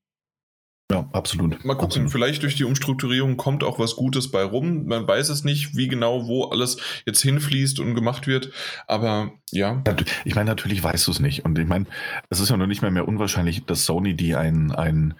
[0.92, 1.64] Ja, absolut.
[1.64, 2.10] Mal gucken, absolut.
[2.12, 4.84] vielleicht durch die Umstrukturierung kommt auch was Gutes bei rum.
[4.84, 8.50] Man weiß es nicht, wie genau, wo alles jetzt hinfließt und gemacht wird.
[8.86, 9.82] Aber ja.
[10.24, 11.44] Ich meine, natürlich weißt du es nicht.
[11.44, 11.86] Und ich meine,
[12.28, 15.14] es ist ja noch nicht mehr mehr unwahrscheinlich, dass Sony die ein, ein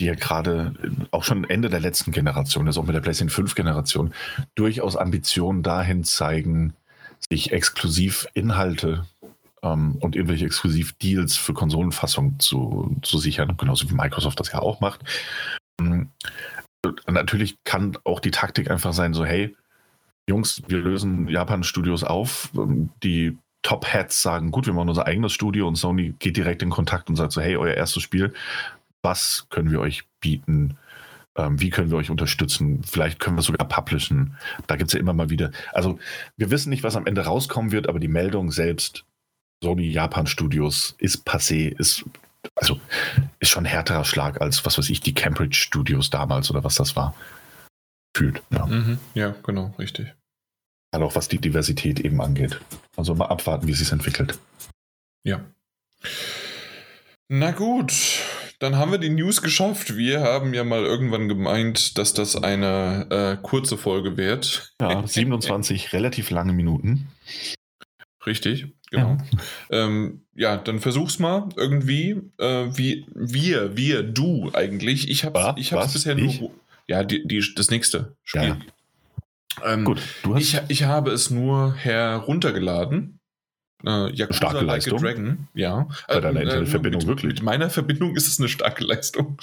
[0.00, 0.74] die ja gerade
[1.10, 4.14] auch schon Ende der letzten Generation, also auch mit der PlayStation 5 Generation,
[4.54, 6.74] durchaus Ambitionen dahin zeigen,
[7.28, 9.06] sich exklusiv Inhalte
[9.64, 14.80] ähm, und irgendwelche Exklusiv-Deals für Konsolenfassung zu, zu sichern, genauso wie Microsoft das ja auch
[14.80, 15.00] macht.
[15.80, 16.10] Ähm,
[17.08, 19.56] natürlich kann auch die Taktik einfach sein, so hey,
[20.28, 25.66] Jungs, wir lösen Japan-Studios auf, ähm, die Top-Hats sagen, gut, wir machen unser eigenes Studio
[25.66, 28.34] und Sony geht direkt in Kontakt und sagt so, hey, euer erstes Spiel,
[29.02, 30.76] was können wir euch bieten?
[31.36, 32.82] Ähm, wie können wir euch unterstützen?
[32.84, 34.36] Vielleicht können wir sogar publishen.
[34.66, 35.50] Da gibt es ja immer mal wieder.
[35.72, 35.98] Also
[36.36, 39.04] wir wissen nicht, was am Ende rauskommen wird, aber die Meldung selbst,
[39.64, 42.04] Sony Japan Studios ist passé, ist
[42.54, 42.78] also
[43.40, 46.74] ist schon ein härterer Schlag als was weiß ich, die Cambridge Studios damals oder was
[46.74, 47.14] das war.
[48.16, 48.42] Fühlt.
[48.50, 50.14] Ja, mhm, ja genau, richtig.
[50.92, 52.60] Also auch was die Diversität eben angeht.
[52.96, 54.38] Also mal abwarten, wie es sich entwickelt.
[55.24, 55.40] Ja.
[57.28, 57.92] Na gut,
[58.60, 59.96] dann haben wir die News geschafft.
[59.96, 64.74] Wir haben ja mal irgendwann gemeint, dass das eine äh, kurze Folge wird.
[64.80, 67.08] Ja, 27 relativ lange Minuten.
[68.26, 69.18] Richtig, genau.
[69.70, 72.20] Ja, ähm, ja dann versuch's mal irgendwie.
[72.38, 75.08] Äh, wie wir, wir, du eigentlich.
[75.10, 76.40] Ich habe ich hab's bisher ich?
[76.40, 76.50] nur.
[76.86, 78.42] Ja, die, die, das nächste Spiel.
[78.42, 78.58] Ja.
[79.64, 83.20] Ähm, Gut, du hast ich, ich habe es nur heruntergeladen.
[83.86, 84.98] Äh, Yakuza starke Like Leistung.
[84.98, 85.88] Dragon, ja.
[86.08, 87.34] Bei deiner äh, Internetverbindung mit, wirklich.
[87.34, 89.38] Mit meiner Verbindung ist es eine starke Leistung.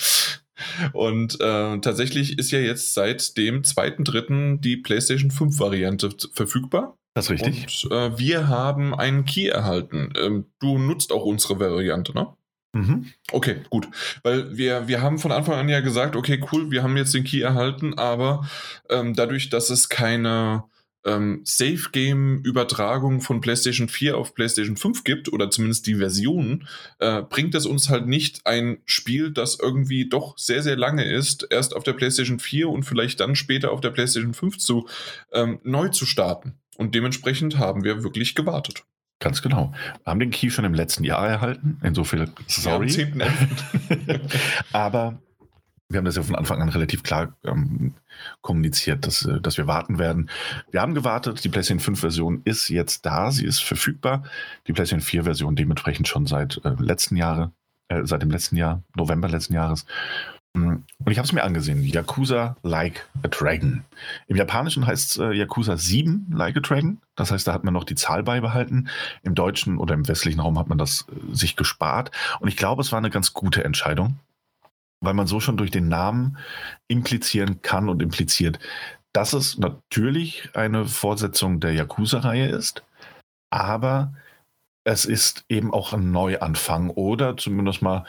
[0.94, 4.60] Und äh, tatsächlich ist ja jetzt seit dem 2.3.
[4.60, 6.98] die PlayStation 5 Variante verfügbar.
[7.14, 7.86] Das ist richtig.
[7.86, 10.14] Und äh, wir haben einen Key erhalten.
[10.18, 12.28] Ähm, du nutzt auch unsere Variante, ne?
[12.74, 13.08] Mhm.
[13.34, 13.90] Okay, gut.
[14.24, 17.26] Weil wir, wir haben von Anfang an ja gesagt, okay, cool, wir haben jetzt den
[17.26, 18.48] Key erhalten, aber
[18.90, 20.64] ähm, dadurch, dass es keine
[21.04, 26.68] ähm, Safe-Game-Übertragung von PlayStation 4 auf PlayStation 5 gibt, oder zumindest die Version,
[27.00, 31.48] äh, bringt es uns halt nicht ein Spiel, das irgendwie doch sehr, sehr lange ist,
[31.50, 34.88] erst auf der PlayStation 4 und vielleicht dann später auf der PlayStation 5 zu
[35.34, 36.61] ähm, neu zu starten.
[36.78, 38.84] Und dementsprechend haben wir wirklich gewartet.
[39.20, 39.72] Ganz genau.
[40.04, 41.80] Wir haben den Key schon im letzten Jahr erhalten.
[41.84, 42.88] Insofern, sorry.
[42.90, 43.28] Ja,
[44.74, 45.20] Aber
[45.92, 47.94] wir haben das ja von Anfang an relativ klar ähm,
[48.42, 50.30] kommuniziert, dass, äh, dass wir warten werden.
[50.72, 54.24] Wir haben gewartet, die PlayStation 5-Version ist jetzt da, sie ist verfügbar.
[54.68, 57.52] Die PlayStation 4-Version dementsprechend schon seit äh, letzten Jahre,
[57.90, 59.86] äh, seit dem letzten Jahr, November letzten Jahres.
[60.54, 63.86] Und ich habe es mir angesehen, Yakuza Like a Dragon.
[64.28, 67.00] Im Japanischen heißt es äh, Yakuza 7 Like a Dragon.
[67.16, 68.90] Das heißt, da hat man noch die Zahl beibehalten.
[69.24, 72.12] Im deutschen oder im westlichen Raum hat man das äh, sich gespart.
[72.42, 74.20] Und ich glaube, es war eine ganz gute Entscheidung
[75.02, 76.38] weil man so schon durch den Namen
[76.88, 78.60] implizieren kann und impliziert,
[79.14, 82.84] dass es natürlich eine Fortsetzung der Yakuza-Reihe ist,
[83.50, 84.14] aber
[84.84, 88.06] es ist eben auch ein Neuanfang oder zumindest mal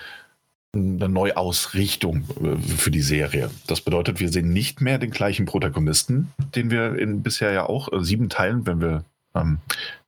[0.75, 3.51] eine Neuausrichtung äh, für die Serie.
[3.67, 7.93] Das bedeutet, wir sehen nicht mehr den gleichen Protagonisten, den wir in bisher ja auch
[7.93, 9.59] äh, sieben Teilen, wenn wir ähm,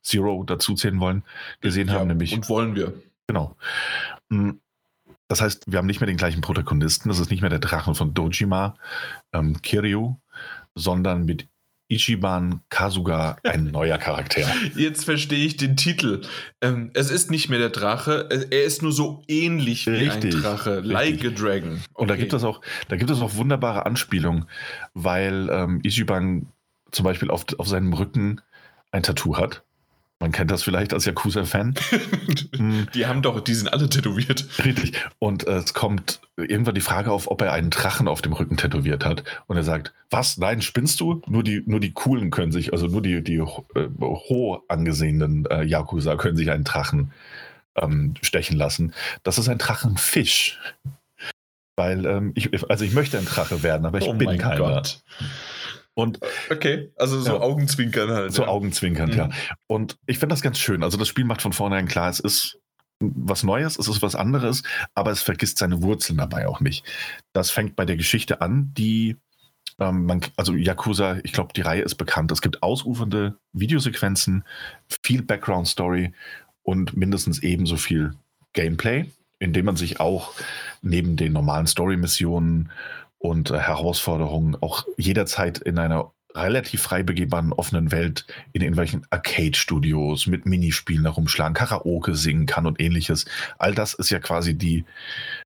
[0.01, 1.23] Zero dazuzählen wollen,
[1.61, 2.33] gesehen ja, haben, nämlich.
[2.33, 2.93] Und wollen wir.
[3.27, 3.55] Genau.
[4.31, 4.59] Hm,
[5.27, 7.09] das heißt, wir haben nicht mehr den gleichen Protagonisten.
[7.09, 8.75] Das ist nicht mehr der Drachen von Dojima,
[9.33, 10.15] ähm, Kiryu,
[10.75, 11.47] sondern mit
[11.87, 14.41] Ichiban Kasuga ein neuer Charakter.
[14.75, 16.21] Jetzt verstehe ich den Titel.
[16.61, 20.41] Ähm, es ist nicht mehr der Drache, er ist nur so ähnlich wie richtig, ein
[20.41, 20.91] Drache, richtig.
[20.91, 21.71] like a dragon.
[21.73, 21.81] Okay.
[21.93, 24.45] Und da gibt es auch, da gibt es auch wunderbare Anspielungen,
[24.93, 26.47] weil ähm, Ichiban
[26.91, 28.41] zum Beispiel auf, auf seinem Rücken
[28.91, 29.64] ein Tattoo hat.
[30.19, 31.75] Man kennt das vielleicht als Yakuza-Fan.
[32.55, 32.87] Hm.
[32.93, 34.47] die haben doch, die sind alle tätowiert.
[34.63, 34.93] Richtig.
[35.19, 38.55] Und äh, es kommt irgendwann die Frage auf, ob er einen Drachen auf dem Rücken
[38.55, 39.23] tätowiert hat.
[39.47, 40.37] Und er sagt, was?
[40.37, 41.21] Nein, spinnst du?
[41.27, 45.63] Nur die, nur die Coolen können sich, also nur die, die äh, hoch angesehenen äh,
[45.63, 47.11] Yakuza können sich einen Drachen
[47.75, 48.93] ähm, stechen lassen.
[49.23, 50.59] Das ist ein Drachenfisch.
[51.75, 54.57] Weil ähm, ich, also ich möchte ein Drache werden, aber ich oh bin keiner.
[54.57, 55.03] Gott.
[55.95, 56.19] Und
[56.51, 58.33] okay, also so ja, Augenzwinkern halt.
[58.33, 58.47] So ja.
[58.49, 59.17] Augenzwinkern, mhm.
[59.17, 59.29] ja.
[59.67, 60.83] Und ich finde das ganz schön.
[60.83, 62.59] Also das Spiel macht von vornherein klar, es ist
[62.99, 66.85] was Neues, es ist was anderes, aber es vergisst seine Wurzeln dabei auch nicht.
[67.33, 69.17] Das fängt bei der Geschichte an, die
[69.79, 72.31] ähm, man, also Yakuza, ich glaube, die Reihe ist bekannt.
[72.31, 74.43] Es gibt ausufernde Videosequenzen,
[75.03, 76.13] viel Background-Story
[76.63, 78.13] und mindestens ebenso viel
[78.53, 80.33] Gameplay, in dem man sich auch
[80.81, 82.71] neben den normalen Story-Missionen
[83.25, 90.27] und äh, Herausforderungen auch jederzeit in einer relativ frei begehbaren offenen Welt in irgendwelchen Arcade-Studios
[90.27, 93.25] mit Minispielen herumschlagen, Karaoke singen kann und ähnliches.
[93.57, 94.83] All das ist ja quasi die,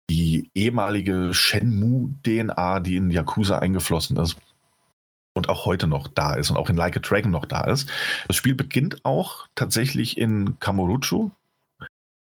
[0.09, 4.37] die ehemalige Shenmue-DNA, die in Yakuza eingeflossen ist
[5.35, 7.89] und auch heute noch da ist und auch in Like a Dragon noch da ist.
[8.27, 11.31] Das Spiel beginnt auch tatsächlich in Kamurocho.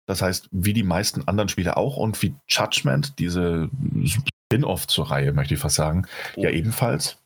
[0.05, 3.69] Das heißt, wie die meisten anderen Spiele auch und wie Judgment, diese
[4.51, 6.43] Spin-off zur Reihe, möchte ich fast sagen, oh.
[6.43, 7.17] ja ebenfalls.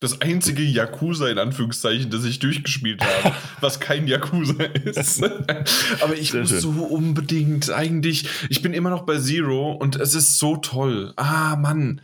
[0.00, 5.22] Das einzige Yakuza in Anführungszeichen, das ich durchgespielt habe, was kein Yakuza ist.
[6.00, 6.60] Aber ich Sehr muss schön.
[6.60, 11.12] so unbedingt eigentlich, ich bin immer noch bei Zero und es ist so toll.
[11.16, 12.00] Ah, Mann.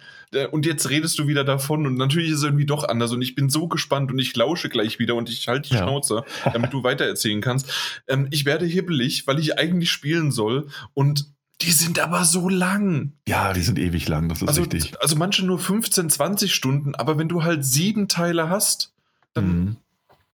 [0.50, 3.34] Und jetzt redest du wieder davon und natürlich ist es irgendwie doch anders und ich
[3.34, 5.82] bin so gespannt und ich lausche gleich wieder und ich halte die ja.
[5.82, 8.00] Schnauze, damit du weitererzählen kannst.
[8.08, 11.26] Ähm, ich werde hibbelig, weil ich eigentlich spielen soll und
[11.62, 13.12] die sind aber so lang.
[13.26, 15.00] Ja, die sind ewig lang, das ist also, richtig.
[15.00, 18.92] Also manche nur 15, 20 Stunden, aber wenn du halt sieben Teile hast,
[19.34, 19.46] dann.
[19.46, 19.76] Mhm.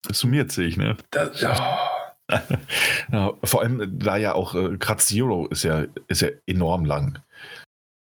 [0.08, 0.98] Das summiert sich, ne?
[1.10, 2.38] Das, oh.
[3.12, 7.20] ja, vor allem, da ja auch äh, gerade Zero ist ja, ist ja enorm lang.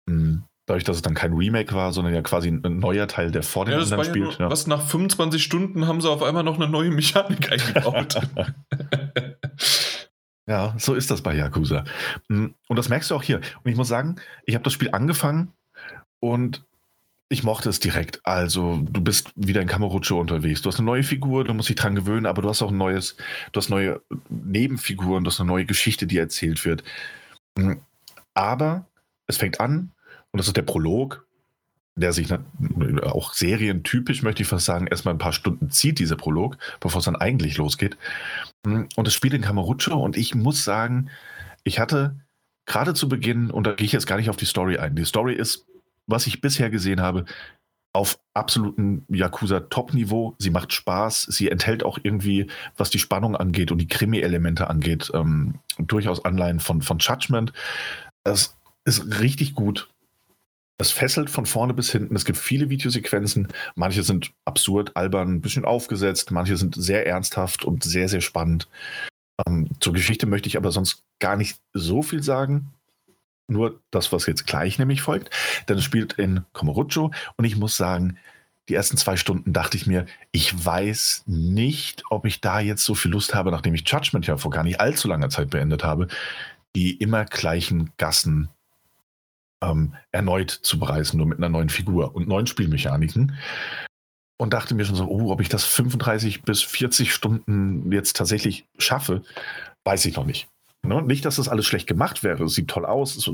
[0.07, 0.45] Mhm.
[0.67, 3.65] Dadurch, dass es dann kein Remake war, sondern ja quasi ein neuer Teil, der vor
[3.65, 4.35] dem ja, anderen spielt.
[4.35, 4.51] Ja ja.
[4.51, 8.21] Was nach 25 Stunden haben sie auf einmal noch eine neue Mechanik eingebaut.
[10.49, 11.85] Ja, so ist das bei Yakuza.
[12.29, 13.37] Mm, und das merkst du auch hier.
[13.63, 15.53] Und ich muss sagen, ich habe das Spiel angefangen
[16.21, 16.65] und
[17.29, 18.25] ich mochte es direkt.
[18.25, 20.63] Also, du bist wieder in Kamurocho unterwegs.
[20.63, 22.79] Du hast eine neue Figur, du musst dich dran gewöhnen, aber du hast auch ein
[22.79, 23.17] neues,
[23.53, 26.83] du hast neue Nebenfiguren, du hast eine neue Geschichte, die erzählt wird.
[27.57, 27.75] Mm,
[28.33, 28.87] aber
[29.27, 29.93] es fängt an,
[30.31, 31.27] und das ist der Prolog,
[32.01, 32.29] der sich
[33.03, 37.05] auch serientypisch, möchte ich fast sagen, erstmal ein paar Stunden zieht, dieser Prolog, bevor es
[37.05, 37.97] dann eigentlich losgeht.
[38.65, 41.11] Und es spielt in Kamurocho und ich muss sagen,
[41.65, 42.17] ich hatte
[42.67, 45.05] gerade zu Beginn, und da gehe ich jetzt gar nicht auf die Story ein, die
[45.05, 45.67] Story ist,
[46.07, 47.25] was ich bisher gesehen habe,
[47.93, 50.35] auf absolutem Yakuza-Top-Niveau.
[50.39, 51.23] Sie macht Spaß.
[51.23, 56.61] Sie enthält auch irgendwie, was die Spannung angeht und die Krimi-Elemente angeht, ähm, durchaus Anleihen
[56.61, 57.53] von, von Judgment.
[58.25, 59.89] Das ist richtig gut.
[60.81, 62.15] Es fesselt von vorne bis hinten.
[62.15, 63.49] Es gibt viele Videosequenzen.
[63.75, 66.31] Manche sind absurd, albern, ein bisschen aufgesetzt.
[66.31, 68.69] Manche sind sehr ernsthaft und sehr, sehr spannend.
[69.47, 72.73] Ähm, zur Geschichte möchte ich aber sonst gar nicht so viel sagen.
[73.49, 75.35] Nur das, was jetzt gleich nämlich folgt.
[75.69, 78.17] Denn es spielt in Komorucho und ich muss sagen,
[78.69, 82.95] die ersten zwei Stunden dachte ich mir, ich weiß nicht, ob ich da jetzt so
[82.95, 86.07] viel Lust habe, nachdem ich Judgment ja vor gar nicht allzu langer Zeit beendet habe,
[86.77, 88.51] die immer gleichen Gassen
[89.63, 93.37] ähm, erneut zu bereisen, nur mit einer neuen Figur und neuen Spielmechaniken.
[94.41, 98.69] Und dachte mir schon so, oh, ob ich das 35 bis 40 Stunden jetzt tatsächlich
[98.79, 99.23] schaffe,
[99.85, 100.49] weiß ich noch nicht.
[100.83, 101.03] Ne?
[101.03, 102.45] Nicht, dass das alles schlecht gemacht wäre.
[102.45, 103.17] Es sieht toll aus.
[103.17, 103.31] Es,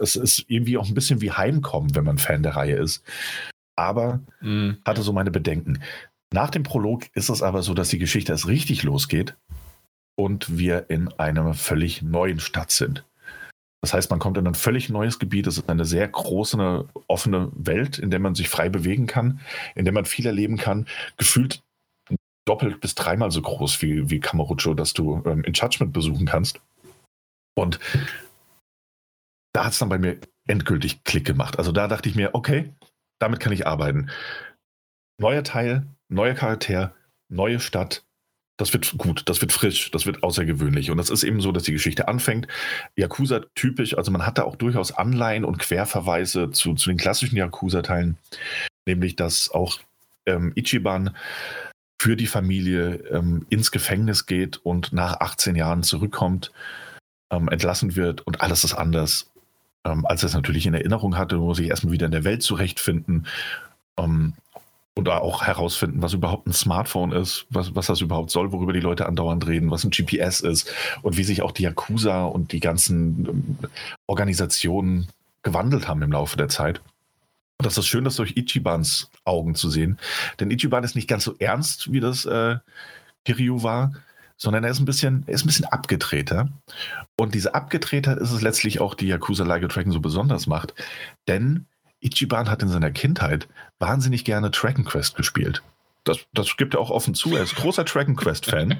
[0.00, 3.02] es ist irgendwie auch ein bisschen wie Heimkommen, wenn man Fan der Reihe ist.
[3.76, 4.78] Aber mhm.
[4.84, 5.80] hatte so meine Bedenken.
[6.32, 9.36] Nach dem Prolog ist es aber so, dass die Geschichte erst richtig losgeht
[10.16, 13.04] und wir in einer völlig neuen Stadt sind.
[13.84, 15.46] Das heißt, man kommt in ein völlig neues Gebiet.
[15.46, 19.40] Es ist eine sehr große, eine offene Welt, in der man sich frei bewegen kann,
[19.74, 20.86] in der man viel erleben kann.
[21.18, 21.62] Gefühlt
[22.46, 26.62] doppelt bis dreimal so groß wie, wie Kamurocho, dass du ähm, in Judgment besuchen kannst.
[27.54, 27.78] Und
[29.52, 31.58] da hat es dann bei mir endgültig Klick gemacht.
[31.58, 32.72] Also da dachte ich mir, okay,
[33.18, 34.08] damit kann ich arbeiten.
[35.20, 36.94] Neuer Teil, neuer Charakter,
[37.28, 38.02] neue Stadt,
[38.56, 40.90] das wird gut, das wird frisch, das wird außergewöhnlich.
[40.90, 42.46] Und das ist eben so, dass die Geschichte anfängt.
[42.96, 47.36] Yakuza typisch, also man hat da auch durchaus Anleihen und Querverweise zu, zu den klassischen
[47.36, 48.16] Yakuza-Teilen,
[48.86, 49.80] nämlich dass auch
[50.26, 51.16] ähm, Ichiban
[52.00, 56.52] für die Familie ähm, ins Gefängnis geht und nach 18 Jahren zurückkommt,
[57.30, 59.32] ähm, entlassen wird und alles ist anders,
[59.84, 62.42] ähm, als er es natürlich in Erinnerung hatte, muss sich erstmal wieder in der Welt
[62.42, 63.26] zurechtfinden.
[63.98, 64.34] Ähm,
[64.96, 68.80] oder auch herausfinden, was überhaupt ein Smartphone ist, was, was das überhaupt soll, worüber die
[68.80, 72.60] Leute andauernd reden, was ein GPS ist und wie sich auch die Yakuza und die
[72.60, 73.58] ganzen ähm,
[74.06, 75.08] Organisationen
[75.42, 76.80] gewandelt haben im Laufe der Zeit.
[77.58, 79.98] Und das ist schön, das durch Ichibans Augen zu sehen.
[80.38, 82.56] Denn Ichiban ist nicht ganz so ernst, wie das äh,
[83.24, 83.92] Kiryu war,
[84.36, 86.48] sondern er ist ein bisschen, er ist ein bisschen abgedrehter.
[87.16, 90.74] Und diese Abgedrehtheit ist es letztlich auch, die Yakuza Like Dragon so besonders macht.
[91.28, 91.66] Denn
[92.04, 95.62] Ichiban hat in seiner Kindheit wahnsinnig gerne Dragon Quest gespielt.
[96.04, 97.34] Das, das gibt er auch offen zu.
[97.34, 98.78] Er ist großer Dragon Quest-Fan.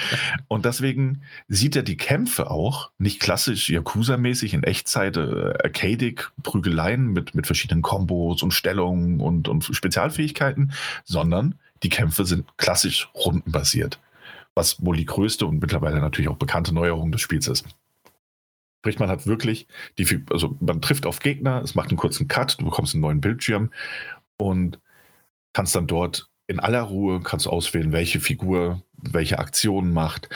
[0.48, 7.06] und deswegen sieht er die Kämpfe auch nicht klassisch Yakuza-mäßig in Echtzeit, äh, arcadic, Prügeleien
[7.06, 10.72] mit, mit verschiedenen Kombos und Stellungen und, und Spezialfähigkeiten,
[11.04, 13.98] sondern die Kämpfe sind klassisch rundenbasiert.
[14.54, 17.64] Was wohl die größte und mittlerweile natürlich auch bekannte Neuerung des Spiels ist.
[18.86, 19.66] Sprich, man hat wirklich,
[19.98, 23.20] die, also man trifft auf Gegner, es macht einen kurzen Cut, du bekommst einen neuen
[23.20, 23.72] Bildschirm
[24.36, 24.78] und
[25.52, 30.28] kannst dann dort in aller Ruhe kannst auswählen, welche Figur welche Aktion macht.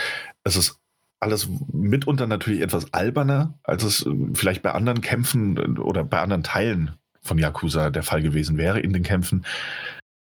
[0.42, 0.80] Es ist
[1.20, 6.20] alles mitunter natürlich etwas alberner, als es äh, vielleicht bei anderen Kämpfen äh, oder bei
[6.20, 9.46] anderen Teilen von Yakuza der Fall gewesen wäre in den Kämpfen,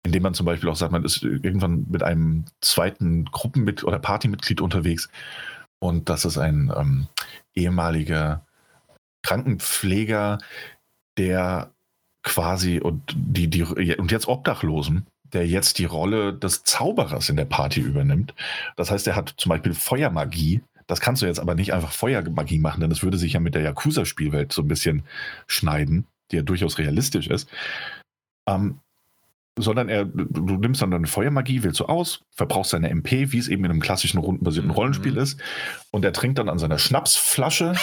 [0.04, 4.60] indem man zum Beispiel auch sagt, man ist irgendwann mit einem zweiten Gruppenmitglied oder Partymitglied
[4.60, 5.08] unterwegs
[5.80, 7.08] und das ist ein ähm,
[7.54, 8.46] ehemaliger
[9.24, 10.40] Krankenpfleger,
[11.18, 11.74] der
[12.24, 17.46] quasi und die, die und jetzt Obdachlosen, der jetzt die Rolle des Zauberers in der
[17.46, 18.34] Party übernimmt.
[18.76, 20.62] Das heißt, er hat zum Beispiel Feuermagie.
[20.88, 23.56] Das kannst du jetzt aber nicht einfach Feuermagie machen, denn das würde sich ja mit
[23.56, 25.04] der Yakuza-Spielwelt so ein bisschen
[25.46, 27.50] schneiden, die ja durchaus realistisch ist.
[28.48, 28.80] Ähm,
[29.58, 33.48] sondern er, du nimmst dann deine Feuermagie, wählst du aus, verbrauchst seine MP, wie es
[33.48, 34.76] eben in einem klassischen rundenbasierten mhm.
[34.76, 35.40] Rollenspiel ist,
[35.92, 37.74] und er trinkt dann an seiner Schnapsflasche,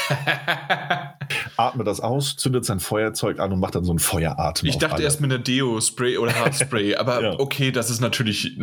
[1.57, 4.69] atmet das aus, zündet sein Feuerzeug an und macht dann so einen Feueratem.
[4.69, 5.05] Ich dachte alle.
[5.05, 7.39] erst mit einer Deo-Spray oder Haarspray, aber ja.
[7.39, 8.59] okay, das ist natürlich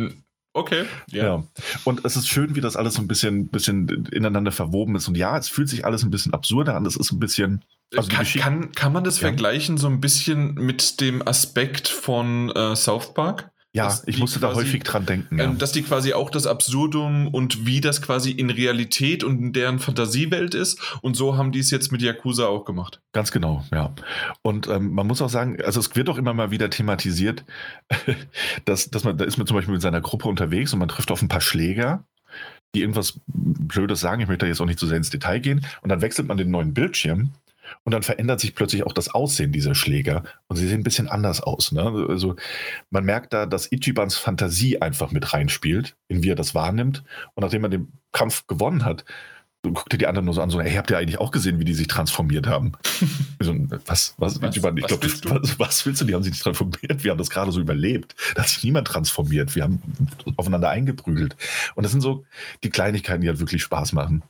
[0.54, 0.84] Okay.
[1.12, 1.24] Yeah.
[1.24, 1.44] Ja.
[1.84, 5.08] Und es ist schön, wie das alles so ein bisschen, bisschen ineinander verwoben ist.
[5.08, 6.84] Und ja, es fühlt sich alles ein bisschen absurder an.
[6.84, 7.64] Es ist ein bisschen,
[7.96, 9.28] also kann, kann, kann, man das ja.
[9.28, 13.50] vergleichen so ein bisschen mit dem Aspekt von äh, South Park?
[13.74, 15.38] Ja, ich musste quasi, da häufig dran denken.
[15.38, 15.44] Ja.
[15.44, 19.52] Ähm, dass die quasi auch das Absurdum und wie das quasi in Realität und in
[19.54, 20.78] deren Fantasiewelt ist.
[21.00, 23.00] Und so haben die es jetzt mit Yakuza auch gemacht.
[23.12, 23.94] Ganz genau, ja.
[24.42, 27.44] Und ähm, man muss auch sagen, also es wird auch immer mal wieder thematisiert,
[28.66, 31.10] dass, dass man, da ist man zum Beispiel mit seiner Gruppe unterwegs und man trifft
[31.10, 32.04] auf ein paar Schläger
[32.74, 34.22] die irgendwas Blödes sagen.
[34.22, 35.66] Ich möchte da jetzt auch nicht zu so sehr ins Detail gehen.
[35.82, 37.32] Und dann wechselt man den neuen Bildschirm
[37.84, 41.08] und dann verändert sich plötzlich auch das Aussehen dieser Schläger und sie sehen ein bisschen
[41.08, 41.72] anders aus.
[41.72, 42.06] Ne?
[42.08, 42.36] Also
[42.90, 47.02] man merkt da, dass Ichibans Fantasie einfach mit reinspielt, in wie er das wahrnimmt.
[47.34, 49.04] Und nachdem er den Kampf gewonnen hat,
[49.62, 51.74] guckte die anderen nur so an, so, hey, habt ihr eigentlich auch gesehen, wie die
[51.74, 52.72] sich transformiert haben?
[53.40, 53.54] so,
[53.86, 56.04] was, was, was, Ichiban, ich glaube, was, was, willst du?
[56.04, 57.04] Die haben sich nicht transformiert.
[57.04, 58.16] Wir haben das gerade so überlebt.
[58.34, 59.54] Da hat sich niemand transformiert.
[59.54, 59.80] Wir haben
[60.36, 61.36] aufeinander eingeprügelt.
[61.76, 62.24] Und das sind so
[62.64, 64.22] die Kleinigkeiten, die halt wirklich Spaß machen.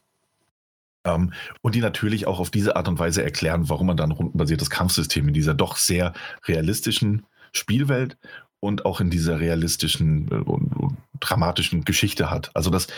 [1.05, 4.71] Ähm, und die natürlich auch auf diese Art und Weise erklären, warum man dann rundenbasiertes
[4.71, 6.13] Kampfsystem in dieser doch sehr
[6.47, 8.17] realistischen Spielwelt
[8.61, 12.51] und auch in dieser realistischen äh, und, und, dramatischen Geschichte hat.
[12.55, 12.89] Also das,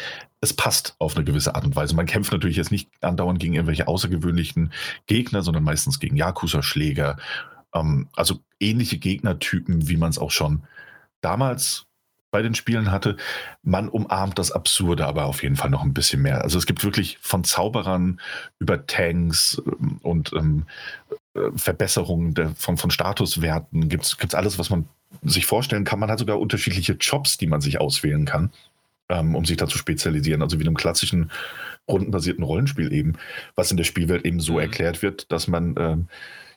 [0.40, 1.94] es passt auf eine gewisse Art und Weise.
[1.94, 4.72] Man kämpft natürlich jetzt nicht andauernd gegen irgendwelche außergewöhnlichen
[5.06, 7.18] Gegner, sondern meistens gegen Yakuza-Schläger.
[7.74, 10.64] Ähm, also ähnliche Gegnertypen, wie man es auch schon
[11.20, 11.86] damals
[12.34, 13.16] bei den Spielen hatte.
[13.62, 16.42] Man umarmt das Absurde aber auf jeden Fall noch ein bisschen mehr.
[16.42, 18.20] Also es gibt wirklich von Zauberern
[18.58, 20.66] über Tanks ähm, und ähm,
[21.34, 24.88] äh, Verbesserungen der, von, von Statuswerten, gibt es alles, was man
[25.22, 26.00] sich vorstellen kann.
[26.00, 28.50] Man hat sogar unterschiedliche Jobs, die man sich auswählen kann,
[29.08, 30.42] ähm, um sich da zu spezialisieren.
[30.42, 31.30] Also wie in einem klassischen
[31.88, 33.12] rundenbasierten Rollenspiel eben,
[33.54, 34.58] was in der Spielwelt eben so mhm.
[34.58, 36.08] erklärt wird, dass man ähm,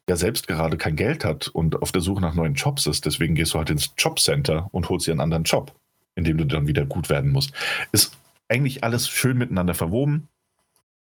[0.09, 3.05] ja selbst gerade kein Geld hat und auf der Suche nach neuen Jobs ist.
[3.05, 5.73] Deswegen gehst du halt ins Jobcenter und holst dir einen anderen Job,
[6.15, 7.51] in dem du dann wieder gut werden musst.
[7.91, 10.29] Ist eigentlich alles schön miteinander verwoben.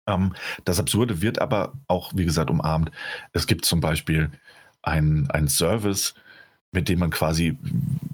[0.09, 2.91] Ähm, das Absurde wird aber auch, wie gesagt, umarmt.
[3.33, 4.31] Es gibt zum Beispiel
[4.83, 6.15] einen Service,
[6.71, 7.57] mit dem man quasi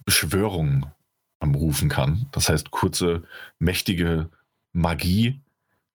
[0.04, 0.86] Beschwörungen
[1.44, 2.26] rufen kann.
[2.32, 3.24] Das heißt, kurze,
[3.58, 4.30] mächtige
[4.72, 5.40] Magie,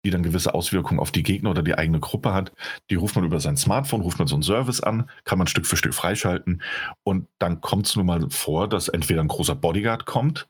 [0.07, 2.53] die dann gewisse Auswirkungen auf die Gegner oder die eigene Gruppe hat.
[2.89, 5.65] Die ruft man über sein Smartphone, ruft man so einen Service an, kann man Stück
[5.65, 6.61] für Stück freischalten.
[7.03, 10.47] Und dann kommt es nun mal vor, dass entweder ein großer Bodyguard kommt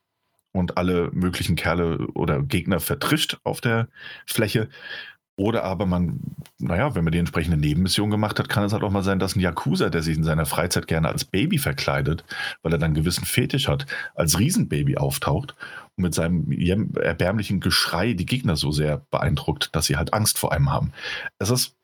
[0.51, 3.87] und alle möglichen Kerle oder Gegner vertrischt auf der
[4.27, 4.69] Fläche.
[5.39, 6.19] Oder aber man,
[6.59, 9.35] naja, wenn man die entsprechende Nebenmission gemacht hat, kann es halt auch mal sein, dass
[9.35, 12.25] ein Yakuza, der sich in seiner Freizeit gerne als Baby verkleidet,
[12.61, 15.55] weil er dann einen gewissen Fetisch hat, als Riesenbaby auftaucht
[15.97, 16.51] mit seinem
[16.95, 20.93] erbärmlichen Geschrei die Gegner so sehr beeindruckt, dass sie halt Angst vor einem haben.
[21.39, 21.75] Es ist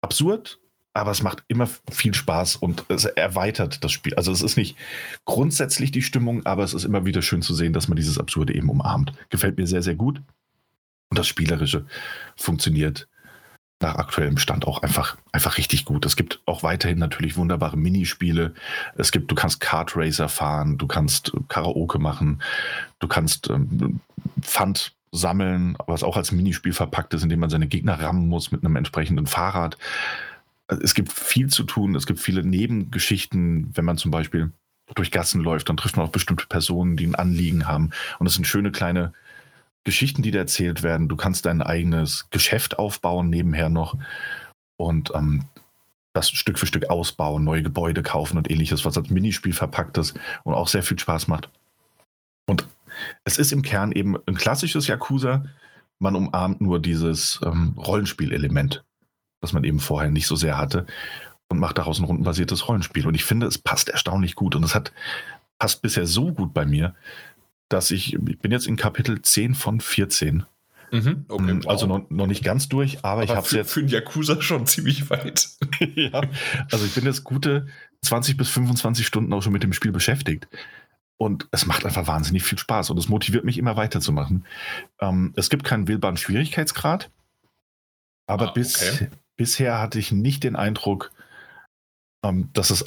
[0.00, 0.58] absurd,
[0.92, 4.14] aber es macht immer viel Spaß und es erweitert das Spiel.
[4.14, 4.76] Also es ist nicht
[5.24, 8.54] grundsätzlich die Stimmung, aber es ist immer wieder schön zu sehen, dass man dieses Absurde
[8.54, 9.12] eben umarmt.
[9.28, 10.22] Gefällt mir sehr, sehr gut.
[11.08, 11.86] Und das Spielerische
[12.34, 13.08] funktioniert
[13.80, 16.06] nach aktuellem Stand auch einfach, einfach richtig gut.
[16.06, 18.54] Es gibt auch weiterhin natürlich wunderbare Minispiele.
[18.96, 22.42] Es gibt, du kannst Kart Racer fahren, du kannst Karaoke machen,
[23.00, 24.00] du kannst ähm,
[24.40, 28.64] Pfand sammeln, was auch als Minispiel verpackt ist, indem man seine Gegner rammen muss mit
[28.64, 29.76] einem entsprechenden Fahrrad.
[30.68, 34.52] Es gibt viel zu tun, es gibt viele Nebengeschichten, wenn man zum Beispiel
[34.94, 37.90] durch Gassen läuft, dann trifft man auch bestimmte Personen, die ein Anliegen haben.
[38.18, 39.12] Und es sind schöne kleine
[39.86, 41.08] Geschichten, die da erzählt werden.
[41.08, 43.96] Du kannst dein eigenes Geschäft aufbauen, nebenher noch.
[44.76, 45.44] Und ähm,
[46.12, 50.18] das Stück für Stück ausbauen, neue Gebäude kaufen und ähnliches, was als Minispiel verpackt ist
[50.44, 51.48] und auch sehr viel Spaß macht.
[52.46, 52.66] Und
[53.24, 55.44] es ist im Kern eben ein klassisches Yakuza.
[55.98, 58.84] Man umarmt nur dieses ähm, Rollenspielelement,
[59.40, 60.86] das man eben vorher nicht so sehr hatte
[61.48, 63.06] und macht daraus ein rundenbasiertes Rollenspiel.
[63.06, 64.92] Und ich finde, es passt erstaunlich gut und es hat
[65.58, 66.94] passt bisher so gut bei mir,
[67.68, 70.44] dass ich, ich bin jetzt in Kapitel 10 von 14.
[70.92, 71.98] Mhm, okay, mm, also wow.
[71.98, 73.72] noch, noch, nicht ganz durch, aber, aber ich habe es jetzt.
[73.72, 75.48] Für den Yakuza schon ziemlich weit.
[75.94, 76.22] ja,
[76.70, 77.66] also ich bin jetzt gute
[78.02, 80.48] 20 bis 25 Stunden auch schon mit dem Spiel beschäftigt.
[81.18, 84.46] Und es macht einfach wahnsinnig viel Spaß und es motiviert mich immer weiterzumachen.
[85.00, 87.10] Ähm, es gibt keinen wählbaren Schwierigkeitsgrad,
[88.26, 89.08] aber ah, bis, okay.
[89.36, 91.10] bisher hatte ich nicht den Eindruck,
[92.22, 92.84] ähm, dass es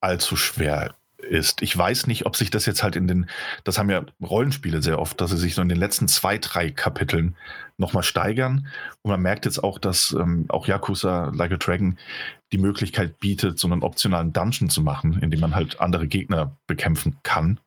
[0.00, 0.94] allzu schwer
[1.24, 1.62] ist.
[1.62, 3.28] Ich weiß nicht, ob sich das jetzt halt in den,
[3.64, 6.70] das haben ja Rollenspiele sehr oft, dass sie sich so in den letzten zwei, drei
[6.70, 7.36] Kapiteln
[7.76, 8.68] nochmal steigern.
[9.02, 11.98] Und man merkt jetzt auch, dass ähm, auch Yakuza Like a Dragon
[12.52, 16.56] die Möglichkeit bietet, so einen optionalen Dungeon zu machen, in dem man halt andere Gegner
[16.66, 17.58] bekämpfen kann,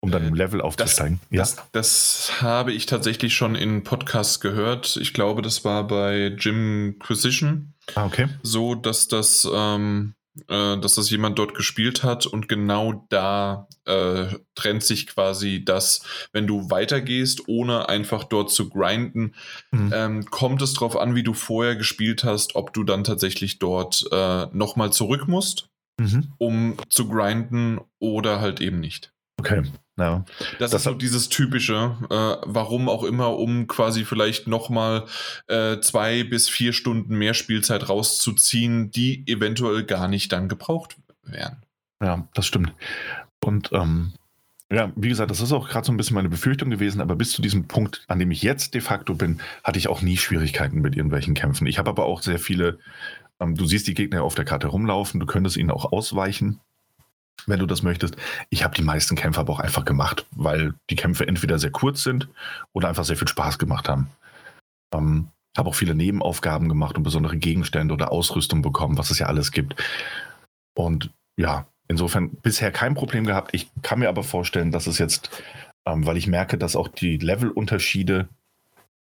[0.00, 1.20] um dann im Level aufzusteigen.
[1.30, 1.62] Das, ja?
[1.72, 4.96] das, das habe ich tatsächlich schon in Podcasts gehört.
[4.98, 7.74] Ich glaube, das war bei Jim Quisition.
[7.94, 8.28] Ah, okay.
[8.42, 10.14] So, dass das ähm,
[10.48, 16.02] äh, dass das jemand dort gespielt hat und genau da äh, trennt sich quasi das,
[16.32, 19.34] wenn du weitergehst, ohne einfach dort zu grinden,
[19.70, 19.92] mhm.
[19.94, 24.04] ähm, kommt es darauf an, wie du vorher gespielt hast, ob du dann tatsächlich dort
[24.10, 25.68] äh, nochmal zurück musst,
[26.00, 26.32] mhm.
[26.38, 29.12] um zu grinden oder halt eben nicht.
[29.38, 29.62] Okay.
[29.96, 30.24] Ja.
[30.58, 35.04] Das, das, ist so dieses typische, äh, warum auch immer, um quasi vielleicht nochmal
[35.46, 41.62] äh, zwei bis vier Stunden mehr Spielzeit rauszuziehen, die eventuell gar nicht dann gebraucht werden.
[42.02, 42.72] Ja, das stimmt.
[43.44, 44.14] Und ähm,
[44.72, 47.30] ja, wie gesagt, das ist auch gerade so ein bisschen meine Befürchtung gewesen, aber bis
[47.30, 50.80] zu diesem Punkt, an dem ich jetzt de facto bin, hatte ich auch nie Schwierigkeiten
[50.80, 51.68] mit irgendwelchen Kämpfen.
[51.68, 52.78] Ich habe aber auch sehr viele,
[53.38, 56.60] ähm, du siehst die Gegner auf der Karte rumlaufen, du könntest ihnen auch ausweichen
[57.46, 58.16] wenn du das möchtest.
[58.50, 62.02] Ich habe die meisten Kämpfe aber auch einfach gemacht, weil die Kämpfe entweder sehr kurz
[62.02, 62.28] sind
[62.72, 64.08] oder einfach sehr viel Spaß gemacht haben.
[64.94, 69.26] Ähm, habe auch viele Nebenaufgaben gemacht und besondere Gegenstände oder Ausrüstung bekommen, was es ja
[69.26, 69.76] alles gibt.
[70.74, 73.50] Und ja, insofern bisher kein Problem gehabt.
[73.52, 75.30] Ich kann mir aber vorstellen, dass es jetzt,
[75.86, 78.28] ähm, weil ich merke, dass auch die Levelunterschiede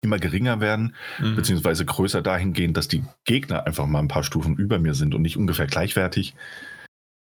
[0.02, 1.36] immer geringer werden, mhm.
[1.36, 5.22] beziehungsweise größer dahingehend, dass die Gegner einfach mal ein paar Stufen über mir sind und
[5.22, 6.36] nicht ungefähr gleichwertig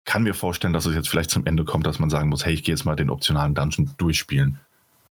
[0.06, 2.54] kann mir vorstellen, dass es jetzt vielleicht zum Ende kommt, dass man sagen muss, hey,
[2.54, 4.60] ich gehe jetzt mal den optionalen Dungeon durchspielen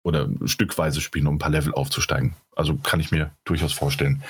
[0.05, 2.35] oder stückweise spielen, um ein paar Level aufzusteigen.
[2.55, 4.23] Also kann ich mir durchaus vorstellen.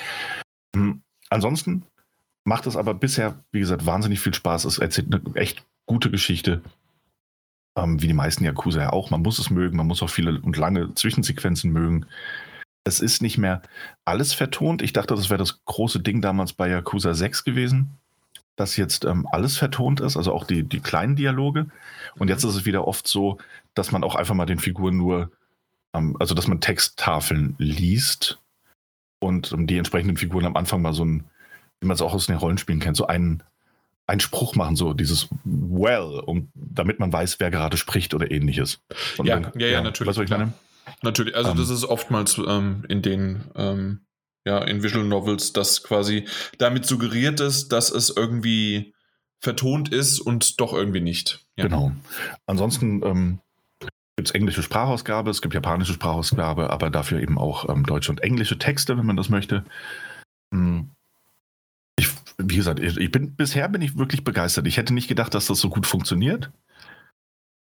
[0.74, 1.84] Hm, ansonsten
[2.44, 4.64] macht es aber bisher, wie gesagt, wahnsinnig viel Spaß.
[4.64, 6.62] Es erzählt eine echt gute Geschichte,
[7.76, 9.10] ähm, wie die meisten Yakuza ja auch.
[9.10, 12.06] Man muss es mögen, man muss auch viele und lange Zwischensequenzen mögen.
[12.84, 13.62] Es ist nicht mehr
[14.04, 14.80] alles vertont.
[14.80, 17.98] Ich dachte, das wäre das große Ding damals bei Yakuza 6 gewesen
[18.56, 21.66] dass jetzt ähm, alles vertont ist, also auch die, die kleinen Dialoge.
[22.18, 22.50] Und jetzt mhm.
[22.50, 23.38] ist es wieder oft so,
[23.74, 25.30] dass man auch einfach mal den Figuren nur,
[25.94, 28.38] ähm, also dass man Texttafeln liest
[29.18, 31.24] und ähm, die entsprechenden Figuren am Anfang mal so ein,
[31.80, 33.42] wie man es auch aus den Rollenspielen kennt, so einen,
[34.06, 38.80] einen Spruch machen, so dieses Well, um, damit man weiß, wer gerade spricht oder ähnliches.
[39.22, 40.08] Ja, dann, ja, ja, natürlich.
[40.08, 40.52] Was soll ich meine?
[41.02, 41.74] Natürlich, also das ähm.
[41.74, 44.00] ist oftmals ähm, in den ähm,
[44.46, 46.24] ja, in Visual Novels, dass quasi
[46.58, 48.94] damit suggeriert ist, dass es irgendwie
[49.40, 51.44] vertont ist und doch irgendwie nicht.
[51.56, 51.64] Ja.
[51.64, 51.92] Genau.
[52.46, 53.38] Ansonsten ähm,
[54.16, 58.22] gibt es englische Sprachausgabe, es gibt japanische Sprachausgabe, aber dafür eben auch ähm, deutsche und
[58.22, 59.64] englische Texte, wenn man das möchte.
[60.54, 60.90] Hm.
[61.98, 62.08] Ich,
[62.38, 64.66] wie gesagt, ich bin, bisher bin ich wirklich begeistert.
[64.66, 66.52] Ich hätte nicht gedacht, dass das so gut funktioniert.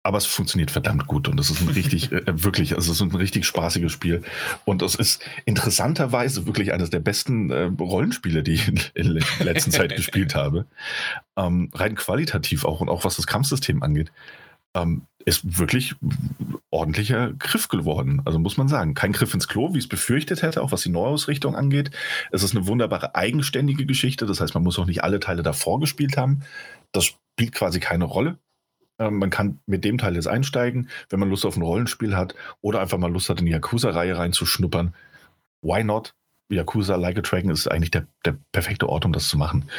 [0.04, 3.02] Aber es funktioniert verdammt gut und es ist ein richtig, äh, wirklich, also es ist
[3.02, 4.22] ein richtig spaßiges Spiel.
[4.66, 9.46] Und es ist interessanterweise wirklich eines der besten äh, Rollenspiele, die ich in, in der
[9.46, 10.66] letzten Zeit gespielt habe.
[11.38, 14.12] Ähm, rein qualitativ auch und auch was das Kampfsystem angeht.
[14.76, 15.96] Ähm, ist wirklich
[16.70, 18.22] ordentlicher Griff geworden.
[18.26, 18.94] Also muss man sagen.
[18.94, 21.92] Kein Griff ins Klo, wie es befürchtet hätte, auch was die Neuausrichtung angeht.
[22.32, 24.26] Es ist eine wunderbare eigenständige Geschichte.
[24.26, 26.42] Das heißt, man muss auch nicht alle Teile davor gespielt haben.
[26.92, 28.38] Das spielt quasi keine Rolle.
[29.00, 32.36] Ähm, man kann mit dem Teil jetzt einsteigen, wenn man Lust auf ein Rollenspiel hat
[32.62, 34.94] oder einfach mal Lust hat, in die Yakuza-Reihe reinzuschnuppern.
[35.62, 36.14] Why not?
[36.50, 39.70] Yakuza Like a Dragon ist eigentlich der, der perfekte Ort, um das zu machen.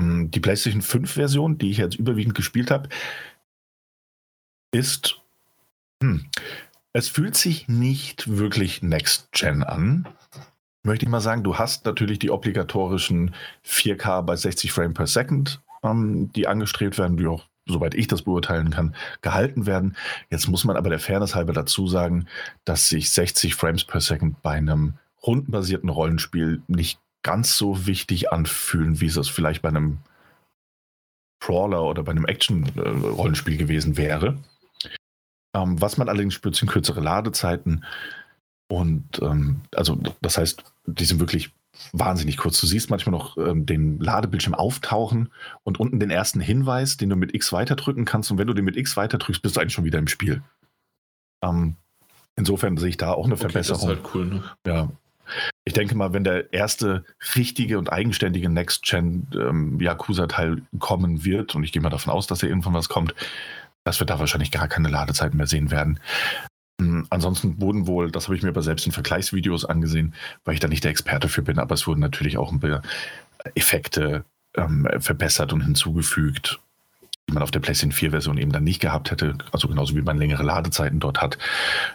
[0.00, 2.88] Hm, die PlayStation 5-Version, die ich jetzt überwiegend gespielt habe,
[4.72, 5.20] ist.
[6.02, 6.26] Hm,
[6.92, 10.06] es fühlt sich nicht wirklich Next Gen an.
[10.82, 15.62] Möchte ich mal sagen, du hast natürlich die obligatorischen 4K bei 60 Frames per Second,
[15.82, 19.96] ähm, die angestrebt werden, die auch soweit ich das beurteilen kann, gehalten werden.
[20.30, 22.26] Jetzt muss man aber der Fairness halber dazu sagen,
[22.64, 29.00] dass sich 60 Frames per Second bei einem rundenbasierten Rollenspiel nicht ganz so wichtig anfühlen,
[29.00, 29.98] wie es das vielleicht bei einem
[31.40, 34.38] Crawler oder bei einem Action-Rollenspiel gewesen wäre.
[35.54, 37.84] Ähm, was man allerdings spürt, sind kürzere Ladezeiten.
[38.68, 41.52] Und ähm, also das heißt, die sind wirklich
[41.92, 42.60] wahnsinnig kurz.
[42.60, 45.30] Du siehst manchmal noch ähm, den Ladebildschirm auftauchen
[45.62, 48.30] und unten den ersten Hinweis, den du mit X weiterdrücken kannst.
[48.30, 50.42] Und wenn du den mit X weiterdrückst, bist du eigentlich schon wieder im Spiel.
[51.42, 51.76] Ähm,
[52.36, 53.88] insofern sehe ich da auch eine okay, Verbesserung.
[53.88, 54.42] Das ist halt cool, ne?
[54.66, 54.88] Ja.
[55.64, 57.04] Ich denke mal, wenn der erste
[57.34, 59.80] richtige und eigenständige Next-Gen ähm,
[60.78, 63.14] kommen wird, und ich gehe mal davon aus, dass da irgendwann was kommt,
[63.84, 65.98] dass wir da wahrscheinlich gar keine Ladezeiten mehr sehen werden.
[66.84, 70.14] Ähm, ansonsten wurden wohl, das habe ich mir aber selbst in Vergleichsvideos angesehen,
[70.44, 72.82] weil ich da nicht der Experte für bin, aber es wurden natürlich auch ein paar
[73.54, 74.24] Effekte
[74.56, 76.60] ähm, verbessert und hinzugefügt,
[77.28, 79.36] die man auf der PlayStation 4-Version eben dann nicht gehabt hätte.
[79.52, 81.38] Also genauso wie man längere Ladezeiten dort hat.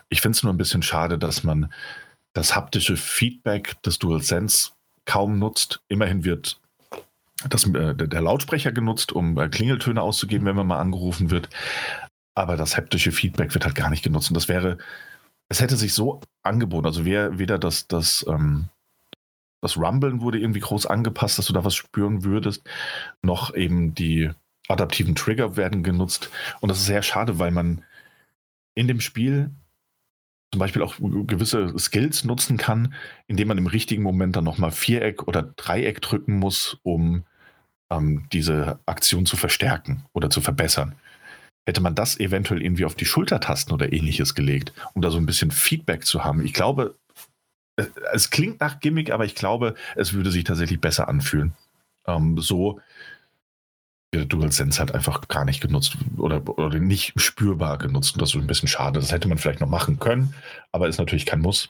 [0.09, 1.71] Ich finde es nur ein bisschen schade, dass man
[2.33, 4.71] das haptische Feedback des DualSense
[5.05, 5.81] kaum nutzt.
[5.87, 6.59] Immerhin wird
[7.47, 11.49] das, äh, der Lautsprecher genutzt, um äh, Klingeltöne auszugeben, wenn man mal angerufen wird.
[12.39, 14.29] Aber das haptische Feedback wird halt gar nicht genutzt.
[14.29, 14.77] Und das wäre,
[15.49, 16.85] es hätte sich so angeboten.
[16.85, 18.69] Also wär, weder das, das, ähm,
[19.59, 22.63] das Rumblen wurde irgendwie groß angepasst, dass du da was spüren würdest,
[23.21, 24.31] noch eben die
[24.69, 26.29] adaptiven Trigger werden genutzt.
[26.61, 27.83] Und das ist sehr schade, weil man
[28.73, 29.51] in dem Spiel
[30.53, 32.93] zum Beispiel auch gewisse Skills nutzen kann,
[33.27, 37.25] indem man im richtigen Moment dann nochmal Viereck oder Dreieck drücken muss, um
[37.89, 40.95] ähm, diese Aktion zu verstärken oder zu verbessern.
[41.65, 45.25] Hätte man das eventuell irgendwie auf die Schultertasten oder ähnliches gelegt, um da so ein
[45.25, 46.43] bisschen Feedback zu haben.
[46.43, 46.95] Ich glaube,
[48.11, 51.53] es klingt nach Gimmick, aber ich glaube, es würde sich tatsächlich besser anfühlen.
[52.07, 52.79] Ähm, so
[54.13, 58.15] der DualSense halt einfach gar nicht genutzt oder, oder nicht spürbar genutzt.
[58.15, 58.99] Und das ist ein bisschen schade.
[58.99, 60.33] Das hätte man vielleicht noch machen können,
[60.71, 61.69] aber ist natürlich kein Muss.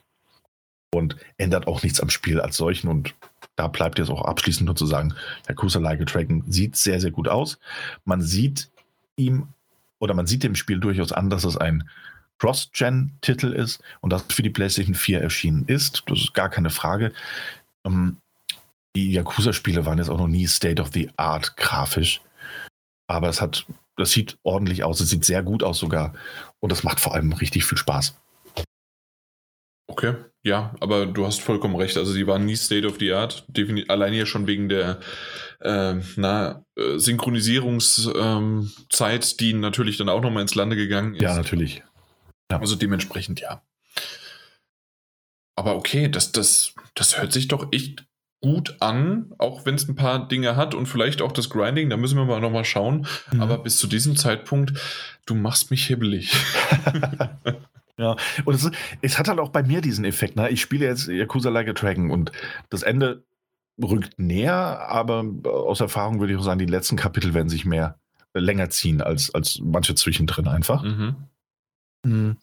[0.91, 2.87] Und ändert auch nichts am Spiel als solchen.
[2.87, 3.13] Und
[3.55, 5.13] da bleibt jetzt auch abschließend nur zu sagen,
[5.47, 7.59] Yakuza Like a Dragon sieht sehr, sehr gut aus.
[8.05, 8.71] Man sieht
[9.17, 9.49] ihm
[9.99, 11.89] oder man sieht dem Spiel durchaus an, dass es ein
[12.39, 16.03] Cross-Gen-Titel ist und das für die PlayStation 4 erschienen ist.
[16.07, 17.11] Das ist gar keine Frage.
[17.85, 18.17] Ähm,
[18.95, 22.21] die Yakuza-Spiele waren jetzt auch noch nie State of the Art grafisch.
[23.07, 23.65] Aber es hat,
[23.97, 26.13] das sieht ordentlich aus, es sieht sehr gut aus sogar.
[26.59, 28.15] Und es macht vor allem richtig viel Spaß.
[29.87, 31.97] Okay, ja, aber du hast vollkommen recht.
[31.97, 33.43] Also die waren nie State of the Art.
[33.47, 34.99] Definitiv, allein ja schon wegen der
[35.59, 41.21] äh, na, Synchronisierungszeit, ähm, die natürlich dann auch nochmal ins Lande gegangen ist.
[41.21, 41.83] Ja, natürlich.
[42.51, 42.59] Ja.
[42.59, 43.61] Also dementsprechend ja.
[45.57, 48.05] Aber okay, das, das, das hört sich doch echt
[48.41, 51.97] gut an, auch wenn es ein paar Dinge hat und vielleicht auch das Grinding, da
[51.97, 53.05] müssen wir mal nochmal schauen.
[53.33, 53.41] Mhm.
[53.41, 54.79] Aber bis zu diesem Zeitpunkt,
[55.25, 56.31] du machst mich hibbelig.
[57.99, 58.71] ja, und es,
[59.01, 60.37] es, hat halt auch bei mir diesen Effekt.
[60.37, 60.49] Ne?
[60.49, 62.31] Ich spiele jetzt Yakuza Like a Dragon und
[62.69, 63.25] das Ende
[63.81, 64.55] rückt näher,
[64.87, 67.99] aber aus Erfahrung würde ich auch sagen, die letzten Kapitel werden sich mehr
[68.33, 70.83] äh, länger ziehen als, als manche zwischendrin einfach.
[70.83, 71.15] Mhm.
[72.05, 72.37] Mhm.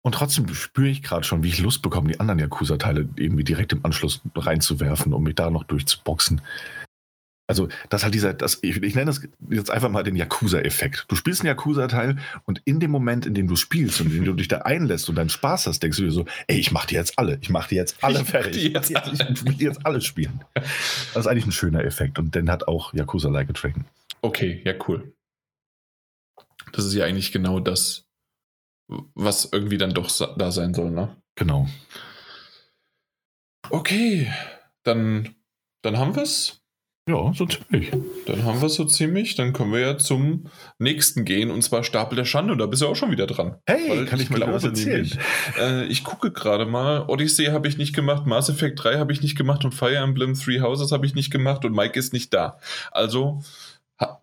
[0.00, 3.74] Und trotzdem spüre ich gerade schon, wie ich Lust bekomme, die anderen Yakuza-Teile irgendwie direkt
[3.74, 6.40] im Anschluss reinzuwerfen, um mich da noch durchzuboxen.
[7.48, 11.06] Also, das halt dieser, das, ich, ich nenne das jetzt einfach mal den Yakuza-Effekt.
[11.08, 14.24] Du spielst einen Yakuza-Teil und in dem Moment, in dem du spielst und in dem
[14.24, 16.86] du dich da einlässt und deinen Spaß hast, denkst du dir so, ey, ich mach
[16.86, 18.62] die jetzt alle, ich mach die jetzt alle ich fertig.
[18.62, 19.32] Die jetzt alle.
[19.32, 20.44] Ich will die jetzt alle spielen.
[20.54, 20.66] Das
[21.16, 23.84] ist eigentlich ein schöner Effekt und den hat auch Yakuza Like a Dragon.
[24.22, 25.12] Okay, ja, cool.
[26.72, 28.06] Das ist ja eigentlich genau das,
[29.14, 31.16] was irgendwie dann doch da sein soll, ne?
[31.34, 31.68] Genau.
[33.68, 34.32] Okay,
[34.84, 35.34] dann,
[35.82, 36.61] dann haben wir es.
[37.08, 37.90] Ja, so ziemlich.
[38.26, 39.34] Dann haben wir es so ziemlich.
[39.34, 40.46] Dann können wir ja zum
[40.78, 42.52] nächsten gehen und zwar Stapel der Schande.
[42.52, 43.56] Und da bist du auch schon wieder dran.
[43.66, 45.02] Hey, Weil kann ich, ich mal glaube, was erzählen?
[45.02, 45.18] Nämlich,
[45.58, 47.04] äh, ich gucke gerade mal.
[47.08, 50.34] Odyssey habe ich nicht gemacht, Mass Effect 3 habe ich nicht gemacht und Fire Emblem
[50.34, 52.58] Three Houses habe ich nicht gemacht und Mike ist nicht da.
[52.92, 53.42] Also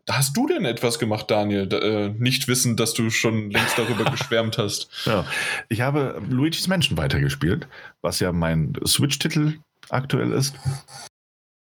[0.10, 1.72] Hast du denn etwas gemacht, Daniel?
[1.72, 4.90] Äh, nicht wissen, dass du schon längst darüber geschwärmt hast.
[5.06, 5.26] Ja,
[5.70, 7.68] ich habe Luigi's Mansion weitergespielt,
[8.02, 9.60] was ja mein Switch-Titel
[9.90, 10.56] aktuell ist.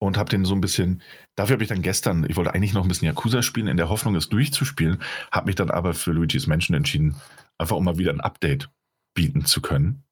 [0.02, 1.02] Und habe den so ein bisschen,
[1.36, 3.90] dafür habe ich dann gestern, ich wollte eigentlich noch ein bisschen Yakuza spielen, in der
[3.90, 7.16] Hoffnung, es durchzuspielen, habe mich dann aber für Luigi's Mansion entschieden,
[7.58, 8.70] einfach um mal wieder ein Update
[9.14, 10.02] bieten zu können.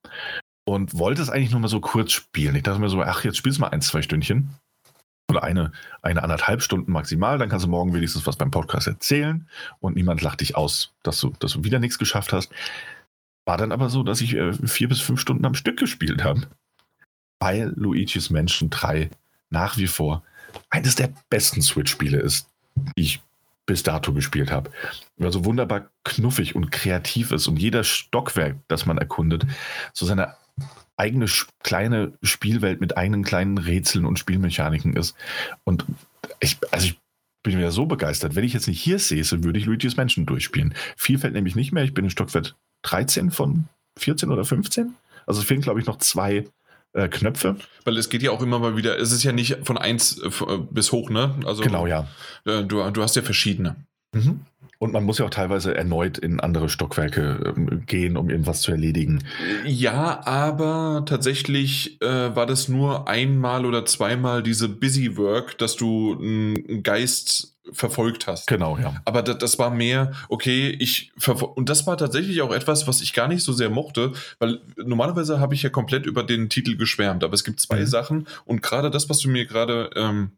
[0.67, 2.55] Und wollte es eigentlich nur mal so kurz spielen.
[2.55, 4.51] Ich dachte mir so, ach, jetzt spielst du mal ein, zwei Stündchen
[5.31, 9.49] oder eine, eine anderthalb Stunden maximal, dann kannst du morgen wenigstens was beim Podcast erzählen
[9.81, 12.53] und niemand lacht dich aus, dass du, dass du wieder nichts geschafft hast.
[13.47, 16.43] War dann aber so, dass ich äh, vier bis fünf Stunden am Stück gespielt habe,
[17.41, 19.11] weil Luigi's Mansion 3
[19.51, 20.23] nach wie vor
[20.71, 22.49] eines der besten Switch-Spiele ist,
[22.97, 23.23] die ich
[23.67, 24.71] bis dato gespielt habe.
[25.17, 29.47] Weil so wunderbar knuffig und kreativ ist und jeder Stockwerk, das man erkundet,
[29.93, 30.35] so seine
[30.97, 31.27] eigene
[31.63, 35.15] kleine Spielwelt mit eigenen kleinen Rätseln und Spielmechaniken ist.
[35.65, 35.85] Und
[36.41, 36.99] ich, also ich
[37.45, 38.35] bin wieder so begeistert.
[38.35, 40.75] Wenn ich jetzt nicht hier säße, würde ich Luigi's Mansion durchspielen.
[40.97, 41.85] Viel fällt nämlich nicht mehr.
[41.85, 43.69] Ich bin in Stockwerk 13 von
[43.99, 44.95] 14 oder 15.
[45.27, 46.47] Also es fehlen, glaube ich, noch zwei
[46.93, 47.57] äh, Knöpfe.
[47.85, 50.59] Weil es geht ja auch immer mal wieder, es ist ja nicht von 1 äh,
[50.71, 51.35] bis hoch, ne?
[51.45, 52.09] Also, genau, ja.
[52.45, 53.77] Äh, du, du hast ja verschiedene.
[54.13, 54.41] Mhm.
[54.81, 58.71] Und man muss ja auch teilweise erneut in andere Stockwerke ähm, gehen, um irgendwas zu
[58.71, 59.25] erledigen.
[59.65, 66.17] Ja, aber tatsächlich äh, war das nur einmal oder zweimal diese Busy Work, dass du
[66.17, 68.47] einen Geist verfolgt hast.
[68.47, 68.95] Genau, ja.
[69.05, 71.13] Aber das, das war mehr, okay, ich
[71.55, 75.41] und das war tatsächlich auch etwas, was ich gar nicht so sehr mochte, weil normalerweise
[75.41, 77.87] habe ich ja komplett über den Titel geschwärmt, aber es gibt zwei mhm.
[77.87, 80.33] Sachen und gerade das, was du mir gerade ähm,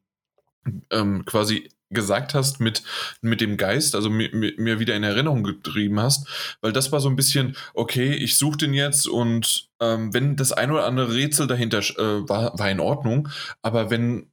[0.91, 2.83] ähm, quasi gesagt hast mit,
[3.21, 6.27] mit dem Geist, also mir, mir wieder in Erinnerung getrieben hast,
[6.61, 10.53] weil das war so ein bisschen, okay, ich suche den jetzt und ähm, wenn das
[10.53, 13.29] ein oder andere Rätsel dahinter äh, war, war in Ordnung,
[13.63, 14.31] aber wenn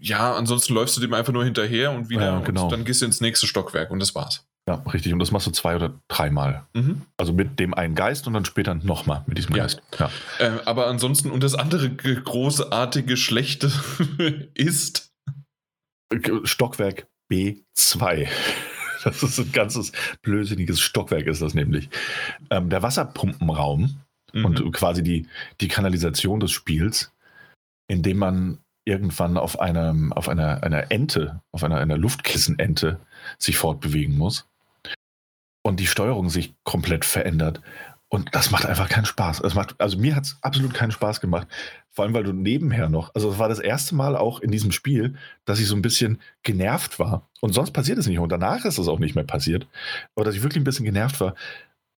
[0.00, 2.64] ja, ansonsten läufst du dem einfach nur hinterher und wieder ja, genau.
[2.64, 4.44] und dann gehst du ins nächste Stockwerk und das war's.
[4.68, 5.12] Ja, richtig.
[5.12, 6.66] Und das machst du zwei oder dreimal.
[6.74, 7.02] Mhm.
[7.16, 9.62] Also mit dem einen Geist und dann später nochmal mit diesem ja.
[9.62, 9.80] Geist.
[9.98, 10.10] Ja.
[10.40, 13.70] Äh, aber ansonsten, und das andere großartige, schlechte
[14.54, 15.12] ist,
[16.44, 18.28] Stockwerk B2.
[19.04, 21.88] Das ist ein ganzes blödsinniges Stockwerk, ist das nämlich.
[22.50, 24.00] Ähm, der Wasserpumpenraum
[24.32, 24.44] mhm.
[24.44, 25.28] und quasi die,
[25.60, 27.12] die Kanalisation des Spiels,
[27.86, 32.98] in dem man irgendwann auf, einem, auf einer, einer Ente, auf einer, einer Luftkissenente
[33.38, 34.48] sich fortbewegen muss
[35.62, 37.60] und die Steuerung sich komplett verändert.
[38.08, 39.42] Und das macht einfach keinen Spaß.
[39.54, 41.48] Macht, also mir hat es absolut keinen Spaß gemacht.
[41.90, 44.70] Vor allem, weil du nebenher noch, also es war das erste Mal auch in diesem
[44.70, 47.28] Spiel, dass ich so ein bisschen genervt war.
[47.40, 48.20] Und sonst passiert es nicht.
[48.20, 49.66] Und danach ist es auch nicht mehr passiert.
[50.14, 51.34] Aber dass ich wirklich ein bisschen genervt war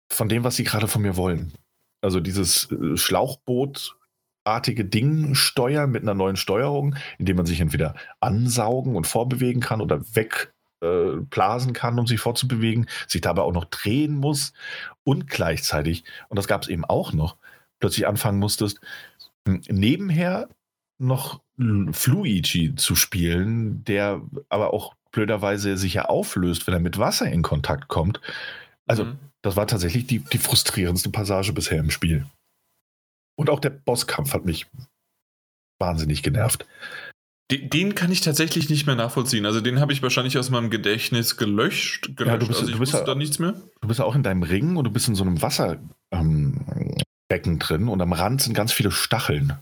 [0.10, 1.52] von dem, was sie gerade von mir wollen.
[2.02, 8.95] Also dieses äh, Schlauchbootartige Ding steuern mit einer neuen Steuerung, indem man sich entweder ansaugen
[8.95, 13.65] und vorbewegen kann oder weg äh, blasen kann, um sich fortzubewegen, sich dabei auch noch
[13.65, 14.53] drehen muss
[15.03, 17.38] und gleichzeitig, und das gab es eben auch noch,
[17.80, 18.80] plötzlich anfangen musstest,
[19.45, 20.49] nebenher
[20.99, 21.41] noch
[21.91, 27.41] Fluigi zu spielen, der aber auch blöderweise sich ja auflöst, wenn er mit Wasser in
[27.41, 28.22] Kontakt kommt.
[28.85, 29.19] Also, mhm.
[29.41, 32.25] das war tatsächlich die, die frustrierendste Passage bisher im Spiel.
[33.35, 34.67] Und auch der Bosskampf hat mich
[35.80, 36.65] wahnsinnig genervt.
[37.50, 39.45] Den, den, kann ich tatsächlich nicht mehr nachvollziehen.
[39.45, 42.17] Also den habe ich wahrscheinlich aus meinem Gedächtnis gelöscht.
[42.17, 42.27] gelöscht.
[42.27, 43.53] Ja, du bist, also du bist ja, da nichts mehr.
[43.80, 45.85] Du bist ja auch in deinem Ring und du bist in so einem Wasserbecken
[47.32, 49.53] ähm, drin und am Rand sind ganz viele Stacheln.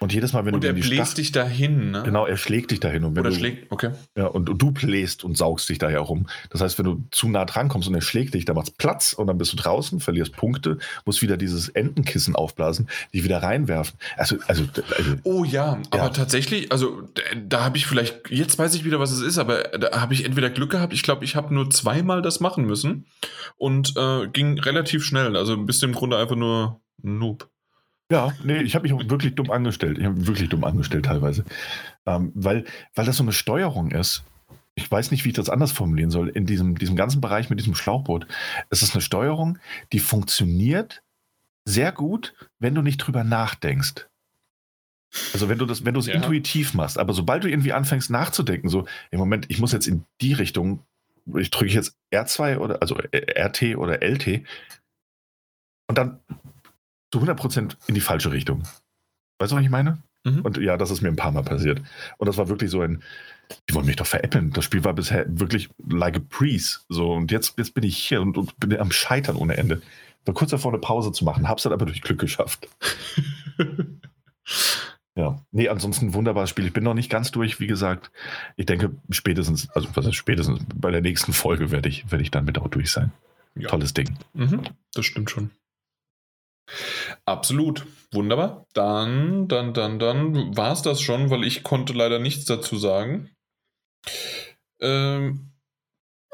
[0.00, 2.02] Und jedes Mal, wenn und du er bläst Stach dich dahin, ne?
[2.04, 3.04] Genau, er schlägt dich dahin.
[3.04, 3.90] Und wenn Oder du, schlägt, okay.
[4.16, 6.26] Ja, und, und, du bläst und saugst dich daher rum.
[6.50, 9.12] Das heißt, wenn du zu nah dran kommst und er schlägt dich, dann macht's Platz
[9.12, 13.96] und dann bist du draußen, verlierst Punkte, musst wieder dieses Entenkissen aufblasen, dich wieder reinwerfen.
[14.16, 14.64] Also, also,
[14.96, 18.98] also Oh ja, ja, aber tatsächlich, also da habe ich vielleicht, jetzt weiß ich wieder,
[18.98, 21.70] was es ist, aber da habe ich entweder Glück gehabt, ich glaube, ich habe nur
[21.70, 23.06] zweimal das machen müssen
[23.56, 25.36] und äh, ging relativ schnell.
[25.36, 27.48] Also bist du im Grunde einfach nur Noob.
[28.10, 29.98] Ja, nee, ich habe mich wirklich dumm angestellt.
[29.98, 31.44] Ich habe wirklich dumm angestellt teilweise.
[32.06, 34.24] Ähm, weil, weil das so eine Steuerung ist.
[34.74, 36.28] Ich weiß nicht, wie ich das anders formulieren soll.
[36.28, 38.26] In diesem, diesem ganzen Bereich mit diesem Schlauchboot.
[38.70, 39.58] Es ist eine Steuerung,
[39.92, 41.02] die funktioniert
[41.64, 44.06] sehr gut, wenn du nicht drüber nachdenkst.
[45.32, 46.14] Also wenn du das, wenn du es ja.
[46.14, 50.04] intuitiv machst, aber sobald du irgendwie anfängst nachzudenken, so im Moment, ich muss jetzt in
[50.20, 50.80] die Richtung,
[51.38, 54.42] ich drücke jetzt R2 oder also RT oder LT
[55.86, 56.18] und dann
[57.14, 58.64] zu 100% in die falsche Richtung.
[59.38, 59.98] Weißt du, was ich meine?
[60.24, 60.40] Mhm.
[60.40, 61.80] Und ja, das ist mir ein paar Mal passiert.
[62.18, 63.04] Und das war wirklich so ein,
[63.68, 64.50] die wollen mich doch veräppeln.
[64.50, 66.80] Das Spiel war bisher wirklich like a breeze.
[66.88, 69.80] So, und jetzt, jetzt bin ich hier und, und bin am Scheitern ohne Ende.
[70.24, 72.68] War kurz davor, eine Pause zu machen, hab's dann aber durch Glück geschafft.
[75.14, 76.66] ja, nee, ansonsten wunderbares Spiel.
[76.66, 78.10] Ich bin noch nicht ganz durch, wie gesagt.
[78.56, 82.32] Ich denke, spätestens, also was ist spätestens, bei der nächsten Folge werde ich, werde ich
[82.32, 83.12] dann mit auch durch sein.
[83.54, 83.68] Ja.
[83.68, 84.16] Tolles Ding.
[84.32, 84.62] Mhm,
[84.94, 85.52] das stimmt schon.
[87.24, 87.86] Absolut.
[88.12, 88.66] Wunderbar.
[88.74, 93.30] Dann, dann, dann, dann war es das schon, weil ich konnte leider nichts dazu sagen.
[94.80, 95.52] Ähm,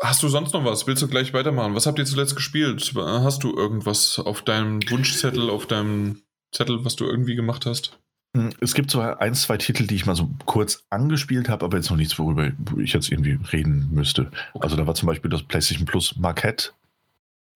[0.00, 0.86] hast du sonst noch was?
[0.86, 1.75] Willst du gleich weitermachen?
[1.75, 2.92] Was habt ihr zuletzt gespielt?
[2.97, 7.99] Hast du irgendwas auf deinem Wunschzettel, auf deinem Zettel, was du irgendwie gemacht hast?
[8.36, 11.76] Hm, es gibt so ein, zwei Titel, die ich mal so kurz angespielt habe, aber
[11.76, 14.31] jetzt noch nichts, worüber ich jetzt irgendwie reden müsste.
[14.52, 14.62] Okay.
[14.62, 16.70] Also da war zum Beispiel das PlayStation Plus Marquette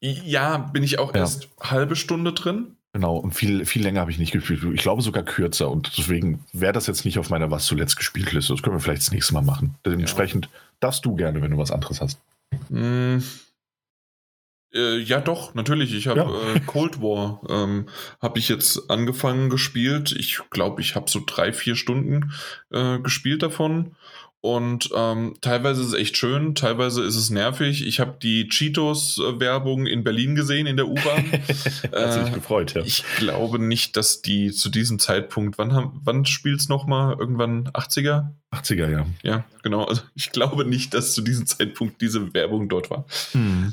[0.04, 1.20] ja, bin ich auch ja.
[1.20, 2.76] erst halbe Stunde drin.
[2.92, 4.62] Genau, und viel, viel länger habe ich nicht gespielt.
[4.72, 5.68] Ich glaube sogar kürzer.
[5.68, 8.52] Und deswegen wäre das jetzt nicht auf meiner Was zuletzt gespielt Liste.
[8.52, 9.74] Das können wir vielleicht das nächste Mal machen.
[9.84, 10.50] Dementsprechend ja.
[10.80, 12.20] darfst du gerne, wenn du was anderes hast.
[12.68, 13.18] Mm.
[14.72, 15.94] Äh, ja, doch, natürlich.
[15.94, 16.54] Ich habe ja.
[16.54, 17.86] äh, Cold War ähm,
[18.20, 20.14] habe ich jetzt angefangen gespielt.
[20.16, 22.32] Ich glaube, ich habe so drei, vier Stunden
[22.70, 23.96] äh, gespielt davon.
[24.44, 27.86] Und ähm, teilweise ist es echt schön, teilweise ist es nervig.
[27.86, 31.32] Ich habe die Cheetos-Werbung in Berlin gesehen, in der U-Bahn.
[31.94, 32.82] Hat sich äh, gefreut, ja.
[32.82, 37.16] Ich glaube nicht, dass die zu diesem Zeitpunkt, wann, wann spielt es nochmal?
[37.18, 38.32] Irgendwann 80er?
[38.52, 39.06] 80er, ja.
[39.22, 39.84] Ja, genau.
[39.84, 43.06] Also ich glaube nicht, dass zu diesem Zeitpunkt diese Werbung dort war.
[43.32, 43.72] Hm.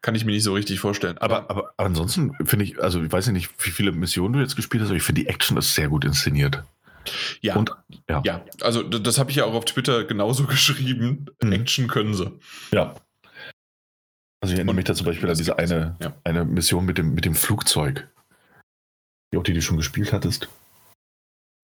[0.00, 1.16] Kann ich mir nicht so richtig vorstellen.
[1.18, 4.56] Aber, aber, aber ansonsten finde ich, also ich weiß nicht, wie viele Missionen du jetzt
[4.56, 6.64] gespielt hast, aber ich finde die Action ist sehr gut inszeniert.
[7.40, 7.70] Ja, und,
[8.08, 8.22] ja.
[8.24, 8.44] ja.
[8.60, 11.26] also das habe ich ja auch auf Twitter genauso geschrieben.
[11.42, 11.52] Mhm.
[11.52, 12.38] Action können sie.
[12.72, 12.94] Ja.
[14.40, 16.12] Also ich erinnere mich da zum Beispiel an diese eine, ja.
[16.24, 18.08] eine Mission mit dem, mit dem Flugzeug.
[19.32, 20.48] Die auch die du schon gespielt hattest.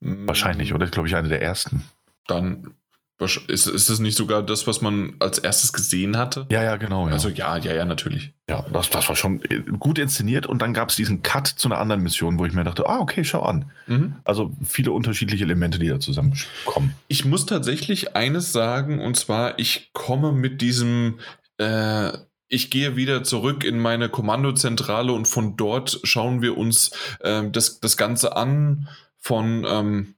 [0.00, 0.28] Mhm.
[0.28, 0.86] Wahrscheinlich, oder?
[0.86, 1.84] Glaube ich, eine der ersten.
[2.26, 2.74] Dann
[3.20, 6.46] ist, ist das nicht sogar das, was man als erstes gesehen hatte?
[6.50, 7.08] Ja, ja, genau.
[7.08, 7.14] Ja.
[7.14, 8.32] Also ja, ja, ja, natürlich.
[8.48, 11.68] Ja, das, das war schon äh, gut inszeniert und dann gab es diesen Cut zu
[11.68, 13.72] einer anderen Mission, wo ich mir dachte, ah, okay, schau an.
[13.88, 14.14] Mhm.
[14.24, 16.94] Also viele unterschiedliche Elemente, die da zusammenkommen.
[17.08, 21.18] Ich muss tatsächlich eines sagen, und zwar, ich komme mit diesem
[21.58, 22.12] äh,
[22.48, 27.80] ich gehe wieder zurück in meine Kommandozentrale und von dort schauen wir uns äh, das,
[27.80, 28.88] das Ganze an
[29.18, 30.14] von, ähm,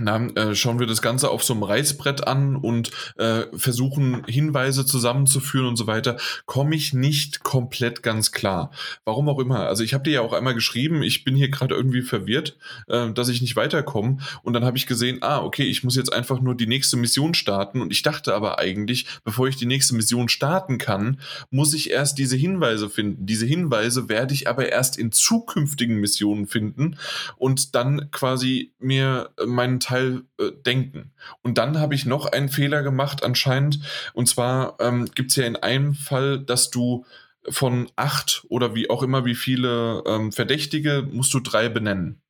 [0.00, 4.86] na, äh, schauen wir das Ganze auf so einem Reißbrett an und äh, versuchen Hinweise
[4.86, 8.70] zusammenzuführen und so weiter, komme ich nicht komplett ganz klar.
[9.04, 9.66] Warum auch immer.
[9.66, 13.10] Also ich habe dir ja auch einmal geschrieben, ich bin hier gerade irgendwie verwirrt, äh,
[13.10, 14.18] dass ich nicht weiterkomme.
[14.44, 17.34] Und dann habe ich gesehen, ah, okay, ich muss jetzt einfach nur die nächste Mission
[17.34, 17.82] starten.
[17.82, 21.18] Und ich dachte aber eigentlich, bevor ich die nächste Mission starten kann,
[21.50, 23.26] muss ich erst diese Hinweise finden.
[23.26, 26.96] Diese Hinweise werde ich aber erst in zukünftigen Missionen finden
[27.36, 31.12] und dann quasi mir meinen Teil äh, denken.
[31.42, 33.80] Und dann habe ich noch einen Fehler gemacht anscheinend.
[34.12, 37.06] Und zwar ähm, gibt es ja in einem Fall, dass du
[37.48, 42.20] von acht oder wie auch immer wie viele ähm, Verdächtige musst du drei benennen.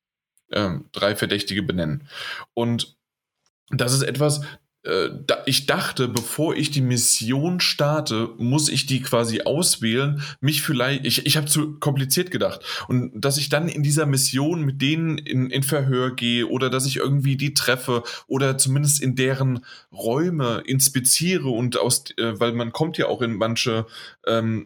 [0.52, 2.08] Ähm, drei Verdächtige benennen.
[2.54, 2.96] Und
[3.70, 4.42] das ist etwas,
[5.46, 10.22] ich dachte, bevor ich die Mission starte, muss ich die quasi auswählen.
[10.40, 12.60] Mich vielleicht, ich, ich habe zu kompliziert gedacht.
[12.88, 16.86] Und dass ich dann in dieser Mission mit denen in, in Verhör gehe oder dass
[16.86, 22.72] ich irgendwie die treffe oder zumindest in deren Räume inspiziere und aus, äh, weil man
[22.72, 23.86] kommt ja auch in manche
[24.26, 24.64] ähm,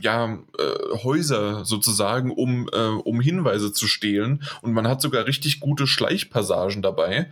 [0.00, 4.42] ja, äh, Häuser sozusagen, um, äh, um Hinweise zu stehlen.
[4.62, 7.30] Und man hat sogar richtig gute Schleichpassagen dabei.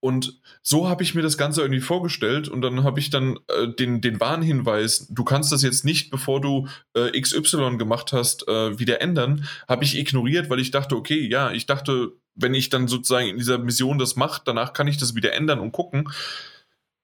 [0.00, 2.48] Und so habe ich mir das Ganze irgendwie vorgestellt.
[2.48, 6.40] Und dann habe ich dann äh, den, den Warnhinweis, du kannst das jetzt nicht, bevor
[6.40, 11.26] du äh, XY gemacht hast, äh, wieder ändern, habe ich ignoriert, weil ich dachte, okay,
[11.28, 14.98] ja, ich dachte, wenn ich dann sozusagen in dieser Mission das mache, danach kann ich
[14.98, 16.10] das wieder ändern und gucken.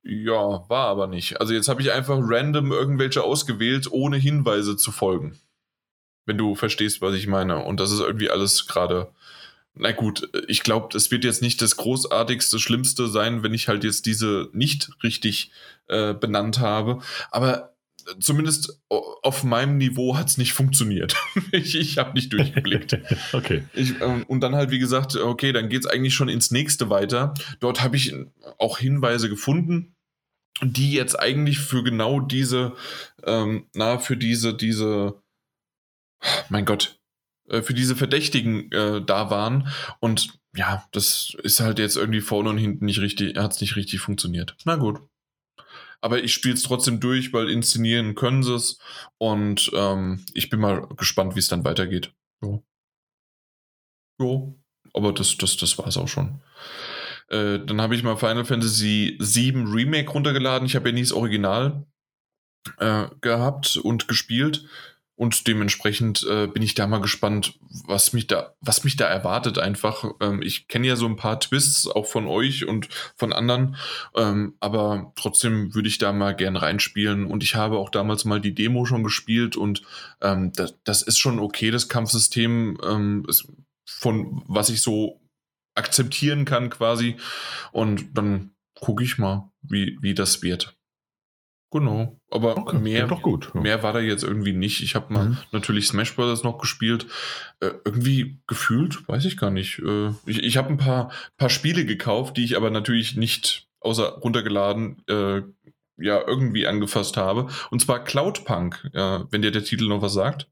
[0.04, 1.40] Ja, war aber nicht.
[1.40, 5.38] Also jetzt habe ich einfach random irgendwelche ausgewählt, ohne Hinweise zu folgen.
[6.26, 7.64] Wenn du verstehst, was ich meine.
[7.64, 9.12] Und das ist irgendwie alles gerade.
[9.74, 13.84] Na gut, ich glaube, es wird jetzt nicht das großartigste, schlimmste sein, wenn ich halt
[13.84, 15.50] jetzt diese nicht richtig
[15.88, 17.00] äh, benannt habe.
[17.30, 17.71] Aber
[18.20, 21.14] zumindest auf meinem Niveau hat es nicht funktioniert.
[21.52, 22.98] ich ich habe nicht durchgeblickt.
[23.32, 23.64] okay.
[23.74, 26.90] Ich, ähm, und dann halt, wie gesagt, okay, dann geht es eigentlich schon ins nächste
[26.90, 27.34] weiter.
[27.60, 28.14] Dort habe ich
[28.58, 29.94] auch Hinweise gefunden,
[30.62, 32.74] die jetzt eigentlich für genau diese,
[33.24, 35.22] ähm, na, für diese, diese,
[36.48, 37.00] mein Gott,
[37.48, 39.68] äh, für diese Verdächtigen äh, da waren.
[40.00, 43.76] Und ja, das ist halt jetzt irgendwie vorne und hinten nicht richtig, hat es nicht
[43.76, 44.56] richtig funktioniert.
[44.64, 45.00] Na gut.
[46.02, 48.78] Aber ich spiele es trotzdem durch, weil inszenieren können sie es.
[49.18, 52.12] Und ähm, ich bin mal gespannt, wie es dann weitergeht.
[52.42, 52.62] Jo.
[54.20, 54.58] Jo.
[54.92, 56.42] Aber das, das, das war es auch schon.
[57.28, 60.66] Äh, dann habe ich mal Final Fantasy VII Remake runtergeladen.
[60.66, 61.86] Ich habe ja nie das Original
[62.78, 64.66] äh, gehabt und gespielt.
[65.22, 67.54] Und dementsprechend äh, bin ich da mal gespannt,
[67.86, 70.04] was mich da, was mich da erwartet einfach.
[70.20, 73.76] Ähm, ich kenne ja so ein paar Twists auch von euch und von anderen,
[74.16, 77.24] ähm, aber trotzdem würde ich da mal gern reinspielen.
[77.24, 79.82] Und ich habe auch damals mal die Demo schon gespielt und
[80.20, 83.46] ähm, das, das, ist schon okay, das Kampfsystem, ähm, ist
[83.86, 85.20] von was ich so
[85.76, 87.14] akzeptieren kann quasi.
[87.70, 90.76] Und dann gucke ich mal, wie, wie das wird.
[91.72, 92.20] Genau.
[92.30, 93.60] Aber okay, mehr, doch gut, ja.
[93.62, 94.82] mehr war da jetzt irgendwie nicht.
[94.82, 95.38] Ich habe mal mhm.
[95.52, 96.44] natürlich Smash Bros.
[96.44, 97.06] noch gespielt.
[97.60, 99.78] Äh, irgendwie gefühlt, weiß ich gar nicht.
[99.78, 104.18] Äh, ich ich habe ein paar, paar Spiele gekauft, die ich aber natürlich nicht außer
[104.18, 105.40] runtergeladen äh,
[105.96, 107.48] ja irgendwie angefasst habe.
[107.70, 110.48] Und zwar Cloudpunk, wenn dir der Titel noch was sagt.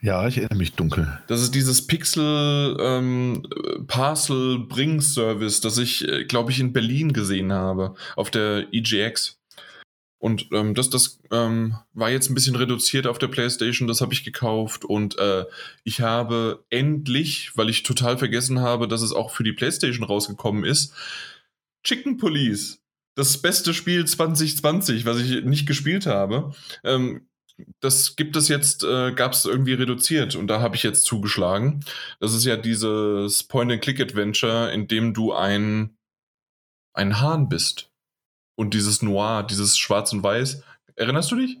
[0.00, 1.18] Ja, ich erinnere mich dunkel.
[1.26, 3.46] Das ist dieses Pixel ähm,
[3.86, 9.39] Parcel Bring Service, das ich, äh, glaube ich, in Berlin gesehen habe, auf der EGX.
[10.20, 14.12] Und ähm, das, das ähm, war jetzt ein bisschen reduziert auf der PlayStation, das habe
[14.12, 15.46] ich gekauft und äh,
[15.82, 20.64] ich habe endlich, weil ich total vergessen habe, dass es auch für die PlayStation rausgekommen
[20.64, 20.92] ist,
[21.82, 22.82] Chicken Police
[23.14, 26.52] das beste Spiel 2020, was ich nicht gespielt habe.
[26.84, 27.26] Ähm,
[27.80, 31.84] das gibt es jetzt, äh, gab es irgendwie reduziert und da habe ich jetzt zugeschlagen.
[32.18, 35.96] Das ist ja dieses Point-and-Click-Adventure, in dem du ein,
[36.94, 37.89] ein Hahn bist.
[38.60, 40.62] Und dieses Noir, dieses Schwarz und Weiß.
[40.94, 41.56] Erinnerst du dich?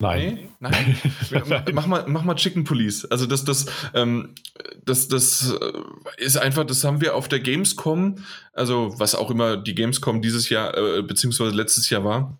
[0.00, 0.34] Nein.
[0.34, 0.48] Nee?
[0.58, 1.64] Nein.
[1.74, 3.04] mach, mal, mach mal Chicken Police.
[3.04, 4.34] Also das, das, ähm,
[4.82, 5.72] das, das äh,
[6.16, 8.24] ist einfach, das haben wir auf der Gamescom,
[8.54, 12.38] also was auch immer die Gamescom dieses Jahr, äh, beziehungsweise letztes Jahr war,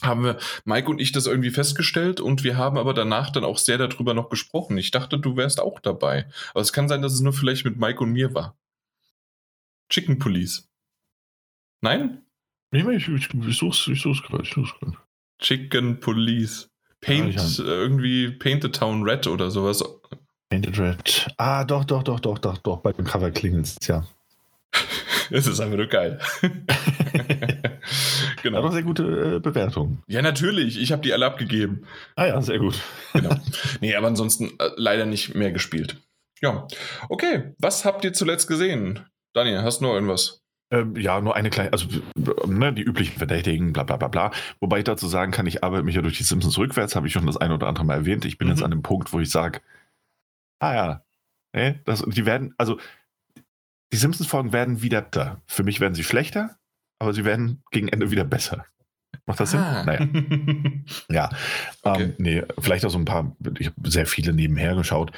[0.00, 3.58] haben wir, Mike und ich, das irgendwie festgestellt und wir haben aber danach dann auch
[3.58, 4.78] sehr darüber noch gesprochen.
[4.78, 6.26] Ich dachte, du wärst auch dabei.
[6.52, 8.56] Aber es kann sein, dass es nur vielleicht mit Mike und mir war.
[9.90, 10.70] Chicken Police.
[11.84, 12.22] Nein?
[12.70, 14.96] Nee, ich, ich, ich such's, ich such's gerade, ich such's gerade.
[15.38, 16.70] Chicken Police.
[17.02, 19.84] Paint, hab- irgendwie Paint the Town Red oder sowas.
[20.48, 21.28] Painted Red.
[21.36, 22.78] Ah, doch, doch, doch, doch, doch, doch.
[22.78, 24.06] Bei dem Cover klingelt's, ja.
[25.30, 26.18] Es ist einfach nur geil.
[28.42, 28.60] Genau.
[28.60, 30.02] doch sehr gute äh, Bewertung.
[30.06, 30.78] Ja, natürlich.
[30.78, 31.86] Ich habe die alle abgegeben.
[32.14, 32.78] Ah ja, sehr gut.
[33.14, 33.34] Genau.
[33.80, 35.96] nee, aber ansonsten äh, leider nicht mehr gespielt.
[36.42, 36.66] Ja.
[37.08, 37.54] Okay.
[37.58, 39.00] Was habt ihr zuletzt gesehen?
[39.32, 40.43] Daniel, hast du noch irgendwas?
[40.70, 41.86] Ähm, ja, nur eine kleine, also
[42.46, 44.30] ne, die üblichen Verdächtigen, bla bla bla bla.
[44.60, 47.12] Wobei ich dazu sagen kann, ich arbeite mich ja durch die Simpsons rückwärts, habe ich
[47.12, 48.24] schon das eine oder andere Mal erwähnt.
[48.24, 48.54] Ich bin Mhm.
[48.54, 49.60] jetzt an dem Punkt, wo ich sage,
[50.60, 51.02] ah ja,
[51.54, 52.78] ne, das, die werden, also
[53.92, 55.40] die Simpsons-Folgen werden wieder da.
[55.46, 56.56] Für mich werden sie schlechter,
[56.98, 58.64] aber sie werden gegen Ende wieder besser.
[59.26, 59.60] Macht das Sinn?
[59.60, 59.84] Ah.
[59.84, 60.06] Naja.
[61.10, 61.30] Ja,
[61.82, 62.02] Okay.
[62.04, 65.12] ähm, nee, vielleicht auch so ein paar, ich habe sehr viele nebenher geschaut,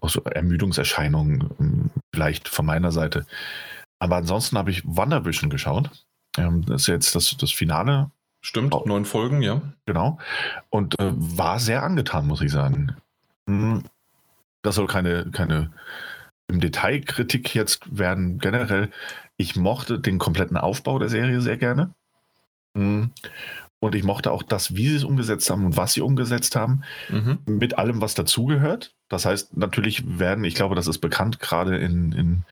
[0.00, 3.26] auch so Ermüdungserscheinungen, ähm, vielleicht von meiner Seite.
[4.02, 5.88] Aber ansonsten habe ich WandaVision geschaut.
[6.36, 8.10] Ähm, das ist jetzt das, das Finale,
[8.44, 8.82] Stimmt, Oh.
[8.84, 9.62] neun Folgen, ja.
[9.86, 10.18] genau.
[10.68, 12.96] Und äh, war sehr angetan, muss ich sagen.
[13.48, 13.84] Hm,
[14.62, 15.70] Das soll keine, keine
[16.48, 18.40] im Detail Kritik jetzt werden.
[18.40, 18.90] Generell,
[19.36, 21.90] ich mochte den kompletten Aufbau der Serie sehr gerne.
[22.76, 23.10] Hm,
[23.78, 26.82] Und ich mochte auch das, wie sie es umgesetzt haben und was sie umgesetzt haben.
[27.08, 27.38] Mhm.
[27.46, 28.92] mit allem, was dazugehört.
[29.08, 32.42] Das heißt, natürlich werden, ich glaube, das ist bekannt, gerade in, in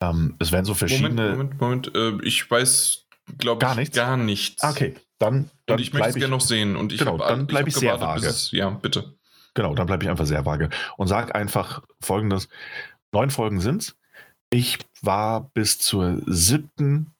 [0.00, 1.30] ähm, es werden so verschiedene.
[1.32, 2.22] Moment, Moment, Moment.
[2.22, 3.06] Äh, ich weiß,
[3.38, 3.96] glaube ich, nichts?
[3.96, 4.62] gar nichts.
[4.64, 6.76] Okay, dann, dann Und ich möchte es bleibe gerne noch sehen.
[6.76, 8.26] Und ich Genau, hab- dann bleib hab ich sehr vage.
[8.26, 9.14] Es, ja, bitte.
[9.54, 12.48] Genau, dann bleibe ich einfach sehr vage und sage einfach folgendes:
[13.12, 13.96] Neun Folgen sind's.
[14.52, 17.12] Ich war bis zur siebten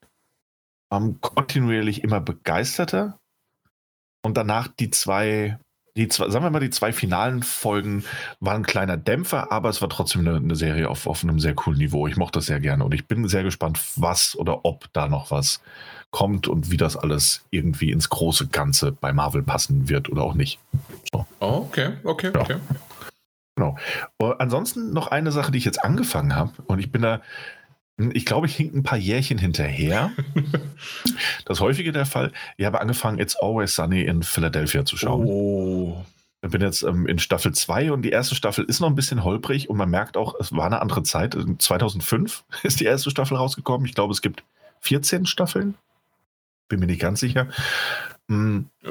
[0.93, 3.19] ähm, kontinuierlich immer begeisterter
[4.23, 5.59] und danach die zwei,
[6.01, 8.05] die zwei, sagen wir mal, die zwei finalen Folgen
[8.41, 11.55] waren ein kleiner Dämpfer, aber es war trotzdem eine, eine Serie auf, auf einem sehr
[11.55, 12.07] coolen Niveau.
[12.07, 15.31] Ich mochte das sehr gerne und ich bin sehr gespannt, was oder ob da noch
[15.31, 15.61] was
[16.11, 20.35] kommt und wie das alles irgendwie ins große Ganze bei Marvel passen wird oder auch
[20.35, 20.59] nicht.
[21.13, 22.41] Oh, okay, okay, Ja.
[22.41, 22.57] okay.
[24.19, 26.53] Äh, Ansonsten noch eine Sache, die ich jetzt angefangen habe.
[26.67, 27.21] Und ich bin da,
[28.15, 30.13] ich glaube, ich hink ein paar Jährchen hinterher.
[31.45, 32.33] das häufige der Fall.
[32.57, 35.27] Ich habe angefangen, It's Always Sunny in Philadelphia zu schauen.
[35.27, 36.05] Oh.
[36.43, 39.25] Ich bin jetzt ähm, in Staffel 2 und die erste Staffel ist noch ein bisschen
[39.25, 41.37] holprig und man merkt auch, es war eine andere Zeit.
[41.59, 43.87] 2005 ist die erste Staffel rausgekommen.
[43.87, 44.43] Ich glaube, es gibt
[44.81, 45.75] 14 Staffeln.
[46.69, 47.49] Bin mir nicht ganz sicher.
[48.31, 48.89] Mm, Äh,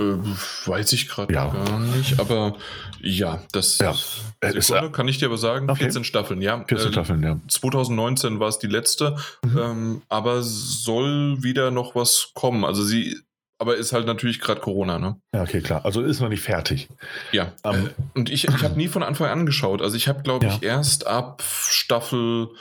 [0.67, 1.47] weiß ich gerade Ja.
[1.47, 2.57] gar nicht, aber
[3.01, 3.95] ja, das Ja,
[4.41, 5.83] es ist, Sekunde, kann ich dir aber sagen, Okay.
[5.85, 6.57] 14 Staffeln, ja.
[6.67, 7.39] 14 Äh, Staffeln, ja.
[7.47, 9.57] 2019 war es die letzte, Mhm.
[9.57, 12.65] ähm, aber soll wieder noch was kommen.
[12.65, 13.17] Also sie,
[13.59, 15.15] aber ist halt natürlich gerade Corona, ne?
[15.33, 15.85] Ja, okay, klar.
[15.85, 16.89] Also ist noch nicht fertig.
[17.31, 17.53] Ja.
[17.63, 19.81] Ähm, äh, und ich, ich habe nie von Anfang an geschaut.
[19.81, 22.55] Also ich habe, glaube ich, erst ab Staffel, äh,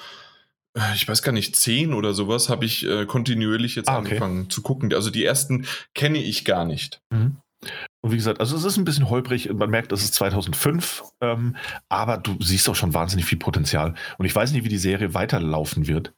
[0.94, 4.08] ich weiß gar nicht, 10 oder sowas, habe ich äh, kontinuierlich jetzt Ah, okay.
[4.08, 4.92] angefangen zu gucken.
[4.94, 7.00] Also die ersten kenne ich gar nicht.
[7.10, 9.52] Und wie gesagt, also es ist ein bisschen holprig.
[9.52, 11.57] Man merkt, es ist 2005, ähm,
[11.89, 13.94] aber du siehst auch schon wahnsinnig viel Potenzial.
[14.18, 16.12] Und ich weiß nicht, wie die Serie weiterlaufen wird.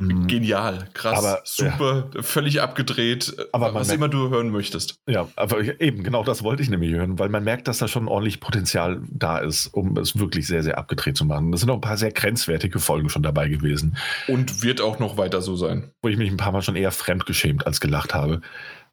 [0.00, 4.50] Mm, Genial, krass, Aber, super, völlig abgedreht, äh, Aber man was merkt- immer du hören
[4.50, 4.96] möchtest.
[5.08, 8.08] Ja, aber eben, genau das wollte ich nämlich hören, weil man merkt, dass da schon
[8.08, 11.52] ordentlich Potenzial da ist, um es wirklich sehr, sehr abgedreht zu machen.
[11.52, 13.96] Es sind auch ein paar sehr grenzwertige Folgen schon dabei gewesen,
[14.28, 15.90] Und wird auch noch weiter so sein.
[16.02, 18.40] wo ich mich ein paar Mal schon eher fremdgeschämt als gelacht habe.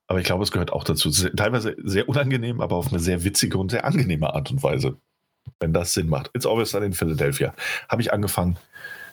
[0.09, 1.09] Aber ich glaube, es gehört auch dazu.
[1.11, 4.95] Teilweise sehr unangenehm, aber auf eine sehr witzige und sehr angenehme Art und Weise.
[5.59, 6.29] Wenn das Sinn macht.
[6.33, 7.53] It's Always Sunny in Philadelphia.
[7.89, 8.57] Habe ich angefangen.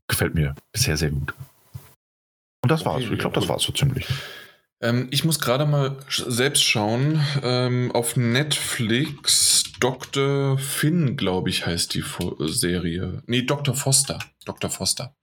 [0.08, 1.32] Gefällt mir bisher sehr gut.
[2.65, 3.05] Und das war's.
[3.05, 4.07] Okay, Ich glaube, das war's so ziemlich.
[4.81, 7.20] Ähm, ich muss gerade mal selbst schauen.
[7.43, 10.57] Ähm, auf Netflix Dr.
[10.57, 13.23] Finn, glaube ich, heißt die Fo Serie.
[13.26, 13.75] Nee, Dr.
[13.75, 14.18] Foster.
[14.47, 14.70] Dr.
[14.70, 15.15] Foster.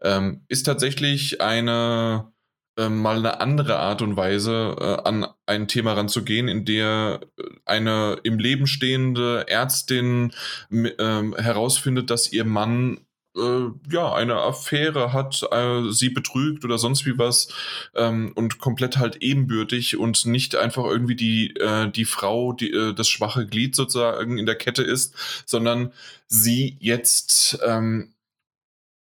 [0.00, 2.32] Ähm, ist tatsächlich eine
[2.78, 7.42] ähm, mal eine andere Art und Weise, äh, an ein Thema ranzugehen, in der äh,
[7.66, 10.32] eine im Leben stehende Ärztin
[10.70, 13.00] ähm, herausfindet, dass ihr Mann äh,
[13.36, 17.48] ja, eine Affäre hat, äh, sie betrügt oder sonst wie was
[17.94, 22.92] ähm, und komplett halt ebenbürtig und nicht einfach irgendwie die, äh, die Frau, die äh,
[22.92, 25.14] das schwache Glied sozusagen in der Kette ist,
[25.46, 25.92] sondern
[26.26, 28.14] sie jetzt ähm,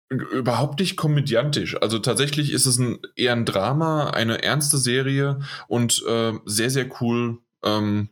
[0.09, 1.79] überhaupt nicht komödiantisch.
[1.81, 6.89] Also tatsächlich ist es ein, eher ein Drama, eine ernste Serie und äh, sehr, sehr
[7.01, 8.09] cool ähm,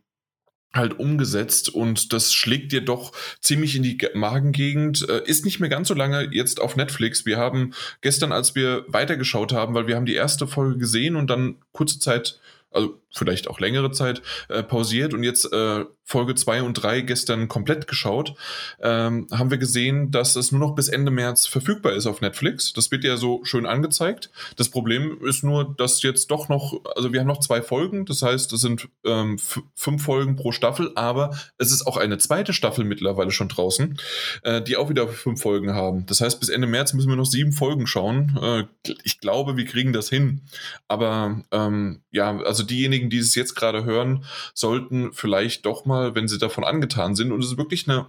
[0.76, 5.08] halt umgesetzt und das schlägt dir doch ziemlich in die Magengegend.
[5.10, 7.26] Äh, ist nicht mehr ganz so lange jetzt auf Netflix.
[7.26, 11.30] Wir haben gestern, als wir weitergeschaut haben, weil wir haben die erste Folge gesehen und
[11.30, 12.40] dann kurze Zeit
[12.76, 17.48] also vielleicht auch längere Zeit äh, pausiert und jetzt äh, Folge 2 und 3 gestern
[17.48, 18.36] komplett geschaut,
[18.80, 22.74] ähm, haben wir gesehen, dass es nur noch bis Ende März verfügbar ist auf Netflix.
[22.74, 24.30] Das wird ja so schön angezeigt.
[24.56, 28.22] Das Problem ist nur, dass jetzt doch noch, also wir haben noch zwei Folgen, das
[28.22, 29.40] heißt, es sind ähm,
[29.74, 33.98] fünf Folgen pro Staffel, aber es ist auch eine zweite Staffel mittlerweile schon draußen,
[34.44, 36.06] äh, die auch wieder fünf Folgen haben.
[36.06, 38.38] Das heißt, bis Ende März müssen wir noch sieben Folgen schauen.
[38.42, 40.42] Äh, ich glaube, wir kriegen das hin.
[40.88, 46.28] Aber ähm, ja, also diejenigen, die es jetzt gerade hören, sollten vielleicht doch mal wenn
[46.28, 47.32] sie davon angetan sind.
[47.32, 48.08] Und es ist wirklich eine,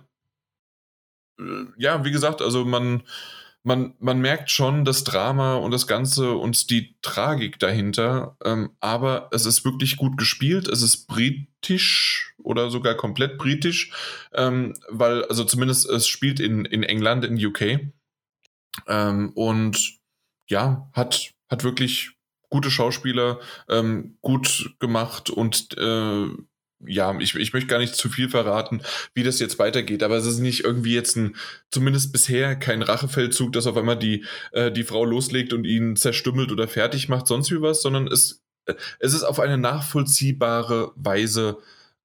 [1.38, 3.02] äh, ja, wie gesagt, also man,
[3.62, 9.28] man, man merkt schon das Drama und das Ganze und die Tragik dahinter, ähm, aber
[9.32, 10.68] es ist wirklich gut gespielt.
[10.68, 13.90] Es ist britisch oder sogar komplett britisch,
[14.32, 17.92] ähm, weil, also zumindest es spielt in, in England, in UK.
[18.86, 19.98] Ähm, und
[20.48, 22.15] ja, hat, hat wirklich
[22.56, 26.26] gute Schauspieler, ähm, gut gemacht und äh,
[26.86, 28.80] ja, ich, ich möchte gar nicht zu viel verraten,
[29.12, 31.36] wie das jetzt weitergeht, aber es ist nicht irgendwie jetzt ein,
[31.70, 36.50] zumindest bisher kein Rachefeldzug, dass auf einmal die, äh, die Frau loslegt und ihn zerstümmelt
[36.50, 41.58] oder fertig macht, sonst wie was, sondern es, äh, es ist auf eine nachvollziehbare Weise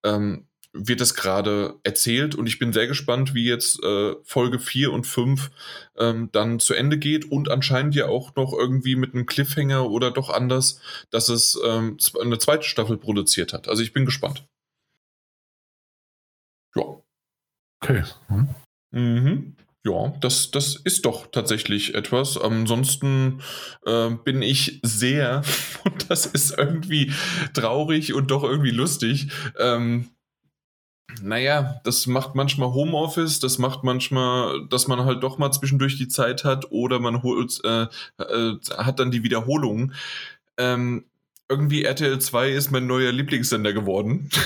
[0.04, 4.94] ähm, wird es gerade erzählt und ich bin sehr gespannt, wie jetzt äh, Folge 4
[4.94, 5.52] und 5
[5.98, 10.12] ähm, dann zu Ende geht und anscheinend ja auch noch irgendwie mit einem Cliffhanger oder
[10.12, 13.68] doch anders, dass es ähm, eine zweite Staffel produziert hat.
[13.68, 14.46] Also ich bin gespannt.
[16.76, 17.02] Ja.
[17.84, 18.04] Okay.
[18.28, 18.56] Hm.
[18.92, 19.56] Mhm.
[19.84, 22.38] Ja, das, das ist doch tatsächlich etwas.
[22.38, 23.42] Ansonsten
[23.86, 25.42] äh, bin ich sehr,
[25.84, 27.12] und das ist irgendwie
[27.54, 30.10] traurig und doch irgendwie lustig, ähm,
[31.22, 36.08] naja, das macht manchmal Homeoffice, das macht manchmal, dass man halt doch mal zwischendurch die
[36.08, 39.94] Zeit hat oder man holt, äh, äh, hat dann die Wiederholung.
[40.58, 41.06] Ähm,
[41.50, 44.30] irgendwie RTL 2 ist mein neuer Lieblingssender geworden.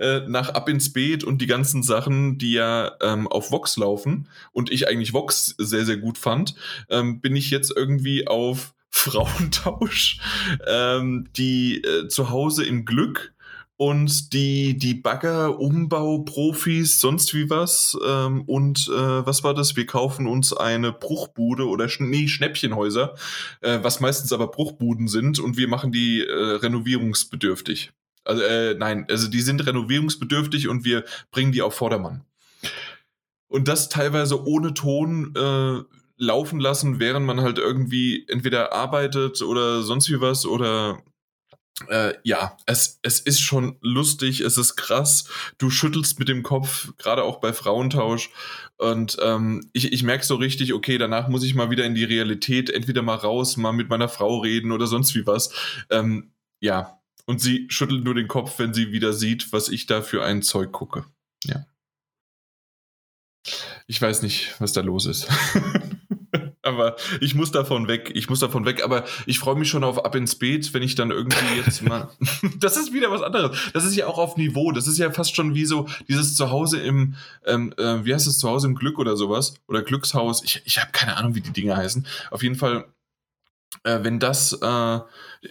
[0.00, 4.28] Äh, nach Ab ins Beet und die ganzen Sachen, die ja ähm, auf Vox laufen
[4.52, 6.54] und ich eigentlich Vox sehr, sehr gut fand,
[6.90, 10.20] ähm, bin ich jetzt irgendwie auf Frauentausch,
[10.66, 13.32] ähm, die äh, zu Hause im Glück
[13.78, 17.96] und die, die Bagger-Umbau-Profis, sonst wie was.
[18.04, 19.76] Ähm, und äh, was war das?
[19.76, 23.14] Wir kaufen uns eine Bruchbude oder Sch nee, Schnäppchenhäuser,
[23.60, 27.92] äh, was meistens aber Bruchbuden sind und wir machen die äh, renovierungsbedürftig.
[28.24, 32.24] Also, äh, nein, also die sind renovierungsbedürftig und wir bringen die auf Vordermann.
[33.46, 35.82] Und das teilweise ohne Ton äh,
[36.16, 41.00] laufen lassen, während man halt irgendwie entweder arbeitet oder sonst wie was oder
[41.88, 45.28] äh, ja, es, es ist schon lustig, es ist krass.
[45.58, 48.30] Du schüttelst mit dem Kopf, gerade auch bei Frauentausch.
[48.76, 52.04] Und ähm, ich, ich merke so richtig, okay, danach muss ich mal wieder in die
[52.04, 55.52] Realität, entweder mal raus, mal mit meiner Frau reden oder sonst wie was.
[55.90, 60.02] Ähm, ja, und sie schüttelt nur den Kopf, wenn sie wieder sieht, was ich da
[60.02, 61.04] für ein Zeug gucke.
[61.44, 61.66] Ja.
[63.86, 65.28] Ich weiß nicht, was da los ist.
[66.68, 68.10] aber ich muss davon weg.
[68.14, 68.84] Ich muss davon weg.
[68.84, 72.08] Aber ich freue mich schon auf Ab ins Beet, wenn ich dann irgendwie jetzt mal.
[72.60, 73.58] das ist wieder was anderes.
[73.72, 74.72] Das ist ja auch auf Niveau.
[74.72, 77.14] Das ist ja fast schon wie so dieses Zuhause im,
[77.46, 79.54] ähm, äh, wie heißt es, Zuhause im Glück oder sowas?
[79.66, 80.42] Oder Glückshaus.
[80.44, 82.06] Ich, ich habe keine Ahnung, wie die Dinge heißen.
[82.30, 82.86] Auf jeden Fall
[83.84, 84.98] äh, wenn das, äh,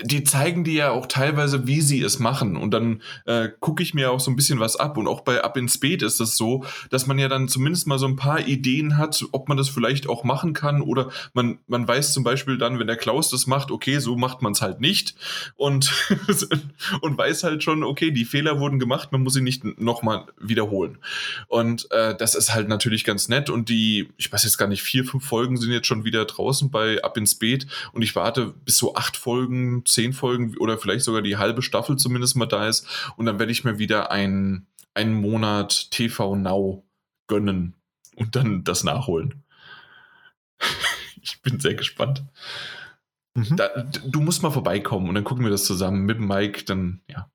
[0.01, 2.57] die zeigen dir ja auch teilweise, wie sie es machen.
[2.57, 4.97] Und dann äh, gucke ich mir auch so ein bisschen was ab.
[4.97, 7.99] Und auch bei Ab ins Beet ist es so, dass man ja dann zumindest mal
[7.99, 10.81] so ein paar Ideen hat, ob man das vielleicht auch machen kann.
[10.81, 14.41] Oder man, man weiß zum Beispiel dann, wenn der Klaus das macht, okay, so macht
[14.41, 15.15] man es halt nicht.
[15.55, 15.91] Und,
[17.01, 20.97] und weiß halt schon, okay, die Fehler wurden gemacht, man muss sie nicht nochmal wiederholen.
[21.47, 23.49] Und äh, das ist halt natürlich ganz nett.
[23.49, 26.71] Und die, ich weiß jetzt gar nicht, vier, fünf Folgen sind jetzt schon wieder draußen
[26.71, 27.67] bei Ab ins Beet.
[27.93, 31.97] Und ich warte, bis so acht Folgen, zehn Folgen oder vielleicht sogar die halbe Staffel
[31.97, 32.87] zumindest mal da ist.
[33.17, 36.85] Und dann werde ich mir wieder ein, einen Monat TV Now
[37.27, 37.75] gönnen
[38.15, 39.43] und dann das nachholen.
[41.21, 42.23] ich bin sehr gespannt.
[43.35, 43.57] Mhm.
[43.57, 43.67] Da,
[44.05, 47.29] du musst mal vorbeikommen und dann gucken wir das zusammen mit Mike, dann, ja.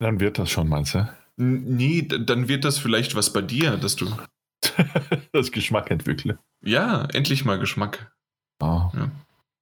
[0.00, 1.08] Dann wird das schon, meinst du?
[1.36, 4.10] Nee, dann wird das vielleicht was bei dir, dass du.
[5.32, 6.38] das Geschmack entwickle.
[6.62, 8.12] Ja, endlich mal Geschmack.
[8.58, 9.10] Ah, ja.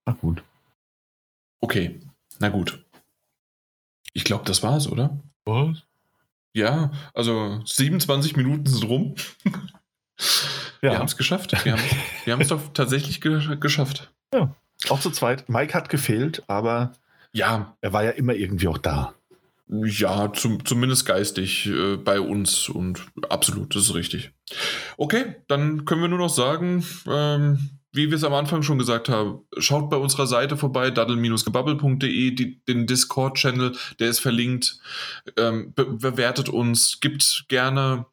[0.08, 0.42] Na gut.
[1.60, 2.00] Okay,
[2.38, 2.82] na gut.
[4.14, 5.20] Ich glaube, das war's, oder?
[5.44, 5.82] Was?
[6.54, 9.14] Ja, also 27 Minuten sind rum.
[10.80, 10.92] Ja.
[10.92, 11.52] Wir haben es geschafft.
[11.64, 14.12] Wir haben es doch tatsächlich ge geschafft.
[14.32, 14.54] Ja,
[14.88, 15.48] auch zu zweit.
[15.48, 16.92] Mike hat gefehlt, aber
[17.32, 19.14] ja, er war ja immer irgendwie auch da.
[19.68, 24.30] Ja, zum, zumindest geistig äh, bei uns und absolut, das ist richtig.
[24.96, 29.08] Okay, dann können wir nur noch sagen, ähm, wie wir es am Anfang schon gesagt
[29.08, 34.80] haben, schaut bei unserer Seite vorbei, daddle-gebubble.de, den Discord-Channel, der ist verlinkt.
[35.36, 38.06] Ähm, be bewertet uns, gibt gerne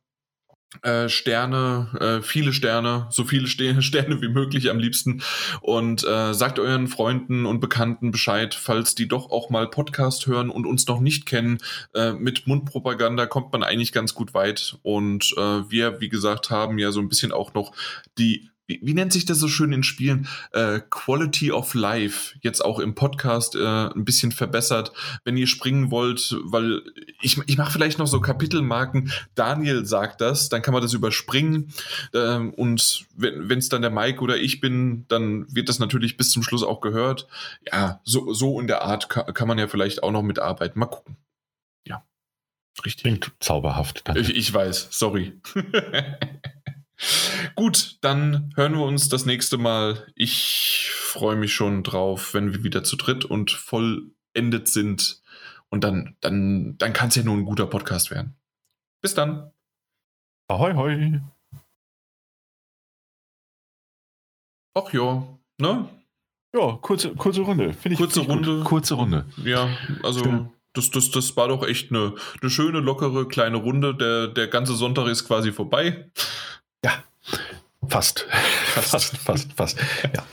[0.81, 5.21] äh, Sterne, äh, viele Sterne, so viele Ste Sterne wie möglich am liebsten
[5.61, 10.49] und äh, sagt euren Freunden und Bekannten Bescheid, falls die doch auch mal Podcast hören
[10.49, 11.59] und uns noch nicht kennen.
[11.93, 16.77] Äh, mit Mundpropaganda kommt man eigentlich ganz gut weit und äh, wir, wie gesagt, haben
[16.77, 17.73] ja so ein bisschen auch noch
[18.17, 20.27] die wie, wie, nennt sich das so schön in Spielen?
[20.51, 24.91] Äh, Quality of Life, jetzt auch im Podcast äh, ein bisschen verbessert.
[25.23, 26.81] Wenn ihr springen wollt, weil
[27.21, 31.73] ich, ich mache vielleicht noch so Kapitelmarken, Daniel sagt das, dann kann man das überspringen.
[32.13, 36.31] Ähm, und wenn es dann der Mike oder ich bin, dann wird das natürlich bis
[36.31, 37.27] zum Schluss auch gehört.
[37.71, 40.79] Ja, so, so in der Art kann, kann man ja vielleicht auch noch mitarbeiten.
[40.79, 41.17] Mal gucken.
[41.87, 42.03] Ja,
[42.83, 43.03] richtig.
[43.03, 44.03] Klingt zauberhaft.
[44.15, 45.39] Ich, ich weiß, sorry.
[47.55, 50.05] Gut, dann hören wir uns das nächste Mal.
[50.15, 55.21] Ich freue mich schon drauf, wenn wir wieder zu dritt und vollendet sind.
[55.69, 58.35] Und dann, dann, dann kann es ja nur ein guter Podcast werden.
[59.01, 59.51] Bis dann.
[60.47, 61.21] Ahoi, hoi.
[64.77, 65.89] Ach ja, ne?
[66.55, 67.73] Ja, kurze, kurze Runde.
[67.73, 68.57] Finde ich kurze Runde.
[68.57, 68.65] Gut.
[68.65, 69.25] Kurze Runde.
[69.43, 69.69] Ja,
[70.03, 73.95] also das, das, das war doch echt eine, eine schöne, lockere, kleine Runde.
[73.95, 76.11] Der, der ganze Sonntag ist quasi vorbei.
[76.85, 77.03] Ja,
[77.87, 78.27] fast.
[78.75, 79.79] Fast, fast, fast.
[80.13, 80.23] Ja.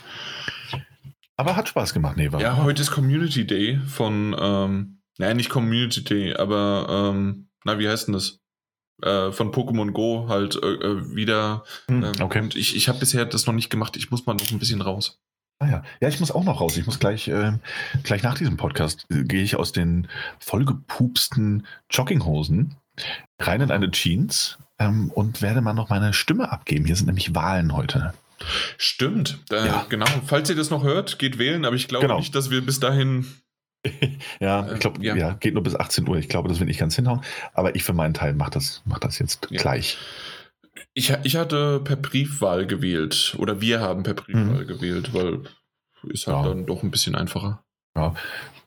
[1.39, 2.39] Aber hat Spaß gemacht, Neva.
[2.41, 7.89] Ja, heute ist Community Day von, ähm, naja, nicht Community Day, aber, ähm, na, wie
[7.89, 8.41] heißt denn das?
[9.03, 11.65] Äh, von Pokémon Go halt äh, äh wieder.
[11.89, 12.41] Ähm, okay.
[12.41, 13.97] Und ich, ich habe bisher das noch nicht gemacht.
[13.97, 15.19] Ich muss mal noch ein bisschen raus.
[15.59, 15.83] Ah ja.
[16.03, 16.77] ja, ich muss auch noch raus.
[16.77, 17.53] Ich muss gleich, äh,
[18.03, 20.07] gleich nach diesem Podcast äh, gehe ich aus den
[20.39, 22.77] vollgepupsten Jogginghosen
[23.41, 26.85] rein in eine Jeans ähm, und werde mal noch meine Stimme abgeben.
[26.85, 28.15] Hier sind nämlich Wahlen heute.
[28.77, 29.87] Stimmt, äh, ja.
[29.89, 30.07] genau.
[30.27, 32.19] Falls ihr das noch hört, geht wählen, aber ich glaube genau.
[32.19, 33.27] nicht, dass wir bis dahin.
[34.41, 35.15] ja, ich glaube, ja.
[35.17, 35.33] ja.
[35.35, 36.17] geht nur bis 18 Uhr.
[36.17, 37.21] Ich glaube, das wird nicht ganz hinhauen.
[37.53, 39.61] Aber ich für meinen Teil mache das, mach das jetzt ja.
[39.61, 39.99] gleich.
[40.95, 43.35] Ich, ich hatte per Briefwahl gewählt.
[43.39, 44.67] Oder wir haben per Briefwahl mhm.
[44.67, 45.43] gewählt, weil
[46.09, 47.65] ist halt dann doch ein bisschen einfacher.
[47.97, 48.15] Ja,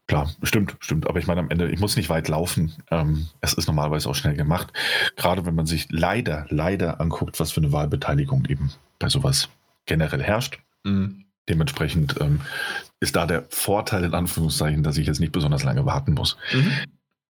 [0.07, 1.07] Klar, stimmt, stimmt.
[1.07, 2.73] Aber ich meine, am Ende, ich muss nicht weit laufen.
[2.91, 4.71] Ähm, es ist normalerweise auch schnell gemacht.
[5.15, 9.49] Gerade wenn man sich leider, leider anguckt, was für eine Wahlbeteiligung eben bei sowas
[9.87, 10.59] generell herrscht.
[10.83, 11.25] Mhm.
[11.49, 12.41] Dementsprechend ähm,
[12.99, 16.37] ist da der Vorteil in Anführungszeichen, dass ich jetzt nicht besonders lange warten muss.
[16.53, 16.71] Mhm.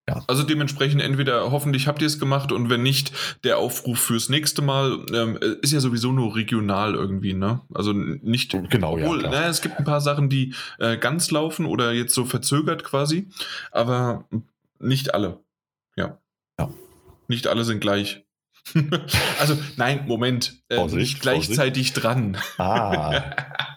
[0.08, 0.24] Ja.
[0.28, 3.12] Also dementsprechend entweder hoffentlich habt ihr es gemacht und wenn nicht,
[3.44, 7.62] der Aufruf fürs nächste Mal ähm, ist ja sowieso nur regional irgendwie, ne?
[7.74, 8.56] Also nicht.
[8.70, 9.30] Genau, obwohl, ja.
[9.32, 13.30] Ne, es gibt ein paar Sachen, die äh, ganz laufen oder jetzt so verzögert quasi,
[13.72, 14.28] aber
[14.80, 15.40] nicht alle.
[15.96, 16.20] Ja.
[16.60, 16.70] ja.
[17.28, 18.24] Nicht alle sind gleich.
[19.40, 22.04] also nein, Moment, äh, Vorsicht, nicht gleichzeitig Vorsicht.
[22.04, 22.38] dran.
[22.58, 23.24] Ah.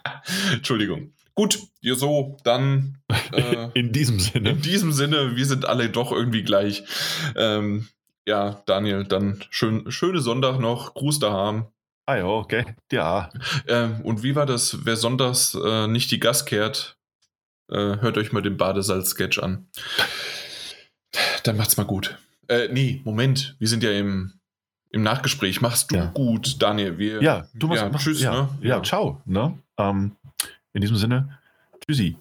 [0.53, 1.13] Entschuldigung.
[1.39, 2.97] Gut, ja, so, dann.
[3.31, 4.49] Äh, in diesem Sinne.
[4.49, 6.83] In diesem Sinne, wir sind alle doch irgendwie gleich.
[7.37, 7.87] Ähm,
[8.27, 10.95] ja, Daniel, dann schön, schöne Sonntag noch.
[10.95, 11.67] Gruß daheim.
[12.05, 12.65] Ah ja, okay.
[12.91, 13.29] Ja.
[13.69, 14.79] Ähm, und wie war das?
[14.83, 16.97] Wer sonntags äh, nicht die Gas kehrt,
[17.71, 19.69] äh, hört euch mal den Badesalz-Sketch an.
[21.43, 22.19] Dann macht's mal gut.
[22.49, 24.33] Äh, nee, Moment, wir sind ja im,
[24.91, 25.61] im Nachgespräch.
[25.61, 26.05] Machst du ja.
[26.07, 26.97] gut, Daniel.
[26.97, 28.21] Wir, ja, du machst, ja, mach, tschüss.
[28.21, 28.67] Ja, ne?
[28.67, 29.21] ja, ciao.
[29.25, 29.57] Ne?
[29.77, 30.17] Ähm,
[30.73, 31.39] in diesem Sinne,
[31.81, 32.19] tschüssi.